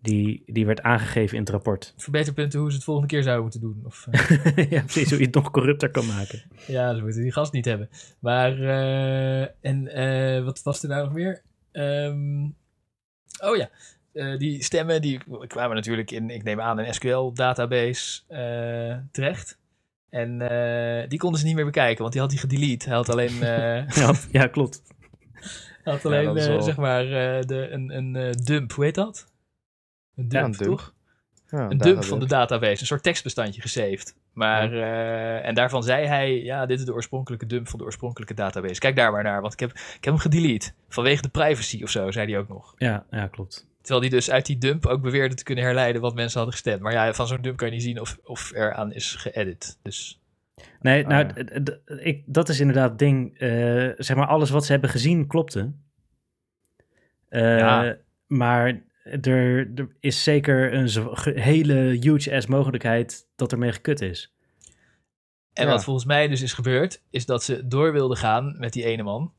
Die, 0.02 0.44
die 0.46 0.66
werd 0.66 0.82
aangegeven 0.82 1.36
in 1.36 1.40
het 1.44 1.50
rapport. 1.52 1.94
Verbeterpunten 1.98 2.60
hoe 2.60 2.70
ze 2.70 2.76
het 2.76 2.86
volgende 2.86 3.10
keer 3.10 3.24
zouden 3.24 3.44
moeten 3.44 3.62
doen. 3.62 3.82
Of, 3.86 4.08
eh, 4.12 4.70
ja, 4.72 4.82
precies, 4.82 5.10
hoe 5.10 5.20
je 5.20 5.26
het 5.26 5.34
nog 5.36 5.52
corrupter 5.52 5.92
kan 5.92 6.06
maken. 6.06 6.44
ja, 6.68 6.96
ze 6.96 7.02
moeten 7.02 7.22
die 7.22 7.32
gast 7.32 7.54
niet 7.54 7.66
hebben. 7.66 7.90
Maar, 8.20 8.60
eh, 8.60 9.48
en 9.62 10.44
wat 10.46 10.64
was 10.64 10.84
er 10.84 10.90
nou 10.90 11.04
nog 11.04 11.14
meer? 11.14 11.42
Ehm, 11.72 12.44
oh 13.44 13.56
ja, 13.58 13.70
eh, 14.16 14.38
die 14.38 14.64
stemmen 14.64 15.02
die 15.02 15.20
kwamen 15.48 15.76
natuurlijk 15.76 16.12
in, 16.12 16.30
ik 16.30 16.44
neem 16.44 16.62
aan, 16.62 16.78
een 16.80 16.94
SQL-database 16.94 18.22
eh, 18.28 18.98
terecht. 19.12 19.58
En 20.10 20.42
eh, 20.42 21.10
die 21.10 21.20
konden 21.20 21.40
ze 21.40 21.46
niet 21.46 21.56
meer 21.56 21.66
bekijken, 21.66 22.02
want 22.02 22.12
die 22.12 22.22
had 22.22 22.32
hij 22.32 22.40
gedelete. 22.40 22.88
Hij 22.88 22.96
had 22.98 23.10
alleen, 23.10 23.36
Ja, 24.02 24.14
ja 24.32 24.48
klopt. 24.48 24.82
hij 25.84 25.94
had 25.94 26.06
alleen 26.06 26.34
wel- 26.34 26.62
zeg 26.62 26.78
maar, 26.78 27.04
de, 27.48 27.68
een, 27.72 27.96
een 27.96 28.32
dump, 28.32 28.72
hoe 28.72 28.84
heet 28.84 28.96
dat? 28.96 29.28
Een 30.16 30.28
dump, 30.28 30.46
een 30.46 30.52
dump. 30.52 30.70
toch? 30.70 30.94
Ja, 31.50 31.70
een 31.70 31.78
dump 31.78 32.04
van 32.04 32.20
de 32.20 32.26
database, 32.26 32.82
een 32.82 32.88
soort 32.88 33.04
tekstbestandje 33.04 33.62
gesaved. 33.62 34.16
Maar, 34.34 34.74
en 35.42 35.56
daarvan 35.56 35.84
zei 35.84 36.06
hij, 36.06 36.44
ja, 36.44 36.66
dit 36.66 36.80
is 36.80 36.86
de 36.86 36.94
oorspronkelijke 36.94 37.46
dump 37.46 37.68
van 37.68 37.80
de 37.80 37.86
oorspronkelijke 37.86 38.34
database. 38.34 38.80
Kijk 38.80 38.96
daar 38.96 39.12
maar 39.12 39.24
naar, 39.24 39.42
want 39.42 39.54
ik 39.54 39.60
heb, 39.60 39.70
ik 39.72 40.04
heb 40.04 40.04
hem 40.14 40.18
gedelete. 40.18 40.72
Vanwege 40.90 41.22
de 41.22 41.30
privacy 41.30 41.84
of 41.84 41.90
zo, 41.90 42.12
zei 42.12 42.32
hij 42.32 42.40
ook 42.40 42.48
nog. 42.48 42.74
Ja, 42.78 43.06
ja, 43.12 43.28
klopt. 43.28 43.68
Terwijl 43.86 44.02
hij 44.02 44.10
dus 44.10 44.32
uit 44.32 44.46
die 44.46 44.58
dump 44.58 44.86
ook 44.86 45.02
beweerde 45.02 45.36
te 45.36 45.44
kunnen 45.44 45.64
herleiden 45.64 46.02
wat 46.02 46.16
mensen 46.16 46.36
hadden 46.38 46.54
gestemd. 46.54 46.82
Maar 46.82 46.94
ja, 46.94 47.14
van 47.14 47.28
zo'n 47.28 47.42
dump 47.42 47.58
kan 47.58 47.68
je 47.68 47.74
niet 47.74 47.84
zien 47.84 48.00
of, 48.02 48.18
of 48.24 48.52
er 48.54 48.74
aan 48.74 48.92
is 48.94 49.16
geëdit. 49.16 49.80
Dus 49.82 50.20
Nee, 50.82 51.04
Ah, 51.04 51.10
nou, 51.10 51.28
ik, 52.00 52.24
dat 52.26 52.50
is 52.50 52.60
inderdaad 52.60 52.90
het 52.90 53.00
ding. 53.00 53.38
eh, 53.40 53.90
zeg 53.98 54.16
maar, 54.16 54.28
alles 54.28 54.50
wat 54.50 54.66
ze 54.66 54.72
hebben 54.72 54.90
gezien 54.90 55.28
klopte. 55.28 55.72
Eh, 57.30 57.58
Ja. 57.58 57.98
Maar 58.28 58.82
er, 59.04 59.58
er 59.76 59.96
is 60.00 60.24
zeker 60.24 60.74
een 60.74 60.90
hele 61.42 61.74
huge-ass 62.02 62.48
mogelijkheid 62.48 63.28
dat 63.36 63.52
er 63.52 63.58
mee 63.58 63.72
gekut 63.72 64.02
is. 64.02 64.34
En 65.54 65.66
Ja. 65.66 65.72
wat 65.72 65.84
volgens 65.84 66.06
mij 66.06 66.28
dus 66.28 66.42
is 66.42 66.54
gebeurd, 66.54 67.02
is 67.10 67.26
dat 67.26 67.44
ze 67.44 67.68
door 67.68 67.92
wilden 67.92 68.18
gaan 68.18 68.56
met 68.60 68.74
die 68.74 68.84
ene 68.86 69.04
man. 69.04 69.34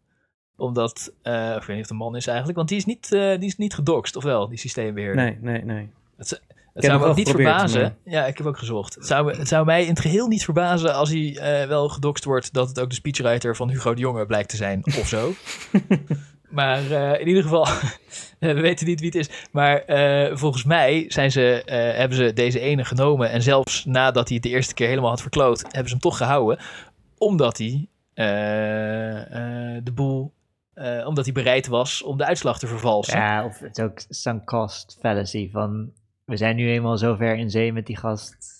Omdat, 0.56 1.12
eh, 1.22 1.32
of 1.32 1.60
ik 1.60 1.66
weet 1.66 1.68
niet 1.68 1.76
of 1.76 1.76
het 1.76 1.90
een 1.90 1.96
man 1.96 2.16
is 2.16 2.26
eigenlijk, 2.26 2.56
want 2.56 2.68
die 2.68 2.78
is 2.78 2.84
niet, 2.84 3.12
eh, 3.12 3.38
die 3.38 3.48
is 3.48 3.56
niet 3.56 3.74
gedoxt, 3.74 4.16
of 4.16 4.24
wel, 4.24 4.48
die 4.48 4.58
systeembeheerder. 4.58 5.24
Nee, 5.24 5.38
nee, 5.40 5.64
nee. 5.64 5.88
Het 6.76 6.84
zou 6.84 7.00
me 7.00 7.06
ook 7.06 7.16
niet 7.16 7.30
verbazen. 7.30 7.96
Ja, 8.04 8.26
ik 8.26 8.38
heb 8.38 8.46
ook 8.46 8.58
gezocht. 8.58 8.94
Het 8.94 9.06
zou, 9.06 9.36
het 9.36 9.48
zou 9.48 9.64
mij 9.64 9.82
in 9.82 9.88
het 9.88 10.00
geheel 10.00 10.26
niet 10.26 10.44
verbazen 10.44 10.94
als 10.94 11.10
hij 11.10 11.38
eh, 11.38 11.68
wel 11.68 11.88
gedoxt 11.88 12.24
wordt 12.24 12.52
dat 12.52 12.68
het 12.68 12.80
ook 12.80 12.88
de 12.88 12.94
speechwriter 12.94 13.56
van 13.56 13.70
Hugo 13.70 13.94
de 13.94 14.00
Jonge 14.00 14.26
blijkt 14.26 14.48
te 14.48 14.56
zijn 14.56 14.84
of 14.86 15.08
zo. 15.08 15.32
maar 16.50 16.90
eh, 16.90 17.20
in 17.20 17.28
ieder 17.28 17.42
geval, 17.42 17.66
we 18.38 18.60
weten 18.60 18.86
niet 18.86 19.00
wie 19.00 19.08
het 19.08 19.18
is. 19.18 19.30
Maar 19.52 19.78
eh, 19.78 20.36
volgens 20.36 20.64
mij 20.64 21.04
zijn 21.08 21.30
ze, 21.30 21.62
eh, 21.64 21.98
hebben 21.98 22.16
ze 22.16 22.32
deze 22.32 22.60
ene 22.60 22.84
genomen 22.84 23.30
en 23.30 23.42
zelfs 23.42 23.84
nadat 23.84 24.28
hij 24.28 24.36
het 24.36 24.44
de 24.46 24.52
eerste 24.52 24.74
keer 24.74 24.88
helemaal 24.88 25.10
had 25.10 25.20
verkloot, 25.20 25.62
hebben 25.62 25.84
ze 25.84 25.90
hem 25.90 26.00
toch 26.00 26.16
gehouden. 26.16 26.58
Omdat 27.18 27.58
hij 27.58 27.88
eh, 28.16 29.76
eh, 29.76 29.80
de 29.84 29.92
boel, 29.92 30.32
eh, 30.76 31.06
omdat 31.06 31.24
hij 31.24 31.34
bereid 31.34 31.66
was 31.66 32.02
om 32.02 32.16
de 32.16 32.24
uitslag 32.26 32.58
te 32.58 32.66
vervalsen. 32.66 33.18
Ja, 33.18 33.44
of 33.44 33.58
het 33.58 33.78
is 33.78 33.84
ook 33.84 34.00
sunk 34.08 34.44
cost 34.46 34.96
fallacy 35.00 35.50
van... 35.50 35.92
We 36.24 36.36
zijn 36.36 36.56
nu 36.56 36.68
eenmaal 36.70 36.98
zo 36.98 37.14
ver 37.14 37.36
in 37.36 37.50
zee 37.50 37.72
met 37.72 37.86
die 37.86 37.96
gast... 37.96 38.54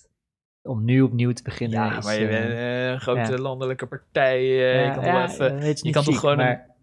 Om 0.61 0.83
nu 0.85 1.01
opnieuw 1.01 1.31
te 1.31 1.43
beginnen 1.43 1.79
Ja, 1.79 1.97
is, 1.97 2.05
maar 2.05 2.19
je 2.19 2.27
eh, 2.27 2.29
bent 2.31 2.51
eh, 2.57 2.87
een 2.89 2.99
grote 3.01 3.19
ja. 3.31 3.37
landelijke 3.37 3.85
partij. 3.87 4.37
eh, 4.39 4.85
je 4.85 4.91
kan 4.93 5.03
ja, 5.03 5.27
even 5.29 5.47
eh, 5.47 5.53
het 5.53 5.63
is 5.73 5.77
je 5.79 5.85
niet 5.85 5.93
kan 5.93 6.03
toch 6.03 6.19
gewoon 6.19 6.39
een 6.39 6.45
maar- 6.45 6.75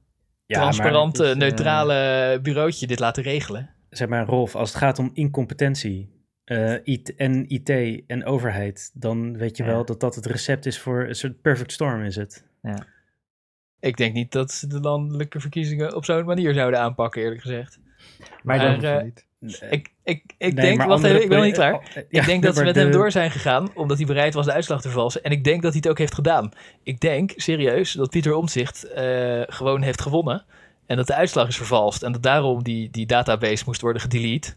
Ja, 0.46 0.60
transparant, 0.60 1.18
maar 1.18 1.26
het 1.26 1.36
is, 1.36 1.42
eh, 1.42 1.48
eh, 1.48 1.50
neutrale 1.50 2.40
bureautje 2.42 2.86
dit 2.86 2.98
laten 2.98 3.22
regelen. 3.22 3.70
Zeg 3.90 4.08
maar, 4.08 4.26
Rolf, 4.26 4.54
als 4.54 4.68
het 4.68 4.78
gaat 4.78 4.98
om 4.98 5.10
incompetentie 5.14 6.12
eh, 6.44 6.74
IT, 6.84 7.14
en 7.16 7.44
IT 7.52 7.70
en 8.06 8.24
overheid, 8.24 8.90
dan 8.94 9.36
weet 9.36 9.56
je 9.56 9.62
Ja. 9.64 9.68
wel 9.70 9.84
dat 9.84 10.00
dat 10.00 10.14
het 10.14 10.26
recept 10.26 10.66
is 10.66 10.78
voor 10.80 11.04
een 11.08 11.14
soort 11.14 11.40
perfect 11.40 11.72
storm 11.72 12.02
is 12.02 12.16
het. 12.16 12.44
Ik 13.84 13.96
denk 13.96 14.14
niet 14.14 14.32
dat 14.32 14.52
ze 14.52 14.66
de 14.66 14.80
landelijke 14.80 15.40
verkiezingen 15.40 15.96
op 15.96 16.04
zo'n 16.04 16.24
manier 16.24 16.54
zouden 16.54 16.80
aanpakken, 16.80 17.22
eerlijk 17.22 17.40
gezegd. 17.40 17.78
Maar 18.42 18.56
Maar, 18.58 18.80
dan, 18.80 18.90
eh, 18.90 19.70
Ik, 19.70 19.92
ik, 20.04 20.22
ik 20.38 20.54
Nee, 20.54 20.64
denk, 20.64 20.78
wacht 20.78 20.90
andere 20.90 21.12
even, 21.12 21.22
ik 21.22 21.28
ben 21.28 21.36
nog 21.36 21.46
niet 21.46 21.54
klaar. 21.56 21.72
eh, 21.94 22.02
ik 22.08 22.24
denk 22.26 22.42
dat 22.42 22.56
ze 22.56 22.64
met 22.64 22.74
hem 22.76 22.90
door 22.90 23.10
zijn 23.10 23.30
gegaan, 23.30 23.70
omdat 23.74 23.96
hij 23.96 24.06
bereid 24.06 24.34
was 24.34 24.46
de 24.46 24.52
uitslag 24.52 24.80
te 24.80 24.88
vervalsen. 24.88 25.22
En 25.22 25.30
ik 25.30 25.44
denk 25.44 25.62
dat 25.62 25.72
hij 25.72 25.80
het 25.82 25.90
ook 25.90 25.98
heeft 25.98 26.14
gedaan. 26.14 26.50
Ik 26.82 27.00
denk, 27.00 27.32
serieus, 27.36 27.92
dat 27.92 28.10
Pieter 28.10 28.34
Omtzigt 28.34 28.84
eh, 28.92 29.42
gewoon 29.46 29.82
heeft 29.82 30.00
gewonnen. 30.00 30.44
En 30.86 30.96
dat 30.96 31.06
de 31.06 31.14
uitslag 31.14 31.48
is 31.48 31.56
vervalst. 31.56 32.02
En 32.02 32.12
dat 32.12 32.22
daarom 32.22 32.62
die, 32.62 32.90
die 32.90 33.06
database 33.06 33.62
moest 33.66 33.80
worden 33.80 34.02
gedelete. 34.02 34.54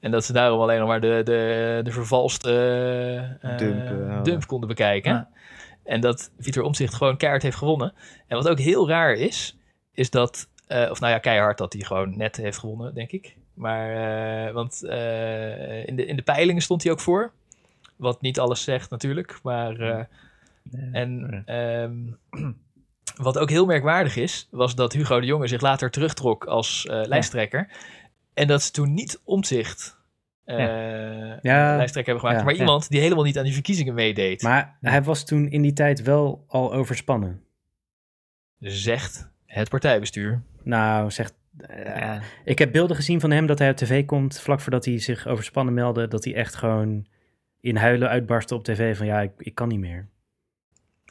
En 0.00 0.10
dat 0.10 0.24
ze 0.24 0.32
daarom 0.32 0.60
alleen 0.60 0.78
nog 0.78 0.88
maar 0.88 1.00
de, 1.00 1.20
de, 1.24 1.80
de 1.82 1.90
vervalste 1.92 2.50
eh, 3.40 3.56
Dump, 3.58 4.24
dump 4.24 4.46
konden 4.46 4.68
bekijken. 4.68 5.12
Ja. 5.12 5.28
En 5.86 6.00
dat 6.00 6.30
Pieter 6.36 6.62
Omtzigt 6.62 6.94
gewoon 6.94 7.16
keihard 7.16 7.42
heeft 7.42 7.56
gewonnen. 7.56 7.92
En 8.26 8.36
wat 8.36 8.48
ook 8.48 8.58
heel 8.58 8.88
raar 8.88 9.14
is, 9.14 9.58
is 9.92 10.10
dat... 10.10 10.48
eh, 10.66 10.90
of 10.90 11.00
nou 11.00 11.12
ja, 11.12 11.18
keihard 11.18 11.58
dat 11.58 11.72
hij 11.72 11.82
gewoon 11.82 12.16
net 12.16 12.36
heeft 12.36 12.58
gewonnen, 12.58 12.94
denk 12.94 13.10
ik. 13.10 13.36
Maar, 13.54 13.90
eh, 14.46 14.52
want 14.52 14.82
eh, 14.82 15.86
in, 15.86 15.96
de, 15.96 16.06
in 16.06 16.16
de 16.16 16.22
peilingen 16.22 16.62
stond 16.62 16.82
hij 16.82 16.92
ook 16.92 17.00
voor. 17.00 17.32
Wat 17.96 18.20
niet 18.20 18.38
alles 18.38 18.62
zegt 18.62 18.90
natuurlijk, 18.90 19.38
maar... 19.42 20.06
en 20.92 21.42
ehm, 21.46 21.94
wat 23.16 23.38
ook 23.38 23.50
heel 23.50 23.66
merkwaardig 23.66 24.16
is, 24.16 24.48
was 24.50 24.74
dat 24.74 24.92
Hugo 24.92 25.20
de 25.20 25.26
Jonge 25.26 25.46
zich 25.46 25.60
later 25.60 25.90
terugtrok 25.90 26.44
als 26.44 26.84
lijsttrekker. 26.88 27.68
En 28.34 28.46
dat 28.46 28.62
ze 28.62 28.70
toen 28.70 28.94
niet 28.94 29.20
omzicht 29.24 29.98
eh, 30.46 30.56
Ja. 31.40 31.76
lijsttrekker 31.76 32.12
hebben 32.12 32.20
gemaakt. 32.20 32.38
Ja. 32.38 32.44
Maar 32.44 32.54
Ja. 32.54 32.60
iemand 32.60 32.88
die 32.88 33.00
helemaal 33.00 33.24
niet 33.24 33.38
aan 33.38 33.44
die 33.44 33.52
verkiezingen 33.52 33.94
meedeed. 33.94 34.42
Maar 34.42 34.76
hij 34.80 35.02
was 35.02 35.24
toen 35.24 35.48
in 35.48 35.62
die 35.62 35.72
tijd 35.72 36.02
wel 36.02 36.44
al 36.48 36.72
overspannen. 36.74 37.40
Zegt 38.58 39.30
het 39.46 39.68
partijbestuur. 39.68 40.42
Nou, 40.62 41.10
zegt... 41.10 41.34
eh. 41.58 42.16
Ik 42.44 42.58
heb 42.58 42.72
beelden 42.72 42.96
gezien 42.96 43.20
van 43.20 43.30
hem 43.30 43.46
dat 43.46 43.58
hij 43.58 43.70
op 43.70 43.76
tv 43.76 44.04
komt, 44.04 44.40
vlak 44.40 44.60
voordat 44.60 44.84
hij 44.84 44.98
zich 44.98 45.26
overspannen 45.26 45.74
meldde, 45.74 46.08
dat 46.08 46.24
hij 46.24 46.34
echt 46.34 46.54
gewoon 46.54 47.06
in 47.60 47.76
huilen 47.76 48.08
uitbarstte 48.08 48.54
op 48.54 48.64
tv 48.64 48.96
van 48.96 49.06
ja, 49.06 49.20
ik, 49.20 49.30
ik 49.38 49.54
kan 49.54 49.68
niet 49.68 49.78
meer. 49.78 50.08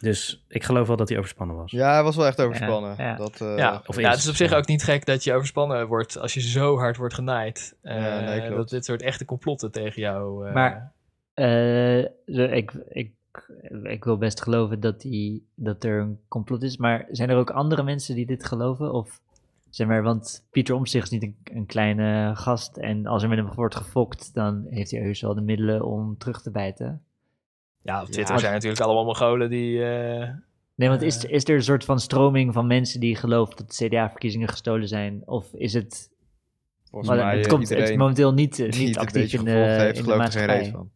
Dus 0.02 0.44
ik 0.48 0.64
geloof 0.64 0.88
wel 0.88 0.96
dat 0.96 1.10
hij 1.10 1.18
overspannen 1.18 1.56
was. 1.56 1.72
Ja, 1.72 1.94
hij 1.94 2.04
was 2.04 2.16
wel 2.16 2.26
echt 2.26 2.42
overspannen. 2.42 2.96
Ja, 2.98 3.04
ja. 3.04 3.16
Dat, 3.16 3.42
eh, 3.42 3.58
ja, 3.58 3.82
of 3.86 4.00
ja, 4.00 4.10
het 4.10 4.20
is 4.20 4.30
op 4.30 4.36
zich 4.36 4.54
ook 4.54 4.68
niet 4.68 4.84
gek 4.84 5.06
dat 5.06 5.24
je 5.24 5.34
overspannen 5.34 5.88
wordt 5.88 6.18
als 6.20 6.34
je 6.34 6.42
zo 6.42 6.78
hard 6.78 6.98
wordt 6.98 7.14
genaaid. 7.14 7.76
Eh, 7.82 7.96
Ja, 8.02 8.20
nee, 8.20 8.40
klopt. 8.40 8.56
dat 8.56 8.70
dit 8.70 8.86
soort 8.86 9.02
echte 9.02 9.26
complotten 9.26 9.72
tegen 9.72 10.02
jou... 10.02 10.48
eh, 10.48 10.54
Maar- 10.54 10.94
Eh, 11.34 12.06
zo, 12.28 12.42
ik, 12.44 12.72
ik, 12.90 13.12
ik 13.84 14.04
wil 14.04 14.18
best 14.18 14.42
geloven 14.42 14.80
dat, 14.80 15.02
die, 15.02 15.48
dat 15.56 15.84
er 15.84 16.00
een 16.00 16.20
complot 16.28 16.64
is, 16.64 16.78
maar 16.78 17.06
zijn 17.12 17.30
er 17.30 17.38
ook 17.38 17.50
andere 17.50 17.84
mensen 17.84 18.16
die 18.16 18.26
dit 18.26 18.46
geloven? 18.46 18.94
Of 18.94 19.22
zeg 19.70 19.88
maar, 19.88 20.04
want 20.04 20.46
Pieter 20.52 20.76
Omtzigt 20.76 21.04
is 21.06 21.10
niet 21.20 21.24
een, 21.24 21.36
een 21.44 21.66
kleine 21.66 22.32
gast 22.36 22.78
en 22.78 23.06
als 23.06 23.24
er 23.24 23.30
met 23.30 23.38
hem 23.38 23.54
wordt 23.54 23.76
gefokt, 23.76 24.34
dan 24.34 24.66
heeft 24.70 24.92
hij 24.92 25.02
heus 25.02 25.22
wel 25.22 25.34
de 25.36 25.42
middelen 25.42 25.86
om 25.86 26.18
terug 26.18 26.42
te 26.42 26.52
bijten. 26.52 27.02
Ja, 27.86 28.02
op 28.02 28.08
Twitter 28.08 28.34
Ja. 28.36 28.40
zijn 28.42 28.54
natuurlijk 28.54 28.82
allemaal 28.82 29.06
Mongolen 29.06 29.50
die... 29.50 29.84
eh, 29.86 30.30
Nee, 30.76 30.90
want 30.90 31.02
is, 31.02 31.26
Eh. 31.26 31.32
is 31.32 31.48
er 31.48 31.56
een 31.56 31.64
soort 31.64 31.86
van 31.86 32.00
stroming 32.00 32.54
van 32.54 32.68
mensen 32.68 33.00
die 33.00 33.16
geloven 33.16 33.56
dat 33.56 33.76
de 33.78 33.86
CDA-verkiezingen 33.88 34.48
gestolen 34.48 34.88
zijn? 34.88 35.22
Of 35.26 35.54
is 35.54 35.74
het, 35.74 36.10
volgens 36.90 37.16
mij 37.16 37.38
het 37.38 37.48
komt 37.48 37.70
het 37.70 37.96
momenteel 37.98 38.34
niet, 38.34 38.60
eh, 38.60 38.70
niet 38.80 38.98
actief 38.98 39.34
in 39.34 39.44
de, 39.44 39.52
heeft, 39.52 39.98
in 39.98 40.04
de 40.04 40.10
er 40.12 40.16
geen 40.16 40.18
maatschappij? 40.18 40.70
van. 40.72 40.90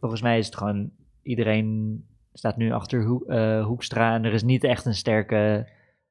Volgens 0.00 0.22
mij 0.22 0.38
is 0.38 0.46
het 0.46 0.56
gewoon, 0.56 0.90
iedereen 1.22 2.00
staat 2.32 2.56
nu 2.56 2.72
achter 2.72 3.04
Hoe- 3.04 3.26
eh, 3.26 3.64
Hoekstra 3.64 4.14
en 4.14 4.24
er 4.24 4.32
is 4.32 4.42
niet 4.42 4.64
echt 4.64 4.84
een 4.84 4.94
sterke 4.94 5.66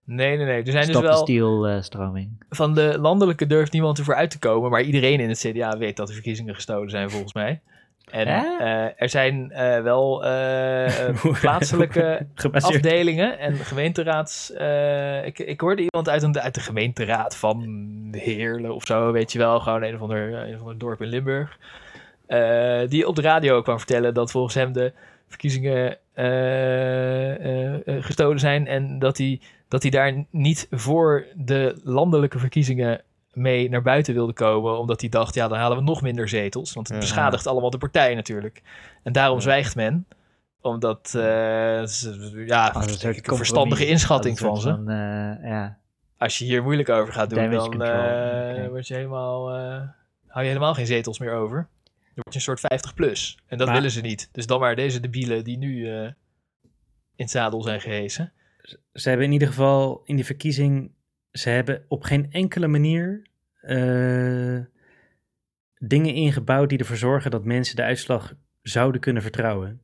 Nee, 0.06 0.38
nee, 0.38 0.46
nee. 0.46 0.64
Er 0.64 0.72
zijn 0.72 0.86
dus 0.86 0.96
stop 0.96 1.02
wel... 1.04 1.18
steal 1.18 1.68
eh, 1.68 1.82
stroming. 1.82 2.44
Van 2.50 2.74
de 2.74 2.98
landelijke 3.00 3.48
durft 3.48 3.72
niemand 3.72 3.98
ervoor 3.98 4.16
uit 4.16 4.32
te 4.32 4.40
komen, 4.40 4.70
maar 4.72 4.82
iedereen 4.82 5.20
in 5.20 5.30
het 5.30 5.38
CDA 5.40 5.78
weet 5.78 5.98
dat 5.98 6.08
de 6.08 6.14
verkiezingen 6.14 6.56
gestolen 6.56 6.90
zijn, 6.90 7.10
volgens 7.10 7.34
mij. 7.34 7.62
En 8.12 8.28
eh, 8.28 9.02
er 9.02 9.10
zijn 9.10 9.52
eh, 9.52 9.82
wel 9.82 10.26
eh, 10.26 11.24
plaatselijke 11.42 12.28
afdelingen 12.52 13.40
en 13.40 13.56
gemeenteraads... 13.56 14.50
ik, 15.24 15.40
ik 15.40 15.62
hoorde 15.62 15.82
iemand 15.82 16.10
uit, 16.10 16.24
een, 16.24 16.40
uit 16.40 16.54
de 16.56 16.62
gemeenteraad 16.62 17.36
van 17.36 17.68
Heerlen 18.12 18.76
of 18.76 18.86
zo, 18.86 19.12
weet 19.12 19.32
je 19.32 19.40
wel. 19.40 19.60
Gewoon 19.60 19.84
een 19.84 19.96
of 19.96 20.02
ander, 20.02 20.34
een 20.34 20.54
of 20.54 20.60
ander 20.60 20.78
dorp 20.78 21.02
in 21.02 21.08
Limburg. 21.08 21.58
die 22.90 23.08
op 23.08 23.16
de 23.16 23.22
radio 23.22 23.62
kwam 23.62 23.78
vertellen 23.78 24.14
dat 24.14 24.32
volgens 24.32 24.54
hem 24.54 24.74
de 24.74 24.94
verkiezingen 25.28 25.98
gestolen 28.02 28.40
zijn. 28.40 28.68
En 28.68 29.00
dat 29.00 29.18
hij, 29.18 29.40
dat 29.68 29.82
hij 29.82 29.92
daar 29.92 30.26
niet 30.30 30.68
voor 30.72 31.26
de 31.36 31.82
landelijke 31.84 32.40
verkiezingen 32.40 33.02
mee 33.34 33.70
naar 33.70 33.82
buiten 33.82 34.14
wilde 34.14 34.34
komen. 34.34 34.80
Omdat 34.80 35.02
hij 35.02 35.10
dacht, 35.10 35.36
ja, 35.36 35.48
dan 35.48 35.58
halen 35.58 35.78
we 35.78 35.84
nog 35.84 36.02
minder 36.02 36.30
zetels. 36.30 36.74
Want 36.74 36.88
het 36.88 36.96
Ja. 36.96 37.02
beschadigt 37.04 37.48
allemaal 37.48 37.70
de 37.70 37.78
partij 37.78 38.16
natuurlijk. 38.16 38.62
En 39.04 39.14
daarom 39.14 39.38
Ja. 39.38 39.44
zwijgt 39.44 39.76
men 39.76 40.08
omdat, 40.62 41.14
eh, 41.16 41.22
ja, 42.46 42.72
denk 42.72 42.90
soort 42.90 43.18
ik 43.18 43.28
een 43.28 43.38
verstandige 43.38 43.86
inschatting 43.86 44.40
als 44.40 44.46
van 44.48 44.56
een 44.56 44.62
ze. 44.62 44.70
van, 44.70 44.90
eh, 44.90 45.50
ja. 45.50 45.78
Als 46.18 46.38
je 46.38 46.46
hier 46.46 46.64
moeilijk 46.64 46.90
over 46.90 47.14
gaat 47.14 47.30
doen, 47.30 47.40
Damage 47.52 47.70
dan 47.78 47.82
eh, 47.82 48.68
word 48.70 48.88
je 48.88 48.94
helemaal, 48.94 49.50
eh, 49.50 49.82
hou 50.28 50.42
je 50.44 50.48
helemaal 50.48 50.74
geen 50.74 50.86
zetels 50.86 51.20
meer 51.20 51.34
over. 51.34 51.58
Dan 51.58 52.24
word 52.24 52.30
je 52.30 52.36
een 52.36 52.42
soort 52.42 52.60
50 52.60 52.94
plus. 52.94 53.38
En 53.48 53.58
dat 53.58 53.68
Maar- 53.68 53.76
willen 53.76 53.92
ze 53.92 54.02
niet. 54.02 54.30
Dus 54.32 54.46
dan 54.48 54.60
maar 54.60 54.76
deze 54.76 55.00
debielen 55.00 55.44
die 55.44 55.58
nu 55.58 55.90
eh, 55.92 56.04
in 56.04 56.14
het 57.16 57.30
zadel 57.32 57.62
zijn 57.62 57.82
gehesen. 57.82 58.32
Ze 58.94 59.10
hebben 59.10 59.28
in 59.28 59.34
ieder 59.34 59.48
geval 59.48 60.02
in 60.06 60.16
die 60.16 60.26
verkiezing, 60.26 60.92
ze 61.34 61.50
hebben 61.50 61.86
op 61.88 62.04
geen 62.04 62.32
enkele 62.32 62.68
manier 62.68 63.28
eh, 63.62 64.60
dingen 65.78 66.14
ingebouwd 66.14 66.70
die 66.70 66.78
ervoor 66.78 66.98
zorgen 66.98 67.32
dat 67.32 67.46
mensen 67.46 67.76
de 67.76 67.84
uitslag 67.84 68.34
zouden 68.62 69.02
kunnen 69.02 69.22
vertrouwen. 69.22 69.82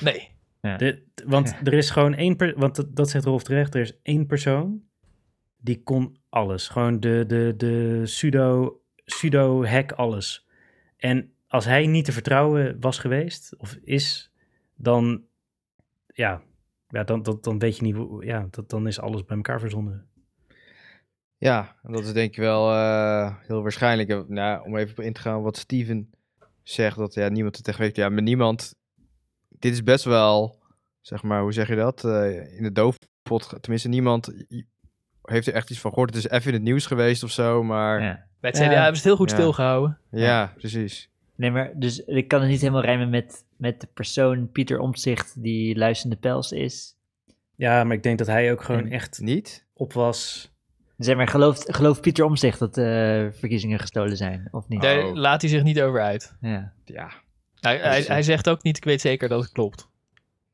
Nee. 0.00 0.38
De, 0.60 1.02
want 1.26 1.56
er 1.64 1.72
is 1.72 1.90
gewoon 1.90 2.14
één, 2.14 2.36
per, 2.36 2.58
want 2.58 2.76
dat, 2.76 2.96
dat 2.96 3.10
zegt 3.10 3.24
Rolf 3.24 3.42
terecht, 3.42 3.74
er 3.74 3.80
is 3.80 4.00
één 4.02 4.26
persoon 4.26 4.82
die 5.56 5.82
kon 5.82 6.18
alles. 6.28 6.68
Gewoon 6.68 7.00
de, 7.00 7.24
de, 7.26 7.54
de 7.56 8.00
pseudo, 8.04 8.80
pseudo 9.04 9.64
hack 9.64 9.92
alles. 9.92 10.48
En 10.96 11.32
als 11.46 11.64
hij 11.64 11.86
niet 11.86 12.04
te 12.04 12.12
vertrouwen 12.12 12.80
was 12.80 12.98
geweest, 12.98 13.56
of 13.56 13.78
is, 13.84 14.32
dan, 14.74 15.24
ja, 16.06 16.42
ja 16.88 17.04
dan, 17.04 17.22
dan, 17.22 17.38
dan 17.40 17.58
weet 17.58 17.76
je 17.76 17.82
niet, 17.82 18.24
ja, 18.24 18.46
dat, 18.50 18.70
dan 18.70 18.86
is 18.86 19.00
alles 19.00 19.24
bij 19.24 19.36
elkaar 19.36 19.60
verzonnen. 19.60 20.08
Ja, 21.40 21.76
en 21.82 21.92
dat 21.92 22.04
is 22.04 22.12
denk 22.12 22.30
ik 22.30 22.36
wel 22.36 22.70
eh, 22.72 23.34
heel 23.46 23.62
waarschijnlijk. 23.62 24.28
Nou, 24.28 24.64
om 24.64 24.76
even 24.76 24.98
op 24.98 25.04
in 25.04 25.12
te 25.12 25.20
gaan 25.20 25.42
wat 25.42 25.56
Steven 25.56 26.10
zegt, 26.62 26.96
dat 26.96 27.14
ja, 27.14 27.28
niemand 27.28 27.56
het 27.56 27.68
echt 27.68 27.78
weet. 27.78 27.96
Ja, 27.96 28.08
maar 28.08 28.22
niemand... 28.22 28.74
Dit 29.48 29.72
is 29.72 29.82
best 29.82 30.04
wel, 30.04 30.58
zeg 31.00 31.22
maar, 31.22 31.42
hoe 31.42 31.52
zeg 31.52 31.68
je 31.68 31.76
dat? 31.76 32.04
Eh, 32.04 32.56
in 32.56 32.62
de 32.62 32.72
doofpot, 32.72 33.54
tenminste 33.60 33.88
niemand 33.88 34.32
heeft 35.22 35.46
er 35.46 35.54
echt 35.54 35.70
iets 35.70 35.80
van 35.80 35.90
gehoord. 35.90 36.14
Het 36.14 36.24
is 36.24 36.30
even 36.30 36.46
in 36.48 36.54
het 36.54 36.62
nieuws 36.62 36.86
geweest 36.86 37.22
of 37.22 37.30
zo, 37.30 37.62
maar 37.62 38.00
ja, 38.00 38.06
ja. 38.06 38.26
Bij 38.40 38.50
het 38.50 38.58
Ja. 38.58 38.64
CDA 38.66 38.74
hebben 38.74 39.00
ze 39.00 39.00
het 39.00 39.04
heel 39.04 39.16
goed 39.16 39.30
Ja. 39.30 39.36
stilgehouden. 39.36 39.98
precies. 40.56 41.10
Nee, 41.36 41.50
maar 41.50 41.72
dus 41.74 42.04
ik 42.04 42.28
kan 42.28 42.40
het 42.40 42.50
niet 42.50 42.60
helemaal 42.60 42.82
rijmen 42.82 43.10
met, 43.10 43.44
met 43.56 43.80
de 43.80 43.86
persoon 43.94 44.50
Pieter 44.50 44.78
Omtzigt 44.78 45.42
die 45.42 45.76
luisterende 45.76 46.20
pels 46.20 46.52
is. 46.52 46.96
Ja, 47.56 47.84
maar 47.84 47.96
ik 47.96 48.02
denk 48.02 48.18
dat 48.18 48.26
hij 48.26 48.52
ook 48.52 48.62
gewoon 48.62 48.84
En- 48.84 48.90
echt 48.92 49.20
Niet? 49.20 49.66
op 49.72 49.92
was. 49.92 50.49
Zeg 51.04 51.16
maar, 51.16 51.28
gelooft, 51.28 51.74
gelooft 51.76 52.00
Pieter 52.00 52.24
Omtzigt 52.24 52.58
dat 52.58 52.74
de 52.74 53.28
verkiezingen 53.38 53.78
gestolen 53.78 54.16
zijn, 54.16 54.48
of 54.50 54.68
niet? 54.68 54.80
Daar 54.82 55.04
Oh. 55.04 55.14
laat 55.14 55.40
hij 55.40 55.50
zich 55.50 55.62
niet 55.62 55.80
over 55.80 56.00
uit. 56.00 56.32
Ja. 56.40 56.72
Ja, 56.84 57.10
Hij, 57.60 57.76
hij, 57.78 58.02
hij 58.06 58.22
zegt 58.22 58.48
ook 58.48 58.62
niet, 58.62 58.76
ik 58.76 58.84
weet 58.84 59.00
zeker 59.00 59.28
dat 59.28 59.42
het 59.42 59.52
klopt. 59.52 59.88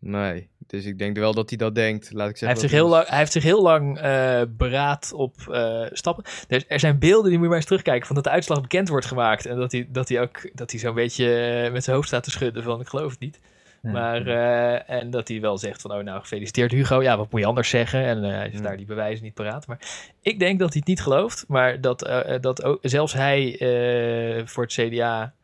nee. 0.00 0.48
Dus 0.66 0.84
ik 0.84 0.98
denk 0.98 1.16
wel 1.16 1.34
dat 1.34 1.48
hij 1.48 1.58
dat 1.58 1.74
denkt. 1.74 2.12
Laat 2.12 2.28
ik 2.30 2.38
Hij 2.38 2.48
zeggen. 2.48 2.48
heeft, 2.48 2.60
zich 2.60 2.70
heel 2.70 2.84
is- 2.84 2.90
lang, 2.92 3.08
hij 3.08 3.18
heeft 3.18 3.32
zich 3.32 3.42
heel 3.42 3.62
lang 3.62 3.98
eh, 3.98 4.42
beraad 4.48 5.12
op 5.12 5.34
eh, 5.50 5.82
stappen. 5.92 6.24
Er, 6.48 6.64
er 6.68 6.80
zijn 6.80 6.98
beelden, 6.98 7.24
die 7.24 7.32
moet 7.32 7.42
je 7.42 7.46
maar 7.48 7.56
eens 7.56 7.66
terugkijken, 7.66 8.06
van 8.06 8.14
dat 8.14 8.24
de 8.24 8.30
uitslag 8.30 8.60
bekend 8.60 8.88
wordt 8.88 9.06
gemaakt. 9.06 9.46
En 9.46 9.56
dat 9.56 9.72
hij, 9.72 9.88
dat 9.90 10.08
hij 10.08 10.20
ook 10.20 10.50
dat 10.56 10.70
hij 10.70 10.80
zo'n 10.80 10.94
beetje 10.94 11.36
eh, 11.36 11.72
met 11.72 11.84
zijn 11.84 11.96
hoofd 11.96 12.08
staat 12.08 12.22
te 12.24 12.30
schudden 12.30 12.62
van 12.62 12.80
ik 12.80 12.88
geloof 12.88 13.10
het 13.10 13.20
niet. 13.20 13.40
Maar, 13.82 14.26
eh, 14.26 14.90
en 15.00 15.10
dat 15.10 15.28
hij 15.28 15.40
wel 15.40 15.58
zegt 15.58 15.80
van, 15.80 15.92
oh 15.92 16.02
nou, 16.02 16.20
gefeliciteerd 16.20 16.70
Hugo. 16.72 17.02
Ja, 17.02 17.16
wat 17.16 17.30
moet 17.30 17.40
je 17.40 17.46
anders 17.46 17.68
zeggen? 17.68 18.04
En 18.04 18.24
eh, 18.24 18.30
hij 18.30 18.48
is 18.48 18.54
Ja. 18.56 18.60
daar 18.60 18.76
die 18.76 18.86
bewijzen 18.86 19.24
niet 19.24 19.34
paraat. 19.34 19.66
Maar 19.66 19.78
ik 20.20 20.38
denk 20.38 20.58
dat 20.58 20.68
hij 20.68 20.78
het 20.78 20.88
niet 20.88 21.00
gelooft. 21.02 21.44
Maar 21.48 21.80
dat, 21.80 22.02
eh, 22.04 22.40
dat 22.40 22.62
ook, 22.64 22.78
zelfs 22.82 23.12
hij 23.12 23.58
eh, 23.58 24.46
voor 24.46 24.62
het 24.64 24.72
CDA 24.72 25.34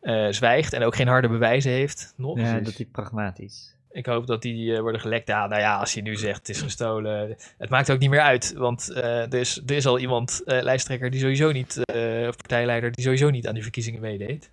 eh, 0.00 0.26
zwijgt 0.30 0.72
en 0.72 0.82
ook 0.82 0.96
geen 0.96 1.08
harde 1.08 1.28
bewijzen 1.28 1.70
heeft. 1.72 2.12
Nog. 2.16 2.38
ja, 2.38 2.60
dat 2.60 2.78
is 2.78 2.84
pragmatisch. 2.92 3.76
Ik 3.90 4.06
hoop 4.06 4.26
dat 4.26 4.42
die 4.42 4.74
eh, 4.74 4.80
worden 4.80 5.00
gelekt. 5.00 5.28
Ja, 5.28 5.46
nou 5.46 5.60
ja, 5.60 5.76
als 5.76 5.94
hij 5.94 6.02
nu 6.02 6.16
zegt 6.16 6.38
het 6.38 6.48
is 6.48 6.62
gestolen. 6.62 7.36
Het 7.58 7.70
maakt 7.70 7.90
ook 7.90 7.98
niet 7.98 8.10
meer 8.10 8.20
uit. 8.20 8.52
Want 8.56 8.90
eh, 8.92 9.20
er, 9.32 9.34
is, 9.34 9.62
er 9.66 9.74
is 9.76 9.86
al 9.86 9.98
iemand, 9.98 10.42
eh, 10.44 10.62
lijsttrekker, 10.62 11.10
die 11.10 11.20
sowieso 11.20 11.52
niet, 11.52 11.84
eh, 11.84 12.28
of 12.28 12.36
partijleider, 12.36 12.90
die 12.92 13.04
sowieso 13.04 13.30
niet 13.30 13.46
aan 13.46 13.54
die 13.54 13.62
verkiezingen 13.62 14.00
meedeed. 14.00 14.50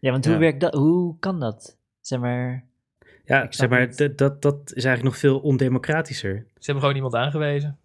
Ja, 0.00 0.10
want 0.10 0.24
Ja. 0.24 0.30
hoe 0.30 0.40
werkt 0.40 0.60
dat? 0.60 0.74
Hoe 0.74 1.16
kan 1.18 1.40
dat? 1.40 1.76
Zeg 2.06 2.18
maar, 2.18 2.64
Ja, 3.24 3.46
zeg 3.50 3.68
maar, 3.68 3.96
dat, 3.96 4.18
dat, 4.18 4.42
dat 4.42 4.56
is 4.74 4.84
eigenlijk 4.84 5.02
nog 5.04 5.16
veel 5.18 5.38
ondemocratischer. 5.38 6.34
Ze 6.54 6.60
hebben 6.64 6.80
gewoon 6.80 6.96
iemand 6.96 7.14
aangewezen. 7.14 7.78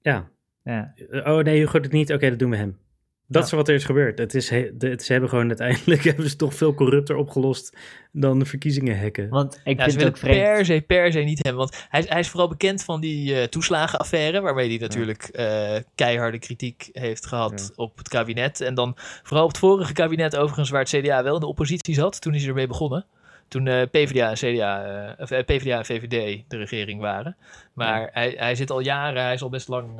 Ja. 0.00 0.28
ja. 0.62 0.94
Eh, 1.10 1.32
Oh 1.36 1.42
nee, 1.44 1.58
Hugo 1.58 1.72
doet 1.72 1.82
het 1.82 1.92
niet. 1.92 2.12
Oké, 2.12 2.28
dat 2.30 2.38
doen 2.38 2.50
we 2.50 2.56
hem. 2.56 2.78
Dat 3.26 3.42
Ja. 3.42 3.48
is 3.48 3.52
wat 3.54 3.68
er 3.68 3.74
is 3.74 3.84
gebeurd. 3.84 4.18
Het 4.18 4.34
is 4.34 4.48
he- 4.50 4.70
de, 4.76 4.88
het, 4.88 5.02
ze 5.02 5.12
hebben 5.12 5.30
gewoon 5.30 5.48
uiteindelijk 5.48 6.02
hebben 6.10 6.28
ze 6.28 6.36
toch 6.36 6.54
veel 6.54 6.74
corrupter 6.74 7.16
opgelost 7.16 7.76
dan 8.12 8.38
de 8.38 8.44
verkiezingen 8.44 9.00
hacken. 9.00 9.28
Want 9.28 9.60
ik 9.64 9.78
Ja, 9.78 9.84
vind 9.84 10.00
het 10.00 10.08
ook 10.08 10.20
per 10.20 10.64
se, 10.64 10.84
per 10.86 11.12
se 11.12 11.18
niet 11.20 11.42
hem. 11.44 11.54
Want 11.54 11.86
hij, 11.88 12.00
is- 12.00 12.08
hij 12.08 12.20
is 12.20 12.28
vooral 12.28 12.48
bekend 12.48 12.84
van 12.84 13.00
die 13.00 13.34
eh, 13.40 13.46
toeslagenaffaire. 13.46 14.40
Waarmee 14.40 14.68
hij 14.68 14.78
natuurlijk 14.78 15.22
eh, 15.22 15.76
keiharde 15.94 16.38
kritiek 16.38 16.88
heeft 16.92 17.26
gehad 17.26 17.72
op 17.76 17.96
het 17.98 18.08
kabinet. 18.08 18.60
En 18.60 18.74
dan 18.74 18.92
vooral 19.22 19.44
op 19.44 19.50
het 19.50 19.58
vorige 19.58 19.92
kabinet 19.92 20.36
overigens, 20.36 20.70
waar 20.70 20.80
het 20.80 20.88
CDA 20.88 21.22
wel 21.22 21.34
in 21.34 21.40
de 21.40 21.46
oppositie 21.46 21.94
zat. 21.94 22.20
Toen 22.20 22.34
is 22.34 22.40
hij 22.40 22.48
ermee 22.48 22.66
begonnen. 22.66 23.06
Toen 23.48 23.66
eh, 23.66 23.82
PvdA, 23.90 24.28
en 24.30 24.34
CDA, 24.34 24.84
eh, 24.84 25.22
of, 25.22 25.30
eh, 25.30 25.44
PvdA 25.44 25.78
en 25.78 25.84
VVD 25.84 26.44
de 26.48 26.56
regering 26.56 27.00
waren. 27.00 27.36
Maar 27.72 28.08
hij, 28.12 28.34
hij 28.38 28.54
zit 28.54 28.70
al 28.70 28.80
jaren, 28.80 29.22
hij 29.22 29.34
is 29.34 29.42
al 29.42 29.48
best 29.48 29.68
lang 29.68 29.96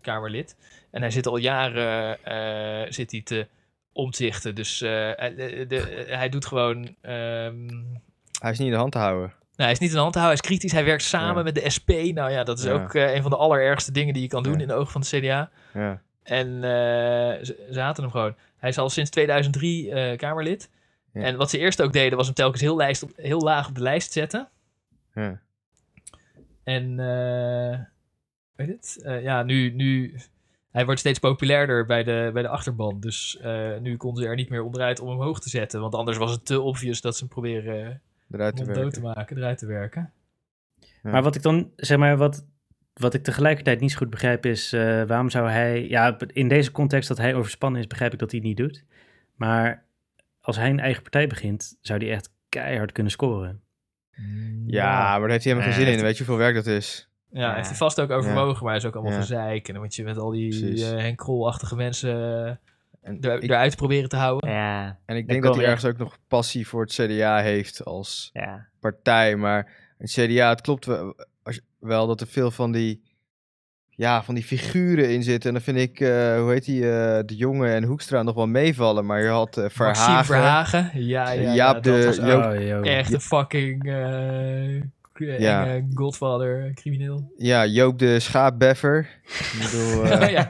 Kamerlid. 0.00 0.56
En 0.90 1.00
hij 1.00 1.10
zit 1.10 1.26
al 1.26 1.36
jaren 1.36 2.18
zit 2.94 3.10
hij 3.10 3.20
te 3.22 3.46
omzichten. 3.92 4.54
Dus 4.54 4.80
hij, 4.80 5.34
de- 5.36 5.64
de- 5.68 6.04
hij 6.08 6.28
doet 6.28 6.46
gewoon... 6.46 6.94
ehm, 7.00 7.68
Hij 8.40 8.50
is 8.50 8.58
niet 8.58 8.66
in 8.66 8.70
de 8.72 8.78
hand 8.78 8.92
te 8.92 8.98
houden. 8.98 9.28
nou, 9.28 9.38
hij 9.56 9.70
is 9.72 9.78
niet 9.78 9.88
in 9.88 9.94
de 9.94 10.00
hand 10.00 10.12
te 10.12 10.18
houden, 10.18 10.40
hij 10.42 10.50
is 10.50 10.56
kritisch. 10.56 10.72
Hij 10.78 10.84
werkt 10.84 11.02
samen 11.02 11.36
Ja. 11.36 11.42
met 11.42 11.54
de 11.54 11.70
SP. 11.76 11.88
Nou 11.90 12.30
ja, 12.30 12.44
dat 12.44 12.58
is 12.58 12.64
Ja. 12.64 12.72
ook 12.72 12.94
een 12.94 13.22
van 13.22 13.30
de 13.30 13.36
allerergste 13.36 13.92
dingen 13.92 14.12
die 14.14 14.22
je 14.22 14.28
kan 14.28 14.42
doen 14.42 14.60
in 14.60 14.68
de 14.68 14.74
ogen 14.74 14.92
van 14.92 15.00
de 15.00 15.06
CDA. 15.20 15.50
Ja. 15.74 16.00
En 16.22 16.46
ze, 17.42 17.66
ze 17.72 17.80
haten 17.80 18.02
hem 18.02 18.12
gewoon. 18.12 18.34
Hij 18.56 18.68
is 18.70 18.78
al 18.78 18.90
sinds 18.90 19.10
2003 19.10 19.90
eh, 19.90 20.16
Kamerlid. 20.16 20.70
Ja. 21.16 21.22
En 21.22 21.36
wat 21.36 21.50
ze 21.50 21.58
eerst 21.58 21.82
ook 21.82 21.92
deden, 21.92 22.16
was 22.16 22.26
hem 22.26 22.34
telkens 22.34 22.62
heel, 22.62 22.76
lijst 22.76 23.02
op, 23.02 23.10
heel 23.16 23.40
laag 23.40 23.68
op 23.68 23.74
de 23.74 23.80
lijst 23.80 24.12
zetten. 24.12 24.48
Ja. 25.14 25.40
En 26.64 27.00
eh 27.00 27.78
weet 28.56 28.68
het? 28.68 29.02
Eh, 29.02 29.22
ja, 29.22 29.42
nu, 29.42 29.70
nu. 29.70 30.14
Hij 30.70 30.84
wordt 30.84 31.00
steeds 31.00 31.18
populairder 31.18 31.86
bij 31.86 32.04
de, 32.04 32.30
bij 32.32 32.42
de 32.42 32.48
achterban. 32.48 33.00
Dus 33.00 33.38
eh, 33.40 33.78
nu 33.78 33.96
konden 33.96 34.22
ze 34.22 34.28
er 34.28 34.34
niet 34.34 34.48
meer 34.48 34.62
onderuit 34.62 35.00
om 35.00 35.08
hem 35.08 35.20
hoog 35.20 35.40
te 35.40 35.48
zetten. 35.48 35.80
Want 35.80 35.94
anders 35.94 36.16
was 36.16 36.30
het 36.30 36.46
te 36.46 36.60
obvious 36.60 37.00
dat 37.00 37.16
ze 37.16 37.24
hem 37.24 37.32
proberen 37.32 38.00
Eruit 38.30 38.56
te 38.56 38.64
werken. 38.64 38.92
te 38.92 39.00
maken, 39.00 39.36
eruit 39.36 39.58
te 39.58 39.66
werken. 39.66 40.12
Ja. 40.80 41.10
Maar 41.10 41.22
wat 41.22 41.34
ik 41.34 41.42
dan, 41.42 41.70
zeg 41.76 41.98
maar, 41.98 42.16
wat, 42.16 42.46
wat 42.92 43.14
ik 43.14 43.22
tegelijkertijd 43.22 43.80
niet 43.80 43.90
zo 43.90 43.98
goed 43.98 44.10
begrijp 44.10 44.46
is, 44.46 44.72
eh, 44.72 45.02
waarom 45.02 45.30
zou 45.30 45.48
hij, 45.48 45.88
ja, 45.88 46.18
in 46.26 46.48
deze 46.48 46.72
context 46.72 47.08
dat 47.08 47.18
hij 47.18 47.34
overspannen 47.34 47.80
is, 47.80 47.86
begrijp 47.86 48.12
ik 48.12 48.18
dat 48.18 48.30
hij 48.30 48.38
het 48.38 48.48
niet 48.48 48.56
doet. 48.56 48.84
Maar 49.34 49.84
als 50.46 50.56
hij 50.56 50.70
een 50.70 50.80
eigen 50.80 51.02
partij 51.02 51.26
begint, 51.26 51.76
zou 51.80 51.98
hij 52.04 52.12
echt 52.12 52.30
keihard 52.48 52.92
kunnen 52.92 53.12
scoren. 53.12 53.60
Ja, 54.66 55.10
maar 55.10 55.20
daar 55.20 55.30
heeft 55.30 55.44
hij 55.44 55.52
helemaal 55.52 55.74
geen 55.74 55.84
zin 55.86 55.94
in. 55.96 56.02
Weet 56.02 56.18
je 56.18 56.24
hoeveel 56.24 56.42
werk 56.44 56.54
dat 56.54 56.66
is? 56.66 57.08
Ja, 57.30 57.40
Ja. 57.40 57.54
heeft 57.54 57.68
hij 57.68 57.76
vast 57.76 58.00
ook 58.00 58.10
overwogen, 58.10 58.62
maar 58.62 58.72
hij 58.72 58.76
is 58.82 58.84
ook 58.86 58.94
allemaal 58.94 59.12
Ja. 59.12 59.18
gezeik. 59.20 59.66
En 59.68 59.72
dan 59.74 59.82
moet 59.82 59.94
je 59.94 60.04
met 60.04 60.18
al 60.18 60.30
die 60.30 60.84
eh 60.84 60.90
Henk 60.90 61.18
Krol-achtige 61.18 61.76
mensen 61.76 62.10
eh, 62.46 62.54
En 63.00 63.20
er, 63.20 63.42
ik, 63.42 63.50
eruit 63.50 63.76
proberen 63.76 64.08
te 64.08 64.16
houden. 64.16 64.50
Ja, 64.50 64.98
en 65.06 65.16
ik 65.16 65.28
denk 65.28 65.42
dat 65.42 65.56
hij 65.56 65.64
ergens 65.64 65.84
ook 65.84 65.98
nog 65.98 66.18
passie 66.28 66.66
voor 66.68 66.80
het 66.80 66.92
CDA 66.92 67.40
heeft 67.40 67.84
als 67.84 68.30
ja. 68.32 68.66
partij. 68.80 69.36
Maar 69.36 69.72
het 69.98 70.10
CDA, 70.10 70.48
het 70.48 70.60
klopt 70.60 70.84
wel, 70.86 71.14
als 71.42 71.60
wel 71.78 72.06
dat 72.06 72.20
er 72.20 72.26
veel 72.26 72.50
van 72.50 72.72
die, 72.72 73.02
ja, 73.96 74.22
van 74.22 74.34
die 74.34 74.44
figuren 74.44 75.10
in 75.12 75.22
zitten. 75.22 75.48
En 75.48 75.54
dan 75.54 75.64
vind 75.74 75.90
ik, 75.90 76.00
eh, 76.00 76.38
hoe 76.40 76.50
heet 76.50 76.64
die, 76.64 76.82
eh, 76.90 77.18
de 77.26 77.36
jongen 77.36 77.74
en 77.74 77.84
Hoekstra 77.84 78.22
nog 78.22 78.34
wel 78.34 78.46
meevallen. 78.46 79.06
Maar 79.06 79.22
je 79.22 79.28
had 79.28 79.56
eh, 79.56 79.62
Maxime 79.62 79.94
Verhagen. 79.94 80.24
Verhagen. 80.24 80.90
Ja, 81.04 81.30
ja, 81.30 81.40
ja, 81.40 81.54
Jaap 81.54 81.82
de- 81.82 81.90
dat 81.90 82.04
was 82.04 82.20
ook 82.20 82.26
Joop- 82.26 82.60
yo. 82.60 82.80
echt 82.80 83.12
een 83.12 83.20
fucking 83.20 83.84
eh, 83.86 84.82
k- 85.12 85.38
Ja. 85.38 85.66
enge 85.66 85.86
godfather, 85.94 86.70
crimineel. 86.74 87.32
Ja, 87.36 87.66
Joop 87.66 87.98
de 87.98 88.20
Schaapbeffer. 88.20 89.08
Ik 89.24 89.58
bedoel, 89.62 90.04
eh 90.20 90.30
ja, 90.30 90.48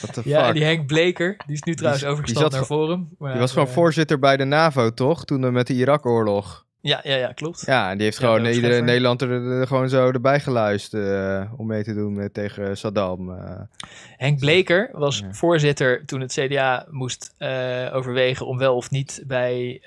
what 0.00 0.12
the 0.12 0.20
ja, 0.24 0.44
fuck. 0.44 0.54
die 0.54 0.64
Henk 0.64 0.86
Bleker, 0.86 1.36
die 1.46 1.54
is 1.54 1.62
nu 1.62 1.74
trouwens 1.74 2.02
die 2.02 2.12
overgestapt 2.12 2.42
zat 2.52 2.60
naar 2.60 2.64
Forum. 2.78 3.08
Maar, 3.18 3.30
Die 3.30 3.40
was 3.40 3.52
gewoon 3.52 3.68
voorzitter 3.68 4.18
bij 4.18 4.36
de 4.36 4.44
NAVO, 4.44 4.90
toch? 4.94 5.24
Toen 5.24 5.52
met 5.52 5.66
de 5.66 5.74
Irak-oorlog. 5.74 6.66
Ja, 6.82 7.00
ja, 7.02 7.16
ja, 7.16 7.32
klopt. 7.32 7.62
Ja, 7.66 7.90
en 7.90 7.96
die 7.96 8.04
heeft 8.04 8.18
Ja, 8.18 8.26
gewoon 8.26 8.42
Joop 8.44 8.52
iedereen 8.54 8.76
in 8.76 8.88
Scheffer. 8.88 9.10
Nederland 9.10 9.22
er, 9.22 9.60
er 9.60 9.66
gewoon 9.66 9.88
zo 9.88 10.10
erbij 10.10 10.40
geluisterd 10.40 11.04
eh, 11.06 11.52
om 11.56 11.66
mee 11.66 11.82
te 11.82 11.94
doen 11.94 12.20
eh, 12.20 12.26
tegen 12.32 12.76
Saddam. 12.76 13.30
eh. 13.30 13.60
Henk 14.16 14.38
Bleker 14.38 14.88
was 14.92 15.18
Ja. 15.18 15.32
voorzitter 15.32 16.04
toen 16.06 16.20
het 16.20 16.32
CDA 16.32 16.86
moest 16.90 17.34
overwegen 17.92 18.46
om 18.46 18.58
wel 18.58 18.76
of 18.76 18.90
niet 18.90 19.22
bij, 19.26 19.80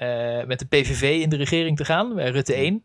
met 0.47 0.59
de 0.59 0.65
PVV 0.65 1.01
in 1.21 1.29
de 1.29 1.35
regering 1.35 1.77
te 1.77 1.85
gaan, 1.85 2.15
bij 2.15 2.29
Rutte 2.29 2.53
1. 2.53 2.83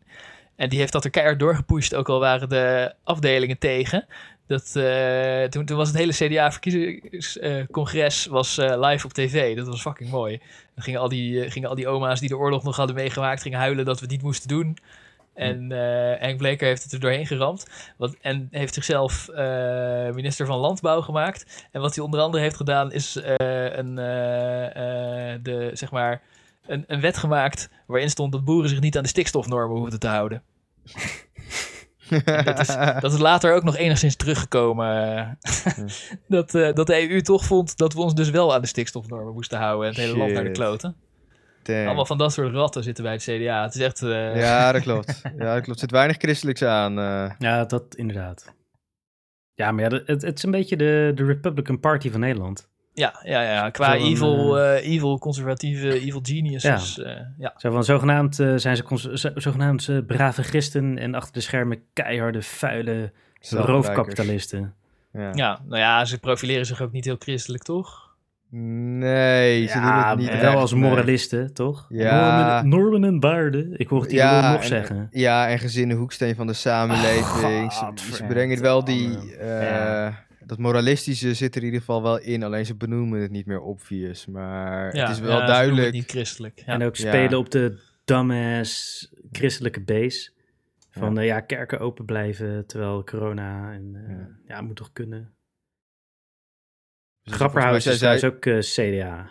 En 0.59 0.69
die 0.69 0.79
heeft 0.79 0.91
dat 0.91 1.03
er 1.03 1.09
keihard 1.09 1.39
doorgepusht, 1.39 1.95
ook 1.95 2.09
al 2.09 2.19
waren 2.19 2.49
de 2.49 2.93
afdelingen 3.03 3.57
tegen. 3.57 4.05
Dat, 4.47 4.75
eh, 4.75 5.43
toen, 5.43 5.65
toen 5.65 5.77
was 5.77 5.87
het 5.87 5.97
hele 5.97 6.13
CDA-verkiezingscongres 6.13 8.25
was 8.25 8.57
eh, 8.57 8.79
live 8.79 9.05
op 9.05 9.13
tv. 9.13 9.55
Dat 9.55 9.67
was 9.67 9.81
fucking 9.81 10.09
mooi. 10.09 10.41
Dan 10.75 10.83
gingen 10.83 10.99
al, 10.99 11.09
die, 11.09 11.43
eh, 11.43 11.51
gingen 11.51 11.69
al 11.69 11.75
die 11.75 11.87
oma's 11.87 12.19
die 12.19 12.29
de 12.29 12.37
oorlog 12.37 12.63
nog 12.63 12.75
hadden 12.75 12.95
meegemaakt, 12.95 13.41
gingen 13.41 13.59
huilen 13.59 13.85
dat 13.85 13.95
we 13.95 14.01
het 14.01 14.11
niet 14.11 14.21
moesten 14.21 14.47
doen. 14.47 14.77
En 15.33 15.71
eh 15.71 16.19
Henk 16.19 16.37
Bleker 16.37 16.67
heeft 16.67 16.83
het 16.83 16.91
er 16.91 16.99
doorheen 16.99 17.27
geramd. 17.27 17.65
Wat, 17.97 18.15
en 18.21 18.47
heeft 18.51 18.73
zichzelf 18.73 19.27
eh, 19.27 20.09
minister 20.09 20.45
van 20.45 20.59
Landbouw 20.59 21.01
gemaakt. 21.01 21.67
En 21.71 21.81
wat 21.81 21.95
hij 21.95 22.03
onder 22.03 22.19
andere 22.19 22.43
heeft 22.43 22.55
gedaan, 22.55 22.91
is 22.91 23.15
eh, 23.15 23.35
een, 23.77 23.97
eh, 23.97 25.33
eh, 25.33 25.39
de, 25.43 25.69
zeg 25.73 25.91
maar, 25.91 26.21
een, 26.65 26.83
een 26.87 27.01
wet 27.01 27.17
gemaakt 27.17 27.69
waarin 27.85 28.09
stond 28.09 28.31
dat 28.31 28.43
boeren 28.43 28.69
zich 28.69 28.79
niet 28.79 28.97
aan 28.97 29.03
de 29.03 29.09
stikstofnormen 29.09 29.77
hoefden 29.77 29.99
te 29.99 30.07
houden. 30.07 30.43
Dat, 32.43 32.59
is, 32.59 32.67
dat 32.99 33.13
is 33.13 33.19
later 33.19 33.53
ook 33.53 33.63
nog 33.63 33.75
enigszins 33.77 34.15
teruggekomen. 34.15 34.87
eh, 35.15 35.27
dat, 36.27 36.55
eh, 36.55 36.73
dat 36.73 36.87
de 36.87 37.09
EU 37.09 37.21
toch 37.21 37.45
vond 37.45 37.77
dat 37.77 37.93
we 37.93 37.99
ons 38.01 38.15
dus 38.15 38.29
wel 38.29 38.53
aan 38.53 38.61
de 38.61 38.67
stikstofnormen 38.67 39.33
moesten 39.33 39.57
houden. 39.59 39.83
En 39.87 39.93
het 39.93 40.03
hele 40.03 40.17
land 40.17 40.31
naar 40.33 40.43
de 40.43 40.51
kloten. 40.51 40.95
Damn. 41.63 41.85
Allemaal 41.85 42.05
van 42.05 42.17
dat 42.17 42.33
soort 42.33 42.53
ratten 42.53 42.83
zitten 42.83 43.03
bij 43.03 43.13
het 43.13 43.21
CDA. 43.23 43.63
Het 43.63 43.75
is 43.75 43.81
echt... 43.81 44.01
eh, 44.01 44.35
Ja, 44.39 44.71
dat 44.71 44.81
klopt. 44.81 45.21
Ja, 45.37 45.53
dat 45.53 45.63
klopt. 45.63 45.67
Er 45.67 45.79
zit 45.79 45.91
weinig 45.91 46.17
christelijks 46.17 46.61
aan. 46.61 46.99
eh. 46.99 47.31
Ja, 47.39 47.65
dat 47.65 47.95
inderdaad. 47.95 48.53
Ja, 49.53 49.71
maar 49.71 49.91
ja, 49.91 50.01
het, 50.05 50.21
het 50.21 50.37
is 50.37 50.43
een 50.43 50.51
beetje 50.51 50.77
de, 50.77 51.11
de 51.15 51.25
Republican 51.25 51.79
Party 51.79 52.11
van 52.11 52.19
Nederland. 52.19 52.69
Ja, 52.99 53.19
ja, 53.23 53.41
ja. 53.41 53.69
qua 53.69 53.95
evil, 53.95 54.59
eh, 54.59 54.87
evil, 54.93 55.19
conservatieve, 55.19 55.99
evil 55.99 56.19
geniuses. 56.23 56.95
Ja. 56.95 57.31
ja. 57.37 57.53
Zo 57.57 57.71
van, 57.71 57.83
zogenaamd 57.83 58.39
eh, 58.39 58.53
zijn 58.55 58.75
ze 58.75 58.83
cons- 58.83 59.09
zogenaamd 59.35 59.87
eh, 59.87 59.97
brave 60.07 60.43
christen 60.43 60.97
en 60.97 61.15
achter 61.15 61.33
de 61.33 61.39
schermen 61.41 61.81
keiharde, 61.93 62.41
vuile 62.41 63.11
roofkapitalisten. 63.49 64.73
Ja. 65.13 65.31
ja, 65.33 65.59
nou 65.67 65.79
ja, 65.81 66.05
ze 66.05 66.19
profileren 66.19 66.65
zich 66.65 66.81
ook 66.81 66.91
niet 66.91 67.05
heel 67.05 67.15
christelijk, 67.19 67.63
toch? 67.63 68.07
Nee, 68.51 69.67
ze 69.67 69.73
doen 69.79 69.83
het 69.93 70.17
niet 70.17 70.27
wel 70.27 70.37
echt, 70.51 70.55
als 70.55 70.71
nee. 70.71 70.81
moralisten, 70.81 71.53
toch? 71.53 71.85
Ja. 71.89 72.59
Normen, 72.61 72.69
normen 72.69 73.03
en 73.03 73.19
waarden. 73.19 73.73
Ik 73.79 73.87
hoor 73.87 74.01
het 74.01 74.11
hier 74.11 74.19
Ja, 74.19 74.51
nog 74.51 74.61
en- 74.61 74.67
zeggen. 74.67 75.07
Ja, 75.11 75.47
en 75.47 75.59
gezinnen 75.59 75.97
hoeksteen 75.97 76.35
van 76.35 76.47
de 76.47 76.53
samenleving. 76.53 77.25
Ze- 77.25 77.75
ze, 77.77 77.85
godverdomme. 77.85 78.33
brengen 78.33 78.61
wel 78.61 78.83
die... 78.83 79.35
eh, 79.39 79.61
Ja. 79.63 80.27
Dat 80.49 80.57
moralistische 80.57 81.33
zit 81.33 81.55
er 81.55 81.59
in 81.61 81.65
ieder 81.65 81.79
geval 81.79 82.01
wel 82.03 82.19
in. 82.19 82.43
Alleen 82.43 82.65
ze 82.65 82.75
benoemen 82.75 83.21
het 83.21 83.31
niet 83.31 83.45
meer 83.45 83.61
obvious. 83.61 84.25
Maar 84.25 84.95
Ja, 84.95 85.01
het 85.01 85.09
is 85.09 85.17
ja, 85.17 85.23
wel 85.23 85.45
duidelijk. 85.45 85.85
het 85.85 85.93
niet 85.93 86.09
christelijk. 86.09 86.59
Ja. 86.59 86.65
En 86.73 86.83
ook 86.83 86.95
Ja. 86.95 87.07
spelen 87.07 87.39
op 87.39 87.49
de 87.49 87.79
dumbass 88.05 89.11
christelijke 89.31 89.81
base. 89.81 90.31
Van 90.89 91.15
ja, 91.15 91.21
ja 91.21 91.39
kerken 91.39 91.79
open 91.79 92.05
blijven 92.05 92.65
terwijl 92.65 93.03
corona 93.03 93.71
en 93.73 93.95
eh, 93.95 94.09
Ja. 94.47 94.55
ja. 94.55 94.61
moet 94.61 94.75
toch 94.75 94.91
kunnen. 94.93 95.33
Dus 97.23 97.33
Grapperhaus 97.33 97.85
is 97.85 98.23
ook 98.23 98.45
eh, 98.45 98.59
CDA. 98.59 99.29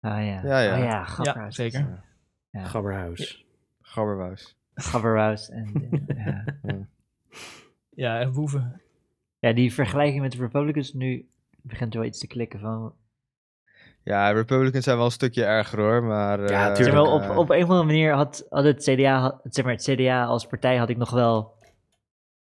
Ah 0.00 0.24
ja. 0.26 0.40
Ja, 0.42 0.60
ja. 0.60 0.72
Oh, 0.72 0.78
ja, 0.78 0.84
ja, 0.84 1.04
Gabberhuis. 1.04 1.54
zeker. 1.54 2.02
Ja. 2.50 2.64
Gabberhaus. 2.64 3.46
Gabberhuis. 3.80 4.56
Gabberhuis. 4.74 5.48
En, 5.50 5.90
ja. 6.24 6.44
Ja, 7.90 8.20
en 8.20 8.32
boeven. 8.32 8.80
Ja, 9.40 9.52
die 9.52 9.74
vergelijking 9.74 10.22
met 10.22 10.32
de 10.32 10.38
Republicans 10.38 10.92
nu 10.92 11.28
begint 11.62 11.94
wel 11.94 12.04
iets 12.04 12.18
te 12.18 12.26
klikken 12.26 12.60
van... 12.60 12.94
Ja, 14.02 14.30
Republicans 14.30 14.84
zijn 14.84 14.96
wel 14.96 15.04
een 15.04 15.10
stukje 15.12 15.44
erger 15.44 15.78
hoor. 15.78 16.02
Maar, 16.02 16.38
Ja, 16.40 16.46
eh, 16.68 16.74
tuurlijk. 16.74 16.76
Terwijl 16.76 17.12
op, 17.12 17.20
eh, 17.22 17.36
op 17.38 17.50
een 17.50 17.62
of 17.62 17.68
andere 17.68 17.86
manier 17.86 18.12
had, 18.12 18.46
had 18.48 18.64
het 18.64 18.82
CDA, 18.82 19.20
had- 19.20 19.40
zeg 19.44 19.64
maar, 19.64 19.74
het 19.74 19.82
CDA 19.82 20.24
als 20.24 20.46
partij 20.46 20.76
had 20.76 20.88
ik 20.88 20.96
nog 20.96 21.10
wel 21.10 21.58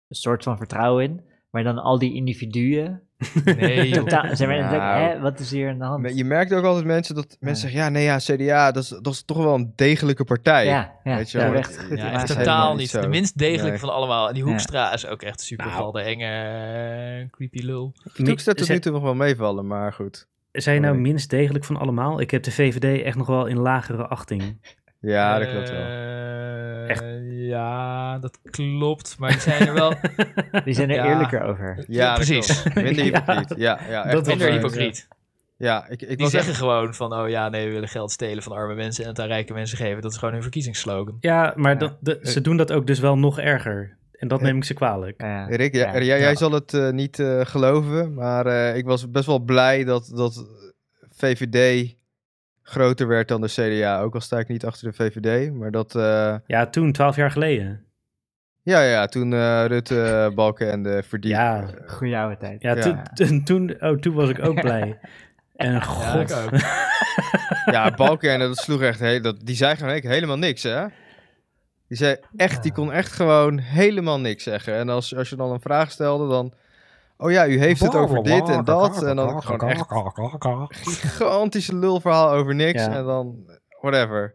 een 0.09 0.17
soort 0.17 0.43
van 0.43 0.57
vertrouwen 0.57 1.05
in. 1.05 1.25
Maar 1.51 1.63
dan 1.63 1.79
al 1.79 1.99
die 1.99 2.15
individuen, 2.15 3.04
Nee, 3.45 3.91
totaal, 3.99 4.25
Nou. 4.25 5.01
hè, 5.03 5.21
wat 5.21 5.39
is 5.41 5.51
hier 5.51 5.69
aan 5.71 5.79
de 5.79 5.85
hand? 5.85 6.17
Je 6.17 6.25
merkt 6.25 6.53
ook 6.53 6.65
altijd 6.65 6.85
mensen 6.85 7.15
dat 7.15 7.37
mensen 7.41 7.63
zeggen: 7.71 7.81
ja, 7.81 7.89
nee, 7.89 8.05
ja, 8.05 8.17
CDA, 8.19 8.73
dat 8.73 8.83
is, 8.83 8.89
dat 8.89 9.13
is 9.13 9.23
toch 9.25 9.37
wel 9.37 9.55
een 9.55 9.73
degelijke 9.77 10.25
partij. 10.25 10.65
ja, 10.67 10.93
ja, 11.05 11.17
Weet 11.17 11.31
je 11.31 11.39
wel, 11.39 11.55
echt 11.55 12.27
totaal 12.27 12.75
niet 12.75 12.91
zo. 12.91 13.01
De 13.01 13.09
minst 13.09 13.39
degelijke 13.39 13.69
Nee. 13.71 13.79
van 13.79 13.93
allemaal. 13.93 14.29
En 14.29 14.35
die 14.35 14.43
Ja. 14.45 14.49
Hoekstra 14.49 14.93
is 14.93 15.07
ook 15.07 15.23
echt 15.23 15.41
super 15.41 15.67
Nou. 15.67 15.93
de 15.93 16.01
enge 16.01 17.29
creepy 17.31 17.59
lul. 17.63 17.95
Hoekstra 18.25 18.53
tot 18.53 18.69
nu 18.69 18.79
toe 18.79 18.93
nog 18.93 19.03
wel 19.03 19.15
meevallen, 19.15 19.67
maar 19.67 19.93
goed. 19.93 20.27
Zijn 20.53 20.81
nou 20.81 20.97
minst 20.97 21.31
degelijk 21.31 21.65
van 21.65 21.77
allemaal? 21.77 22.21
Ik 22.21 22.31
heb 22.31 22.43
de 22.43 22.51
VVD 22.53 23.03
echt 23.03 23.17
nog 23.17 23.27
wel 23.27 23.47
in 23.47 23.59
lagere 23.59 24.07
achting. 24.07 24.61
Ja, 25.01 25.39
dat 25.39 25.51
klopt 25.51 25.71
wel. 25.71 25.81
Eh, 25.81 26.91
Echt? 26.91 27.03
Ja, 27.55 28.19
dat 28.19 28.39
klopt. 28.51 29.17
Maar 29.19 29.31
die 29.31 29.41
zijn 29.41 29.67
er 29.67 29.75
wel 29.75 29.95
Die 30.65 30.75
zijn 30.75 30.91
er 30.91 30.97
Ja. 30.97 31.07
eerlijker 31.09 31.43
over. 31.43 31.85
Ja, 31.89 32.15
precies. 32.15 32.63
Minder 32.75 32.95
Ja. 33.05 33.13
hypocriet. 33.13 33.55
Ja, 33.57 33.79
ja, 33.89 34.05
echt 34.05 34.27
minder 34.27 34.53
hypocriet. 34.53 35.09
Ja, 35.57 35.89
ik, 35.89 36.03
ik 36.03 36.19
Die 36.19 36.29
zeggen 36.29 36.51
echt... 36.51 36.59
gewoon 36.59 36.95
van, 36.95 37.15
oh 37.15 37.29
ja, 37.29 37.49
nee, 37.49 37.67
we 37.67 37.73
willen 37.73 37.89
geld 37.89 38.11
stelen 38.13 38.43
van 38.43 38.53
arme 38.53 38.75
mensen 38.75 39.05
en 39.05 39.11
het 39.11 39.21
aan 39.21 39.27
rijke 39.27 39.53
mensen 39.53 39.79
geven. 39.79 40.03
Dat 40.03 40.11
is 40.13 40.17
gewoon 40.19 40.35
hun 40.35 40.43
verkiezingsslogan. 40.43 41.17
Ja, 41.21 41.53
maar 41.57 41.73
Ja. 41.73 41.79
dat, 41.79 41.97
de- 42.01 42.19
ze 42.23 42.41
doen 42.41 42.57
dat 42.57 42.73
ook 42.73 42.87
dus 42.87 42.99
wel 42.99 43.19
nog 43.19 43.39
erger. 43.39 43.97
En 44.13 44.29
dat 44.29 44.41
neem 44.41 44.57
ik 44.57 44.65
ze 44.65 44.75
kwalijk. 44.75 45.21
Ja. 45.21 45.47
Rick, 45.47 45.75
ja, 45.75 45.93
Ja. 45.95 46.03
jij, 46.03 46.21
jij 46.21 46.37
zal 46.37 46.53
het 46.53 46.75
eh, 46.75 46.91
niet 46.91 47.19
eh, 47.19 47.41
geloven, 47.45 48.15
maar 48.15 48.47
eh, 48.47 48.77
ik 48.77 48.85
was 48.85 49.11
best 49.11 49.27
wel 49.27 49.39
blij 49.39 49.85
dat, 49.85 50.11
dat 50.15 50.47
VVD 51.11 51.95
groter 52.65 53.07
werd 53.07 53.29
dan 53.29 53.41
de 53.41 53.49
CDA. 53.49 54.01
Ook 54.01 54.15
al 54.15 54.21
sta 54.21 54.39
ik 54.39 54.49
niet 54.49 54.65
achter 54.65 54.89
de 54.91 54.95
VVD, 54.97 55.53
maar 55.53 55.71
dat... 55.71 55.95
eh, 55.95 56.35
Ja, 56.47 56.67
toen, 56.67 56.93
twaalf 56.93 57.17
jaar 57.17 57.31
geleden. 57.31 57.85
ja, 58.63 58.83
ja, 58.83 59.07
toen 59.07 59.33
eh, 59.33 59.65
Rutte, 59.67 60.31
Balken 60.35 60.71
en 60.71 60.83
de 60.83 61.03
Verdiep... 61.07 61.31
Ja. 61.31 61.65
Goeie 61.87 62.17
oude 62.17 62.37
tijd. 62.37 62.63
Ja, 62.63 62.75
Ja. 62.77 62.81
Toen, 62.83 63.03
toen, 63.15 63.45
toen, 63.45 63.77
oh, 63.81 63.99
toen 63.99 64.15
was 64.15 64.29
ik 64.29 64.45
ook 64.45 64.61
blij. 64.61 64.99
En 65.57 65.73
Ja, 65.73 65.81
god. 65.81 66.31
ik 66.31 66.37
ook. 66.37 66.61
Ja, 67.75 67.91
Balken, 67.91 68.39
dat 68.39 68.57
sloeg 68.57 68.81
echt... 68.83 68.99
He 69.01 69.21
dat, 69.21 69.37
die 69.43 69.57
zei 69.57 69.77
gewoon 69.77 70.01
helemaal 70.03 70.39
niks, 70.39 70.63
hè? 70.63 70.85
Die 71.89 71.97
zei 71.97 72.17
echt, 72.37 72.63
die 72.63 72.73
kon 72.73 72.93
echt 72.93 73.13
gewoon 73.13 73.59
helemaal 73.59 74.21
niks 74.21 74.43
zeggen. 74.43 74.75
En 74.75 74.89
als, 74.89 75.17
als 75.17 75.29
je 75.29 75.37
dan 75.37 75.51
een 75.53 75.61
vraag 75.61 75.91
stelde, 75.91 76.29
dan 76.29 76.53
Oh 77.17 77.31
ja, 77.31 77.47
u 77.47 77.59
heeft 77.59 77.81
het 77.81 77.95
over 77.95 78.23
dit 78.23 78.49
en 78.49 78.65
dat. 78.65 79.03
En 79.03 79.17
dan 79.17 79.43
gewoon 79.43 79.69
echt 79.71 79.87
gigantische 80.71 81.77
lulverhaal 81.77 82.31
over 82.31 82.55
niks. 82.55 82.85
Ja. 82.85 82.95
En 82.97 83.05
dan 83.05 83.37
whatever. 83.81 84.35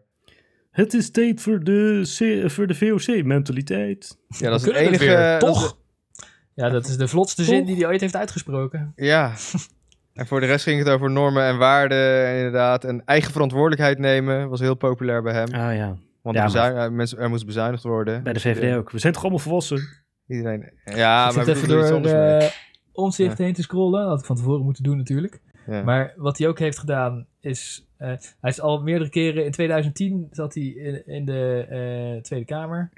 Het 0.70 0.94
is 0.94 1.10
tijd 1.10 1.40
voor 1.40 1.60
de, 1.64 2.44
voor 2.46 2.66
de 2.66 2.74
VOC-mentaliteit. 2.74 4.18
Ja, 4.28 4.50
dat 4.50 4.60
is 4.60 4.66
het 4.66 4.76
enige... 4.76 5.04
weer, 5.04 5.38
dat 5.38 5.56
is- 5.56 5.60
toch? 5.60 5.78
Ja, 6.54 6.68
dat 6.68 6.86
is 6.86 6.96
de 6.96 7.08
vlotste 7.08 7.44
zin 7.44 7.64
die 7.64 7.76
hij 7.76 7.86
ooit 7.86 8.00
heeft 8.00 8.16
uitgesproken. 8.16 8.92
Ja. 8.96 9.32
En 10.14 10.26
voor 10.26 10.40
de 10.40 10.46
rest 10.46 10.64
ging 10.64 10.78
het 10.78 10.88
over 10.88 11.10
normen 11.10 11.42
en 11.44 11.58
waarden, 11.58 12.36
inderdaad. 12.36 12.84
En 12.84 13.02
eigen 13.04 13.32
verantwoordelijkheid 13.32 13.98
nemen 13.98 14.48
was 14.48 14.60
heel 14.60 14.74
populair 14.74 15.22
bij 15.22 15.32
hem. 15.32 15.54
Ah 15.54 15.74
ja, 15.76 15.96
Want 16.22 16.36
Ja, 16.36 16.44
bezuin- 16.44 16.76
eh, 16.76 16.88
mensen, 16.88 17.18
er 17.18 17.28
moest 17.28 17.46
bezuinigd 17.46 17.82
worden. 17.82 18.22
bij 18.22 18.32
de 18.32 18.40
VVD 18.40 18.76
ook. 18.76 18.90
We 18.90 18.98
zijn 18.98 19.12
toch 19.12 19.22
allemaal 19.22 19.40
volwassen? 19.40 19.88
Iedereen. 20.26 20.72
Ja, 20.84 21.28
ik 21.28 21.34
maar 21.34 21.44
we 21.44 21.50
even 21.52 21.68
doen 21.68 21.76
er 21.78 21.82
iets 21.82 21.90
door 21.90 22.00
mee. 22.00 22.50
Uh, 22.92 23.04
omzicht 23.04 23.38
heen 23.38 23.54
te 23.54 23.62
scrollen. 23.62 24.00
Dat 24.00 24.10
had 24.10 24.20
ik 24.20 24.26
van 24.26 24.36
tevoren 24.36 24.64
moeten 24.64 24.82
doen 24.82 24.96
natuurlijk. 24.96 25.40
Ja. 25.66 25.82
Maar 25.82 26.14
wat 26.16 26.38
hij 26.38 26.48
ook 26.48 26.58
heeft 26.58 26.78
gedaan 26.78 27.26
is... 27.40 27.86
eh, 27.96 28.08
hij 28.40 28.50
is 28.50 28.60
al 28.60 28.82
meerdere 28.82 29.10
keren... 29.10 29.44
In 29.44 29.50
2010 29.50 30.28
zat 30.30 30.54
hij 30.54 30.64
in, 30.64 31.06
in 31.06 31.24
de 31.24 31.66
eh, 31.68 32.22
Tweede 32.22 32.46
Kamer. 32.46 32.92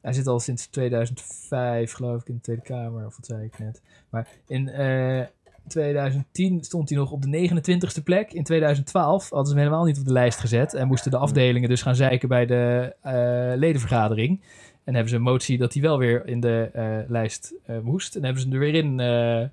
Hij 0.00 0.12
zit 0.12 0.26
al 0.26 0.40
sinds 0.40 0.66
2005 0.66 1.92
geloof 1.92 2.20
ik 2.20 2.28
in 2.28 2.34
de 2.34 2.40
Tweede 2.40 2.62
Kamer. 2.62 3.06
Of 3.06 3.16
wat 3.16 3.26
zei 3.26 3.44
ik 3.44 3.58
net. 3.58 3.82
Maar 4.10 4.28
in 4.46 4.68
eh, 4.68 5.26
2010 5.68 6.64
stond 6.64 6.88
hij 6.88 6.98
nog 6.98 7.10
op 7.10 7.22
de 7.22 7.48
29ste 7.48 8.02
plek. 8.04 8.32
In 8.32 8.44
2012 8.44 9.28
hadden 9.30 9.46
ze 9.46 9.52
hem 9.52 9.62
helemaal 9.62 9.84
niet 9.84 9.98
op 9.98 10.04
de 10.04 10.12
lijst 10.12 10.38
gezet. 10.38 10.74
En 10.74 10.86
moesten 10.86 11.10
de 11.10 11.16
afdelingen 11.16 11.68
dus 11.68 11.82
gaan 11.82 11.94
zeiken 11.94 12.28
bij 12.28 12.46
de 12.46 12.94
eh, 13.02 13.12
ledenvergadering. 13.58 14.42
En 14.86 14.92
hebben 14.94 15.08
ze 15.10 15.16
een 15.16 15.22
motie 15.22 15.58
dat 15.58 15.72
hij 15.72 15.82
wel 15.82 15.98
weer 15.98 16.26
in 16.26 16.40
de 16.40 16.70
eh, 16.72 16.98
lijst 17.10 17.54
eh, 17.64 17.78
moest. 17.78 18.16
En 18.16 18.22
hebben 18.24 18.42
ze 18.42 18.48
hem 18.48 18.56
er 18.56 18.62
weer 18.62 18.74
in 18.84 19.00
eh, 19.00 19.48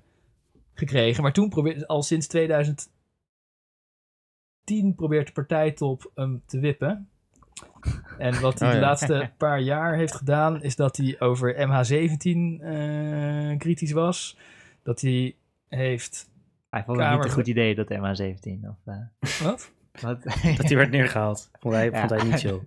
gekregen. 0.74 1.22
Maar 1.22 1.32
toen 1.32 1.48
probeerde 1.48 1.86
al 1.86 2.02
sinds 2.02 2.26
2010 2.26 2.90
probeert 4.96 5.26
de 5.26 5.32
partijtop 5.32 6.10
hem 6.14 6.42
te 6.46 6.58
wippen. 6.58 7.08
En 8.18 8.40
wat 8.40 8.58
hij 8.58 8.68
Oh 8.68 8.74
de 8.74 8.80
ja. 8.80 8.86
laatste 8.86 9.30
paar 9.38 9.60
jaar 9.60 9.96
heeft 9.96 10.14
gedaan, 10.14 10.62
is 10.62 10.76
dat 10.76 10.96
hij 10.96 11.16
over 11.20 11.54
MH17 11.54 12.62
eh, 12.64 13.58
kritisch 13.58 13.92
was. 13.92 14.36
Dat 14.82 15.00
hij 15.00 15.36
heeft. 15.68 16.28
Hij 16.70 16.84
vond 16.84 16.96
het 16.96 17.06
Kamer- 17.06 17.18
niet 17.18 17.28
een 17.28 17.38
goed 17.38 17.46
idee, 17.46 17.74
dat 17.74 17.90
MH17. 17.90 18.68
Of, 18.68 18.76
eh, 18.84 18.96
Wat? 19.46 19.70
wat? 20.00 20.22
Dat 20.56 20.66
die 20.66 20.76
werd 20.76 20.90
neergehaald. 20.90 21.50
Vond 21.60 21.74
hij, 21.74 21.90
Ja. 21.90 21.98
vond 21.98 22.10
hij 22.20 22.30
niet 22.30 22.40
chill. 22.40 22.60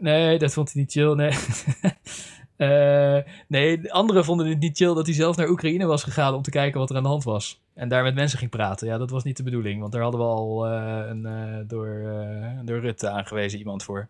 Nee, 0.00 0.38
dat 0.38 0.52
vond 0.52 0.72
hij 0.72 0.82
niet 0.82 0.92
chill. 0.92 1.14
Nee. 1.14 1.32
Eh, 2.60 3.18
nee, 3.48 3.80
de 3.80 3.92
anderen 3.92 4.24
vonden 4.24 4.46
het 4.46 4.58
niet 4.58 4.76
chill 4.76 4.94
dat 4.94 5.06
hij 5.06 5.14
zelf 5.14 5.36
naar 5.36 5.48
Oekraïne 5.48 5.86
was 5.86 6.02
gegaan 6.02 6.34
om 6.34 6.42
te 6.42 6.50
kijken 6.50 6.80
wat 6.80 6.90
er 6.90 6.96
aan 6.96 7.02
de 7.02 7.08
hand 7.08 7.24
was. 7.24 7.62
En 7.74 7.88
daar 7.88 8.02
met 8.02 8.14
mensen 8.14 8.38
ging 8.38 8.50
praten. 8.50 8.86
Ja, 8.86 8.98
dat 8.98 9.10
was 9.10 9.24
niet 9.24 9.36
de 9.36 9.42
bedoeling, 9.42 9.80
want 9.80 9.92
daar 9.92 10.02
hadden 10.02 10.20
we 10.20 10.26
al 10.26 10.66
eh, 10.66 11.08
een 11.08 11.26
eh, 11.26 11.58
door, 11.66 11.88
eh, 11.88 12.58
door 12.64 12.80
Rutte 12.80 13.08
aangewezen 13.10 13.58
iemand 13.58 13.82
voor. 13.82 14.08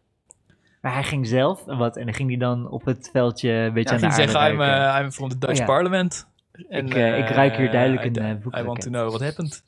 Maar 0.81 0.93
hij 0.93 1.03
ging 1.03 1.27
zelf, 1.27 1.67
en 1.67 1.79
wat, 1.79 1.97
en 1.97 2.05
dan 2.05 2.15
ging 2.15 2.29
hij 2.29 2.39
dan 2.39 2.71
op 2.71 2.85
het 2.85 3.09
veldje 3.12 3.51
een 3.51 3.73
beetje 3.73 3.97
Ja, 3.97 4.03
aan 4.03 4.09
hij 4.12 4.17
de 4.17 4.23
aarde 4.23 4.33
zeggen, 4.33 4.53
I'm, 4.53 4.61
ruiken. 4.61 4.99
uh, 4.99 5.05
I'm 5.05 5.12
from 5.12 5.29
the 5.29 5.39
Dutch 5.39 5.53
Oh, 5.53 5.59
ja. 5.59 5.65
parliament. 5.65 6.27
En, 6.69 6.87
Ik, 6.87 6.95
ik 6.95 7.29
ruik 7.29 7.57
hier 7.57 7.71
duidelijk 7.71 8.05
een, 8.05 8.17
eh, 8.17 8.35
boek 8.43 8.57
I 8.57 8.62
want 8.62 8.81
to 8.81 8.91
know 8.91 9.09
what 9.09 9.21
happened. 9.21 9.62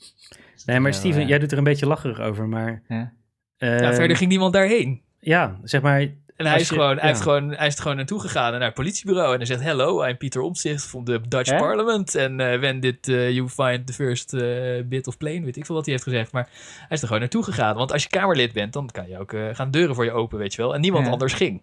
Nee, 0.66 0.80
maar 0.80 0.94
Steven, 0.94 1.26
jij 1.26 1.38
doet 1.38 1.52
er 1.52 1.58
een 1.58 1.64
beetje 1.64 1.86
lacherig 1.86 2.20
over, 2.20 2.48
maar... 2.48 2.82
Ja. 2.88 3.12
ja, 3.56 3.94
verder 3.94 4.16
ging 4.16 4.30
niemand 4.30 4.52
daarheen. 4.52 5.02
Ja, 5.24 5.56
zeg 5.64 5.82
maar... 5.82 6.00
En 6.36 6.46
hij 6.48 6.60
is, 6.60 6.68
je- 6.68 6.74
gewoon, 6.74 6.98
hij, 6.98 7.08
heeft 7.08 7.20
gewoon, 7.20 7.50
hij 7.54 7.66
is 7.66 7.74
er 7.76 7.82
gewoon 7.82 7.96
naartoe 7.96 8.20
gegaan 8.20 8.52
naar 8.52 8.60
het 8.62 8.74
politiebureau. 8.74 9.30
En 9.32 9.36
hij 9.36 9.46
zegt: 9.46 9.62
Hello, 9.62 10.04
I'm 10.04 10.16
Pieter 10.16 10.40
Omtzigt 10.40 10.84
from 10.84 11.04
the 11.04 11.20
Dutch 11.28 11.50
Hè? 11.50 11.56
Parliament. 11.58 12.14
En 12.14 12.40
eh, 12.40 12.58
when 12.58 12.80
did 12.80 13.08
eh, 13.08 13.30
you 13.30 13.48
find 13.48 13.86
the 13.86 13.92
first 13.92 14.34
eh, 14.34 14.84
bit 14.84 15.06
of 15.06 15.16
plane? 15.16 15.40
Weet 15.44 15.56
ik 15.56 15.66
veel 15.66 15.74
wat 15.74 15.84
hij 15.84 15.94
heeft 15.94 16.06
gezegd. 16.06 16.32
Maar 16.32 16.48
hij 16.78 16.86
is 16.90 17.00
er 17.00 17.06
gewoon 17.06 17.20
naartoe 17.22 17.44
gegaan. 17.44 17.76
Want 17.76 17.92
als 17.92 18.02
je 18.02 18.08
Kamerlid 18.08 18.52
bent, 18.52 18.72
dan 18.72 18.88
kan 18.92 19.08
je 19.08 19.18
ook 19.18 19.32
eh, 19.32 19.42
gaan 19.52 19.70
deuren 19.70 19.94
voor 19.94 20.04
je 20.04 20.12
open, 20.12 20.38
weet 20.38 20.54
je 20.54 20.62
wel. 20.62 20.74
En 20.74 20.80
niemand 20.80 21.04
Ja. 21.06 21.10
anders 21.12 21.32
ging. 21.32 21.62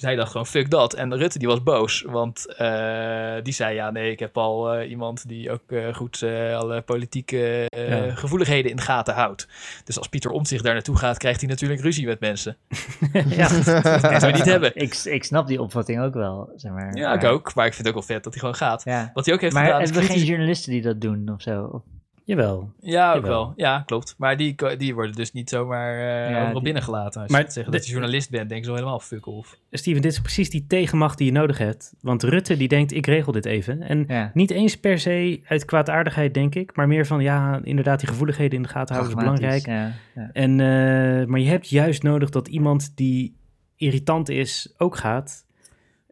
Hij 0.00 0.14
dacht 0.16 0.30
gewoon: 0.30 0.46
Fuck 0.46 0.70
dat. 0.70 0.94
En 0.94 1.16
Rutte 1.16 1.38
die 1.38 1.48
was 1.48 1.62
boos. 1.62 2.04
Want 2.06 2.54
eh, 2.56 3.34
die 3.42 3.52
zei: 3.52 3.74
Ja, 3.74 3.90
nee, 3.90 4.10
ik 4.10 4.18
heb 4.18 4.36
al 4.38 4.72
eh, 4.72 4.90
iemand 4.90 5.28
die 5.28 5.50
ook 5.50 5.62
eh, 5.72 5.94
goed 5.94 6.22
alle 6.54 6.80
politieke 6.82 7.66
Ja. 7.76 8.14
gevoeligheden 8.14 8.70
in 8.70 8.76
de 8.76 8.82
gaten 8.82 9.14
houdt. 9.14 9.48
Dus 9.84 9.98
als 9.98 10.08
Pieter 10.08 10.30
Omtzigt 10.30 10.64
daar 10.64 10.74
naartoe 10.74 10.96
gaat, 10.96 11.18
krijgt 11.18 11.40
hij 11.40 11.48
natuurlijk 11.48 11.80
ruzie 11.80 12.06
met 12.06 12.20
mensen. 12.20 12.56
ja, 13.28 13.48
Dat 13.48 14.02
moeten 14.10 14.26
we 14.30 14.32
niet 14.32 14.44
hebben. 14.54 14.70
Ik, 14.74 14.94
ik 14.94 15.24
snap 15.24 15.46
die 15.46 15.62
opvatting 15.62 16.00
ook 16.02 16.14
wel, 16.14 16.52
zeg 16.56 16.72
maar. 16.72 16.96
Ja, 16.96 17.12
ik 17.12 17.24
ook. 17.24 17.54
Maar 17.54 17.66
ik 17.66 17.74
vind 17.74 17.86
het 17.86 17.96
ook 17.96 18.06
wel 18.06 18.14
vet 18.16 18.24
dat 18.24 18.32
hij 18.32 18.40
gewoon 18.42 18.56
gaat. 18.56 18.84
Ja. 18.84 19.10
Wat 19.14 19.24
hij 19.24 19.34
ook 19.34 19.40
heeft 19.40 19.54
Maar 19.54 19.64
gedaan 19.64 19.82
hebben 19.82 20.00
we 20.00 20.06
geen 20.06 20.24
journalisten 20.24 20.72
die 20.72 20.82
dat 20.82 21.00
doen 21.00 21.28
of 21.34 21.42
zo? 21.42 21.82
Jawel. 22.30 22.70
Ja, 22.80 23.08
ook 23.08 23.14
Jawel. 23.22 23.30
wel. 23.30 23.52
Ja, 23.56 23.82
klopt. 23.86 24.14
Maar 24.18 24.36
die, 24.36 24.54
die 24.76 24.94
worden 24.94 25.14
dus 25.14 25.32
niet 25.32 25.48
zomaar 25.50 25.94
eh 25.94 26.30
Ja, 26.30 26.52
die- 26.52 26.62
binnengelaten. 26.62 27.22
Als 27.22 27.30
Maar 27.30 27.40
je 27.44 27.50
zeggen 27.50 27.72
dat 27.72 27.86
je 27.86 27.92
journalist 27.92 28.30
bent, 28.30 28.48
denken 28.48 28.64
ze 28.64 28.70
wel 28.70 28.78
helemaal 28.78 29.00
fuck 29.00 29.26
off. 29.26 29.58
Steven, 29.70 30.02
dit 30.02 30.12
is 30.12 30.20
precies 30.20 30.50
die 30.50 30.64
tegenmacht 30.66 31.18
die 31.18 31.26
je 31.26 31.32
nodig 31.32 31.58
hebt. 31.58 31.94
Want 32.00 32.22
Rutte 32.22 32.56
die 32.56 32.68
denkt, 32.68 32.92
ik 32.92 33.06
regel 33.06 33.32
dit 33.32 33.44
even. 33.46 33.82
En 33.82 34.04
Ja. 34.08 34.30
niet 34.34 34.50
eens 34.50 34.76
per 34.76 34.98
se 34.98 35.40
uit 35.46 35.64
kwaadaardigheid, 35.64 36.34
denk 36.34 36.54
ik. 36.54 36.76
Maar 36.76 36.88
meer 36.88 37.06
van, 37.06 37.20
ja, 37.22 37.60
inderdaad, 37.62 37.98
die 38.00 38.08
gevoeligheden 38.08 38.56
in 38.56 38.62
de 38.62 38.68
gaten 38.68 38.94
houden 38.94 39.16
is 39.16 39.22
belangrijk. 39.24 39.66
Ja, 39.66 39.92
ja. 40.14 40.30
En, 40.32 40.50
eh, 40.60 41.26
maar 41.26 41.40
je 41.40 41.48
hebt 41.48 41.68
juist 41.68 42.02
nodig 42.02 42.30
dat 42.30 42.48
iemand 42.48 42.92
die 42.96 43.36
irritant 43.76 44.28
is, 44.28 44.74
ook 44.78 44.96
gaat. 44.96 45.44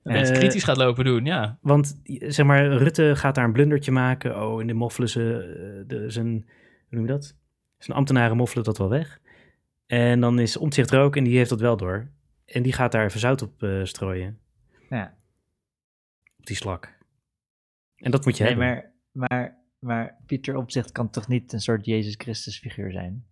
En 0.09 0.15
mensen 0.15 0.35
Eh, 0.35 0.41
kritisch 0.41 0.65
gaat 0.65 0.77
lopen 0.77 1.05
doen, 1.05 1.25
ja. 1.25 1.59
Want 1.61 2.01
zeg 2.05 2.47
maar, 2.47 2.67
Rutte 2.67 3.13
gaat 3.17 3.35
daar 3.35 3.45
een 3.45 3.53
blundertje 3.53 3.91
maken. 3.93 4.43
Oh, 4.43 4.61
in 4.61 4.67
de 4.67 4.73
moffelen 4.73 5.09
ze 5.09 5.23
eh, 5.33 5.89
de, 5.89 6.11
zijn, 6.11 6.27
hoe 6.29 6.45
noem 6.89 7.03
je 7.07 7.13
dat? 7.13 7.37
Zijn 7.79 7.97
ambtenaren 7.97 8.37
moffelen 8.37 8.65
dat 8.65 8.79
wel 8.79 8.89
weg. 8.89 9.21
En 9.87 10.21
dan 10.21 10.39
is 10.39 10.57
Omtzigt 10.57 10.91
er 10.91 11.01
ook 11.01 11.17
en 11.17 11.25
die 11.25 11.37
heeft 11.37 11.51
dat 11.51 11.61
wel 11.61 11.77
door. 11.77 12.09
En 12.45 12.63
die 12.63 12.73
gaat 12.73 12.93
daar 12.93 13.05
even 13.05 13.21
zout 13.21 13.43
op 13.43 13.63
eh, 13.63 13.85
strooien. 13.85 14.39
Ja. 14.89 15.15
Op 16.39 16.47
die 16.47 16.57
slak. 16.57 16.97
En 17.97 18.11
dat 18.11 18.25
moet 18.25 18.37
je 18.37 18.45
Nee, 18.45 18.53
hebben. 18.55 18.93
maar, 19.13 19.29
maar, 19.29 19.59
maar 19.79 20.17
Pieter 20.27 20.57
Opzicht 20.57 20.93
kan 20.93 21.11
toch 21.11 21.29
niet 21.29 21.53
een 21.53 21.61
soort 21.61 21.85
Jezus 21.85 22.15
Christus 22.19 22.59
figuur 22.59 22.93
zijn? 22.93 23.25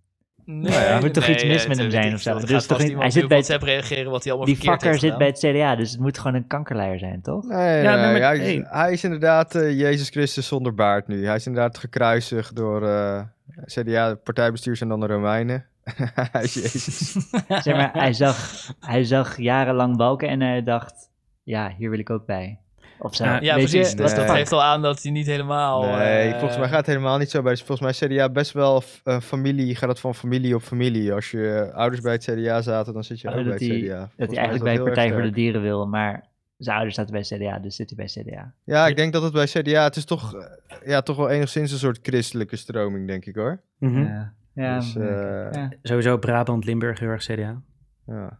Nee, 0.48 0.72
er 0.74 1.00
moet 1.00 1.14
toch 1.14 1.28
iets 1.28 1.44
mis 1.44 1.58
het- 1.58 1.68
met 1.68 1.78
hem 1.78 1.90
zijn 1.90 2.14
of 2.14 2.20
zo. 2.20 2.36
is 2.36 2.66
toch 2.66 2.78
hij 2.78 3.10
zit 3.10 3.28
bij 3.28 3.36
WhatsApp 3.36 3.62
reageren 3.62 4.10
wat 4.10 4.22
hij 4.24 4.32
allemaal 4.32 4.54
Die 4.54 4.64
vakker 4.64 4.88
heeft 4.88 5.00
zit 5.00 5.18
bij 5.18 5.26
het 5.26 5.38
CDA, 5.38 5.76
dus 5.76 5.90
het 5.90 6.00
moet 6.00 6.18
gewoon 6.18 6.34
een 6.34 6.46
kankerleier 6.46 6.98
zijn, 6.98 7.20
toch? 7.22 7.44
Nee, 7.44 7.82
Ja, 7.82 7.94
nee, 7.94 8.04
nee, 8.04 8.12
maar- 8.12 8.28
hij, 8.28 8.38
is, 8.38 8.44
hey. 8.54 8.66
hij 8.68 8.92
is 8.92 9.04
inderdaad 9.04 9.54
eh, 9.54 9.78
Jezus 9.78 10.08
Christus 10.08 10.46
zonder 10.46 10.74
baard 10.74 11.06
nu. 11.08 11.26
Hij 11.26 11.34
is 11.36 11.46
inderdaad 11.46 11.78
gekruisigd 11.78 12.56
door 12.56 12.88
eh, 12.88 13.22
CDA, 13.64 14.14
partijbestuurs 14.14 14.80
en 14.80 14.88
dan 14.88 15.00
de 15.00 15.06
Romeinen. 15.06 15.66
hij 16.32 16.42
is 16.42 16.54
Jezus. 16.54 17.12
Zeg 17.48 17.76
maar, 17.76 17.90
hij 17.92 18.12
zag, 18.12 18.66
hij 18.80 19.04
zag 19.04 19.36
jarenlang 19.38 19.96
balken 19.96 20.28
en 20.28 20.40
hij 20.40 20.62
dacht, 20.62 20.94
ja, 21.42 21.74
hier 21.78 21.90
wil 21.90 21.98
ik 21.98 22.10
ook 22.10 22.26
bij. 22.26 22.58
Of 22.98 23.14
zo. 23.14 23.24
Ja, 23.24 23.54
precies. 23.54 23.90
je, 23.90 23.96
Dus 23.96 24.12
Nee. 24.14 24.26
dat 24.26 24.34
geeft 24.36 24.52
al 24.52 24.62
aan 24.62 24.82
dat 24.82 25.02
hij 25.02 25.12
niet 25.12 25.26
helemaal... 25.26 25.82
nee, 25.96 26.28
eh, 26.32 26.38
volgens 26.38 26.58
mij 26.58 26.68
gaat 26.68 26.76
het 26.76 26.86
helemaal 26.86 27.18
niet 27.18 27.30
zo 27.30 27.42
bij. 27.42 27.56
Volgens 27.56 27.98
mij 28.00 28.08
CDA 28.08 28.28
best 28.28 28.52
wel 28.52 28.82
eh, 29.04 29.20
familie, 29.20 29.74
gaat 29.76 29.88
het 29.88 30.00
van 30.00 30.14
familie 30.14 30.54
op 30.54 30.62
familie. 30.62 31.12
Als 31.12 31.30
je 31.30 31.70
ouders 31.74 32.00
bij 32.02 32.12
het 32.12 32.24
CDA 32.24 32.62
zaten, 32.62 32.92
dan 32.92 33.04
zit 33.04 33.20
je 33.20 33.28
Oh, 33.28 33.36
ook 33.36 33.42
bij 33.44 33.50
dat 33.52 33.60
het 33.60 33.70
CDA. 33.84 34.10
dat 34.16 34.28
hij 34.28 34.36
eigenlijk 34.36 34.64
bij 34.64 34.72
heel 34.72 34.86
erg 34.86 34.94
Partij 34.94 35.12
voor 35.12 35.22
de. 35.22 35.30
Dieren 35.30 35.62
wil, 35.62 35.86
maar 35.86 36.24
zijn 36.58 36.74
ouders 36.76 36.96
zaten 36.96 37.12
bij 37.12 37.22
CDA, 37.22 37.58
dus 37.58 37.76
zit 37.76 37.92
hij 37.96 38.06
bij 38.06 38.22
CDA. 38.22 38.52
Ja, 38.64 38.86
ik 38.86 38.96
denk 38.96 39.12
dat 39.12 39.22
het 39.22 39.32
bij 39.32 39.46
CDA, 39.46 39.82
het 39.84 39.96
is 39.96 40.04
toch, 40.04 40.34
eh, 40.34 40.44
ja, 40.84 41.02
toch 41.02 41.16
wel 41.16 41.28
enigszins 41.30 41.72
een 41.72 41.78
soort 41.78 41.98
christelijke 42.02 42.56
stroming, 42.56 43.06
denk 43.06 43.24
ik 43.24 43.34
hoor. 43.34 43.60
Mhm. 43.78 44.02
Ja, 44.02 44.32
ja, 44.54 44.78
Dus, 44.78 44.96
eh, 44.96 45.04
ja. 45.52 45.70
Sowieso 45.82 46.18
Brabant, 46.18 46.64
Limburg, 46.64 46.98
heel 46.98 47.08
erg 47.08 47.24
CDA. 47.24 47.60
Ja. 48.06 48.38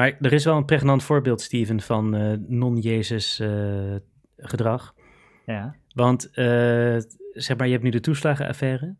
Maar 0.00 0.16
er 0.20 0.32
is 0.32 0.44
wel 0.44 0.56
een 0.56 0.64
pregnant 0.64 1.02
voorbeeld, 1.02 1.40
Steven, 1.40 1.80
van 1.80 2.14
eh, 2.14 2.32
non-Jezus 2.46 3.40
eh, 3.40 3.94
gedrag. 4.36 4.94
ja. 5.46 5.74
Want 5.94 6.30
eh, 6.30 6.96
zeg 7.32 7.56
maar, 7.56 7.66
je 7.66 7.72
hebt 7.72 7.82
nu 7.84 7.90
de 7.90 8.00
toeslagenaffaire. 8.00 8.94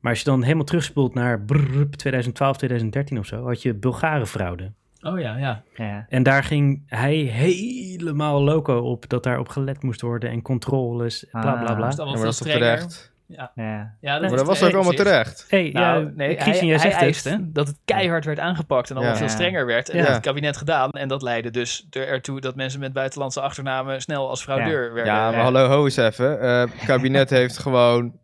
Maar 0.00 0.10
als 0.10 0.18
je 0.18 0.24
dan 0.24 0.42
helemaal 0.42 0.64
terugspoelt 0.64 1.14
naar 1.14 1.40
brrr, 1.40 1.90
2012, 1.90 2.56
2013 2.56 3.18
of 3.18 3.26
zo, 3.26 3.46
had 3.46 3.62
je 3.62 3.74
Bulgarenfraude. 3.74 4.72
Oh 5.00 5.20
ja, 5.20 5.36
ja. 5.36 5.62
ja. 5.74 6.06
En 6.08 6.22
daar 6.22 6.44
ging 6.44 6.82
hij 6.86 7.16
helemaal 7.16 8.42
loco 8.42 8.78
op 8.78 9.08
dat 9.08 9.22
daarop 9.22 9.48
gelet 9.48 9.82
moest 9.82 10.00
worden 10.00 10.30
en 10.30 10.42
controles, 10.42 11.26
bla 11.30 11.40
bla 11.40 11.52
Ah. 11.52 11.76
bla. 11.76 11.88
Dat 11.88 12.10
veel 12.12 12.22
dat 12.22 12.32
is 12.32 12.38
toch. 12.38 13.09
Ja, 13.36 13.52
ja. 13.54 13.62
ja 14.00 14.12
Maar 14.12 14.20
Maar 14.20 14.30
dat 14.38 14.46
was 14.46 14.62
ook 14.62 14.72
allemaal 14.74 14.92
terecht. 14.92 15.44
Hey, 15.48 15.70
Nou, 15.72 16.04
ja, 16.04 16.10
nee, 16.14 16.36
hij, 16.36 16.66
jij 16.66 16.78
het. 16.78 17.54
dat 17.54 17.66
het 17.66 17.76
keihard 17.84 18.24
werd 18.24 18.38
aangepakt 18.38 18.90
en 18.90 18.94
allemaal 18.96 19.12
Ja. 19.14 19.18
veel 19.20 19.28
strenger 19.28 19.66
werd. 19.66 19.88
En 19.88 19.96
Ja. 19.96 20.00
dat 20.02 20.10
heeft 20.12 20.24
het 20.24 20.34
kabinet 20.34 20.56
gedaan. 20.56 20.90
En 20.90 21.08
dat 21.08 21.22
leidde 21.22 21.50
dus 21.50 21.86
er- 21.90 22.06
ertoe 22.08 22.40
dat 22.40 22.54
mensen 22.56 22.80
met 22.80 22.92
buitenlandse 22.92 23.40
achternamen 23.40 24.00
snel 24.00 24.28
als 24.28 24.42
fraudeur 24.42 24.92
werden. 24.94 25.12
Ja, 25.14 25.30
maar 25.30 25.40
hallo, 25.40 25.66
ho 25.66 25.84
eens 25.84 25.96
even. 25.96 26.40
Eh, 26.40 26.60
Het 26.60 26.84
kabinet 26.86 27.30
heeft 27.40 27.58
gewoon 27.58 28.18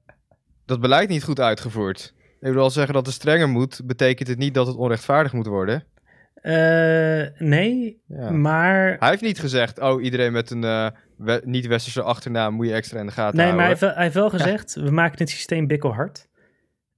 dat 0.66 0.80
beleid 0.80 1.08
niet 1.08 1.24
goed 1.24 1.40
uitgevoerd. 1.40 2.14
Ik 2.40 2.52
bedoel, 2.52 2.62
als 2.62 2.74
zeggen 2.74 2.94
dat 2.94 3.06
het 3.06 3.14
strenger 3.14 3.48
moet, 3.48 3.80
betekent 3.84 4.28
het 4.28 4.38
niet 4.38 4.54
dat 4.54 4.66
het 4.66 4.76
onrechtvaardig 4.76 5.32
moet 5.32 5.46
worden. 5.46 5.84
Eh, 6.34 7.22
nee, 7.38 8.02
Ja. 8.08 8.30
maar 8.30 8.96
Hij 8.98 9.08
heeft 9.08 9.22
niet 9.22 9.40
gezegd, 9.40 9.80
oh, 9.80 10.02
iedereen 10.02 10.32
met 10.32 10.50
een, 10.50 10.64
eh, 10.64 10.86
we- 11.16 11.42
niet-westerse 11.44 12.02
achternaam 12.02 12.54
moet 12.54 12.66
je 12.66 12.72
extra 12.74 13.00
in 13.00 13.06
de 13.06 13.12
gaten 13.12 13.36
Nee, 13.36 13.46
maar 13.52 13.56
hij 13.56 13.64
houden. 13.66 13.68
heeft, 13.68 13.80
wel, 13.80 13.94
hij 13.94 14.02
heeft 14.02 14.14
wel 14.14 14.30
gezegd, 14.30 14.74
we 14.74 14.90
maken 14.90 15.18
het 15.18 15.30
systeem 15.30 15.66
bikkelhard. 15.66 16.28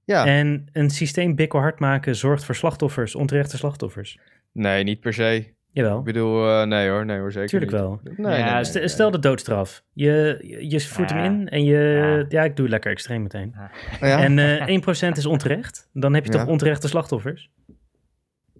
Ja, 0.03 0.25
En 0.25 0.67
een 0.71 0.89
systeem 0.89 1.35
bikkelhard 1.35 1.79
maken 1.79 2.15
zorgt 2.15 2.43
voor 2.43 2.55
slachtoffers, 2.55 3.15
onterechte 3.15 3.57
slachtoffers. 3.57 4.19
nee, 4.51 4.83
niet 4.83 4.99
per 4.99 5.13
se. 5.13 5.35
Ik 5.35 5.53
Jawel, 5.71 6.01
bedoel, 6.01 6.49
eh, 6.49 6.65
nee 6.67 6.89
hoor, 6.89 7.05
nee 7.05 7.19
hoor, 7.19 7.31
zeker 7.31 7.49
tuurlijk 7.49 7.71
niet. 7.71 7.81
wel. 7.81 7.99
Nee, 8.03 8.37
Ja, 8.37 8.43
nee, 8.45 8.53
nee, 8.53 8.63
St- 8.63 8.73
nee. 8.73 8.87
Stel 8.87 9.11
de 9.11 9.19
doodstraf. 9.19 9.83
Je, 9.93 10.37
je, 10.41 10.69
je 10.69 10.79
voert 10.79 11.09
hem 11.09 11.23
in 11.23 11.49
en 11.49 11.63
je... 11.63 11.77
Ja. 11.77 12.25
Ja. 12.39 12.43
ik 12.43 12.55
doe 12.55 12.69
lekker 12.69 12.91
extreem 12.91 13.21
meteen. 13.21 13.55
Ja. 14.01 14.19
En 14.23 14.39
eh 14.39 14.75
1% 15.11 15.11
is 15.17 15.25
onterecht. 15.25 15.89
Dan 15.93 16.13
heb 16.13 16.25
je 16.25 16.31
toch 16.31 16.45
onterechte 16.45 16.87
slachtoffers? 16.87 17.49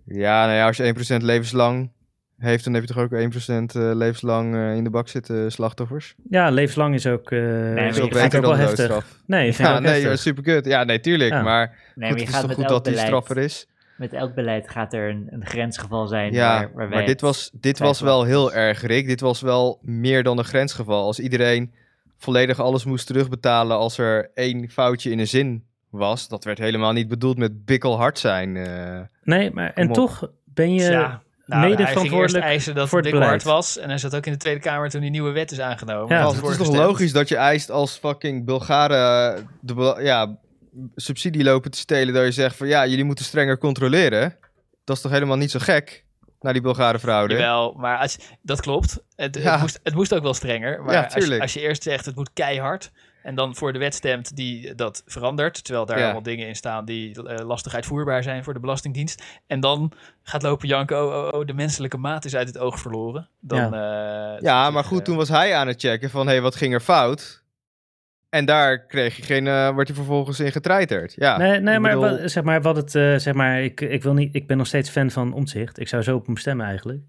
Ja, 0.05 0.45
nou 0.45 0.55
ja, 0.57 0.65
als 0.67 0.77
je 0.77 1.17
1% 1.19 1.23
levenslang 1.23 1.91
heeft, 2.39 2.63
dan 2.63 2.73
heb 2.73 2.81
je 2.87 2.93
toch 2.93 3.03
ook 3.03 3.11
1% 3.11 3.15
eh, 3.17 3.91
levenslang 3.95 4.55
eh, 4.55 4.75
in 4.75 4.83
de 4.83 4.89
bak 4.89 5.07
zitten 5.07 5.51
slachtoffers? 5.51 6.15
Ja, 6.29 6.49
levenslang 6.49 6.93
is 6.95 7.07
ook, 7.07 7.31
eh 7.31 7.39
je 7.39 7.85
ik 7.87 7.93
gaat 7.93 8.01
ook 8.03 8.11
beter 8.11 8.41
wel 8.41 8.49
dan 8.49 8.59
heftig. 8.59 8.77
doodstraf. 8.87 9.15
Nee, 9.25 9.53
vind 9.53 9.59
ik 9.59 9.65
Ja, 9.73 9.75
ook 9.75 9.81
nee, 9.83 10.01
heftig. 10.01 10.19
super 10.19 10.43
kut. 10.43 10.65
Ja, 10.65 10.83
nee, 10.83 10.99
tuurlijk. 10.99 11.31
Ja. 11.31 11.41
Maar 11.41 11.67
Nee, 11.67 11.75
goed, 11.75 11.95
maar 11.95 12.09
het 12.09 12.19
je 12.19 12.25
is 12.25 12.31
gaat 12.33 12.41
toch 12.47 12.53
goed 12.53 12.67
dat 12.67 12.83
die 12.83 12.91
beleid, 12.93 13.07
straffer 13.07 13.37
is? 13.37 13.67
met 13.97 14.13
elk 14.13 14.33
beleid 14.35 14.69
gaat 14.69 14.93
er 14.93 15.09
een, 15.09 15.27
een 15.29 15.45
grensgeval 15.45 16.07
zijn 16.07 16.33
Ja, 16.33 16.53
waar, 16.57 16.71
waar 16.73 16.75
wij 16.75 16.87
maar 16.87 16.99
dit 16.99 17.09
het- 17.09 17.21
was, 17.21 17.49
dit 17.53 17.79
was 17.79 18.01
wel 18.01 18.23
heel 18.23 18.53
erg, 18.53 18.81
Rick. 18.81 19.07
Dit 19.07 19.19
was 19.21 19.41
wel 19.41 19.79
meer 19.81 20.23
dan 20.23 20.37
een 20.37 20.43
grensgeval. 20.43 21.05
Als 21.05 21.19
iedereen 21.19 21.71
volledig 22.17 22.59
alles 22.59 22.85
moest 22.85 23.07
terugbetalen 23.07 23.77
als 23.77 23.97
er 23.97 24.31
één 24.33 24.69
foutje 24.69 25.11
in 25.11 25.19
een 25.19 25.27
zin 25.27 25.63
was, 25.89 26.27
dat 26.27 26.43
werd 26.43 26.57
helemaal 26.57 26.93
niet 26.93 27.07
bedoeld 27.07 27.37
met 27.37 27.65
bikkelhard 27.65 28.19
zijn. 28.19 28.57
eh. 28.57 28.99
Nee, 29.23 29.51
maar 29.53 29.71
en 29.73 29.87
op. 29.87 29.93
toch 29.93 30.29
ben 30.45 30.73
je... 30.73 30.91
Ja, 30.91 31.21
nou, 31.49 31.61
mede 31.69 31.75
hij 31.75 31.75
ging 31.75 31.87
eerst 31.87 31.91
verantwoordelijk 31.93 32.45
eisen 32.45 32.75
dat 32.75 32.89
voor 32.89 33.01
het 33.01 33.11
beleid. 33.11 33.43
was. 33.43 33.77
En 33.77 33.89
hij 33.89 33.97
zat 33.97 34.15
ook 34.15 34.25
in 34.25 34.31
de 34.31 34.37
Tweede 34.37 34.59
Kamer 34.59 34.89
toen 34.89 35.01
die 35.01 35.09
nieuwe 35.09 35.31
wet 35.31 35.51
is 35.51 35.59
aangenomen. 35.59 36.15
Ja, 36.15 36.23
het 36.25 36.33
is 36.33 36.39
voor 36.39 36.49
toch 36.49 36.57
gestemd. 36.57 36.83
logisch 36.83 37.11
dat 37.11 37.29
je 37.29 37.35
eist 37.35 37.71
als 37.71 37.97
fucking 37.97 38.45
Bulgaren 38.45 39.47
de 39.61 39.73
bela- 39.73 39.99
ja, 39.99 40.37
subsidie 40.95 41.43
lopen 41.43 41.71
te 41.71 41.77
stelen, 41.77 42.13
dat 42.13 42.25
je 42.25 42.31
zegt 42.31 42.55
van 42.55 42.67
ja, 42.67 42.87
jullie 42.87 43.03
moeten 43.05 43.25
strenger 43.25 43.57
controleren. 43.57 44.35
Dat 44.83 44.95
is 44.95 45.01
toch 45.01 45.11
helemaal 45.11 45.37
niet 45.37 45.51
zo 45.51 45.59
gek, 45.61 46.05
naar 46.39 46.53
die 46.53 46.61
Bulgare 46.61 46.99
fraude? 46.99 47.33
Jawel, 47.33 47.73
maar 47.77 47.97
als, 47.97 48.17
dat 48.41 48.61
klopt. 48.61 48.99
Het, 49.15 49.35
Ja. 49.35 49.51
het, 49.51 49.61
moest, 49.61 49.79
het 49.83 49.93
moest 49.93 50.13
ook 50.15 50.23
wel 50.23 50.33
strenger. 50.33 50.83
Maar 50.83 50.93
Ja, 50.93 51.37
als 51.39 51.53
je 51.53 51.59
eerst 51.61 51.83
zegt 51.83 52.05
het 52.05 52.15
moet 52.15 52.29
keihard. 52.33 52.91
En 53.23 53.35
dan 53.35 53.55
voor 53.55 53.73
de 53.73 53.79
wet 53.79 53.93
stemt 53.93 54.35
die 54.35 54.75
dat 54.75 55.03
verandert. 55.05 55.63
Terwijl 55.63 55.85
daar 55.85 55.97
Ja. 55.97 56.03
allemaal 56.03 56.23
dingen 56.23 56.47
in 56.47 56.55
staan 56.55 56.85
die 56.85 57.23
eh, 57.23 57.45
lastig 57.45 57.73
uitvoerbaar 57.75 58.23
zijn 58.23 58.43
voor 58.43 58.53
de 58.53 58.59
Belastingdienst. 58.59 59.23
En 59.47 59.59
dan 59.59 59.91
gaat 60.23 60.41
lopen 60.41 60.67
janken. 60.67 61.05
Oh, 61.05 61.25
oh, 61.25 61.39
oh, 61.39 61.45
de 61.45 61.53
menselijke 61.53 61.97
maat 61.97 62.25
is 62.25 62.35
uit 62.35 62.47
het 62.47 62.57
oog 62.57 62.79
verloren. 62.79 63.29
Dan, 63.39 63.71
ja, 63.71 64.37
Ja, 64.39 64.69
maar 64.69 64.83
goed, 64.83 65.05
toen 65.05 65.15
was 65.17 65.29
hij 65.29 65.55
aan 65.55 65.67
het 65.67 65.79
checken 65.81 66.09
van, 66.09 66.25
hé, 66.25 66.31
hey, 66.33 66.41
wat 66.41 66.55
ging 66.55 66.73
er 66.73 66.79
fout? 66.79 67.43
En 68.29 68.45
daar 68.45 68.85
kreeg 68.85 69.15
je 69.15 69.23
geen, 69.23 69.47
eh 69.47 69.75
werd 69.75 69.87
hij 69.87 69.95
vervolgens 69.97 70.39
in 70.39 70.51
getreiterd. 70.51 71.13
Ja, 71.15 71.37
Nee, 71.37 71.59
nee 71.59 71.79
maar, 71.79 71.99
bedoel- 71.99 72.19
wat, 72.19 72.31
zeg 72.31 72.43
maar 72.43 72.61
wat 72.61 72.75
het, 72.75 72.95
eh, 72.95 73.15
zeg 73.15 73.33
maar, 73.33 73.61
ik, 73.61 73.81
ik, 73.81 74.03
wil 74.03 74.13
niet, 74.13 74.35
ik 74.35 74.47
ben 74.47 74.57
nog 74.57 74.67
steeds 74.67 74.89
fan 74.89 75.11
van 75.11 75.33
omzicht. 75.33 75.79
Ik 75.79 75.87
zou 75.87 76.03
zo 76.03 76.15
op 76.15 76.25
hem 76.25 76.37
stemmen 76.37 76.65
eigenlijk. 76.65 76.99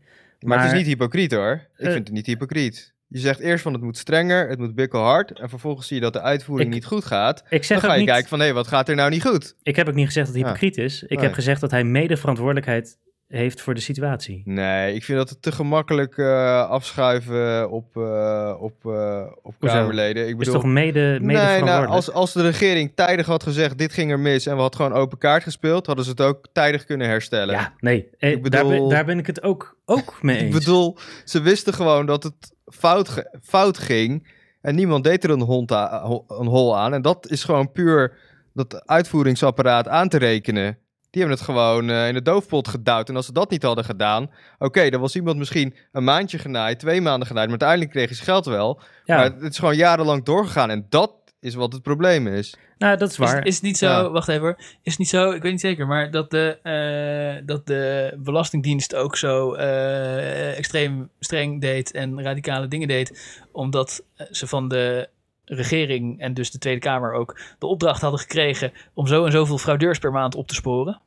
Maar, 0.41 0.59
het 0.63 0.73
is 0.73 0.79
niet 0.79 0.87
hypocriet 0.87 1.33
hoor. 1.33 1.53
Ik 1.77 1.87
Eh, 1.87 1.93
vind 1.93 2.07
het 2.07 2.17
niet 2.17 2.27
hypocriet. 2.27 2.95
Je 3.13 3.19
zegt 3.19 3.41
eerst 3.41 3.63
van 3.63 3.73
het 3.73 3.83
moet 3.83 3.99
strenger, 3.99 4.49
het 4.49 4.59
moet 4.59 4.75
bikkelhard. 4.75 5.39
En 5.39 5.49
vervolgens 5.49 5.87
zie 5.87 5.97
je 5.97 6.03
dat 6.03 6.13
de 6.13 6.21
uitvoering 6.21 6.69
Ik- 6.69 6.75
niet 6.75 6.85
goed 6.85 7.05
gaat. 7.05 7.43
Ik 7.49 7.65
zeg 7.65 7.81
Dan 7.81 7.89
ga 7.91 7.95
je 7.97 8.01
niet, 8.03 8.11
kijken 8.11 8.29
van 8.29 8.41
hé, 8.41 8.53
wat 8.53 8.67
gaat 8.67 8.89
er 8.89 8.95
nou 8.95 9.11
niet 9.11 9.27
goed? 9.27 9.55
ik 9.63 9.77
heb 9.77 9.89
ook 9.89 9.95
niet 9.95 10.07
gezegd 10.07 10.27
dat 10.27 10.35
hij 10.35 10.45
Ja. 10.45 10.51
hypocriet 10.51 10.77
is. 10.79 11.03
Ik 11.03 11.11
Nee. 11.17 11.25
heb 11.25 11.35
gezegd 11.35 11.61
dat 11.61 11.71
hij 11.71 11.85
mede 11.85 12.17
verantwoordelijkheid 12.17 12.99
heeft 13.29 13.61
voor 13.61 13.75
de 13.75 13.81
situatie. 13.81 14.43
Nee, 14.45 14.95
ik 14.95 15.05
vind 15.05 15.19
dat 15.19 15.29
het 15.31 15.43
te 15.43 15.53
gemakkelijk 15.53 16.19
eh, 16.19 16.69
afschuiven 16.69 17.71
op, 17.71 17.97
eh, 17.97 18.55
op, 18.61 18.75
eh, 18.87 19.23
op? 19.43 19.55
Kamerleden. 19.61 20.23
Ik 20.23 20.29
Is 20.31 20.37
bedoel, 20.37 20.55
toch 20.55 20.65
mede, 20.65 21.19
mede 21.23 21.41
nee, 21.41 21.63
nou, 21.63 21.87
als, 21.87 22.13
als 22.13 22.33
de 22.33 22.43
regering 22.43 22.93
tijdig 22.95 23.27
had 23.27 23.43
gezegd 23.43 23.79
dit 23.79 23.93
ging 23.93 24.11
er 24.11 24.19
mis 24.21 24.47
en 24.47 24.55
we 24.55 24.61
hadden 24.61 24.81
gewoon 24.81 24.99
open 25.01 25.19
kaart 25.19 25.43
gespeeld, 25.43 25.87
hadden 25.87 26.05
ze 26.05 26.11
het 26.11 26.21
ook 26.21 26.47
tijdig 26.53 26.85
kunnen 26.85 27.07
herstellen. 27.09 27.55
Ja, 27.55 27.75
nee. 27.79 28.09
Ik 28.19 28.51
daar, 28.51 28.63
ben, 28.63 28.71
bedoel- 28.71 28.89
daar 28.89 29.05
ben 29.05 29.19
ik 29.19 29.27
het 29.27 29.43
ook, 29.43 29.77
ook 29.85 30.19
mee 30.23 30.37
eens. 30.41 30.45
Ik 30.45 30.53
bedoel, 30.61 30.99
ze 31.25 31.41
wisten 31.41 31.75
gewoon 31.75 32.07
dat 32.07 32.23
het 32.23 32.55
fout, 32.71 33.25
fout 33.43 33.79
ging. 33.79 34.29
En 34.61 34.75
niemand 34.75 35.05
deed 35.05 35.25
er 35.25 35.31
een, 35.31 35.41
hond 35.41 35.71
een 35.71 36.47
hol 36.47 36.79
aan. 36.79 36.95
En 36.95 37.03
dat 37.03 37.29
is 37.29 37.45
gewoon 37.45 37.73
puur 37.73 38.19
dat 38.53 38.87
uitvoeringsapparaat 38.87 39.89
aan 39.89 40.09
te 40.09 40.19
rekenen. 40.19 40.79
Die 41.11 41.21
hebben 41.23 41.39
het 41.39 41.47
gewoon 41.47 41.91
eh, 41.91 42.09
in 42.09 42.15
de 42.15 42.23
doofpot 42.23 42.69
gedouwd. 42.69 43.09
En 43.09 43.17
als 43.17 43.27
ze 43.27 43.33
dat 43.33 43.51
niet 43.51 43.63
hadden 43.63 43.85
gedaan... 43.85 44.31
Oké, 44.59 44.91
dan 44.91 45.01
was 45.01 45.17
iemand 45.17 45.39
misschien 45.39 45.75
een 45.93 46.05
maandje 46.05 46.39
genaaid, 46.39 46.79
twee 46.79 47.01
maanden 47.01 47.27
genaaid. 47.27 47.49
Maar 47.49 47.61
uiteindelijk 47.61 47.91
kreeg 47.91 48.15
zijn 48.15 48.29
geld 48.29 48.47
wel. 48.47 48.81
ja, 49.05 49.17
Maar 49.17 49.25
het 49.25 49.53
is 49.53 49.59
gewoon 49.59 49.77
jarenlang 49.77 50.25
doorgegaan. 50.25 50.71
En 50.71 50.87
dat 50.89 51.13
is 51.41 51.55
wat 51.55 51.73
het 51.73 51.83
probleem 51.83 52.27
is. 52.27 52.57
nou, 52.79 52.97
dat 52.97 53.11
is 53.11 53.19
Is, 53.19 53.25
waar. 53.33 53.47
is 53.47 53.55
het 53.55 53.63
niet 53.63 53.79
zo, 53.79 53.87
Ja. 53.87 54.11
wacht 54.11 54.29
even 54.29 54.41
hoor. 54.43 54.57
Is 54.59 54.91
het 54.93 54.99
niet 54.99 55.09
zo, 55.09 55.31
ik 55.31 55.43
weet 55.43 55.53
niet 55.53 55.61
zeker, 55.61 55.87
maar 55.87 56.11
dat 56.11 56.31
de, 56.31 56.59
eh, 56.63 57.47
dat 57.47 57.67
de 57.67 58.15
Belastingdienst 58.19 58.95
ook 58.95 59.17
zo 59.17 59.53
eh, 59.55 60.59
extreem 60.59 61.11
streng 61.21 61.61
deed 61.61 61.91
en 61.91 62.23
radicale 62.23 62.69
dingen 62.69 62.89
deed, 62.89 63.39
omdat 63.53 64.05
eh, 64.17 64.27
ze 64.31 64.47
van 64.47 64.69
de 64.69 65.09
regering 65.45 66.21
en 66.21 66.35
dus 66.35 66.51
de 66.51 66.59
Tweede 66.59 66.81
Kamer 66.81 67.13
ook 67.13 67.39
de 67.59 67.67
opdracht 67.67 68.01
hadden 68.01 68.21
gekregen 68.21 68.73
om 68.95 69.07
zo 69.07 69.25
en 69.25 69.33
zoveel 69.33 69.59
fraudeurs 69.59 69.99
per 69.99 70.13
maand 70.13 70.35
op 70.35 70.49
te 70.49 70.55
sporen. 70.55 71.01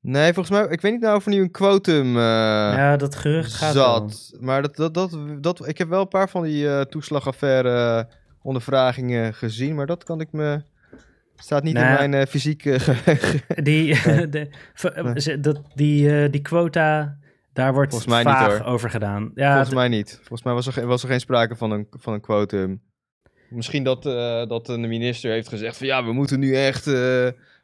Nee, 0.00 0.32
volgens 0.32 0.58
mij... 0.58 0.68
Ik 0.68 0.80
weet 0.80 0.92
niet 0.92 1.00
nou 1.00 1.16
of 1.16 1.24
er 1.24 1.30
nu 1.30 1.40
een 1.40 1.50
quotum... 1.50 2.16
eh, 2.16 2.22
ja, 2.76 2.96
dat 2.96 3.14
gerucht 3.16 3.54
gaat 3.54 3.74
wel. 3.74 3.84
zat. 3.94 4.36
Maar 4.40 4.62
dat, 4.62 4.76
dat, 4.76 4.94
dat, 4.94 5.18
dat, 5.40 5.68
ik 5.68 5.78
heb 5.78 5.88
wel 5.88 6.00
een 6.00 6.08
paar 6.08 6.28
van 6.28 6.42
die 6.42 6.68
eh 6.68 6.80
toeslagaffaire 6.80 8.08
ondervragingen 8.44 9.34
gezien, 9.34 9.74
maar 9.74 9.86
dat 9.86 10.04
kan 10.04 10.20
ik 10.20 10.32
me. 10.32 10.62
Staat 11.36 11.62
niet 11.62 11.74
Nou, 11.74 11.86
in 11.86 12.10
mijn 12.10 12.14
eh, 12.14 12.30
fysieke 12.30 12.78
geheugen. 12.80 13.64
Die, 13.64 13.94
de, 14.28 14.48
v- 14.74 15.16
ze- 15.16 15.40
dat, 15.40 15.60
die, 15.74 16.22
eh, 16.22 16.30
die 16.32 16.40
quota, 16.40 17.18
daar 17.52 17.72
wordt 17.72 17.90
Volgens 17.90 18.12
mij 18.12 18.22
niet, 18.24 18.32
vaag 18.32 18.58
hoor. 18.58 18.66
over 18.66 18.90
gedaan. 18.90 19.30
Ja, 19.34 19.50
Volgens 19.54 19.74
mij 19.74 19.88
niet. 19.88 20.14
Volgens 20.16 20.42
mij 20.42 20.52
was 20.54 20.66
er, 20.76 20.86
was 20.86 21.02
er 21.02 21.08
geen 21.08 21.20
sprake 21.20 21.56
van 21.56 21.70
een, 21.70 21.86
van 21.90 22.12
een 22.12 22.20
quotum. 22.20 22.82
Misschien 23.48 23.84
dat, 23.84 24.06
eh, 24.06 24.46
dat 24.46 24.66
de 24.66 24.76
minister 24.78 25.30
heeft 25.30 25.48
gezegd 25.48 25.76
van 25.76 25.86
ja, 25.86 26.04
we 26.04 26.12
moeten 26.12 26.38
nu 26.40 26.54
echt. 26.54 26.86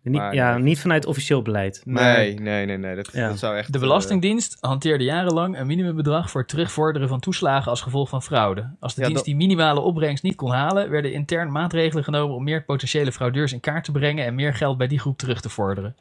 Eh, 0.05 0.11
niet, 0.13 0.21
maar 0.21 0.35
ja, 0.35 0.59
niet 0.59 0.81
vanuit 0.81 1.07
officieel 1.07 1.43
beleid. 1.43 1.83
Maar, 1.85 2.17
nee, 2.17 2.35
nee, 2.35 2.67
nee, 2.67 2.79
nee. 2.79 2.97
Dat, 2.97 3.11
Ja. 3.13 3.29
dat 3.29 3.39
zou 3.39 3.57
echt. 3.57 3.67
De 3.73 3.79
eh, 3.79 3.81
Belastingdienst 3.85 4.57
hanteerde 4.61 5.05
jarenlang 5.05 5.59
een 5.59 5.67
minimumbedrag 5.67 6.31
voor 6.31 6.41
het 6.41 6.51
terugvorderen 6.51 7.09
van 7.09 7.21
toeslagen 7.21 7.71
als 7.71 7.81
gevolg 7.81 8.09
van 8.09 8.23
fraude. 8.23 8.71
Als 8.81 8.95
de 8.95 9.01
Ja, 9.01 9.07
dienst 9.07 9.25
dat- 9.25 9.35
die 9.37 9.47
minimale 9.47 9.81
opbrengst 9.81 10.23
niet 10.23 10.35
kon 10.37 10.51
halen, 10.51 10.91
werden 10.91 11.13
intern 11.13 11.53
maatregelen 11.53 12.05
genomen 12.05 12.37
om 12.37 12.45
meer 12.45 12.65
potentiële 12.65 13.13
fraudeurs 13.13 13.53
in 13.53 13.61
kaart 13.61 13.85
te 13.85 13.93
brengen 13.93 14.25
en 14.25 14.35
meer 14.35 14.55
geld 14.55 14.79
bij 14.79 14.87
die 14.87 14.99
groep 14.99 15.19
terug 15.19 15.41
te 15.41 15.49
vorderen. 15.49 15.97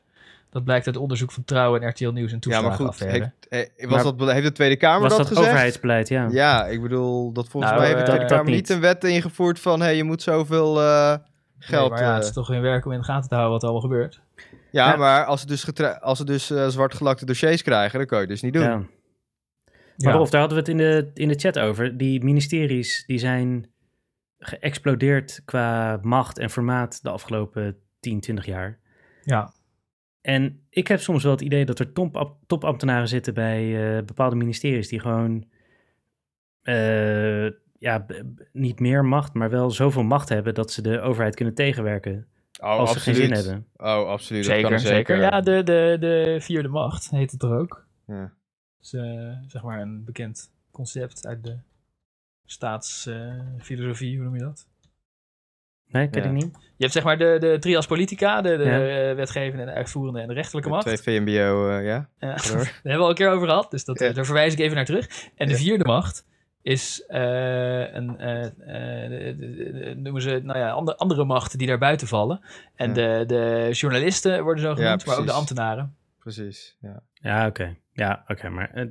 Dat 0.52 0.64
blijkt 0.64 0.88
uit 0.88 0.98
onderzoek 0.98 1.32
van 1.32 1.44
Trouw 1.46 1.78
en 1.78 1.88
RTL 1.90 2.10
Nieuws 2.10 2.32
en 2.32 2.38
ja, 2.42 2.62
maar 2.62 2.72
goed. 2.72 3.00
Heeft, 3.00 3.30
eh, 3.50 3.60
was 3.90 4.04
Maar 4.04 4.16
dat, 4.18 4.32
heeft 4.32 4.46
de 4.46 4.52
Tweede 4.52 4.76
Kamer 4.76 5.02
was 5.02 5.10
dat, 5.10 5.18
dat 5.20 5.28
gezegd? 5.28 5.48
overheidsbeleid, 5.48 6.08
ja. 6.08 6.28
Ja, 6.32 6.66
ik 6.66 6.82
bedoel, 6.82 7.32
dat 7.32 7.48
volgens 7.50 7.72
Nou, 7.74 7.84
mij 7.84 7.94
heeft 7.94 8.06
de 8.06 8.12
eh, 8.12 8.16
Tweede 8.18 8.34
dat 8.34 8.38
Kamer 8.38 8.54
niet 8.54 8.68
niet. 8.68 8.70
een 8.70 8.82
wet 8.82 9.04
ingevoerd 9.04 9.60
van 9.60 9.82
hey, 9.82 9.96
je 9.96 10.04
moet 10.04 10.22
zoveel 10.22 10.82
eh, 11.60 11.70
Nee, 11.70 11.80
geld. 11.80 11.90
maar 11.90 12.02
ja, 12.02 12.14
het 12.14 12.22
eh, 12.22 12.28
is 12.28 12.34
toch 12.34 12.48
hun 12.48 12.62
werk 12.62 12.86
om 12.86 12.92
in 12.92 13.00
de 13.00 13.04
gaten 13.06 13.30
te 13.30 13.36
houden 13.36 13.54
wat 13.54 13.64
er 13.64 13.70
allemaal 13.70 13.90
gebeurt. 13.90 14.22
Ja, 14.72 14.90
Ja. 14.92 14.96
maar 14.96 15.26
als 15.26 15.42
ze 15.42 15.48
dus, 15.48 15.64
getra- 15.64 15.98
als 16.02 16.18
ze 16.18 16.26
dus 16.26 16.50
eh, 16.50 16.68
zwartgelakte 16.68 17.26
dossiers 17.26 17.62
krijgen, 17.62 17.98
dan 17.98 18.08
kan 18.08 18.18
je 18.18 18.24
het 18.24 18.34
dus 18.34 18.42
niet 18.42 18.54
doen. 18.54 18.64
Ja. 18.64 18.84
Maar 19.98 20.14
Rolf, 20.14 20.30
daar 20.30 20.40
hadden 20.40 20.58
we 20.66 20.72
het 20.72 20.80
in 20.82 20.86
de, 20.88 21.12
in 21.22 21.28
de 21.28 21.36
chat 21.40 21.60
over. 21.60 21.98
Die 21.98 22.24
ministeries 22.24 23.04
die 23.06 23.18
zijn 23.18 23.70
geëxplodeerd 24.38 25.42
qua 25.46 26.00
macht 26.02 26.38
en 26.38 26.50
formaat 26.50 27.04
de 27.04 27.10
afgelopen 27.10 27.78
10, 28.00 28.20
20 28.20 28.46
jaar. 28.46 28.80
Ja. 29.24 29.54
En 30.22 30.66
ik 30.70 30.88
heb 30.88 31.00
soms 31.00 31.24
wel 31.24 31.32
het 31.32 31.42
idee 31.42 31.66
dat 31.66 31.80
er 31.80 31.94
top, 31.94 32.36
topambtenaren 32.48 33.08
zitten 33.08 33.34
bij 33.34 33.96
eh, 33.98 34.04
bepaalde 34.06 34.36
ministeries 34.36 34.88
die 34.88 35.00
gewoon 35.00 35.46
eh, 36.62 37.48
ja, 37.80 38.06
niet 38.52 38.80
meer 38.80 39.06
macht, 39.06 39.34
maar 39.34 39.50
wel 39.50 39.72
zoveel 39.72 40.04
macht 40.04 40.30
hebben 40.30 40.54
dat 40.54 40.72
ze 40.72 40.82
de 40.82 41.00
overheid 41.02 41.36
kunnen 41.36 41.54
tegenwerken 41.54 42.28
Oh, 42.62 42.70
als 42.78 42.92
ze 42.94 43.00
geen 43.00 43.16
zin 43.16 43.32
hebben. 43.32 43.68
Oh, 43.78 44.08
absoluut. 44.10 44.46
dat 44.46 44.54
Zeker, 44.54 44.70
kan 44.70 44.80
zeker. 44.80 45.18
Ja, 45.20 45.42
de, 45.42 45.64
de, 45.64 45.98
de 46.00 46.38
vierde 46.40 46.68
macht 46.68 47.10
heet 47.10 47.32
het 47.32 47.44
er 47.44 47.58
ook. 47.60 47.86
Ja. 48.08 48.22
Dat 48.22 48.32
is 48.82 48.94
eh, 48.94 49.32
zeg 49.48 49.64
maar 49.64 49.82
een 49.82 50.04
bekend 50.06 50.52
concept 50.72 51.26
uit 51.28 51.44
de 51.44 51.58
staatsfilosofie, 52.46 54.16
hoe 54.16 54.24
noem 54.26 54.36
je 54.36 54.42
dat? 54.42 54.68
Nee, 55.88 56.10
ken 56.10 56.22
Ja. 56.24 56.28
ik 56.28 56.34
niet. 56.34 56.52
Je 56.54 56.84
hebt 56.86 56.94
zeg 56.94 57.04
maar 57.04 57.18
de, 57.18 57.38
de 57.40 57.58
trias 57.60 57.86
politica, 57.88 58.42
de, 58.42 58.58
de 58.58 58.64
Ja. 58.64 59.10
eh, 59.10 59.16
wetgevende 59.16 59.64
en 59.64 59.68
de 59.70 59.74
uitvoerende 59.76 60.20
en 60.20 60.28
de 60.28 60.34
rechterlijke 60.34 60.70
De 60.70 60.76
macht. 60.76 60.98
Twee 61.02 61.20
VMBO, 61.20 61.70
eh, 61.70 61.86
ja. 61.86 62.10
Ja, 62.20 62.36
daar 62.36 62.36
hebben 62.66 62.82
we 62.84 62.98
al 62.98 63.10
een 63.10 63.16
keer 63.16 63.30
over 63.30 63.48
gehad, 63.48 63.72
dus 63.72 63.86
dat, 63.86 64.00
Ja. 64.00 64.12
daar 64.12 64.26
verwijs 64.26 64.54
ik 64.54 64.60
even 64.60 64.76
naar 64.76 64.86
terug. 64.86 65.30
En 65.36 65.48
de 65.48 65.56
vierde 65.56 65.84
macht 65.86 66.26
is 66.62 67.04
eh, 67.08 67.94
een, 67.94 68.18
eh, 68.20 68.46
eh, 69.90 69.96
noemen 69.98 70.22
ze, 70.22 70.40
nou 70.44 70.60
ja, 70.60 70.70
andere, 70.70 70.98
andere 70.98 71.26
machten 71.26 71.58
die 71.58 71.68
daar 71.68 71.78
buiten 71.78 72.08
vallen. 72.08 72.42
En 72.76 72.88
Ja. 72.88 72.94
de, 72.94 73.24
de 73.28 73.70
journalisten 73.72 74.44
worden 74.44 74.64
zo 74.64 74.70
Ja, 74.70 74.76
genoemd, 74.76 75.06
maar 75.06 75.18
ook 75.18 75.26
de 75.26 75.32
ambtenaren. 75.32 75.96
Precies. 76.20 76.78
Ja. 76.82 77.02
Ja, 77.14 77.48
oké. 77.48 77.76
Ja, 77.94 78.24
oké, 78.28 78.50
maar... 78.50 78.88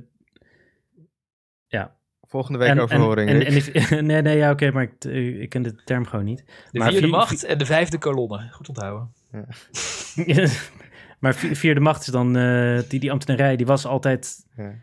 ja, 1.67 1.95
volgende 2.21 2.59
week 2.59 2.69
En- 2.69 2.79
overhoring. 2.79 3.29
en, 3.29 3.35
en, 3.45 3.51
Rick. 3.51 3.65
en 3.67 3.87
die- 3.87 4.01
nee, 4.11 4.21
nee, 4.21 4.37
ja, 4.37 4.51
oké, 4.51 4.71
maar 4.71 4.83
ik, 4.83 5.03
ik 5.41 5.49
ken 5.49 5.61
de 5.61 5.75
term 5.83 6.05
gewoon 6.05 6.25
niet. 6.25 6.43
De 6.71 6.79
Maar 6.79 6.87
vierde 6.91 7.07
vier- 7.07 7.15
macht 7.17 7.43
en 7.43 7.57
de 7.57 7.65
vijfde 7.65 7.97
kolonne. 7.97 8.47
Goed 8.51 8.67
onthouden. 8.69 9.13
maar 11.19 11.35
vi- 11.35 11.55
vierde 11.55 11.79
macht 11.79 12.01
is 12.01 12.07
dan, 12.07 12.35
eh, 12.37 12.79
die, 12.89 12.99
die 12.99 13.11
ambtenarij, 13.11 13.55
die 13.55 13.65
was 13.65 13.85
altijd, 13.85 14.45
Ja. 14.55 14.73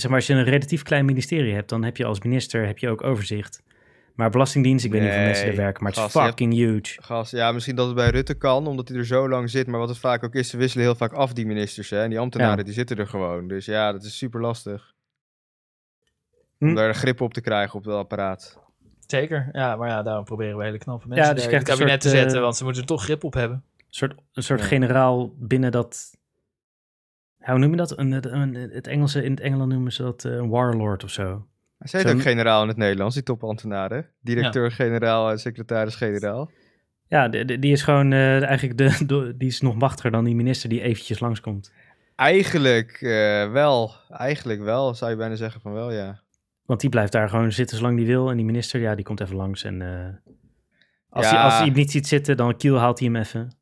Zeg 0.00 0.10
maar, 0.10 0.18
als 0.18 0.26
je 0.26 0.34
een 0.34 0.44
relatief 0.44 0.82
klein 0.82 1.04
ministerie 1.04 1.54
hebt, 1.54 1.68
dan 1.68 1.84
heb 1.84 1.96
je 1.96 2.04
als 2.04 2.20
minister 2.20 2.66
heb 2.66 2.78
je 2.78 2.88
ook 2.88 3.02
overzicht. 3.04 3.62
Maar 4.14 4.30
Belastingdienst, 4.30 4.84
ik 4.84 4.90
weet 4.90 5.00
niet 5.00 5.10
hoeveel 5.10 5.28
mensen 5.28 5.46
er 5.48 5.56
werken, 5.56 5.82
maar 5.82 5.92
het 5.92 6.06
is 6.06 6.12
hebt- 6.14 6.26
fucking 6.26 6.52
huge. 6.54 7.02
Gast, 7.02 7.32
ja, 7.32 7.52
misschien 7.52 7.76
dat 7.76 7.86
het 7.86 7.94
bij 7.94 8.10
Rutte 8.10 8.34
kan, 8.34 8.66
omdat 8.66 8.88
hij 8.88 8.96
er 8.98 9.06
zo 9.06 9.28
lang 9.28 9.50
zit. 9.50 9.66
Maar 9.66 9.78
wat 9.80 9.88
het 9.88 9.98
vaak 9.98 10.24
ook 10.24 10.34
is, 10.34 10.48
ze 10.50 10.56
wisselen 10.56 10.84
heel 10.86 10.94
vaak 10.94 11.12
af, 11.12 11.32
die 11.32 11.46
ministers. 11.46 11.90
Hè? 11.90 12.02
En 12.02 12.10
die 12.10 12.18
ambtenaren, 12.18 12.56
Ja. 12.58 12.62
die 12.62 12.72
zitten 12.72 12.96
er 12.96 13.06
gewoon. 13.06 13.48
Dus 13.48 13.64
ja, 13.64 13.92
dat 13.92 14.02
is 14.04 14.18
super 14.18 14.40
lastig. 14.40 14.94
Om 16.58 16.68
Hm. 16.68 16.74
daar 16.74 16.94
grip 16.94 17.20
op 17.20 17.34
te 17.34 17.40
krijgen 17.40 17.78
op 17.78 17.84
dat 17.84 17.94
apparaat. 17.98 18.58
Zeker. 19.06 19.48
Ja, 19.52 19.76
maar 19.76 19.88
ja, 19.88 20.02
daarom 20.02 20.24
proberen 20.24 20.56
we 20.58 20.64
hele 20.64 20.78
knappe 20.78 21.08
mensen 21.08 21.34
dus 21.34 21.44
je 21.44 21.50
daar 21.50 21.60
in 21.60 21.66
het 21.66 21.76
kabinet 21.76 22.00
te 22.00 22.08
zetten. 22.08 22.36
eh, 22.36 22.42
Want 22.42 22.56
ze 22.56 22.64
moeten 22.64 22.82
er 22.82 22.88
toch 22.88 23.02
grip 23.02 23.24
op 23.24 23.34
hebben. 23.34 23.56
Een 23.76 23.84
soort, 23.88 24.14
een 24.32 24.42
soort 24.42 24.60
Ja. 24.60 24.66
generaal 24.66 25.32
binnen 25.38 25.70
dat, 25.72 26.17
ja, 27.48 27.54
hoe 27.54 27.58
noem 27.62 27.70
je 27.70 27.76
dat? 27.76 27.98
Een, 27.98 28.12
een, 28.12 28.54
een- 28.54 28.70
het 28.70 28.86
Engelse, 28.86 29.22
in 29.24 29.30
het 29.30 29.40
Engeland 29.40 29.72
noemen 29.72 29.92
ze 29.92 30.02
dat 30.02 30.24
eh, 30.24 30.32
een 30.32 30.48
warlord 30.48 31.04
of 31.04 31.10
zo. 31.10 31.46
Ze 31.78 31.96
heet 31.96 32.06
Zo'n- 32.06 32.16
ook 32.16 32.22
generaal 32.22 32.62
in 32.62 32.68
het 32.68 32.76
Nederlands, 32.76 33.14
die 33.14 33.22
topambtenaren. 33.24 34.06
Directeur-generaal 34.20 35.30
en 35.30 35.38
secretaris-generaal. 35.38 36.50
Ja, 37.06 37.28
de- 37.28 37.44
de- 37.44 37.58
die 37.58 37.72
is 37.72 37.82
gewoon 37.82 38.12
eh, 38.12 38.42
eigenlijk 38.42 38.78
de, 38.78 39.06
de- 39.06 39.34
die 39.36 39.48
is 39.48 39.60
nog 39.60 39.74
machtiger 39.74 40.10
dan 40.10 40.24
die 40.24 40.34
minister 40.34 40.68
die 40.68 40.80
eventjes 40.80 41.20
langskomt. 41.20 41.72
Eigenlijk 42.16 42.90
eh, 43.00 43.52
wel. 43.52 43.92
Eigenlijk 44.10 44.60
wel, 44.62 44.94
zou 44.94 45.10
je 45.10 45.16
bijna 45.16 45.34
zeggen 45.34 45.60
van 45.60 45.72
wel, 45.72 45.92
ja. 45.92 46.20
Want 46.64 46.80
die 46.80 46.90
blijft 46.90 47.12
daar 47.12 47.28
gewoon 47.28 47.52
zitten 47.52 47.76
zolang 47.76 47.96
die 47.96 48.06
wil. 48.06 48.30
En 48.30 48.36
die 48.36 48.44
minister, 48.44 48.80
ja, 48.80 48.94
die 48.94 49.04
komt 49.04 49.20
even 49.20 49.36
langs. 49.36 49.64
En 49.64 49.82
eh, 49.82 50.32
als, 51.08 51.24
Ja. 51.30 51.34
hij, 51.34 51.44
als 51.44 51.58
hij 51.58 51.70
niet 51.70 51.90
ziet 51.90 52.06
zitten, 52.06 52.36
dan 52.36 52.56
kiel 52.56 52.76
haalt 52.78 52.98
hij 52.98 53.08
hem 53.08 53.16
even. 53.16 53.57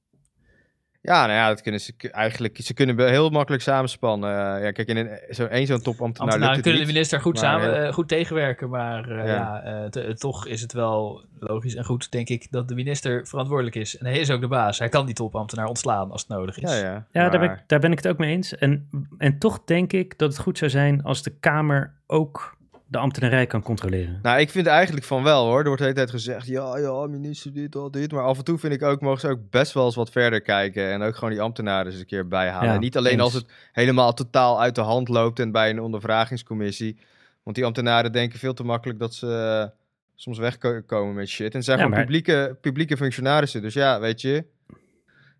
Ja, 1.07 1.27
nou 1.27 1.39
ja, 1.39 1.49
dat 1.49 1.61
kunnen 1.62 1.81
ze 1.81 1.93
eigenlijk. 2.11 2.57
Ze 2.62 2.74
kunnen 2.74 3.09
heel 3.09 3.31
makkelijk 3.31 3.62
samenspannen. 3.62 4.31
Eh, 4.31 4.62
ja, 4.65 4.70
kijk, 4.70 4.89
in 4.89 4.97
een, 4.97 5.19
zo, 5.31 5.45
één 5.47 5.66
zo'n 5.66 5.81
topambtenaar 5.83 6.33
Ambtenaren 6.33 6.62
kunnen 6.62 6.81
de 6.81 6.87
minister 6.87 7.20
goed, 7.20 7.35
maar 7.35 7.43
samen, 7.43 7.74
heel- 7.74 7.85
eh, 7.87 7.93
goed 7.93 8.09
tegenwerken. 8.09 8.69
Maar 8.69 9.11
eh, 9.11 9.27
Ja. 9.27 9.62
eh, 9.62 10.11
toch 10.12 10.47
is 10.47 10.61
het 10.61 10.73
wel 10.73 11.24
logisch 11.39 11.74
en 11.74 11.85
goed, 11.85 12.11
denk 12.11 12.28
ik, 12.28 12.47
dat 12.51 12.69
de 12.69 12.74
minister 12.74 13.27
verantwoordelijk 13.27 13.77
is. 13.77 13.99
En 13.99 14.07
hij 14.07 14.19
is 14.19 14.31
ook 14.31 14.41
de 14.41 14.49
baas. 14.49 14.78
Hij 14.78 14.89
kan 14.89 15.07
die 15.07 15.15
topambtenaar 15.15 15.66
ontslaan 15.66 16.11
als 16.11 16.20
het 16.20 16.31
nodig 16.31 16.59
is. 16.59 16.70
Ja, 16.70 16.77
ja. 16.77 17.07
Ja, 17.12 17.28
daar 17.28 17.41
ben, 17.41 17.51
ik, 17.51 17.62
daar 17.66 17.81
ben 17.81 17.91
ik 17.93 17.97
het 17.99 18.09
ook 18.09 18.19
mee 18.19 18.31
eens. 18.33 18.57
En, 18.57 18.89
en 19.19 19.39
toch 19.39 19.65
denk 19.65 19.93
ik 19.93 20.19
dat 20.19 20.28
het 20.33 20.39
goed 20.43 20.59
zou 20.59 20.70
zijn 20.70 21.03
als 21.03 21.23
de 21.23 21.31
Kamer 21.41 21.95
ook 22.07 22.57
de 22.89 22.99
ambtenarij 22.99 23.47
kan 23.47 23.63
controleren. 23.63 24.19
Nou, 24.23 24.41
ik 24.41 24.51
vind 24.51 24.67
eigenlijk 24.67 25.07
van 25.07 25.23
wel 25.23 25.45
hoor. 25.47 25.59
Er 25.59 25.65
wordt 25.65 25.79
de 25.79 25.83
hele 25.85 25.97
tijd 25.97 26.11
gezegd, 26.11 26.47
ja, 26.47 26.79
ja, 26.79 27.07
minister 27.07 27.53
dit, 27.53 27.77
al 27.77 27.91
dit. 27.91 28.13
Maar 28.13 28.23
af 28.23 28.39
en 28.39 28.45
toe 28.45 28.59
vind 28.59 28.73
ik 28.73 28.83
ook, 28.83 29.01
mogen 29.01 29.21
ze 29.21 29.29
ook 29.29 29.51
best 29.51 29.73
wel 29.73 29.85
eens 29.85 29.95
wat 29.95 30.11
verder 30.11 30.41
kijken. 30.41 30.91
En 30.93 31.03
ook 31.03 31.15
gewoon 31.15 31.31
die 31.31 31.41
ambtenaren 31.41 31.91
eens 31.93 32.01
een 32.01 32.07
keer 32.07 32.29
bijhalen. 32.29 32.69
Ja, 32.69 32.75
en 32.75 32.81
niet 32.81 32.97
alleen 32.97 33.13
eens. 33.13 33.23
als 33.23 33.33
het 33.33 33.47
helemaal 33.73 34.13
totaal 34.15 34.61
uit 34.61 34.75
de 34.75 34.81
hand 34.81 35.09
loopt 35.09 35.39
en 35.39 35.53
bij 35.53 35.71
een 35.71 35.81
ondervragingscommissie. 35.81 36.99
Want 37.43 37.57
die 37.57 37.65
ambtenaren 37.65 38.13
denken 38.13 38.39
veel 38.39 38.55
te 38.55 38.65
makkelijk 38.65 38.99
dat 38.99 39.15
ze 39.15 39.61
eh, 39.63 39.77
soms 40.15 40.39
wegkomen 40.39 41.15
met 41.15 41.29
shit. 41.29 41.51
En 41.51 41.57
het 41.57 41.65
zijn 41.65 41.79
Ja, 41.79 41.85
gewoon 41.85 41.99
maar- 41.99 42.07
publieke, 42.07 42.57
publieke 42.61 42.97
functionarissen. 42.97 43.63
Dus 43.63 43.75
ja, 43.75 44.01
weet 44.01 44.21
je. 44.21 44.45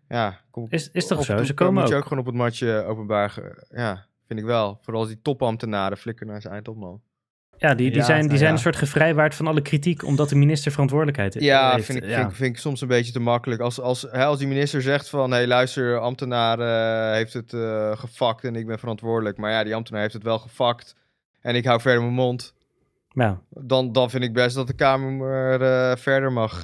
Ja, 0.09 0.39
kom, 0.51 0.67
Is, 0.69 0.89
is 0.91 1.07
toch 1.07 1.23
zo? 1.25 1.43
Ze 1.43 1.53
komen 1.53 1.73
moet 1.73 1.83
ook. 1.83 1.89
je 1.89 1.95
ook 1.95 2.03
gewoon 2.03 2.19
op 2.19 2.25
het 2.25 2.35
matje 2.35 2.83
openbaar. 2.87 3.33
Ja, 3.69 4.05
vind 4.27 4.39
ik 4.39 4.45
wel. 4.45 4.79
Vooral 4.81 5.01
als 5.01 5.11
die 5.11 5.19
topambtenaren 5.21 5.97
flikken 5.97 6.27
naar 6.27 6.41
zijn 6.41 6.53
eind 6.53 6.67
op, 6.67 6.77
man. 6.77 7.01
Ja, 7.59 7.73
die, 7.75 7.89
die 7.89 7.99
Ja, 7.99 8.05
zijn, 8.05 8.17
die 8.19 8.27
nou 8.27 8.37
zijn 8.37 8.49
ja. 8.49 8.55
een 8.55 8.61
soort 8.61 8.75
gevrijwaard 8.75 9.35
van 9.35 9.47
alle 9.47 9.61
kritiek, 9.61 10.03
omdat 10.03 10.29
de 10.29 10.35
minister 10.35 10.71
verantwoordelijkheid 10.71 11.33
Ja, 11.33 11.71
heeft. 11.73 11.85
vind 11.85 11.97
ik, 11.97 12.09
Ja. 12.09 12.15
Vind, 12.17 12.29
ik- 12.29 12.35
vind 12.35 12.49
ik 12.55 12.57
soms 12.61 12.81
een 12.81 12.87
beetje 12.87 13.11
te 13.11 13.19
makkelijk. 13.19 13.61
Als, 13.61 13.79
als, 13.79 14.01
hè, 14.11 14.25
als 14.25 14.37
die 14.39 14.47
minister 14.47 14.81
zegt 14.81 15.09
van... 15.09 15.31
hé, 15.31 15.37
hey, 15.37 15.47
luister, 15.47 15.99
ambtenaar 15.99 16.59
eh, 16.59 17.15
heeft 17.15 17.33
het 17.33 17.53
eh 17.53 17.91
gefakt 17.97 18.43
en 18.43 18.55
ik 18.55 18.65
ben 18.67 18.79
verantwoordelijk. 18.79 19.37
Maar 19.37 19.51
ja, 19.51 19.63
die 19.63 19.75
ambtenaar 19.75 20.01
heeft 20.01 20.13
het 20.13 20.23
wel 20.23 20.39
gefakt 20.39 20.95
en 21.41 21.55
ik 21.55 21.65
hou 21.65 21.81
verder 21.81 22.01
mijn 22.01 22.13
mond. 22.13 22.53
Ja. 23.09 23.39
Dan, 23.49 23.91
dan 23.91 24.09
vind 24.09 24.23
ik 24.23 24.33
best 24.33 24.55
dat 24.55 24.67
de 24.67 24.73
Kamer 24.73 25.61
eh, 25.61 25.95
verder 25.97 26.31
mag. 26.31 26.63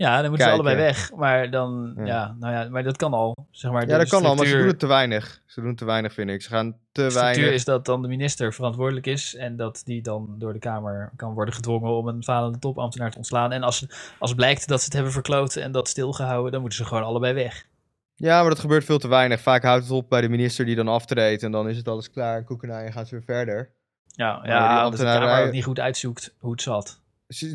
Ja, 0.00 0.20
dan 0.20 0.28
moeten 0.28 0.46
ze 0.46 0.52
allebei 0.52 0.76
weg. 0.76 1.12
Maar 1.14 1.50
dan, 1.50 1.92
Ja. 1.96 2.04
ja. 2.04 2.36
nou 2.38 2.54
ja, 2.54 2.68
maar 2.68 2.82
dat 2.82 2.96
kan 2.96 3.12
al. 3.12 3.48
Zeg 3.50 3.70
maar, 3.70 3.80
ja, 3.80 3.86
de 3.86 3.98
dat 3.98 4.08
kan 4.08 4.24
al, 4.24 4.34
maar 4.34 4.46
ze 4.46 4.56
doen 4.56 4.66
het 4.66 4.78
te 4.78 4.86
weinig. 4.86 5.42
Ze 5.46 5.60
doen 5.60 5.74
te 5.74 5.84
weinig, 5.84 6.12
vind 6.12 6.30
ik. 6.30 6.42
Ze 6.42 6.48
gaan 6.48 6.72
te 6.72 7.02
De 7.02 7.10
structuur 7.10 7.34
weinig... 7.34 7.54
is 7.54 7.64
dat 7.64 7.84
dan 7.84 8.02
de 8.02 8.08
minister 8.08 8.52
verantwoordelijk 8.52 9.06
is 9.06 9.34
en 9.34 9.56
dat 9.56 9.82
die 9.84 10.02
dan 10.02 10.34
door 10.38 10.52
de 10.52 10.58
Kamer 10.58 11.10
kan 11.16 11.34
worden 11.34 11.54
gedwongen 11.54 11.90
om 11.90 12.08
een 12.08 12.24
falende 12.24 12.58
topambtenaar 12.58 13.10
te 13.10 13.16
ontslaan. 13.16 13.52
En 13.52 13.62
als, 13.62 13.86
als 14.18 14.34
blijkt 14.34 14.68
dat 14.68 14.78
ze 14.78 14.84
het 14.84 14.94
hebben 14.94 15.12
verkloot 15.12 15.56
en 15.56 15.72
dat 15.72 15.88
stilgehouden, 15.88 16.52
dan 16.52 16.60
moeten 16.60 16.78
ze 16.78 16.84
gewoon 16.84 17.04
allebei 17.04 17.34
weg. 17.34 17.66
Ja, 18.14 18.40
maar 18.40 18.50
dat 18.50 18.60
gebeurt 18.60 18.84
veel 18.84 18.98
te 18.98 19.08
weinig. 19.08 19.40
Vaak 19.40 19.62
houdt 19.62 19.82
het 19.82 19.92
op 19.92 20.08
bij 20.08 20.20
de 20.20 20.28
minister 20.28 20.64
die 20.64 20.76
dan 20.76 20.88
aftreedt 20.88 21.42
en 21.42 21.52
dan 21.52 21.68
is 21.68 21.76
het 21.76 21.88
alles 21.88 22.10
klaar. 22.10 22.44
Koekenij 22.44 22.84
en 22.84 22.92
gaat 22.92 23.08
ze 23.08 23.14
weer 23.14 23.24
verder. 23.24 23.70
Ja, 24.06 24.40
ja 24.42 24.82
dat 24.82 24.98
de 24.98 25.04
Kamer 25.04 25.46
ook 25.46 25.52
niet 25.52 25.64
goed 25.64 25.80
uitzoekt 25.80 26.34
hoe 26.38 26.50
het 26.50 26.62
zat. 26.62 27.00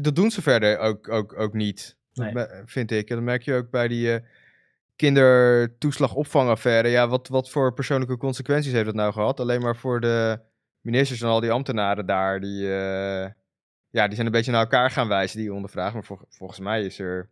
Dat 0.01 0.15
doen 0.15 0.31
ze 0.31 0.41
verder 0.41 0.77
ook, 0.80 1.09
ook, 1.09 1.39
ook 1.39 1.53
niet. 1.53 1.95
Nee. 2.15 2.45
vind 2.65 2.91
ik. 2.91 3.09
En 3.09 3.15
dat 3.15 3.25
merk 3.25 3.41
je 3.43 3.53
ook 3.53 3.69
bij 3.69 3.87
die 3.87 4.13
eh 4.13 4.21
kindertoeslagopvangaffaire. 4.95 6.87
Ja, 6.89 7.07
wat, 7.07 7.27
wat 7.27 7.49
voor 7.49 7.73
persoonlijke 7.73 8.17
consequenties 8.17 8.71
heeft 8.71 8.85
dat 8.85 8.93
nou 8.95 9.13
gehad? 9.13 9.39
Alleen 9.39 9.61
maar 9.61 9.75
voor 9.75 9.99
de 9.99 10.39
ministers 10.81 11.21
en 11.21 11.27
al 11.27 11.39
die 11.39 11.51
ambtenaren 11.51 12.05
daar. 12.05 12.39
Die, 12.39 12.61
eh, 12.63 13.29
ja, 13.89 14.05
die 14.05 14.13
zijn 14.15 14.25
een 14.25 14.31
beetje 14.31 14.51
naar 14.51 14.61
elkaar 14.61 14.91
gaan 14.91 15.07
wijzen, 15.07 15.39
die 15.39 15.53
ondervraag. 15.53 15.93
Maar 15.93 16.03
vol- 16.03 16.19
volgens 16.29 16.59
mij 16.59 16.83
is 16.83 16.99
er... 16.99 17.29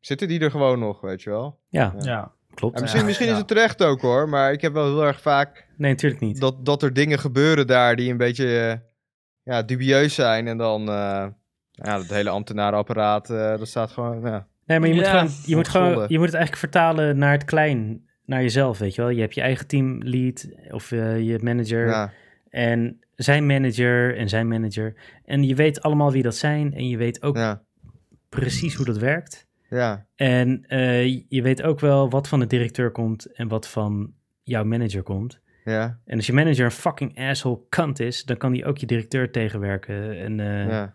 Zitten 0.00 0.28
die 0.28 0.40
er 0.40 0.50
gewoon 0.50 0.78
nog, 0.78 1.00
weet 1.00 1.22
je 1.22 1.30
wel? 1.30 1.60
Ja, 1.68 1.94
Ja. 1.98 2.04
Ja, 2.04 2.32
klopt. 2.54 2.74
En 2.74 2.80
misschien 2.80 3.00
Ja, 3.02 3.06
misschien 3.06 3.26
ja. 3.28 3.32
is 3.32 3.38
het 3.38 3.48
terecht 3.48 3.82
ook 3.82 4.00
hoor. 4.00 4.28
Maar 4.28 4.52
ik 4.52 4.60
heb 4.60 4.72
wel 4.72 4.84
heel 4.86 5.04
erg 5.04 5.20
vaak 5.20 5.66
Nee, 5.76 5.90
natuurlijk 5.90 6.20
niet. 6.20 6.40
dat, 6.40 6.64
dat 6.64 6.82
er 6.82 6.92
dingen 6.92 7.18
gebeuren 7.18 7.66
daar 7.66 7.96
die 7.96 8.10
een 8.10 8.16
beetje 8.16 8.58
eh, 8.60 8.78
ja, 9.54 9.62
dubieus 9.62 10.14
zijn. 10.14 10.48
En 10.48 10.56
dan, 10.56 10.88
eh, 10.88 11.26
ja, 11.72 11.98
het 11.98 12.10
hele 12.10 12.30
ambtenarenapparaat, 12.30 13.30
eh, 13.30 13.58
dat 13.58 13.68
staat 13.68 13.90
gewoon, 13.90 14.20
ja. 14.20 14.46
Nee, 14.66 14.78
maar 14.78 14.88
je 14.88 14.94
moet, 14.94 15.04
Ja, 15.04 15.10
gewoon, 15.10 15.30
je, 15.46 15.56
moet 15.56 15.68
gewoon, 15.68 16.04
je 16.08 16.18
moet 16.18 16.26
het 16.26 16.34
eigenlijk 16.36 16.56
vertalen 16.56 17.18
naar 17.18 17.32
het 17.32 17.44
klein, 17.44 18.06
naar 18.26 18.42
jezelf, 18.42 18.78
weet 18.78 18.94
je 18.94 19.00
wel. 19.02 19.10
Je 19.10 19.20
hebt 19.20 19.34
je 19.34 19.40
eigen 19.40 19.66
teamlead 19.66 20.48
of 20.70 20.92
eh, 20.92 21.20
je 21.20 21.38
manager 21.42 21.86
ja. 21.86 22.12
en 22.50 23.00
zijn 23.14 23.46
manager 23.46 24.16
en 24.16 24.28
zijn 24.28 24.48
manager. 24.48 24.94
En 25.24 25.42
je 25.42 25.54
weet 25.54 25.82
allemaal 25.82 26.12
wie 26.12 26.22
dat 26.22 26.36
zijn 26.36 26.74
en 26.74 26.88
je 26.88 26.96
weet 26.96 27.22
ook 27.22 27.36
Ja, 27.36 27.62
precies 28.28 28.74
hoe 28.74 28.86
dat 28.86 28.98
werkt. 28.98 29.46
ja, 29.68 30.06
En 30.14 30.64
eh, 30.68 31.04
je 31.28 31.42
weet 31.42 31.62
ook 31.62 31.80
wel 31.80 32.10
wat 32.10 32.28
van 32.28 32.40
de 32.40 32.46
directeur 32.46 32.90
komt 32.90 33.32
en 33.32 33.48
wat 33.48 33.68
van 33.68 34.12
jouw 34.42 34.64
manager 34.64 35.02
komt. 35.02 35.40
ja, 35.64 35.98
En 36.04 36.16
als 36.16 36.26
je 36.26 36.32
manager 36.32 36.64
een 36.64 36.70
fucking 36.70 37.18
asshole 37.18 37.60
kant 37.68 38.00
is, 38.00 38.24
dan 38.24 38.36
kan 38.36 38.52
die 38.52 38.64
ook 38.64 38.78
je 38.78 38.86
directeur 38.86 39.30
tegenwerken. 39.30 40.18
En 40.18 40.40
eh, 40.40 40.68
ja. 40.68 40.94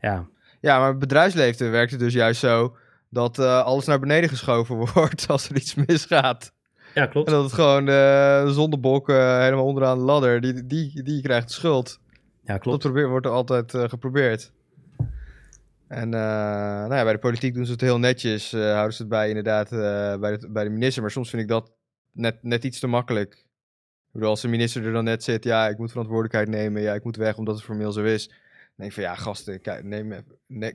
Ja. 0.00 0.26
Ja, 0.60 0.78
maar 0.78 0.88
het 0.88 0.98
bedrijfsleven 0.98 1.70
werkt 1.70 1.90
het 1.90 2.00
dus 2.00 2.12
juist 2.12 2.40
zo 2.40 2.76
dat 3.10 3.38
eh, 3.38 3.62
alles 3.64 3.84
naar 3.86 3.98
beneden 4.00 4.28
geschoven 4.28 4.76
wordt 4.94 5.28
als 5.28 5.48
er 5.48 5.56
iets 5.56 5.74
misgaat. 5.74 6.52
ja, 6.94 7.02
En 7.02 7.08
klopt. 7.10 7.30
dat 7.30 7.42
het 7.44 7.52
gewoon 7.52 7.88
eh, 7.88 8.44
de 8.44 8.52
zondebok 8.52 9.08
eh, 9.08 9.38
helemaal 9.38 9.64
onderaan 9.64 9.98
de 9.98 10.04
ladder, 10.04 10.40
die, 10.40 10.66
die, 10.66 11.02
die 11.02 11.22
krijgt 11.22 11.46
de 11.48 11.52
schuld. 11.54 11.98
Ja, 12.42 12.52
Dat 12.52 12.62
klopt. 12.62 12.78
probeer, 12.82 13.08
wordt 13.08 13.26
er 13.26 13.32
altijd 13.32 13.74
eh, 13.74 13.84
geprobeerd. 13.88 14.52
En 15.88 16.14
eh, 16.14 16.20
nou 16.20 16.94
ja, 16.94 17.02
bij 17.02 17.12
de 17.12 17.18
politiek 17.18 17.54
doen 17.54 17.66
ze 17.66 17.72
het 17.72 17.80
heel 17.80 17.98
netjes. 17.98 18.52
eh, 18.52 18.60
houden 18.72 18.92
ze 18.94 19.02
het 19.02 19.10
bij 19.10 19.28
inderdaad 19.28 19.72
eh, 19.72 19.78
bij, 20.16 20.36
de, 20.38 20.48
bij 20.50 20.64
de 20.64 20.70
minister. 20.70 21.02
Maar 21.02 21.10
soms 21.10 21.30
vind 21.30 21.42
ik 21.42 21.48
dat 21.48 21.72
net, 22.12 22.42
net 22.42 22.64
iets 22.64 22.78
te 22.80 22.86
makkelijk. 22.86 23.32
Ik 23.34 24.16
bedoel, 24.16 24.28
als 24.28 24.40
de 24.40 24.48
minister 24.48 24.84
er 24.86 24.92
dan 24.92 25.04
net 25.04 25.24
zit, 25.24 25.44
ja, 25.44 25.68
ik 25.68 25.78
moet 25.78 25.90
verantwoordelijkheid 25.90 26.48
nemen. 26.48 26.82
Ja, 26.82 26.94
ik 26.94 27.04
moet 27.04 27.16
weg 27.16 27.36
omdat 27.36 27.54
het 27.54 27.64
formeel 27.64 27.92
zo 27.92 28.02
is. 28.02 28.30
Denk 28.80 28.92
ik 28.92 28.98
van, 28.98 29.10
ja, 29.10 29.14
gasten, 29.14 29.60
kijk, 29.60 29.84
neem 29.84 30.24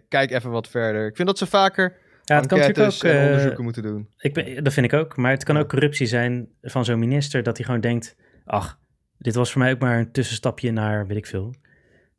kijk 0.08 0.32
even 0.32 0.52
wat 0.52 0.68
verder. 0.68 1.08
Ik 1.08 1.16
vind 1.16 1.28
dat 1.28 1.38
ze 1.38 1.46
vaker 1.46 1.98
Ja, 2.24 2.36
het 2.36 2.48
kan 2.48 2.60
natuurlijk 2.60 2.94
ook... 2.96 3.04
eh, 3.04 3.26
onderzoeken 3.26 3.64
moeten 3.64 3.84
doen. 3.84 4.10
ik 4.18 4.34
ben, 4.34 4.64
dat 4.64 4.74
vind 4.74 4.86
ik 4.86 4.94
ook. 4.94 5.18
Maar 5.18 5.32
het 5.32 5.44
kan 5.44 5.58
ook 5.58 5.70
corruptie 5.70 6.08
zijn 6.08 6.48
van 6.62 6.86
zo'n 6.86 7.00
minister 7.00 7.44
dat 7.44 7.58
hij 7.58 7.66
gewoon 7.66 7.82
denkt... 7.82 8.16
Ach, 8.46 8.80
dit 9.18 9.36
was 9.36 9.52
voor 9.52 9.62
mij 9.62 9.72
ook 9.72 9.80
maar 9.80 10.00
een 10.00 10.12
tussenstapje 10.12 10.72
naar 10.72 11.08
weet 11.08 11.18
ik 11.18 11.26
veel. 11.26 11.54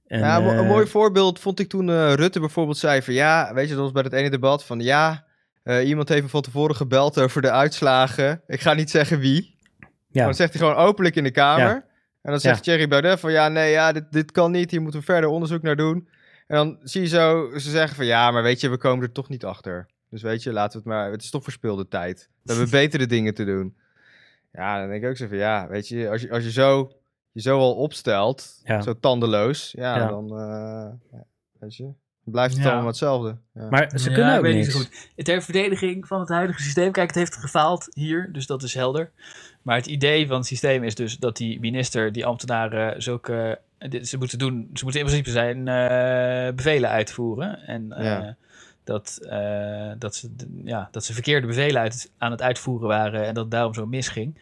En, 0.06 0.18
ja, 0.18 0.40
een 0.40 0.58
eh, 0.58 0.68
mooi 0.68 0.86
voorbeeld 0.86 1.40
vond 1.40 1.60
ik 1.60 1.68
toen 1.68 1.90
eh, 1.90 2.12
Rutte 2.14 2.40
bijvoorbeeld 2.40 2.78
zei 2.78 3.02
van 3.02 3.14
ja, 3.14 3.54
weet 3.54 3.68
je, 3.68 3.74
dat 3.74 3.82
was 3.82 3.92
bij 3.92 4.02
het 4.02 4.12
ene 4.12 4.30
debat 4.30 4.64
van 4.64 4.80
ja, 4.80 5.24
iemand 5.84 6.08
heeft 6.08 6.22
me 6.22 6.28
van 6.28 6.42
tevoren 6.42 6.76
gebeld 6.76 7.20
over 7.20 7.42
de 7.42 7.50
uitslagen. 7.50 8.42
Ik 8.46 8.60
ga 8.60 8.74
niet 8.74 8.90
zeggen 8.90 9.18
wie. 9.18 9.54
Maar 9.78 9.90
Ja, 10.10 10.24
dan 10.24 10.34
zegt 10.34 10.52
hij 10.52 10.60
gewoon 10.60 10.84
openlijk 10.84 11.16
in 11.16 11.24
de 11.24 11.30
Kamer. 11.30 11.66
Ja. 11.66 11.84
En 12.26 12.32
dan 12.32 12.40
zegt 12.40 12.56
Ja. 12.56 12.62
Thierry 12.62 12.88
Baudet 12.88 13.20
van 13.20 13.32
ja, 13.32 13.48
nee, 13.48 13.70
ja, 13.70 13.92
dit, 13.92 14.12
dit 14.12 14.32
kan 14.32 14.50
niet. 14.50 14.70
Hier 14.70 14.82
moeten 14.82 15.00
we 15.00 15.06
verder 15.06 15.30
onderzoek 15.30 15.62
naar 15.62 15.76
doen. 15.76 16.08
En 16.46 16.56
dan 16.56 16.78
zie 16.82 17.00
je 17.00 17.08
zo, 17.08 17.50
ze 17.58 17.70
zeggen 17.70 17.96
van 17.96 18.06
ja, 18.06 18.30
maar 18.30 18.42
weet 18.42 18.60
je, 18.60 18.68
we 18.68 18.76
komen 18.76 19.04
er 19.04 19.12
toch 19.12 19.28
niet 19.28 19.44
achter. 19.44 19.86
Dus 20.10 20.22
weet 20.22 20.42
je, 20.42 20.52
laten 20.52 20.72
we 20.72 20.78
het 20.78 20.86
maar, 20.98 21.10
het 21.10 21.22
is 21.22 21.30
toch 21.30 21.42
verspilde 21.42 21.88
tijd. 21.88 22.28
We 22.42 22.52
hebben 22.52 22.70
betere 22.70 23.06
dingen 23.06 23.34
te 23.34 23.44
doen. 23.44 23.76
Ja, 24.52 24.78
dan 24.80 24.88
denk 24.88 25.02
ik 25.02 25.08
ook 25.08 25.16
zo 25.16 25.26
van 25.26 25.36
ja, 25.36 25.68
weet 25.68 25.88
je, 25.88 26.10
als 26.10 26.20
je, 26.22 26.30
als 26.30 26.44
je 26.44 26.50
zo 26.50 26.92
je 27.32 27.40
zo 27.40 27.58
al 27.58 27.74
opstelt, 27.74 28.60
Ja. 28.64 28.80
zo 28.80 28.98
tandeloos, 29.00 29.72
ja, 29.76 29.96
Ja. 29.96 30.06
dan 30.08 30.30
eh, 30.30 30.92
ja, 31.12 31.24
weet 31.58 31.76
je, 31.76 31.82
dan 31.82 31.94
blijft 32.24 32.54
het 32.54 32.62
Ja. 32.62 32.68
allemaal 32.70 32.86
hetzelfde. 32.88 33.38
Ja. 33.54 33.68
Maar 33.70 33.90
ze 33.94 34.12
kunnen 34.12 34.36
ook 34.36 34.42
weet 34.42 34.54
niet 34.54 34.66
zo 34.72 34.78
goed. 34.78 35.08
Ter 35.16 35.42
verdediging 35.42 36.06
van 36.06 36.20
het 36.20 36.28
huidige 36.28 36.62
systeem. 36.62 36.92
Kijk, 36.92 37.06
het 37.06 37.16
heeft 37.16 37.36
gefaald 37.36 37.86
hier, 37.90 38.28
dus 38.32 38.46
dat 38.46 38.62
is 38.62 38.74
helder. 38.74 39.10
Maar 39.66 39.76
het 39.76 39.86
idee 39.86 40.26
van 40.26 40.36
het 40.36 40.46
systeem 40.46 40.84
is 40.84 40.94
dus 40.94 41.18
dat 41.18 41.36
die 41.36 41.60
minister, 41.60 42.12
die 42.12 42.26
ambtenaren, 42.26 43.02
zulke. 43.02 43.58
dit- 43.78 44.08
Ze 44.08 44.18
moeten 44.18 44.38
doen, 44.38 44.70
ze 44.74 44.82
moeten 44.84 45.00
in 45.02 45.06
principe 45.06 45.30
zijn 45.30 45.68
eh, 45.68 46.54
bevelen 46.54 46.90
uitvoeren. 46.90 47.58
En 47.66 47.92
eh, 47.92 48.04
Ja. 48.04 48.36
dat, 48.84 49.18
eh, 49.28 49.90
dat, 49.98 50.14
ze, 50.14 50.30
ja, 50.64 50.88
dat 50.90 51.04
ze 51.04 51.12
verkeerde 51.12 51.46
bevelen 51.46 51.80
uit, 51.80 52.10
aan 52.18 52.30
het 52.30 52.42
uitvoeren 52.42 52.88
waren 52.88 53.24
en 53.26 53.34
dat 53.34 53.42
het 53.42 53.52
daarom 53.52 53.74
zo 53.74 53.86
misging. 53.86 54.38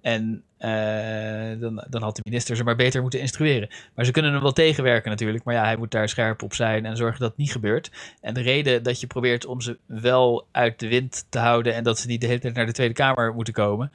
En 0.00 0.42
eh, 0.56 1.60
dan, 1.60 1.84
dan 1.88 2.02
had 2.02 2.16
de 2.16 2.22
minister 2.24 2.56
ze 2.56 2.64
maar 2.64 2.76
beter 2.76 3.00
moeten 3.02 3.20
instrueren. 3.20 3.68
Maar 3.94 4.04
ze 4.04 4.10
kunnen 4.12 4.32
hem 4.32 4.42
wel 4.42 4.52
tegenwerken 4.52 5.10
natuurlijk. 5.10 5.44
Maar 5.44 5.54
ja, 5.54 5.64
hij 5.64 5.76
moet 5.76 5.90
daar 5.90 6.08
scherp 6.08 6.42
op 6.42 6.54
zijn 6.54 6.86
en 6.86 6.96
zorgen 6.96 7.20
dat 7.20 7.28
het 7.28 7.38
niet 7.38 7.52
gebeurt. 7.52 7.90
En 8.20 8.34
de 8.34 8.40
reden 8.40 8.82
dat 8.82 9.00
je 9.00 9.06
probeert 9.06 9.46
om 9.46 9.60
ze 9.60 9.78
wel 9.86 10.46
uit 10.50 10.78
de 10.78 10.88
wind 10.88 11.26
te 11.28 11.38
houden 11.38 11.74
en 11.74 11.84
dat 11.84 11.98
ze 11.98 12.06
niet 12.06 12.20
de 12.20 12.26
hele 12.26 12.38
tijd 12.40 12.54
naar 12.54 12.66
de 12.66 12.72
Tweede 12.72 12.94
Kamer 12.94 13.34
moeten 13.34 13.54
komen, 13.54 13.92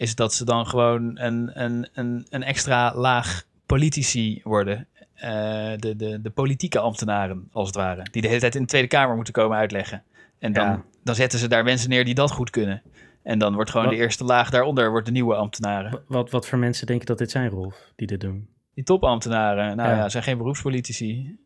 is 0.00 0.14
dat 0.14 0.34
ze 0.34 0.44
dan 0.44 0.66
gewoon 0.66 1.18
een, 1.18 1.50
een, 1.62 1.88
een, 1.92 2.26
een 2.30 2.42
extra 2.42 2.94
laag 2.94 3.44
politici 3.66 4.40
worden. 4.44 4.86
Eh, 5.14 5.30
de, 5.76 5.96
de, 5.96 6.20
de 6.22 6.30
politieke 6.30 6.78
ambtenaren, 6.78 7.48
als 7.52 7.66
het 7.66 7.76
ware. 7.76 8.06
Die 8.10 8.22
de 8.22 8.28
hele 8.28 8.40
tijd 8.40 8.54
in 8.54 8.60
de 8.60 8.66
Tweede 8.68 8.88
Kamer 8.88 9.14
moeten 9.16 9.32
komen 9.32 9.56
uitleggen. 9.58 10.02
En 10.38 10.52
dan, 10.52 10.64
Ja. 10.66 10.82
dan 11.04 11.14
zetten 11.14 11.38
ze 11.38 11.48
daar 11.48 11.64
mensen 11.64 11.88
neer 11.88 12.04
die 12.04 12.14
dat 12.14 12.30
goed 12.30 12.50
kunnen. 12.50 12.82
En 13.22 13.38
dan 13.38 13.54
wordt 13.54 13.70
gewoon 13.70 13.86
Wat- 13.86 13.94
de 13.94 14.00
eerste 14.00 14.24
laag 14.24 14.50
daaronder 14.50 14.90
wordt 14.90 15.06
de 15.06 15.12
nieuwe 15.12 15.34
ambtenaren. 15.34 15.90
Wa- 15.90 16.00
Wat, 16.06 16.30
wat 16.30 16.46
voor 16.46 16.58
mensen 16.58 16.86
denken 16.86 17.06
dat 17.06 17.18
dit 17.18 17.30
zijn, 17.30 17.48
Rolf, 17.50 17.92
die 17.96 18.06
dit 18.06 18.20
doen? 18.20 18.48
Die 18.74 18.84
topambtenaren, 18.84 19.76
nou 19.76 19.88
Ja. 19.90 19.96
ja, 19.96 20.08
zijn 20.08 20.22
geen 20.22 20.38
beroepspolitici. 20.38 21.36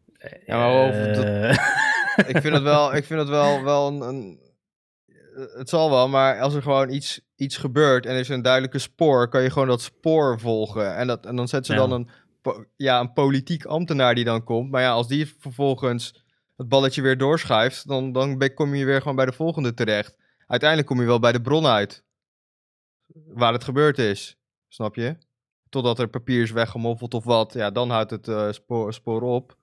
Ja, 0.46 0.56
maar 0.56 0.70
Rolf, 0.72 0.94
dat- 1.14 1.24
Eh, 1.24 1.50
ik 2.34 2.40
vind 2.40 2.54
het 2.54 2.62
wel, 2.62 2.94
ik 2.96 3.04
vind 3.04 3.20
het 3.20 3.28
wel, 3.28 3.62
wel 3.62 3.88
een, 3.88 4.00
een- 4.00 4.38
Het 5.56 5.68
zal 5.68 5.90
wel, 5.90 6.08
maar 6.08 6.40
als 6.40 6.54
er 6.54 6.62
gewoon 6.62 6.90
iets, 6.90 7.20
iets 7.36 7.56
gebeurt 7.56 8.06
en 8.06 8.12
er 8.14 8.18
is 8.20 8.28
een 8.28 8.42
duidelijke 8.42 8.78
spoor, 8.78 9.28
kan 9.28 9.42
je 9.42 9.50
gewoon 9.50 9.68
dat 9.68 9.82
spoor 9.82 10.40
volgen. 10.40 10.96
En, 10.96 11.06
dat, 11.06 11.26
en 11.26 11.36
dan 11.36 11.48
zet 11.48 11.66
ze 11.66 11.72
Ja. 11.72 11.78
dan 11.78 11.90
een, 11.92 12.08
ja, 12.76 13.00
een 13.00 13.12
politiek 13.12 13.64
ambtenaar 13.64 14.14
die 14.14 14.24
dan 14.24 14.44
komt. 14.44 14.70
Maar 14.70 14.82
ja, 14.82 14.90
als 14.92 15.08
die 15.08 15.34
vervolgens 15.38 16.24
het 16.56 16.68
balletje 16.68 17.02
weer 17.02 17.18
doorschuift, 17.18 17.88
dan, 17.88 18.12
dan 18.12 18.50
kom 18.54 18.74
je 18.74 18.84
weer 18.84 19.00
gewoon 19.00 19.16
bij 19.16 19.26
de 19.26 19.32
volgende 19.32 19.74
terecht. 19.74 20.16
Uiteindelijk 20.46 20.88
kom 20.90 21.00
je 21.00 21.06
wel 21.06 21.18
bij 21.18 21.32
de 21.32 21.40
bron 21.40 21.66
uit. 21.66 22.04
Waar 23.26 23.52
het 23.52 23.64
gebeurd 23.64 23.98
is. 23.98 24.38
Snap 24.68 24.94
je? 24.94 25.16
Totdat 25.68 25.98
er 25.98 26.08
papier 26.08 26.42
is 26.42 26.50
weggemoffeld 26.50 27.14
of 27.14 27.24
wat. 27.24 27.52
Ja, 27.52 27.70
dan 27.70 27.90
houdt 27.90 28.10
het 28.10 28.28
eh, 28.28 28.52
spoor, 28.52 28.92
spoor 28.94 29.22
op. 29.22 29.56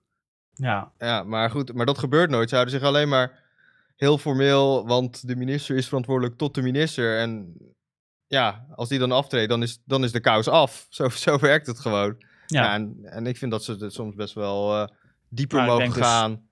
Ja, 0.54 0.92
Ja, 0.98 1.24
maar 1.24 1.50
goed, 1.50 1.74
maar 1.74 1.86
dat 1.86 1.98
gebeurt 1.98 2.30
nooit. 2.30 2.50
Ze 2.50 2.56
houden 2.56 2.80
zich 2.80 2.88
alleen 2.88 3.10
maar 3.10 3.40
heel 4.02 4.18
formeel, 4.18 4.88
want 4.88 5.28
de 5.28 5.36
minister 5.36 5.76
is 5.76 5.88
verantwoordelijk 5.88 6.38
tot 6.38 6.56
de 6.56 6.62
minister. 6.62 7.20
En 7.20 7.56
ja, 8.28 8.66
als 8.76 8.90
die 8.90 9.00
dan 9.00 9.12
aftreedt, 9.12 9.50
dan 9.50 9.62
is, 9.62 9.82
dan 9.86 10.04
is 10.04 10.12
de 10.12 10.20
kous 10.20 10.48
af. 10.48 10.86
Zo, 10.90 11.10
zo 11.10 11.38
werkt 11.40 11.68
het 11.68 11.80
gewoon. 11.80 12.16
Ja. 12.46 12.64
ja. 12.64 12.74
en, 12.74 12.98
en 13.02 13.28
ik 13.28 13.38
vind 13.38 13.52
dat 13.52 13.64
ze 13.64 13.76
het 13.80 13.94
soms 13.94 14.16
best 14.16 14.34
wel 14.34 14.76
eh, 14.76 14.88
dieper 15.30 15.60
ik 15.60 15.66
mogen 15.66 15.86
dus- 15.86 15.98
gaan. 15.98 16.50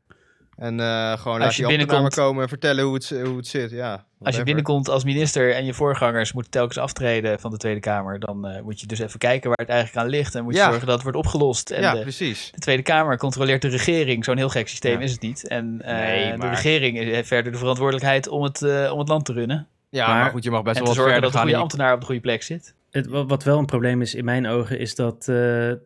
En 0.60 0.80
eh, 0.80 0.86
gewoon 0.88 1.34
Als 1.38 1.44
laat 1.44 1.56
je 1.56 1.62
maar 1.62 1.72
binnenkomt- 1.78 2.14
komen 2.16 2.42
en 2.44 2.50
vertellen 2.50 2.84
hoe 2.84 2.94
het, 2.94 3.10
hoe 3.10 3.38
het 3.38 3.48
zit. 3.48 3.72
Ja, 3.72 4.06
Als 4.22 4.36
je 4.36 4.44
binnenkomt 4.44 4.90
als 4.90 5.04
minister 5.04 5.56
en 5.56 5.66
je 5.66 5.74
voorgangers 5.74 6.34
moeten 6.34 6.52
telkens 6.52 6.78
aftreden 6.78 7.40
van 7.40 7.52
de 7.52 7.58
Tweede 7.58 7.80
Kamer, 7.80 8.20
dan 8.20 8.48
eh, 8.48 8.62
moet 8.62 8.80
je 8.82 8.88
dus 8.88 9.00
even 9.00 9.20
kijken 9.20 9.48
waar 9.50 9.58
het 9.58 9.70
eigenlijk 9.70 10.06
aan 10.06 10.12
ligt 10.12 10.36
en 10.36 10.44
moet 10.44 10.54
je 10.54 10.60
Ja. 10.60 10.66
zorgen 10.70 10.86
dat 10.86 10.94
het 10.94 11.04
wordt 11.04 11.18
opgelost. 11.18 11.70
En 11.70 11.82
Ja, 11.82 11.94
de, 11.94 12.02
precies. 12.02 12.52
de 12.52 12.60
Tweede 12.60 12.82
Kamer 12.84 13.18
controleert 13.18 13.62
de 13.62 13.68
regering. 13.68 14.26
Zo'n 14.26 14.38
heel 14.38 14.50
gek 14.50 14.68
systeem 14.68 14.98
Ja. 14.98 15.04
is 15.04 15.12
het 15.12 15.22
niet. 15.22 15.48
En 15.48 15.82
eh, 15.82 15.96
Nee, 15.98 16.32
de 16.32 16.38
maar- 16.38 16.50
regering 16.50 16.98
heeft 16.98 17.28
verder 17.28 17.52
de 17.52 17.58
verantwoordelijkheid 17.58 18.28
om 18.28 18.44
het, 18.44 18.62
om 18.92 19.00
het 19.00 19.08
land 19.08 19.26
te 19.26 19.34
runnen. 19.34 19.68
Ja, 19.90 20.08
maar, 20.08 20.22
Maar- 20.22 20.32
goed, 20.32 20.44
je 20.44 20.52
mag 20.52 20.64
best 20.64 20.78
en 20.78 20.84
wel 20.84 20.92
te 20.94 20.98
wat 21.00 21.08
zorgen 21.08 21.24
dat 21.24 21.32
de 21.34 21.40
goede 21.40 21.56
ambtenaar 21.56 21.94
op 21.94 22.00
de 22.00 22.06
goede 22.06 22.22
plek 22.22 22.44
zit. 22.44 22.74
het, 22.92 23.08
wa- 23.08 23.26
wat 23.26 23.44
wel 23.44 23.58
een 23.58 23.66
probleem 23.66 24.02
is 24.02 24.16
in 24.16 24.26
mijn 24.26 24.48
ogen, 24.48 24.80
is 24.80 24.96
dat... 24.96 25.28
eh, 25.28 25.68
en 25.70 25.80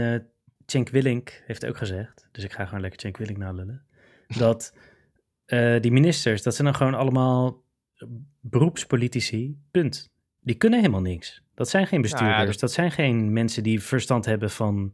eh 0.00 0.18
Cenk 0.66 0.88
Willink 0.88 1.42
heeft 1.46 1.66
ook 1.66 1.76
gezegd, 1.76 2.28
dus 2.32 2.44
ik 2.44 2.52
ga 2.52 2.64
gewoon 2.64 2.80
lekker 2.80 3.00
Cenk 3.00 3.16
Willink 3.16 3.38
nalullen, 3.38 3.82
dat 4.26 4.74
eh, 5.44 5.80
die 5.80 5.92
ministers, 5.92 6.42
dat 6.42 6.54
zijn 6.54 6.66
dan 6.66 6.76
gewoon 6.76 6.94
allemaal 6.94 7.62
beroepspolitici, 8.40 9.58
punt. 9.70 10.10
Die 10.40 10.54
kunnen 10.54 10.78
helemaal 10.78 11.00
niks. 11.00 11.42
Dat 11.54 11.68
zijn 11.68 11.86
geen 11.86 12.02
bestuurders, 12.02 12.38
dat- 12.50 12.60
dat... 12.60 12.72
zijn 12.72 12.90
geen 12.90 13.32
mensen 13.32 13.62
die 13.62 13.82
verstand 13.82 14.24
hebben 14.24 14.50
van 14.50 14.92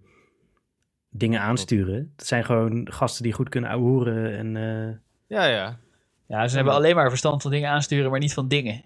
dingen 1.10 1.40
aansturen. 1.40 2.12
Dat 2.16 2.26
zijn 2.26 2.44
gewoon 2.44 2.88
gasten 2.92 3.22
die 3.22 3.32
goed 3.32 3.48
kunnen 3.48 3.70
ouwehoeren 3.70 4.36
en... 4.38 4.56
eh, 4.56 4.96
Ja, 5.38 5.44
ja. 5.46 5.78
Ja, 6.26 6.48
ze 6.48 6.54
hebben 6.56 6.74
alleen 6.74 6.94
maar 6.94 7.08
verstand 7.08 7.42
van 7.42 7.50
dingen 7.50 7.70
aansturen, 7.70 8.10
maar 8.10 8.20
niet 8.20 8.34
van 8.34 8.48
dingen. 8.48 8.82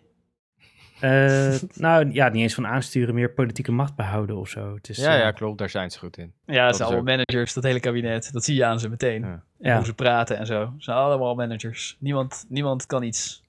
Eh, 1.00 1.54
nou 1.74 2.12
ja, 2.12 2.28
niet 2.28 2.42
eens 2.42 2.54
van 2.54 2.66
aansturen, 2.66 3.14
meer 3.14 3.30
politieke 3.32 3.72
macht 3.72 3.94
behouden 3.96 4.36
of 4.36 4.48
zo. 4.48 4.74
Het 4.74 4.88
is, 4.88 4.96
Ja, 4.96 5.12
eh, 5.14 5.18
ja, 5.20 5.30
klopt. 5.30 5.58
Daar 5.58 5.70
zijn 5.70 5.90
ze 5.90 5.98
goed 5.98 6.16
in. 6.18 6.32
Ja, 6.46 6.52
het 6.52 6.54
Dat 6.54 6.76
zijn 6.76 6.88
is 6.88 6.94
allemaal 6.94 7.16
managers, 7.16 7.52
dat 7.52 7.64
hele 7.64 7.80
kabinet. 7.80 8.32
Dat 8.32 8.44
zie 8.44 8.54
je 8.54 8.64
aan 8.64 8.80
ze 8.80 8.88
meteen. 8.88 9.20
Ja. 9.22 9.28
En 9.28 9.42
Ja. 9.70 9.76
hoe 9.76 9.84
ze 9.84 9.94
praten 9.94 10.38
en 10.38 10.46
zo. 10.46 10.72
Ze 10.76 10.84
zijn 10.84 10.96
allemaal 10.96 11.34
managers. 11.34 11.96
Niemand, 12.00 12.44
niemand 12.48 12.86
kan 12.86 13.02
iets. 13.02 13.42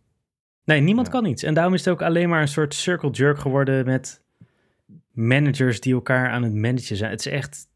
Nee, 0.65 0.81
niemand 0.81 1.07
Ja. 1.07 1.13
kan 1.13 1.25
iets. 1.25 1.43
En 1.43 1.53
daarom 1.53 1.73
is 1.73 1.85
het 1.85 1.93
ook 1.93 2.01
alleen 2.01 2.29
maar 2.29 2.41
een 2.41 2.47
soort 2.47 2.73
circle 2.73 3.09
jerk 3.09 3.39
geworden 3.39 3.85
met 3.85 4.21
managers 5.11 5.79
die 5.81 5.93
elkaar 5.93 6.29
aan 6.29 6.43
het 6.43 6.53
managen 6.53 6.95
zijn. 6.95 7.11
Het 7.11 7.19
is 7.25 7.31
echt... 7.31 7.67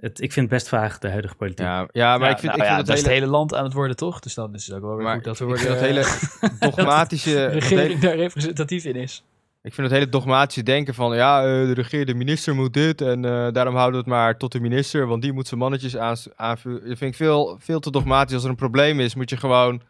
Het, 0.00 0.20
ik 0.20 0.32
vind 0.32 0.50
het 0.50 0.54
best 0.54 0.68
vaag, 0.68 0.98
de 0.98 1.08
huidige 1.08 1.34
politiek. 1.34 1.66
Ja, 1.66 1.88
ja 1.92 2.18
maar 2.18 2.28
Ja, 2.28 2.34
ik 2.34 2.40
vind, 2.40 2.56
nou 2.56 2.62
ik 2.62 2.74
vind 2.74 2.86
dat 2.86 2.86
het 2.86 2.96
is 2.96 3.02
hele 3.02 3.14
het 3.14 3.22
hele 3.22 3.26
land 3.26 3.54
aan 3.54 3.64
het 3.64 3.72
worden, 3.72 3.96
toch? 3.96 4.20
Dus 4.20 4.34
dan 4.34 4.54
is 4.54 4.66
het 4.66 4.76
ook 4.76 4.82
wel 4.82 4.94
weer 4.94 5.04
Maar 5.04 5.14
goed 5.14 5.24
dat 5.24 5.38
we 5.38 5.44
worden, 5.44 5.66
dat 5.66 5.80
hele 5.80 6.04
dogmatische... 6.70 7.30
de 7.30 7.40
dat 7.40 7.52
regering 7.52 7.88
hele- 7.88 8.00
daar 8.00 8.16
representatief 8.16 8.84
in 8.84 8.96
is. 8.96 9.24
Ik 9.62 9.74
vind 9.74 9.86
het 9.86 9.96
hele 9.96 10.10
dogmatische 10.10 10.62
denken 10.62 10.94
van, 10.94 11.14
ja, 11.14 11.38
eh, 11.38 11.44
de 11.44 11.72
regeer, 11.72 12.06
de 12.06 12.14
minister 12.14 12.54
moet 12.54 12.72
dit 12.72 13.00
en 13.00 13.24
eh, 13.24 13.52
daarom 13.52 13.74
houden 13.74 13.92
we 13.92 14.06
het 14.06 14.16
maar 14.16 14.36
tot 14.36 14.52
de 14.52 14.60
minister, 14.60 15.06
want 15.06 15.22
die 15.22 15.32
moet 15.32 15.46
zijn 15.46 15.60
mannetjes 15.60 15.96
aanvuren. 16.36 16.88
Dat 16.88 16.98
vind 16.98 17.10
ik 17.10 17.14
veel, 17.14 17.56
veel 17.58 17.80
te 17.80 17.90
dogmatisch. 17.90 18.34
Als 18.34 18.44
er 18.44 18.50
een 18.50 18.56
probleem 18.56 19.00
is, 19.00 19.14
moet 19.14 19.30
je 19.30 19.36
gewoon 19.36 19.82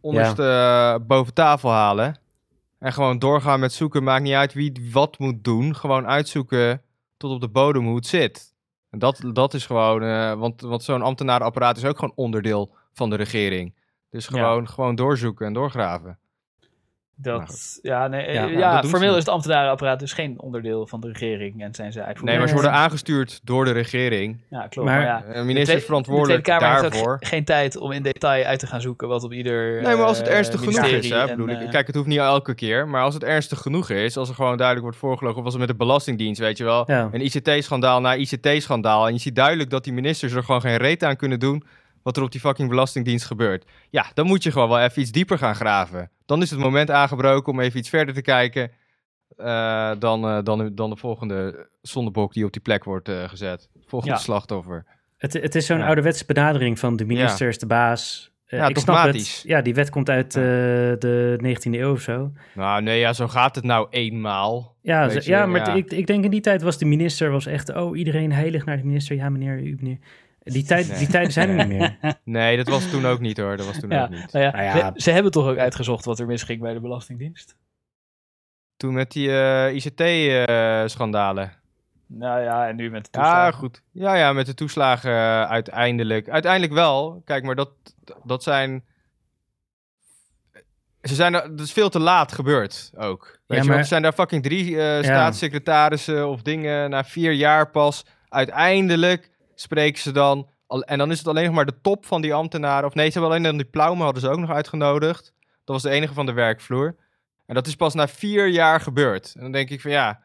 onderste 0.00 0.42
eh, 0.42 1.06
boven 1.06 1.34
tafel 1.34 1.70
halen 1.70 2.18
en 2.78 2.92
gewoon 2.92 3.18
doorgaan 3.18 3.60
met 3.60 3.72
zoeken. 3.72 4.02
Maakt 4.02 4.22
niet 4.22 4.34
uit 4.34 4.52
wie 4.52 4.88
wat 4.92 5.18
moet 5.18 5.44
doen, 5.44 5.76
gewoon 5.76 6.06
uitzoeken 6.06 6.82
tot 7.16 7.30
op 7.30 7.40
de 7.40 7.48
bodem 7.48 7.84
hoe 7.84 7.96
het 7.96 8.06
zit. 8.06 8.56
En 8.90 8.98
dat, 8.98 9.20
dat 9.32 9.54
is 9.54 9.66
gewoon, 9.66 10.02
eh, 10.02 10.32
want, 10.34 10.60
want 10.60 10.82
zo'n 10.82 11.02
ambtenarenapparaat 11.02 11.76
is 11.76 11.84
ook 11.84 11.98
gewoon 11.98 12.12
onderdeel 12.16 12.74
van 12.92 13.10
de 13.10 13.16
regering. 13.16 13.74
Dus 14.10 14.26
Ja. 14.26 14.38
gewoon, 14.38 14.68
gewoon 14.68 14.94
doorzoeken 14.94 15.46
en 15.46 15.52
doorgraven. 15.52 16.18
Maar 17.22 17.38
Dat, 17.38 17.78
ja, 17.82 18.06
nee, 18.06 18.32
Ja, 18.32 18.44
ja, 18.44 18.72
nou, 18.72 18.86
formeel 18.86 19.12
is 19.12 19.18
het 19.18 19.28
ambtenaarapparaat 19.28 19.98
dus 19.98 20.12
geen 20.12 20.40
onderdeel 20.40 20.86
van 20.86 21.00
de 21.00 21.08
regering 21.08 21.62
en 21.62 21.74
zijn 21.74 21.92
ze 21.92 21.98
Nee, 21.98 22.06
uitvoerend. 22.06 22.38
maar 22.38 22.48
ze 22.48 22.54
Nee. 22.54 22.62
worden 22.62 22.80
aangestuurd 22.82 23.40
door 23.44 23.64
de 23.64 23.70
regering. 23.70 24.40
Ja, 24.50 24.66
klopt. 24.66 24.88
Maar- 24.88 24.98
Maar, 24.98 25.06
ja, 25.06 25.22
Een 25.26 25.32
de 25.40 25.44
minister 25.44 25.76
is 25.76 25.84
verantwoordelijk 25.84 26.44
de 26.44 26.50
Tweede 26.50 26.64
Kamer 26.66 26.82
daarvoor. 26.82 27.00
heeft 27.10 27.22
ook 27.22 27.28
ge- 27.28 27.34
geen 27.34 27.44
tijd 27.44 27.76
om 27.76 27.92
in 27.92 28.02
detail 28.02 28.44
uit 28.44 28.58
te 28.58 28.66
gaan 28.66 28.80
zoeken 28.80 29.08
wat 29.08 29.24
op 29.24 29.32
ieder 29.32 29.82
Nee, 29.82 29.96
maar 29.96 30.04
als 30.06 30.18
het 30.18 30.28
eh, 30.28 30.34
ernstig 30.36 30.60
genoeg 30.60 30.84
is, 30.86 31.08
hè, 31.10 31.20
en, 31.20 31.26
bedoel 31.26 31.48
ik. 31.48 31.60
eh, 31.60 31.70
Kijk, 31.70 31.86
het 31.86 31.96
hoeft 31.96 32.08
niet 32.08 32.18
elke 32.18 32.54
keer, 32.54 32.88
maar 32.88 33.02
als 33.02 33.14
het 33.14 33.24
ernstig 33.24 33.58
genoeg 33.58 33.90
is, 33.90 34.16
als 34.16 34.28
er 34.28 34.34
gewoon 34.34 34.56
duidelijk 34.56 34.84
wordt 34.86 34.98
voorgelogen, 34.98 35.38
of 35.38 35.44
als 35.44 35.52
het 35.54 35.62
met 35.62 35.70
de 35.70 35.76
Belastingdienst, 35.84 36.40
weet 36.40 36.58
je 36.58 36.64
wel, 36.64 36.84
Ja. 36.86 37.08
een 37.12 37.24
ICT-schandaal 37.24 38.00
na 38.00 38.14
ICT-schandaal, 38.14 39.06
en 39.06 39.12
je 39.12 39.20
ziet 39.20 39.34
duidelijk 39.34 39.70
dat 39.70 39.84
die 39.84 39.92
ministers 39.92 40.32
er 40.32 40.44
gewoon 40.44 40.60
geen 40.60 40.76
reet 40.76 41.04
aan 41.04 41.16
kunnen 41.16 41.38
doen 41.40 41.64
wat 42.08 42.16
er 42.16 42.22
op 42.22 42.32
die 42.32 42.40
fucking 42.40 42.68
Belastingdienst 42.68 43.24
gebeurt. 43.26 43.64
Ja, 43.90 44.06
dan 44.14 44.26
moet 44.26 44.42
je 44.42 44.52
gewoon 44.52 44.68
wel 44.68 44.80
even 44.80 45.02
iets 45.02 45.10
dieper 45.10 45.38
gaan 45.38 45.54
graven. 45.54 46.10
Dan 46.26 46.42
is 46.42 46.50
het 46.50 46.58
moment 46.58 46.90
aangebroken 46.90 47.52
om 47.52 47.60
even 47.60 47.78
iets 47.78 47.88
verder 47.88 48.14
te 48.14 48.22
kijken 48.22 48.70
eh, 49.36 49.90
dan, 49.98 50.24
eh, 50.24 50.38
dan, 50.42 50.74
dan 50.74 50.90
de 50.90 50.96
volgende 50.96 51.68
zondebok 51.82 52.32
die 52.32 52.44
op 52.44 52.52
die 52.52 52.62
plek 52.62 52.84
wordt 52.84 53.08
eh, 53.08 53.28
gezet. 53.28 53.68
Volgende 53.86 54.14
Ja. 54.14 54.20
slachtoffer. 54.20 54.84
Het, 55.16 55.32
het 55.32 55.54
is 55.54 55.66
zo'n 55.66 55.78
Ja. 55.78 55.86
ouderwetse 55.86 56.24
benadering 56.26 56.78
van 56.78 56.96
de 56.96 57.04
ministers, 57.04 57.58
de 57.58 57.66
baas. 57.66 58.30
Ja, 58.46 58.68
ik 58.68 58.78
snap 58.78 59.04
het. 59.04 59.42
Ja, 59.46 59.62
die 59.62 59.74
wet 59.74 59.90
komt 59.90 60.10
uit 60.10 60.32
de 60.32 61.38
19e 61.42 61.78
eeuw 61.78 61.92
of 61.92 62.00
zo. 62.00 62.32
Nou, 62.54 62.82
nee, 62.82 62.98
ja, 62.98 63.12
zo 63.12 63.28
gaat 63.28 63.54
het 63.54 63.64
nou 63.64 63.86
eenmaal. 63.90 64.76
Ja, 64.82 65.10
ja 65.20 65.46
maar. 65.46 65.76
Ik, 65.76 65.92
ik 65.92 66.06
denk 66.06 66.24
in 66.24 66.30
die 66.30 66.40
tijd 66.40 66.62
was 66.62 66.78
de 66.78 66.84
minister 66.84 67.30
was 67.30 67.46
echt... 67.46 67.74
Oh, 67.74 67.98
iedereen 67.98 68.32
heilig 68.32 68.64
naar 68.64 68.76
de 68.76 68.84
minister. 68.84 69.16
Ja, 69.16 69.28
meneer, 69.28 69.58
u 69.58 69.76
meneer. 69.80 69.98
Die, 70.52 70.64
tijd, 70.64 70.88
Nee. 70.88 70.98
die 70.98 71.06
tijden 71.08 71.32
zijn 71.32 71.48
er 71.48 71.66
niet 71.66 71.78
meer. 71.78 71.98
Nee, 72.24 72.56
dat 72.56 72.68
was 72.68 72.90
toen 72.90 73.06
ook 73.06 73.20
niet 73.20 73.36
hoor. 73.36 73.56
Dat 73.56 73.66
was 73.66 73.78
toen 73.80 73.90
Ja, 73.90 74.02
ook 74.02 74.10
niet. 74.10 74.32
nou 74.32 74.44
ja, 74.44 74.50
Nou 74.50 74.64
ja. 74.64 74.92
Ze, 74.94 75.00
ze 75.02 75.10
hebben 75.10 75.32
toch 75.32 75.46
ook 75.46 75.58
uitgezocht 75.58 76.04
wat 76.04 76.18
er 76.18 76.26
misging 76.26 76.60
bij 76.60 76.72
de 76.72 76.80
Belastingdienst? 76.80 77.56
Toen 78.76 78.94
met 78.94 79.10
die 79.12 79.30
eh, 79.40 79.74
ICT-schandalen. 79.74 81.52
Nou 82.06 82.40
ja, 82.42 82.68
en 82.68 82.76
nu 82.76 82.90
met 82.90 83.02
de 83.04 83.08
ja, 83.12 83.18
toeslagen. 83.24 83.58
goed. 83.58 83.82
Ja, 83.92 84.14
ja, 84.14 84.32
met 84.32 84.46
de 84.46 84.54
toeslagen 84.54 85.10
eh, 85.10 85.42
uiteindelijk. 85.42 86.28
Uiteindelijk 86.28 86.72
wel. 86.72 87.22
Kijk, 87.24 87.44
maar 87.44 87.54
dat, 87.54 87.70
dat 88.24 88.42
zijn... 88.42 88.84
ze 91.02 91.14
zijn 91.14 91.34
er, 91.34 91.42
het 91.42 91.60
is 91.60 91.72
veel 91.72 91.88
te 91.88 91.98
laat 92.00 92.32
gebeurd 92.32 92.90
ook. 92.96 93.24
Weet 93.24 93.38
Ja, 93.46 93.54
je, 93.56 93.60
maar- 93.60 93.66
want 93.68 93.78
er 93.80 93.84
zijn 93.86 94.02
daar 94.02 94.12
fucking 94.12 94.42
drie 94.42 94.80
eh, 94.82 95.02
staatssecretarissen 95.02 96.28
of 96.28 96.42
dingen 96.42 96.90
na 96.90 97.04
vier 97.04 97.32
jaar 97.32 97.70
pas. 97.70 98.04
Uiteindelijk 98.28 99.30
spreken 99.60 100.00
ze 100.00 100.12
dan, 100.12 100.48
en 100.66 100.98
dan 100.98 101.10
is 101.10 101.18
het 101.18 101.28
alleen 101.28 101.44
nog 101.44 101.54
maar 101.54 101.66
de 101.66 101.80
top 101.82 102.06
van 102.06 102.20
die 102.20 102.34
ambtenaren. 102.34 102.88
Of 102.88 102.94
nee, 102.94 103.06
ze 103.06 103.12
hebben 103.12 103.30
alleen 103.30 103.42
dan 103.42 103.56
die 103.56 103.66
Plaumen 103.66 104.04
hadden 104.04 104.22
ze 104.22 104.28
ook 104.28 104.38
nog 104.38 104.50
uitgenodigd. 104.50 105.32
Dat 105.40 105.74
was 105.74 105.82
de 105.82 105.90
enige 105.90 106.14
van 106.14 106.26
de 106.26 106.32
werkvloer. 106.32 106.96
En 107.46 107.54
dat 107.54 107.66
is 107.66 107.76
pas 107.76 107.94
na 107.94 108.08
vier 108.08 108.46
jaar 108.46 108.80
gebeurd. 108.80 109.32
En 109.34 109.42
dan 109.42 109.52
denk 109.52 109.70
ik 109.70 109.80
van 109.80 109.90
ja, 109.90 110.22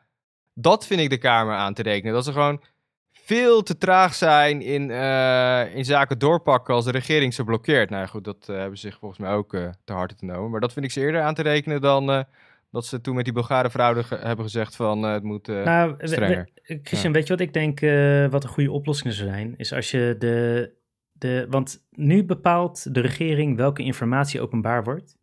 dat 0.53 0.85
vind 0.85 0.99
ik 0.99 1.09
de 1.09 1.17
Kamer 1.17 1.55
aan 1.55 1.73
te 1.73 1.81
rekenen. 1.81 2.13
Dat 2.13 2.25
ze 2.25 2.31
gewoon 2.31 2.63
veel 3.11 3.63
te 3.63 3.77
traag 3.77 4.13
zijn 4.13 4.61
in, 4.61 4.91
eh, 4.91 5.75
in 5.75 5.85
zaken 5.85 6.19
doorpakken 6.19 6.73
als 6.73 6.85
de 6.85 6.91
regering 6.91 7.33
ze 7.33 7.43
blokkeert. 7.43 7.89
Nou 7.89 8.01
ja, 8.01 8.07
goed, 8.07 8.23
dat 8.23 8.49
eh, 8.49 8.55
hebben 8.55 8.77
ze 8.77 8.87
zich 8.87 8.99
volgens 8.99 9.19
mij 9.19 9.31
ook 9.31 9.53
eh, 9.53 9.69
te 9.83 9.93
harte 9.93 10.15
te 10.15 10.25
nemen. 10.25 10.49
Maar 10.49 10.59
dat 10.59 10.73
vind 10.73 10.85
ik 10.85 10.91
ze 10.91 10.99
eerder 10.99 11.21
aan 11.21 11.33
te 11.33 11.41
rekenen 11.41 11.81
dan 11.81 12.25
dat 12.73 12.85
ze 12.85 13.01
toen 13.01 13.15
met 13.15 13.23
die 13.23 13.33
Bulgare 13.33 13.69
fraude 13.69 14.03
ge- 14.03 14.15
hebben 14.21 14.45
gezegd 14.45 14.75
van 14.75 15.05
eh, 15.05 15.11
het 15.13 15.23
moet... 15.23 15.49
eh, 15.49 15.63
Nou, 15.63 15.95
we- 15.97 16.07
strenger. 16.07 16.49
we- 16.63 16.79
Christian, 16.83 17.13
weet 17.13 17.27
je 17.27 17.33
wat 17.33 17.41
ik 17.41 17.53
denk 17.53 17.81
eh, 17.81 18.27
wat 18.27 18.43
een 18.43 18.49
goede 18.49 18.71
oplossing 18.71 19.13
zou 19.13 19.29
zijn? 19.29 19.53
Is 19.57 19.73
als 19.73 19.91
je 19.91 20.15
de, 20.19 20.71
de... 21.11 21.47
Want 21.49 21.85
nu 21.91 22.23
bepaalt 22.23 22.93
de 22.93 22.99
regering 22.99 23.57
welke 23.57 23.83
informatie 23.83 24.41
openbaar 24.41 24.83
wordt. 24.83 25.17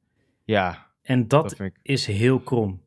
ja, 0.44 0.86
En 1.02 1.28
dat, 1.28 1.54
dat 1.58 1.70
is 1.82 2.06
heel 2.06 2.40
krom. 2.40 2.80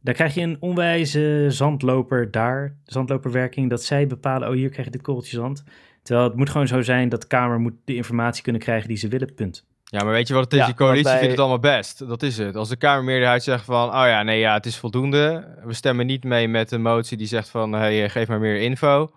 Daar 0.00 0.14
krijg 0.14 0.34
je 0.34 0.40
een 0.40 0.56
onwijze 0.60 1.46
zandloper 1.48 2.30
daar, 2.30 2.76
zandloperwerking, 2.84 3.70
dat 3.70 3.82
zij 3.82 4.06
bepalen, 4.06 4.48
oh 4.48 4.54
hier 4.54 4.68
krijg 4.70 4.84
je 4.86 4.92
dit 4.92 5.02
korreltje 5.02 5.36
zand. 5.36 5.64
Terwijl 6.02 6.26
het 6.28 6.36
moet 6.36 6.50
gewoon 6.50 6.66
zo 6.66 6.82
zijn 6.82 7.08
dat 7.08 7.20
de 7.20 7.26
Kamer 7.26 7.60
moet 7.60 7.74
de 7.84 7.94
informatie 7.94 8.42
kunnen 8.42 8.60
krijgen 8.62 8.88
die 8.88 8.96
ze 8.96 9.08
willen, 9.08 9.34
punt. 9.34 9.66
Ja, 9.94 10.04
maar 10.04 10.12
weet 10.12 10.28
je 10.28 10.34
wat 10.34 10.44
het 10.44 10.52
is? 10.52 10.58
Ja, 10.58 10.66
die 10.66 10.74
coalitie 10.74 11.04
bij- 11.04 11.16
vindt 11.18 11.30
het 11.30 11.40
allemaal 11.40 11.58
best. 11.58 12.08
Dat 12.08 12.22
is 12.22 12.38
het. 12.38 12.56
Als 12.56 12.68
de 12.68 12.76
Kamermeerderheid 12.76 13.42
zegt 13.42 13.64
van, 13.64 13.88
oh 13.88 14.06
ja, 14.06 14.22
nee, 14.22 14.38
ja, 14.38 14.54
het 14.54 14.66
is 14.66 14.76
voldoende. 14.76 15.44
We 15.64 15.72
stemmen 15.72 16.06
niet 16.06 16.24
mee 16.24 16.48
met 16.48 16.70
een 16.72 16.82
motie 16.82 17.16
die 17.16 17.26
zegt 17.26 17.48
van, 17.48 17.72
hey, 17.72 18.04
eh, 18.04 18.10
geef 18.10 18.28
maar 18.28 18.40
meer 18.40 18.60
info. 18.60 19.10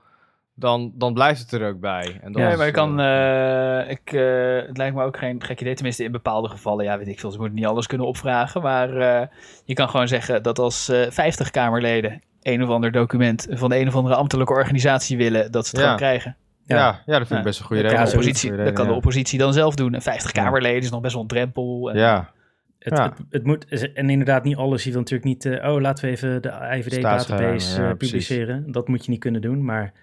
Dan, 0.55 0.91
dan 0.95 1.13
blijft 1.13 1.39
het 1.41 1.51
er 1.61 1.67
ook 1.67 1.79
bij. 1.79 2.19
En 2.21 2.31
dan 2.31 2.41
Ja, 2.41 2.55
maar 2.57 2.71
kan, 2.71 2.99
eh, 2.99 3.79
eh, 3.79 3.89
ik, 3.89 4.13
eh, 4.13 4.67
het 4.67 4.77
lijkt 4.77 4.95
me 4.95 5.03
ook 5.03 5.17
geen 5.17 5.43
gek 5.43 5.61
idee, 5.61 5.73
tenminste 5.73 6.03
in 6.03 6.11
bepaalde 6.11 6.49
gevallen, 6.49 6.85
ja 6.85 6.97
weet 6.97 7.07
ik 7.07 7.19
veel, 7.19 7.31
ze 7.31 7.37
moeten 7.37 7.55
niet 7.55 7.65
alles 7.65 7.87
kunnen 7.87 8.07
opvragen, 8.07 8.61
maar 8.61 8.97
eh, 8.97 9.27
je 9.65 9.73
kan 9.73 9.89
gewoon 9.89 10.07
zeggen 10.07 10.43
dat 10.43 10.59
als 10.59 10.89
eh 10.89 11.05
50 11.09 11.51
Kamerleden 11.51 12.21
een 12.41 12.63
of 12.63 12.69
ander 12.69 12.91
document 12.91 13.47
van 13.49 13.69
de 13.69 13.77
een 13.79 13.87
of 13.87 13.95
andere 13.95 14.15
ambtelijke 14.15 14.53
organisatie 14.53 15.17
willen, 15.17 15.51
dat 15.51 15.63
ze 15.67 15.69
het 15.75 15.79
Ja. 15.79 15.83
gewoon 15.83 15.97
krijgen. 16.09 16.35
Ja. 16.67 16.75
Ja. 16.77 17.01
Ja, 17.05 17.17
dat 17.17 17.17
vind 17.17 17.29
Ja. 17.29 17.37
ik 17.37 17.43
best 17.43 17.59
een 17.59 17.65
goede 17.65 17.81
Dat 17.81 17.91
reden. 17.91 18.05
kan, 18.05 18.15
de 18.17 18.21
zoiets. 18.21 18.43
oppositie, 18.43 18.65
dat 18.65 18.73
kan 18.73 18.87
de 18.87 18.93
oppositie 18.93 19.39
dan 19.39 19.53
zelf 19.53 19.75
doen. 19.75 19.93
En 19.93 20.01
50 20.01 20.35
Ja. 20.35 20.43
Kamerleden 20.43 20.81
is 20.81 20.89
nog 20.91 21.01
best 21.01 21.13
wel 21.13 21.21
een 21.21 21.27
drempel. 21.27 21.89
En, 21.91 21.97
Ja, 21.97 22.31
Het, 22.79 22.97
Ja. 22.97 23.03
het, 23.03 23.13
het 23.29 23.43
moet, 23.43 23.91
en 23.93 24.09
inderdaad 24.09 24.43
niet 24.43 24.55
alles, 24.57 24.83
je 24.83 24.89
wil 24.91 24.99
natuurlijk 24.99 25.29
niet, 25.29 25.45
eh, 25.45 25.69
oh 25.73 25.81
laten 25.81 26.05
we 26.05 26.11
even 26.11 26.41
de 26.41 26.49
IVD-database 26.77 27.81
ja, 27.81 27.89
eh, 27.89 27.95
precies. 27.95 28.11
publiceren. 28.11 28.71
Dat 28.71 28.87
moet 28.87 29.05
je 29.05 29.11
niet 29.11 29.19
kunnen 29.19 29.41
doen, 29.41 29.65
maar 29.65 29.93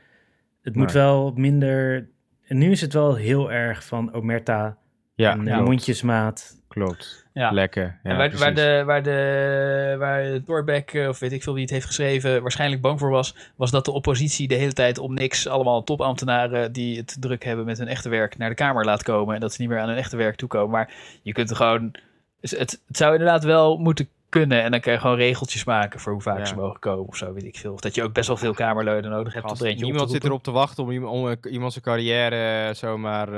het 0.63 0.75
moet 0.77 0.93
Nee. 0.95 1.03
wel 1.03 1.33
minder... 1.37 2.09
En 2.47 2.59
nu 2.59 2.71
is 2.71 2.81
het 2.81 2.93
wel 2.93 3.15
heel 3.15 3.53
erg 3.53 3.85
van 3.85 4.13
omerta 4.13 4.77
ja, 5.15 5.33
en 5.39 5.63
mondjesmaat. 5.63 6.63
Klopt. 6.75 7.27
Ja. 7.33 7.51
Lekker. 7.51 7.99
Ja, 8.03 8.11
en 8.11 8.17
waar, 8.17 8.37
waar, 8.39 8.55
de, 8.55 8.83
waar, 8.87 9.03
de, 9.03 9.97
waar 9.99 10.43
Thorbecke, 10.45 11.03
eh, 11.03 11.09
of 11.09 11.19
weet 11.19 11.33
ik 11.33 11.43
veel 11.43 11.53
wie 11.53 11.63
het 11.63 11.71
heeft 11.71 11.87
geschreven, 11.87 12.43
waarschijnlijk 12.43 12.83
bang 12.83 12.99
voor 12.99 13.11
was, 13.11 13.35
was 13.57 13.71
dat 13.71 13.85
de 13.85 13.91
oppositie 13.93 14.49
de 14.49 14.55
hele 14.55 14.73
tijd 14.73 14.99
om 14.99 15.15
niks 15.15 15.49
allemaal 15.49 15.83
topambtenaren 15.85 16.73
die 16.73 16.97
het 16.97 17.17
druk 17.21 17.45
hebben 17.45 17.65
met 17.65 17.79
hun 17.79 17.89
echte 17.89 18.09
werk 18.09 18.39
naar 18.39 18.49
de 18.49 18.55
Kamer 18.55 18.85
laat 18.85 19.03
komen. 19.03 19.35
En 19.35 19.41
dat 19.41 19.53
ze 19.53 19.61
niet 19.61 19.71
meer 19.71 19.79
aan 19.79 19.89
hun 19.89 19.97
echte 19.97 20.17
werk 20.17 20.37
toekomen. 20.37 20.71
Maar 20.71 20.93
je 21.23 21.33
kunt 21.33 21.51
er 21.51 21.57
gewoon. 21.57 21.95
Het, 22.41 22.51
het 22.51 22.81
zou 22.89 23.13
inderdaad 23.13 23.45
wel 23.45 23.77
moeten 23.77 24.09
kunnen. 24.29 24.63
En 24.63 24.71
dan 24.71 24.81
kan 24.81 24.93
je 24.93 24.99
gewoon 24.99 25.17
regeltjes 25.17 25.65
maken 25.65 26.01
voor 26.01 26.13
hoe 26.13 26.23
vaak 26.23 26.39
Ja. 26.39 26.45
ze 26.45 26.55
mogen 26.55 26.81
komen 26.81 27.07
of 27.07 27.17
zo, 27.17 27.33
weet 27.33 27.45
ik 27.45 27.57
veel. 27.57 27.73
Of 27.73 27.81
dat 27.81 27.95
je 27.95 28.03
ook 28.03 28.13
best 28.13 28.29
wel 28.29 28.37
veel 28.37 28.55
Kamerleden 28.55 29.11
nodig 29.11 29.33
hebt 29.33 29.45
om 29.45 29.51
Gast, 29.51 29.63
er 29.63 29.69
eentje 29.69 29.85
op 29.85 29.91
niemand 29.91 30.11
te 30.11 30.17
zit 30.17 30.25
erop 30.25 30.43
te 30.43 30.51
wachten 30.51 30.85
om, 30.85 31.05
om 31.05 31.29
eh, 31.29 31.53
iemand 31.53 31.73
zijn 31.73 31.85
carrière 31.85 32.69
eh, 32.69 32.75
zomaar... 32.75 33.33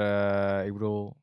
eh, 0.61 0.67
ik 0.67 0.73
bedoel... 0.73 1.15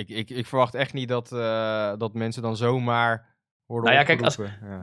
Ik, 0.00 0.08
ik, 0.08 0.30
ik 0.30 0.46
verwacht 0.46 0.74
echt 0.74 0.92
niet 0.92 1.08
dat, 1.08 1.32
eh, 1.32 1.92
dat 1.98 2.14
mensen 2.14 2.42
dan 2.42 2.56
zomaar 2.56 3.26
worden 3.66 3.92
Nou 3.92 4.00
ja, 4.00 4.06
kijk, 4.06 4.22
als-. 4.22 4.36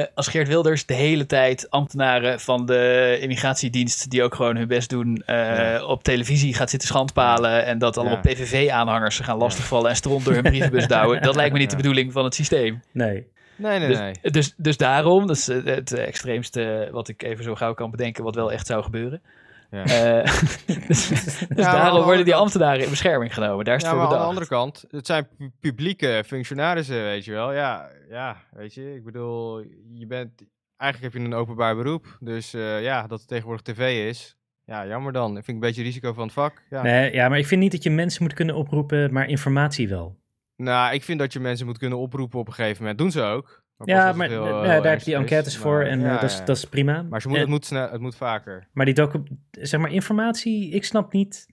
Eh, 0.00 0.06
als 0.14 0.28
Geert 0.28 0.48
Wilders 0.48 0.86
de 0.86 0.94
hele 0.94 1.26
tijd 1.26 1.70
ambtenaren 1.70 2.40
van 2.40 2.66
de 2.66 3.16
immigratiedienst 3.20 4.10
die 4.10 4.22
ook 4.22 4.34
gewoon 4.34 4.56
hun 4.56 4.68
best 4.68 4.90
doen 4.90 5.22
eh, 5.26 5.36
Ja. 5.36 5.84
op 5.84 6.02
televisie 6.02 6.54
gaat 6.54 6.70
zitten 6.70 6.88
schandpalen 6.88 7.64
en 7.64 7.78
dat 7.78 7.96
allemaal 7.96 8.20
Ja. 8.22 8.32
PVV-aanhangers 8.32 9.16
ze 9.16 9.24
gaan 9.24 9.38
lastigvallen 9.38 9.90
en 9.90 9.96
stront 9.96 10.24
door 10.24 10.34
hun 10.34 10.42
brievenbus 10.42 10.86
douwen. 10.96 11.22
Dat 11.22 11.36
lijkt 11.36 11.52
me 11.52 11.58
niet 11.58 11.70
de 11.70 11.76
bedoeling 11.76 12.12
van 12.12 12.24
het 12.24 12.34
systeem. 12.34 12.82
Nee. 12.92 13.26
Nee, 13.56 13.78
nee, 13.78 13.88
Dus, 13.88 13.98
nee. 13.98 14.12
dus, 14.22 14.54
dus 14.56 14.76
daarom, 14.76 15.26
dat 15.26 15.36
is 15.36 15.46
het 15.46 15.92
extreemste 15.92 16.88
wat 16.92 17.08
ik 17.08 17.22
even 17.22 17.44
zo 17.44 17.54
gauw 17.54 17.74
kan 17.74 17.90
bedenken, 17.90 18.24
wat 18.24 18.34
wel 18.34 18.52
echt 18.52 18.66
zou 18.66 18.82
gebeuren. 18.82 19.22
Ja. 19.70 19.84
Eh, 19.84 20.24
dus 20.86 21.08
dus 21.08 21.40
maar 21.48 21.56
daarom 21.72 22.04
worden 22.04 22.24
die 22.24 22.34
ambtenaren 22.34 22.82
in 22.84 22.90
bescherming 22.90 23.34
genomen. 23.34 23.64
Daar 23.64 23.76
is 23.76 23.82
Ja, 23.82 23.88
het 23.88 23.96
maar 23.98 24.06
voor 24.06 24.14
aan 24.16 24.22
de 24.22 24.28
andere 24.28 24.46
kant, 24.46 24.84
het 24.90 25.06
zijn 25.06 25.28
pu- 25.36 25.50
publieke 25.60 26.22
functionarissen, 26.26 27.02
weet 27.02 27.24
je 27.24 27.32
wel. 27.32 27.52
Ja, 27.52 27.88
ja, 28.10 28.36
weet 28.52 28.74
je, 28.74 28.94
ik 28.94 29.04
bedoel, 29.04 29.58
je 29.92 30.06
bent, 30.06 30.30
eigenlijk 30.76 31.12
heb 31.12 31.22
je 31.22 31.28
een 31.28 31.34
openbaar 31.34 31.76
beroep. 31.76 32.16
Dus 32.20 32.54
eh, 32.54 32.82
ja, 32.82 33.06
dat 33.06 33.18
het 33.18 33.28
tegenwoordig 33.28 33.62
tv 33.74 34.08
is, 34.08 34.36
ja, 34.64 34.86
jammer 34.86 35.12
dan. 35.12 35.34
Dat 35.34 35.44
vind 35.44 35.56
ik 35.56 35.62
een 35.62 35.68
beetje 35.68 35.82
risico 35.82 36.12
van 36.12 36.24
het 36.24 36.32
vak. 36.32 36.62
Ja. 36.70 36.82
Nee, 36.82 37.12
ja, 37.12 37.28
maar 37.28 37.38
ik 37.38 37.46
vind 37.46 37.60
niet 37.60 37.72
dat 37.72 37.82
je 37.82 37.90
mensen 37.90 38.22
moet 38.22 38.34
kunnen 38.34 38.54
oproepen, 38.54 39.12
maar 39.12 39.28
informatie 39.28 39.88
wel. 39.88 40.16
Nou, 40.56 40.94
ik 40.94 41.02
vind 41.02 41.18
dat 41.18 41.32
je 41.32 41.40
mensen 41.40 41.66
moet 41.66 41.78
kunnen 41.78 41.98
oproepen 41.98 42.38
op 42.38 42.46
een 42.46 42.52
gegeven 42.52 42.80
moment. 42.80 42.98
Doen 42.98 43.10
ze 43.10 43.22
ook. 43.22 43.64
Ja, 43.84 44.12
maar 44.12 44.28
heel, 44.28 44.46
eh, 44.46 44.50
ja, 44.50 44.80
daar 44.80 44.90
heb 44.90 44.98
je 44.98 45.04
die 45.04 45.14
is. 45.14 45.20
enquêtes 45.20 45.56
voor 45.56 45.78
Maar, 45.78 45.86
en 45.86 46.00
ja, 46.00 46.14
eh, 46.14 46.20
dat, 46.20 46.30
is, 46.30 46.38
ja. 46.38 46.44
dat 46.44 46.56
is 46.56 46.64
prima. 46.64 47.02
Maar 47.02 47.20
ze 47.22 47.28
moet, 47.28 47.38
het, 47.38 47.48
moet 47.48 47.64
snel, 47.64 47.90
het 47.90 48.00
moet 48.00 48.16
vaker. 48.16 48.68
Maar 48.72 48.84
die 48.84 48.94
docu 48.94 49.22
zeg 49.50 49.80
maar 49.80 49.92
informatie, 49.92 50.70
ik 50.70 50.84
snap 50.84 51.12
niet. 51.12 51.46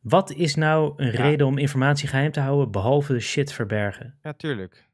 Wat 0.00 0.30
is 0.30 0.54
nou 0.54 0.92
een 0.96 1.12
Ja. 1.12 1.22
reden 1.22 1.46
om 1.46 1.58
informatie 1.58 2.08
geheim 2.08 2.32
te 2.32 2.40
houden, 2.40 2.70
behalve 2.70 3.18
shit 3.20 3.52
verbergen? 3.52 4.18
Ja, 4.22 4.32
tuurlijk. 4.32 4.84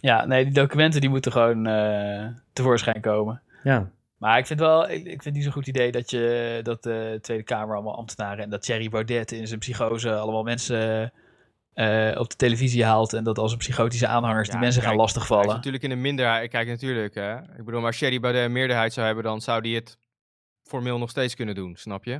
Ja, 0.00 0.24
nee, 0.26 0.44
die 0.44 0.52
documenten 0.54 1.00
die 1.00 1.10
moeten 1.10 1.32
gewoon 1.32 1.66
eh, 1.66 2.26
tevoorschijn 2.52 3.00
komen. 3.00 3.42
Ja, 3.62 3.90
Maar 4.18 4.38
ik 4.38 4.46
vind 4.46 4.60
wel, 4.60 4.88
ik, 4.88 4.98
ik 4.98 5.04
vind 5.04 5.24
het 5.24 5.34
niet 5.34 5.42
zo'n 5.42 5.52
goed 5.52 5.66
idee 5.66 5.92
dat 5.92 6.10
je 6.10 6.60
dat 6.62 6.82
de 6.82 7.18
Tweede 7.22 7.42
Kamer 7.44 7.74
allemaal 7.74 7.96
ambtenaren 7.96 8.44
en 8.44 8.50
dat 8.50 8.62
Thierry 8.62 8.88
Baudet 8.88 9.32
in 9.32 9.46
zijn 9.46 9.60
psychose 9.60 10.14
allemaal 10.14 10.42
mensen 10.42 11.12
eh, 11.76 12.20
op 12.20 12.30
de 12.30 12.36
televisie 12.36 12.84
haalt 12.84 13.12
en 13.12 13.24
dat 13.24 13.38
als 13.38 13.52
een 13.52 13.58
psychotische 13.58 14.06
aanhangers 14.06 14.46
die 14.48 14.54
Ja, 14.56 14.60
mensen 14.62 14.82
gaan 14.82 14.90
kijk, 14.90 15.00
Hij 15.02 15.08
is 15.10 15.14
lastigvallen. 15.14 15.54
natuurlijk 15.56 15.84
in 15.84 15.90
een 15.90 16.00
minderheid. 16.00 16.50
Kijk, 16.50 16.68
natuurlijk. 16.68 17.14
Hè. 17.14 17.38
Ik 17.38 17.64
bedoel, 17.64 17.78
maar 17.80 17.86
als 17.88 17.96
Sherry 17.96 18.20
Baudet 18.20 18.44
een 18.44 18.52
meerderheid 18.52 18.92
zou 18.92 19.06
hebben, 19.06 19.24
dan 19.24 19.40
zou 19.40 19.60
die 19.62 19.74
het 19.74 19.98
formeel 20.62 20.98
nog 20.98 21.10
steeds 21.10 21.34
kunnen 21.34 21.54
doen, 21.54 21.76
snap 21.76 22.04
je? 22.04 22.14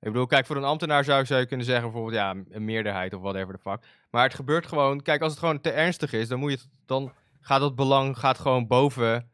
Ik 0.00 0.12
bedoel, 0.12 0.26
kijk, 0.26 0.46
voor 0.46 0.56
een 0.56 0.64
ambtenaar 0.64 1.04
zou, 1.04 1.26
zou 1.26 1.40
je 1.40 1.46
kunnen 1.46 1.66
zeggen 1.66 1.84
bijvoorbeeld, 1.84 2.14
ja, 2.16 2.34
een 2.50 2.64
meerderheid 2.64 3.14
of 3.14 3.20
whatever 3.22 3.54
the 3.54 3.60
fuck. 3.70 3.82
Maar 4.10 4.22
het 4.24 4.34
gebeurt 4.34 4.66
gewoon, 4.66 5.02
kijk, 5.02 5.22
als 5.22 5.30
het 5.30 5.40
gewoon 5.40 5.60
te 5.60 5.70
ernstig 5.70 6.12
is, 6.12 6.28
dan 6.28 6.38
moet 6.38 6.50
je 6.50 6.56
het, 6.56 6.68
dan 6.86 7.12
gaat 7.40 7.60
dat 7.60 7.74
belang 7.74 8.18
gaat 8.18 8.38
gewoon 8.38 8.66
boven 8.66 9.30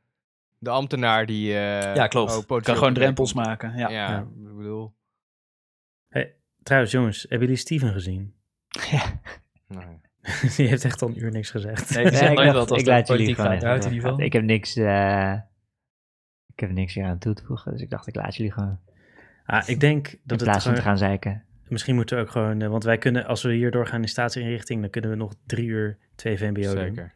de 0.59 0.71
ambtenaar 0.71 1.27
die... 1.27 1.53
eh, 1.53 1.95
Ja, 1.95 2.07
klopt. 2.07 2.33
ook 2.33 2.63
kan 2.63 2.75
gewoon 2.75 2.89
op- 2.89 2.95
drempels 2.95 3.33
maken. 3.33 3.77
Ja. 3.77 3.89
Ja, 3.89 4.11
Ja. 4.11 4.19
ik 4.21 4.57
bedoel... 4.57 4.95
trouwens 6.63 6.93
jongens, 6.93 7.23
hebben 7.23 7.41
jullie 7.41 7.57
Steven 7.57 7.93
gezien? 7.93 8.35
nee. 9.75 10.01
die 10.57 10.69
heeft 10.69 10.85
echt 10.85 11.03
al 11.03 11.09
een 11.09 11.19
uur 11.23 11.31
niks 11.31 11.51
gezegd. 11.51 11.95
Nee, 11.95 12.05
Ja, 12.05 12.11
zegt 12.17 12.31
ik 12.31 12.37
dacht, 12.37 12.53
wat 12.53 12.71
als 12.71 12.81
ik 12.81 12.87
het 12.87 12.95
laat 12.95 13.09
jullie 13.09 13.35
politiek 13.35 13.61
gewoon 13.61 14.01
van. 14.01 14.21
Ik 14.21 14.33
heb 14.33 14.43
niks, 14.43 14.77
eh, 14.77 15.33
ik 16.53 16.61
heb 16.61 16.71
niks 16.71 16.95
hier 16.95 17.05
aan 17.05 17.19
toe 17.19 17.35
te 17.35 17.45
voegen, 17.45 17.73
dus 17.73 17.81
ik 17.81 17.91
dacht 17.91 18.07
ik 18.07 18.15
laat 18.15 18.37
jullie 18.37 18.53
gewoon. 18.53 18.79
Ah, 19.47 19.69
ik 19.69 19.81
denk 19.81 20.09
In 20.09 20.21
dat 20.25 20.41
het 20.41 20.49
plaats 20.49 20.65
van 20.65 20.75
te 20.75 20.81
gewoon, 20.81 20.97
gaan 20.97 21.09
zeiken. 21.09 21.43
misschien 21.69 21.95
moeten 21.95 22.17
we 22.17 22.23
ook 22.23 22.31
gewoon, 22.31 22.61
eh, 22.63 22.69
want 22.69 22.85
wij 22.85 22.99
kunnen, 22.99 23.27
als 23.27 23.43
we 23.43 23.53
hier 23.53 23.71
doorgaan 23.71 24.01
in 24.03 24.09
staatsinrichting, 24.09 24.81
dan 24.81 24.91
kunnen 24.91 25.11
we 25.11 25.17
nog 25.17 25.35
drie 25.47 25.67
uur 25.67 25.99
twee 26.15 26.39
VMBO 26.39 26.61
doen. 26.61 26.71
Zeker. 26.71 27.13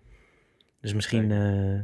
Dus 0.81 0.95
misschien 0.95 1.31
eh, 1.33 1.81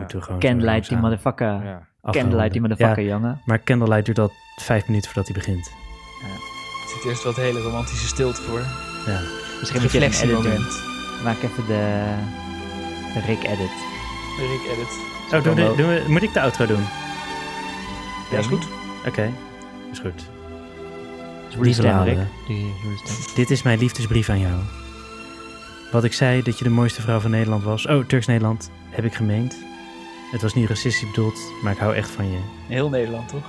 moeten 0.00 0.18
we 0.18 0.24
gewoon 0.24 0.40
Candlelight 0.40 0.88
die 0.88 0.98
motherfucker. 0.98 1.46
Ja. 1.64 1.88
Candlelight 2.10 2.52
die 2.52 2.60
motherfucker, 2.60 3.02
Ja, 3.02 3.08
jongen. 3.08 3.40
maar 3.44 3.62
Candlelight 3.62 4.04
duurt 4.04 4.18
al 4.18 4.30
vijf 4.60 4.86
minuten 4.88 5.10
voordat 5.10 5.32
hij 5.34 5.36
begint. 5.42 5.66
Er 6.22 6.88
zit 6.88 7.04
eerst 7.10 7.24
wat 7.24 7.36
hele 7.36 7.60
romantische 7.60 8.06
stilte 8.06 8.42
voor. 8.42 8.94
Ja. 9.06 9.20
Misschien 9.60 9.82
moet 9.82 9.92
je 9.92 9.98
edit 10.00 10.20
doen. 10.20 10.28
Reflectiemoment. 10.42 10.82
Maak 11.24 11.42
even 11.42 11.66
de, 11.66 12.04
de 13.14 13.20
Rick 13.26 13.42
edit. 13.44 13.70
De 14.36 14.46
Rick 14.62 14.72
edit. 14.72 14.88
Oh, 15.32 15.42
doen 15.42 15.54
we, 15.54 15.74
doen 15.76 15.88
we- 15.88 16.04
moet 16.08 16.22
ik 16.22 16.32
de 16.32 16.40
outro 16.40 16.66
doen? 16.66 16.84
Ja, 18.30 18.38
is 18.38 18.46
goed. 18.46 18.66
Oké, 19.06 19.32
is 19.92 19.98
goed. 19.98 20.22
Rick. 22.04 22.18
Stem. 23.04 23.34
dit 23.34 23.50
is 23.50 23.62
mijn 23.62 23.78
liefdesbrief 23.78 24.28
aan 24.28 24.40
jou. 24.40 24.54
Wat 25.92 26.04
ik 26.04 26.12
zei 26.12 26.42
dat 26.42 26.58
je 26.58 26.64
de 26.64 26.70
mooiste 26.70 27.00
vrouw 27.02 27.18
van 27.20 27.30
Nederland 27.30 27.62
was. 27.62 27.86
Oh, 27.86 28.04
Turks-Nederland, 28.04 28.70
heb 28.90 29.04
ik 29.04 29.14
gemeend. 29.14 29.56
Het 30.32 30.42
was 30.42 30.54
niet 30.54 30.68
racistisch 30.68 31.08
bedoeld, 31.10 31.38
maar 31.62 31.72
ik 31.72 31.78
hou 31.78 31.94
echt 31.94 32.10
van 32.10 32.30
je. 32.30 32.38
Heel 32.68 32.88
Nederland, 32.88 33.28
toch? 33.28 33.44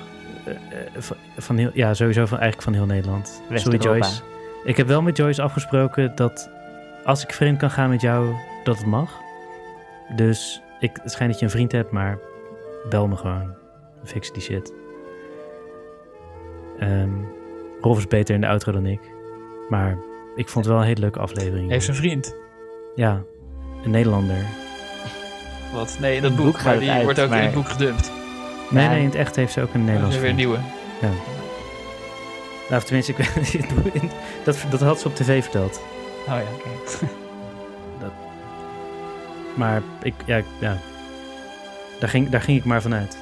Eh, 0.45 0.51
eh, 0.53 0.57
van, 0.97 1.17
van 1.37 1.57
heel, 1.57 1.71
ja, 1.73 1.93
sowieso 1.93 2.25
van, 2.25 2.37
eigenlijk 2.39 2.63
van 2.63 2.73
heel 2.73 2.85
Nederland. 2.95 3.41
Sorry. 3.53 3.77
Joyce. 3.77 4.21
Ik 4.67 4.77
heb 4.77 4.87
wel 4.87 5.01
met 5.01 5.17
Joyce 5.17 5.41
afgesproken 5.41 6.15
dat 6.15 6.49
als 7.03 7.23
ik 7.23 7.33
vreemd 7.33 7.57
kan 7.57 7.71
gaan 7.71 7.89
met 7.89 8.01
jou, 8.01 8.35
dat 8.63 8.77
het 8.77 8.85
mag. 8.85 9.19
Dus 10.15 10.61
ik, 10.79 10.99
het 11.03 11.11
schijnt 11.11 11.31
dat 11.31 11.39
je 11.39 11.45
een 11.45 11.51
vriend 11.51 11.71
hebt, 11.71 11.91
maar 11.91 12.19
bel 12.89 13.07
me 13.07 13.15
gewoon. 13.15 13.55
Fix 14.03 14.31
die 14.33 14.41
shit. 14.41 14.73
Ehm 16.79 17.09
Rolf 17.81 17.97
is 17.97 18.07
beter 18.07 18.35
in 18.35 18.41
de 18.41 18.47
outro 18.47 18.71
dan 18.71 18.85
ik. 18.85 18.99
Maar 19.69 19.97
ik 20.35 20.49
vond 20.49 20.65
het 20.65 20.73
wel 20.73 20.83
een 20.83 20.87
hele 20.87 20.99
leuke 21.01 21.19
aflevering. 21.19 21.69
Heeft 21.69 21.87
een 21.87 21.95
vriend. 21.95 22.35
Ja, 22.95 23.21
een 23.83 23.91
Nederlander. 23.91 24.45
Wat? 25.73 25.97
Nee, 25.99 26.15
in 26.15 26.21
dat 26.21 26.35
boek, 26.35 26.45
boek 26.45 26.63
maar 26.63 26.79
die 26.79 26.91
uit, 26.91 27.03
wordt 27.03 27.19
ook 27.19 27.31
in 27.31 27.37
het 27.37 27.53
boek 27.53 27.69
gedumpt. 27.69 28.11
Nee, 28.69 28.83
Ja. 28.83 28.89
nee, 28.89 28.99
in 28.99 29.05
het 29.05 29.15
echt 29.15 29.35
heeft 29.35 29.53
ze 29.53 29.61
ook 29.61 29.73
een 29.73 30.01
Dat 30.01 30.13
is 30.13 30.19
weer 30.19 30.29
een 30.29 30.35
nieuwe. 30.35 30.57
Nou, 32.69 32.81
of 32.81 32.83
tenminste, 32.83 33.11
ik 33.11 33.17
weet 33.69 34.11
dat, 34.45 34.65
dat 34.69 34.79
had 34.81 34.99
ze 34.99 35.07
op 35.07 35.15
tv 35.15 35.41
verteld. 35.43 35.81
Oh 36.19 36.25
ja, 36.25 36.41
oké. 36.55 36.69
Maar 39.55 39.81
ik, 40.03 40.13
ja, 40.25 40.37
ik- 40.37 40.45
ja. 40.59 40.77
Daar, 41.99 42.09
ging, 42.09 42.29
daar 42.29 42.41
ging 42.41 42.57
ik 42.57 42.65
maar 42.65 42.81
vanuit. 42.81 43.17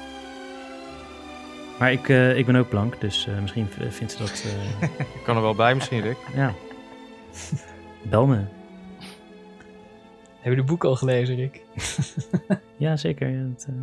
Maar 1.78 1.92
ik, 1.92 2.08
eh, 2.08 2.36
ik 2.38 2.46
ben 2.46 2.56
ook 2.56 2.68
blank, 2.68 3.00
dus 3.00 3.26
eh, 3.26 3.38
misschien 3.40 3.68
vindt 3.88 4.12
ze 4.12 4.18
dat... 4.18 4.44
eh, 4.80 4.88
Ik 4.98 5.22
kan 5.24 5.36
er 5.36 5.42
wel 5.42 5.54
bij 5.54 5.74
misschien, 5.74 6.00
Rick. 6.00 6.16
ja. 6.34 6.52
Bel 8.02 8.26
me. 8.26 8.40
Heb 10.40 10.52
je 10.52 10.60
de 10.60 10.62
boek 10.66 10.84
al 10.84 10.96
gelezen, 10.96 11.36
Rick? 11.36 11.60
Ja, 12.76 12.96
zeker. 12.96 13.28
Ja, 13.28 13.38
het, 13.50 13.66
eh, 13.68 13.74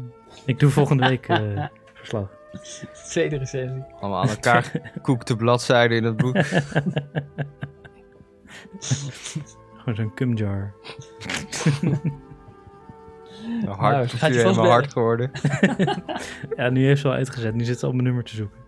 ik 0.46 0.60
doe 0.60 0.70
volgende 0.70 1.08
week 1.08 1.28
eh, 1.28 1.66
verslag. 1.94 2.28
Tweede 3.10 3.38
recensie. 3.38 3.84
Allemaal 4.00 4.22
aan 4.22 4.30
elkaar 4.30 4.72
gekoekte 4.94 5.36
bladzijden 5.36 5.98
in 5.98 6.04
het 6.04 6.18
boek. 6.18 6.38
Gewoon 9.78 9.96
zo'n 9.96 10.14
cumjar. 10.14 10.74
Mijn 11.82 12.22
Nou, 13.66 13.76
hart, 13.78 14.10
ze 14.10 14.18
gaat 14.18 14.34
je 14.34 14.40
helemaal 14.40 14.70
hard 14.70 14.92
geworden. 14.92 15.32
Ja, 16.56 16.70
nu 16.70 16.86
heeft 16.86 17.02
ze 17.02 17.08
al 17.08 17.14
uitgezet. 17.14 17.54
Nu 17.56 17.64
zit 17.64 17.80
ze 17.80 17.88
op 17.88 17.92
mijn 17.94 18.04
nummer 18.06 18.24
te 18.24 18.36
zoeken. 18.36 18.62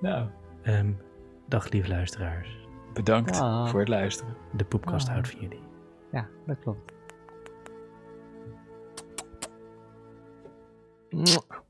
Nou, 0.00 0.28
Ehm, 0.62 0.92
dag 1.48 1.68
lieve 1.70 1.88
luisteraars. 1.88 2.62
bedankt 2.94 3.40
Ah. 3.40 3.68
voor 3.68 3.80
het 3.80 3.88
luisteren. 3.88 4.36
De 4.52 4.64
poepkast 4.64 5.06
Ah. 5.06 5.12
houdt 5.12 5.28
van 5.30 5.40
jullie. 5.40 5.62
Ja, 6.12 6.26
dat 6.46 6.56
klopt. 6.60 6.92
嗯。 11.14 11.63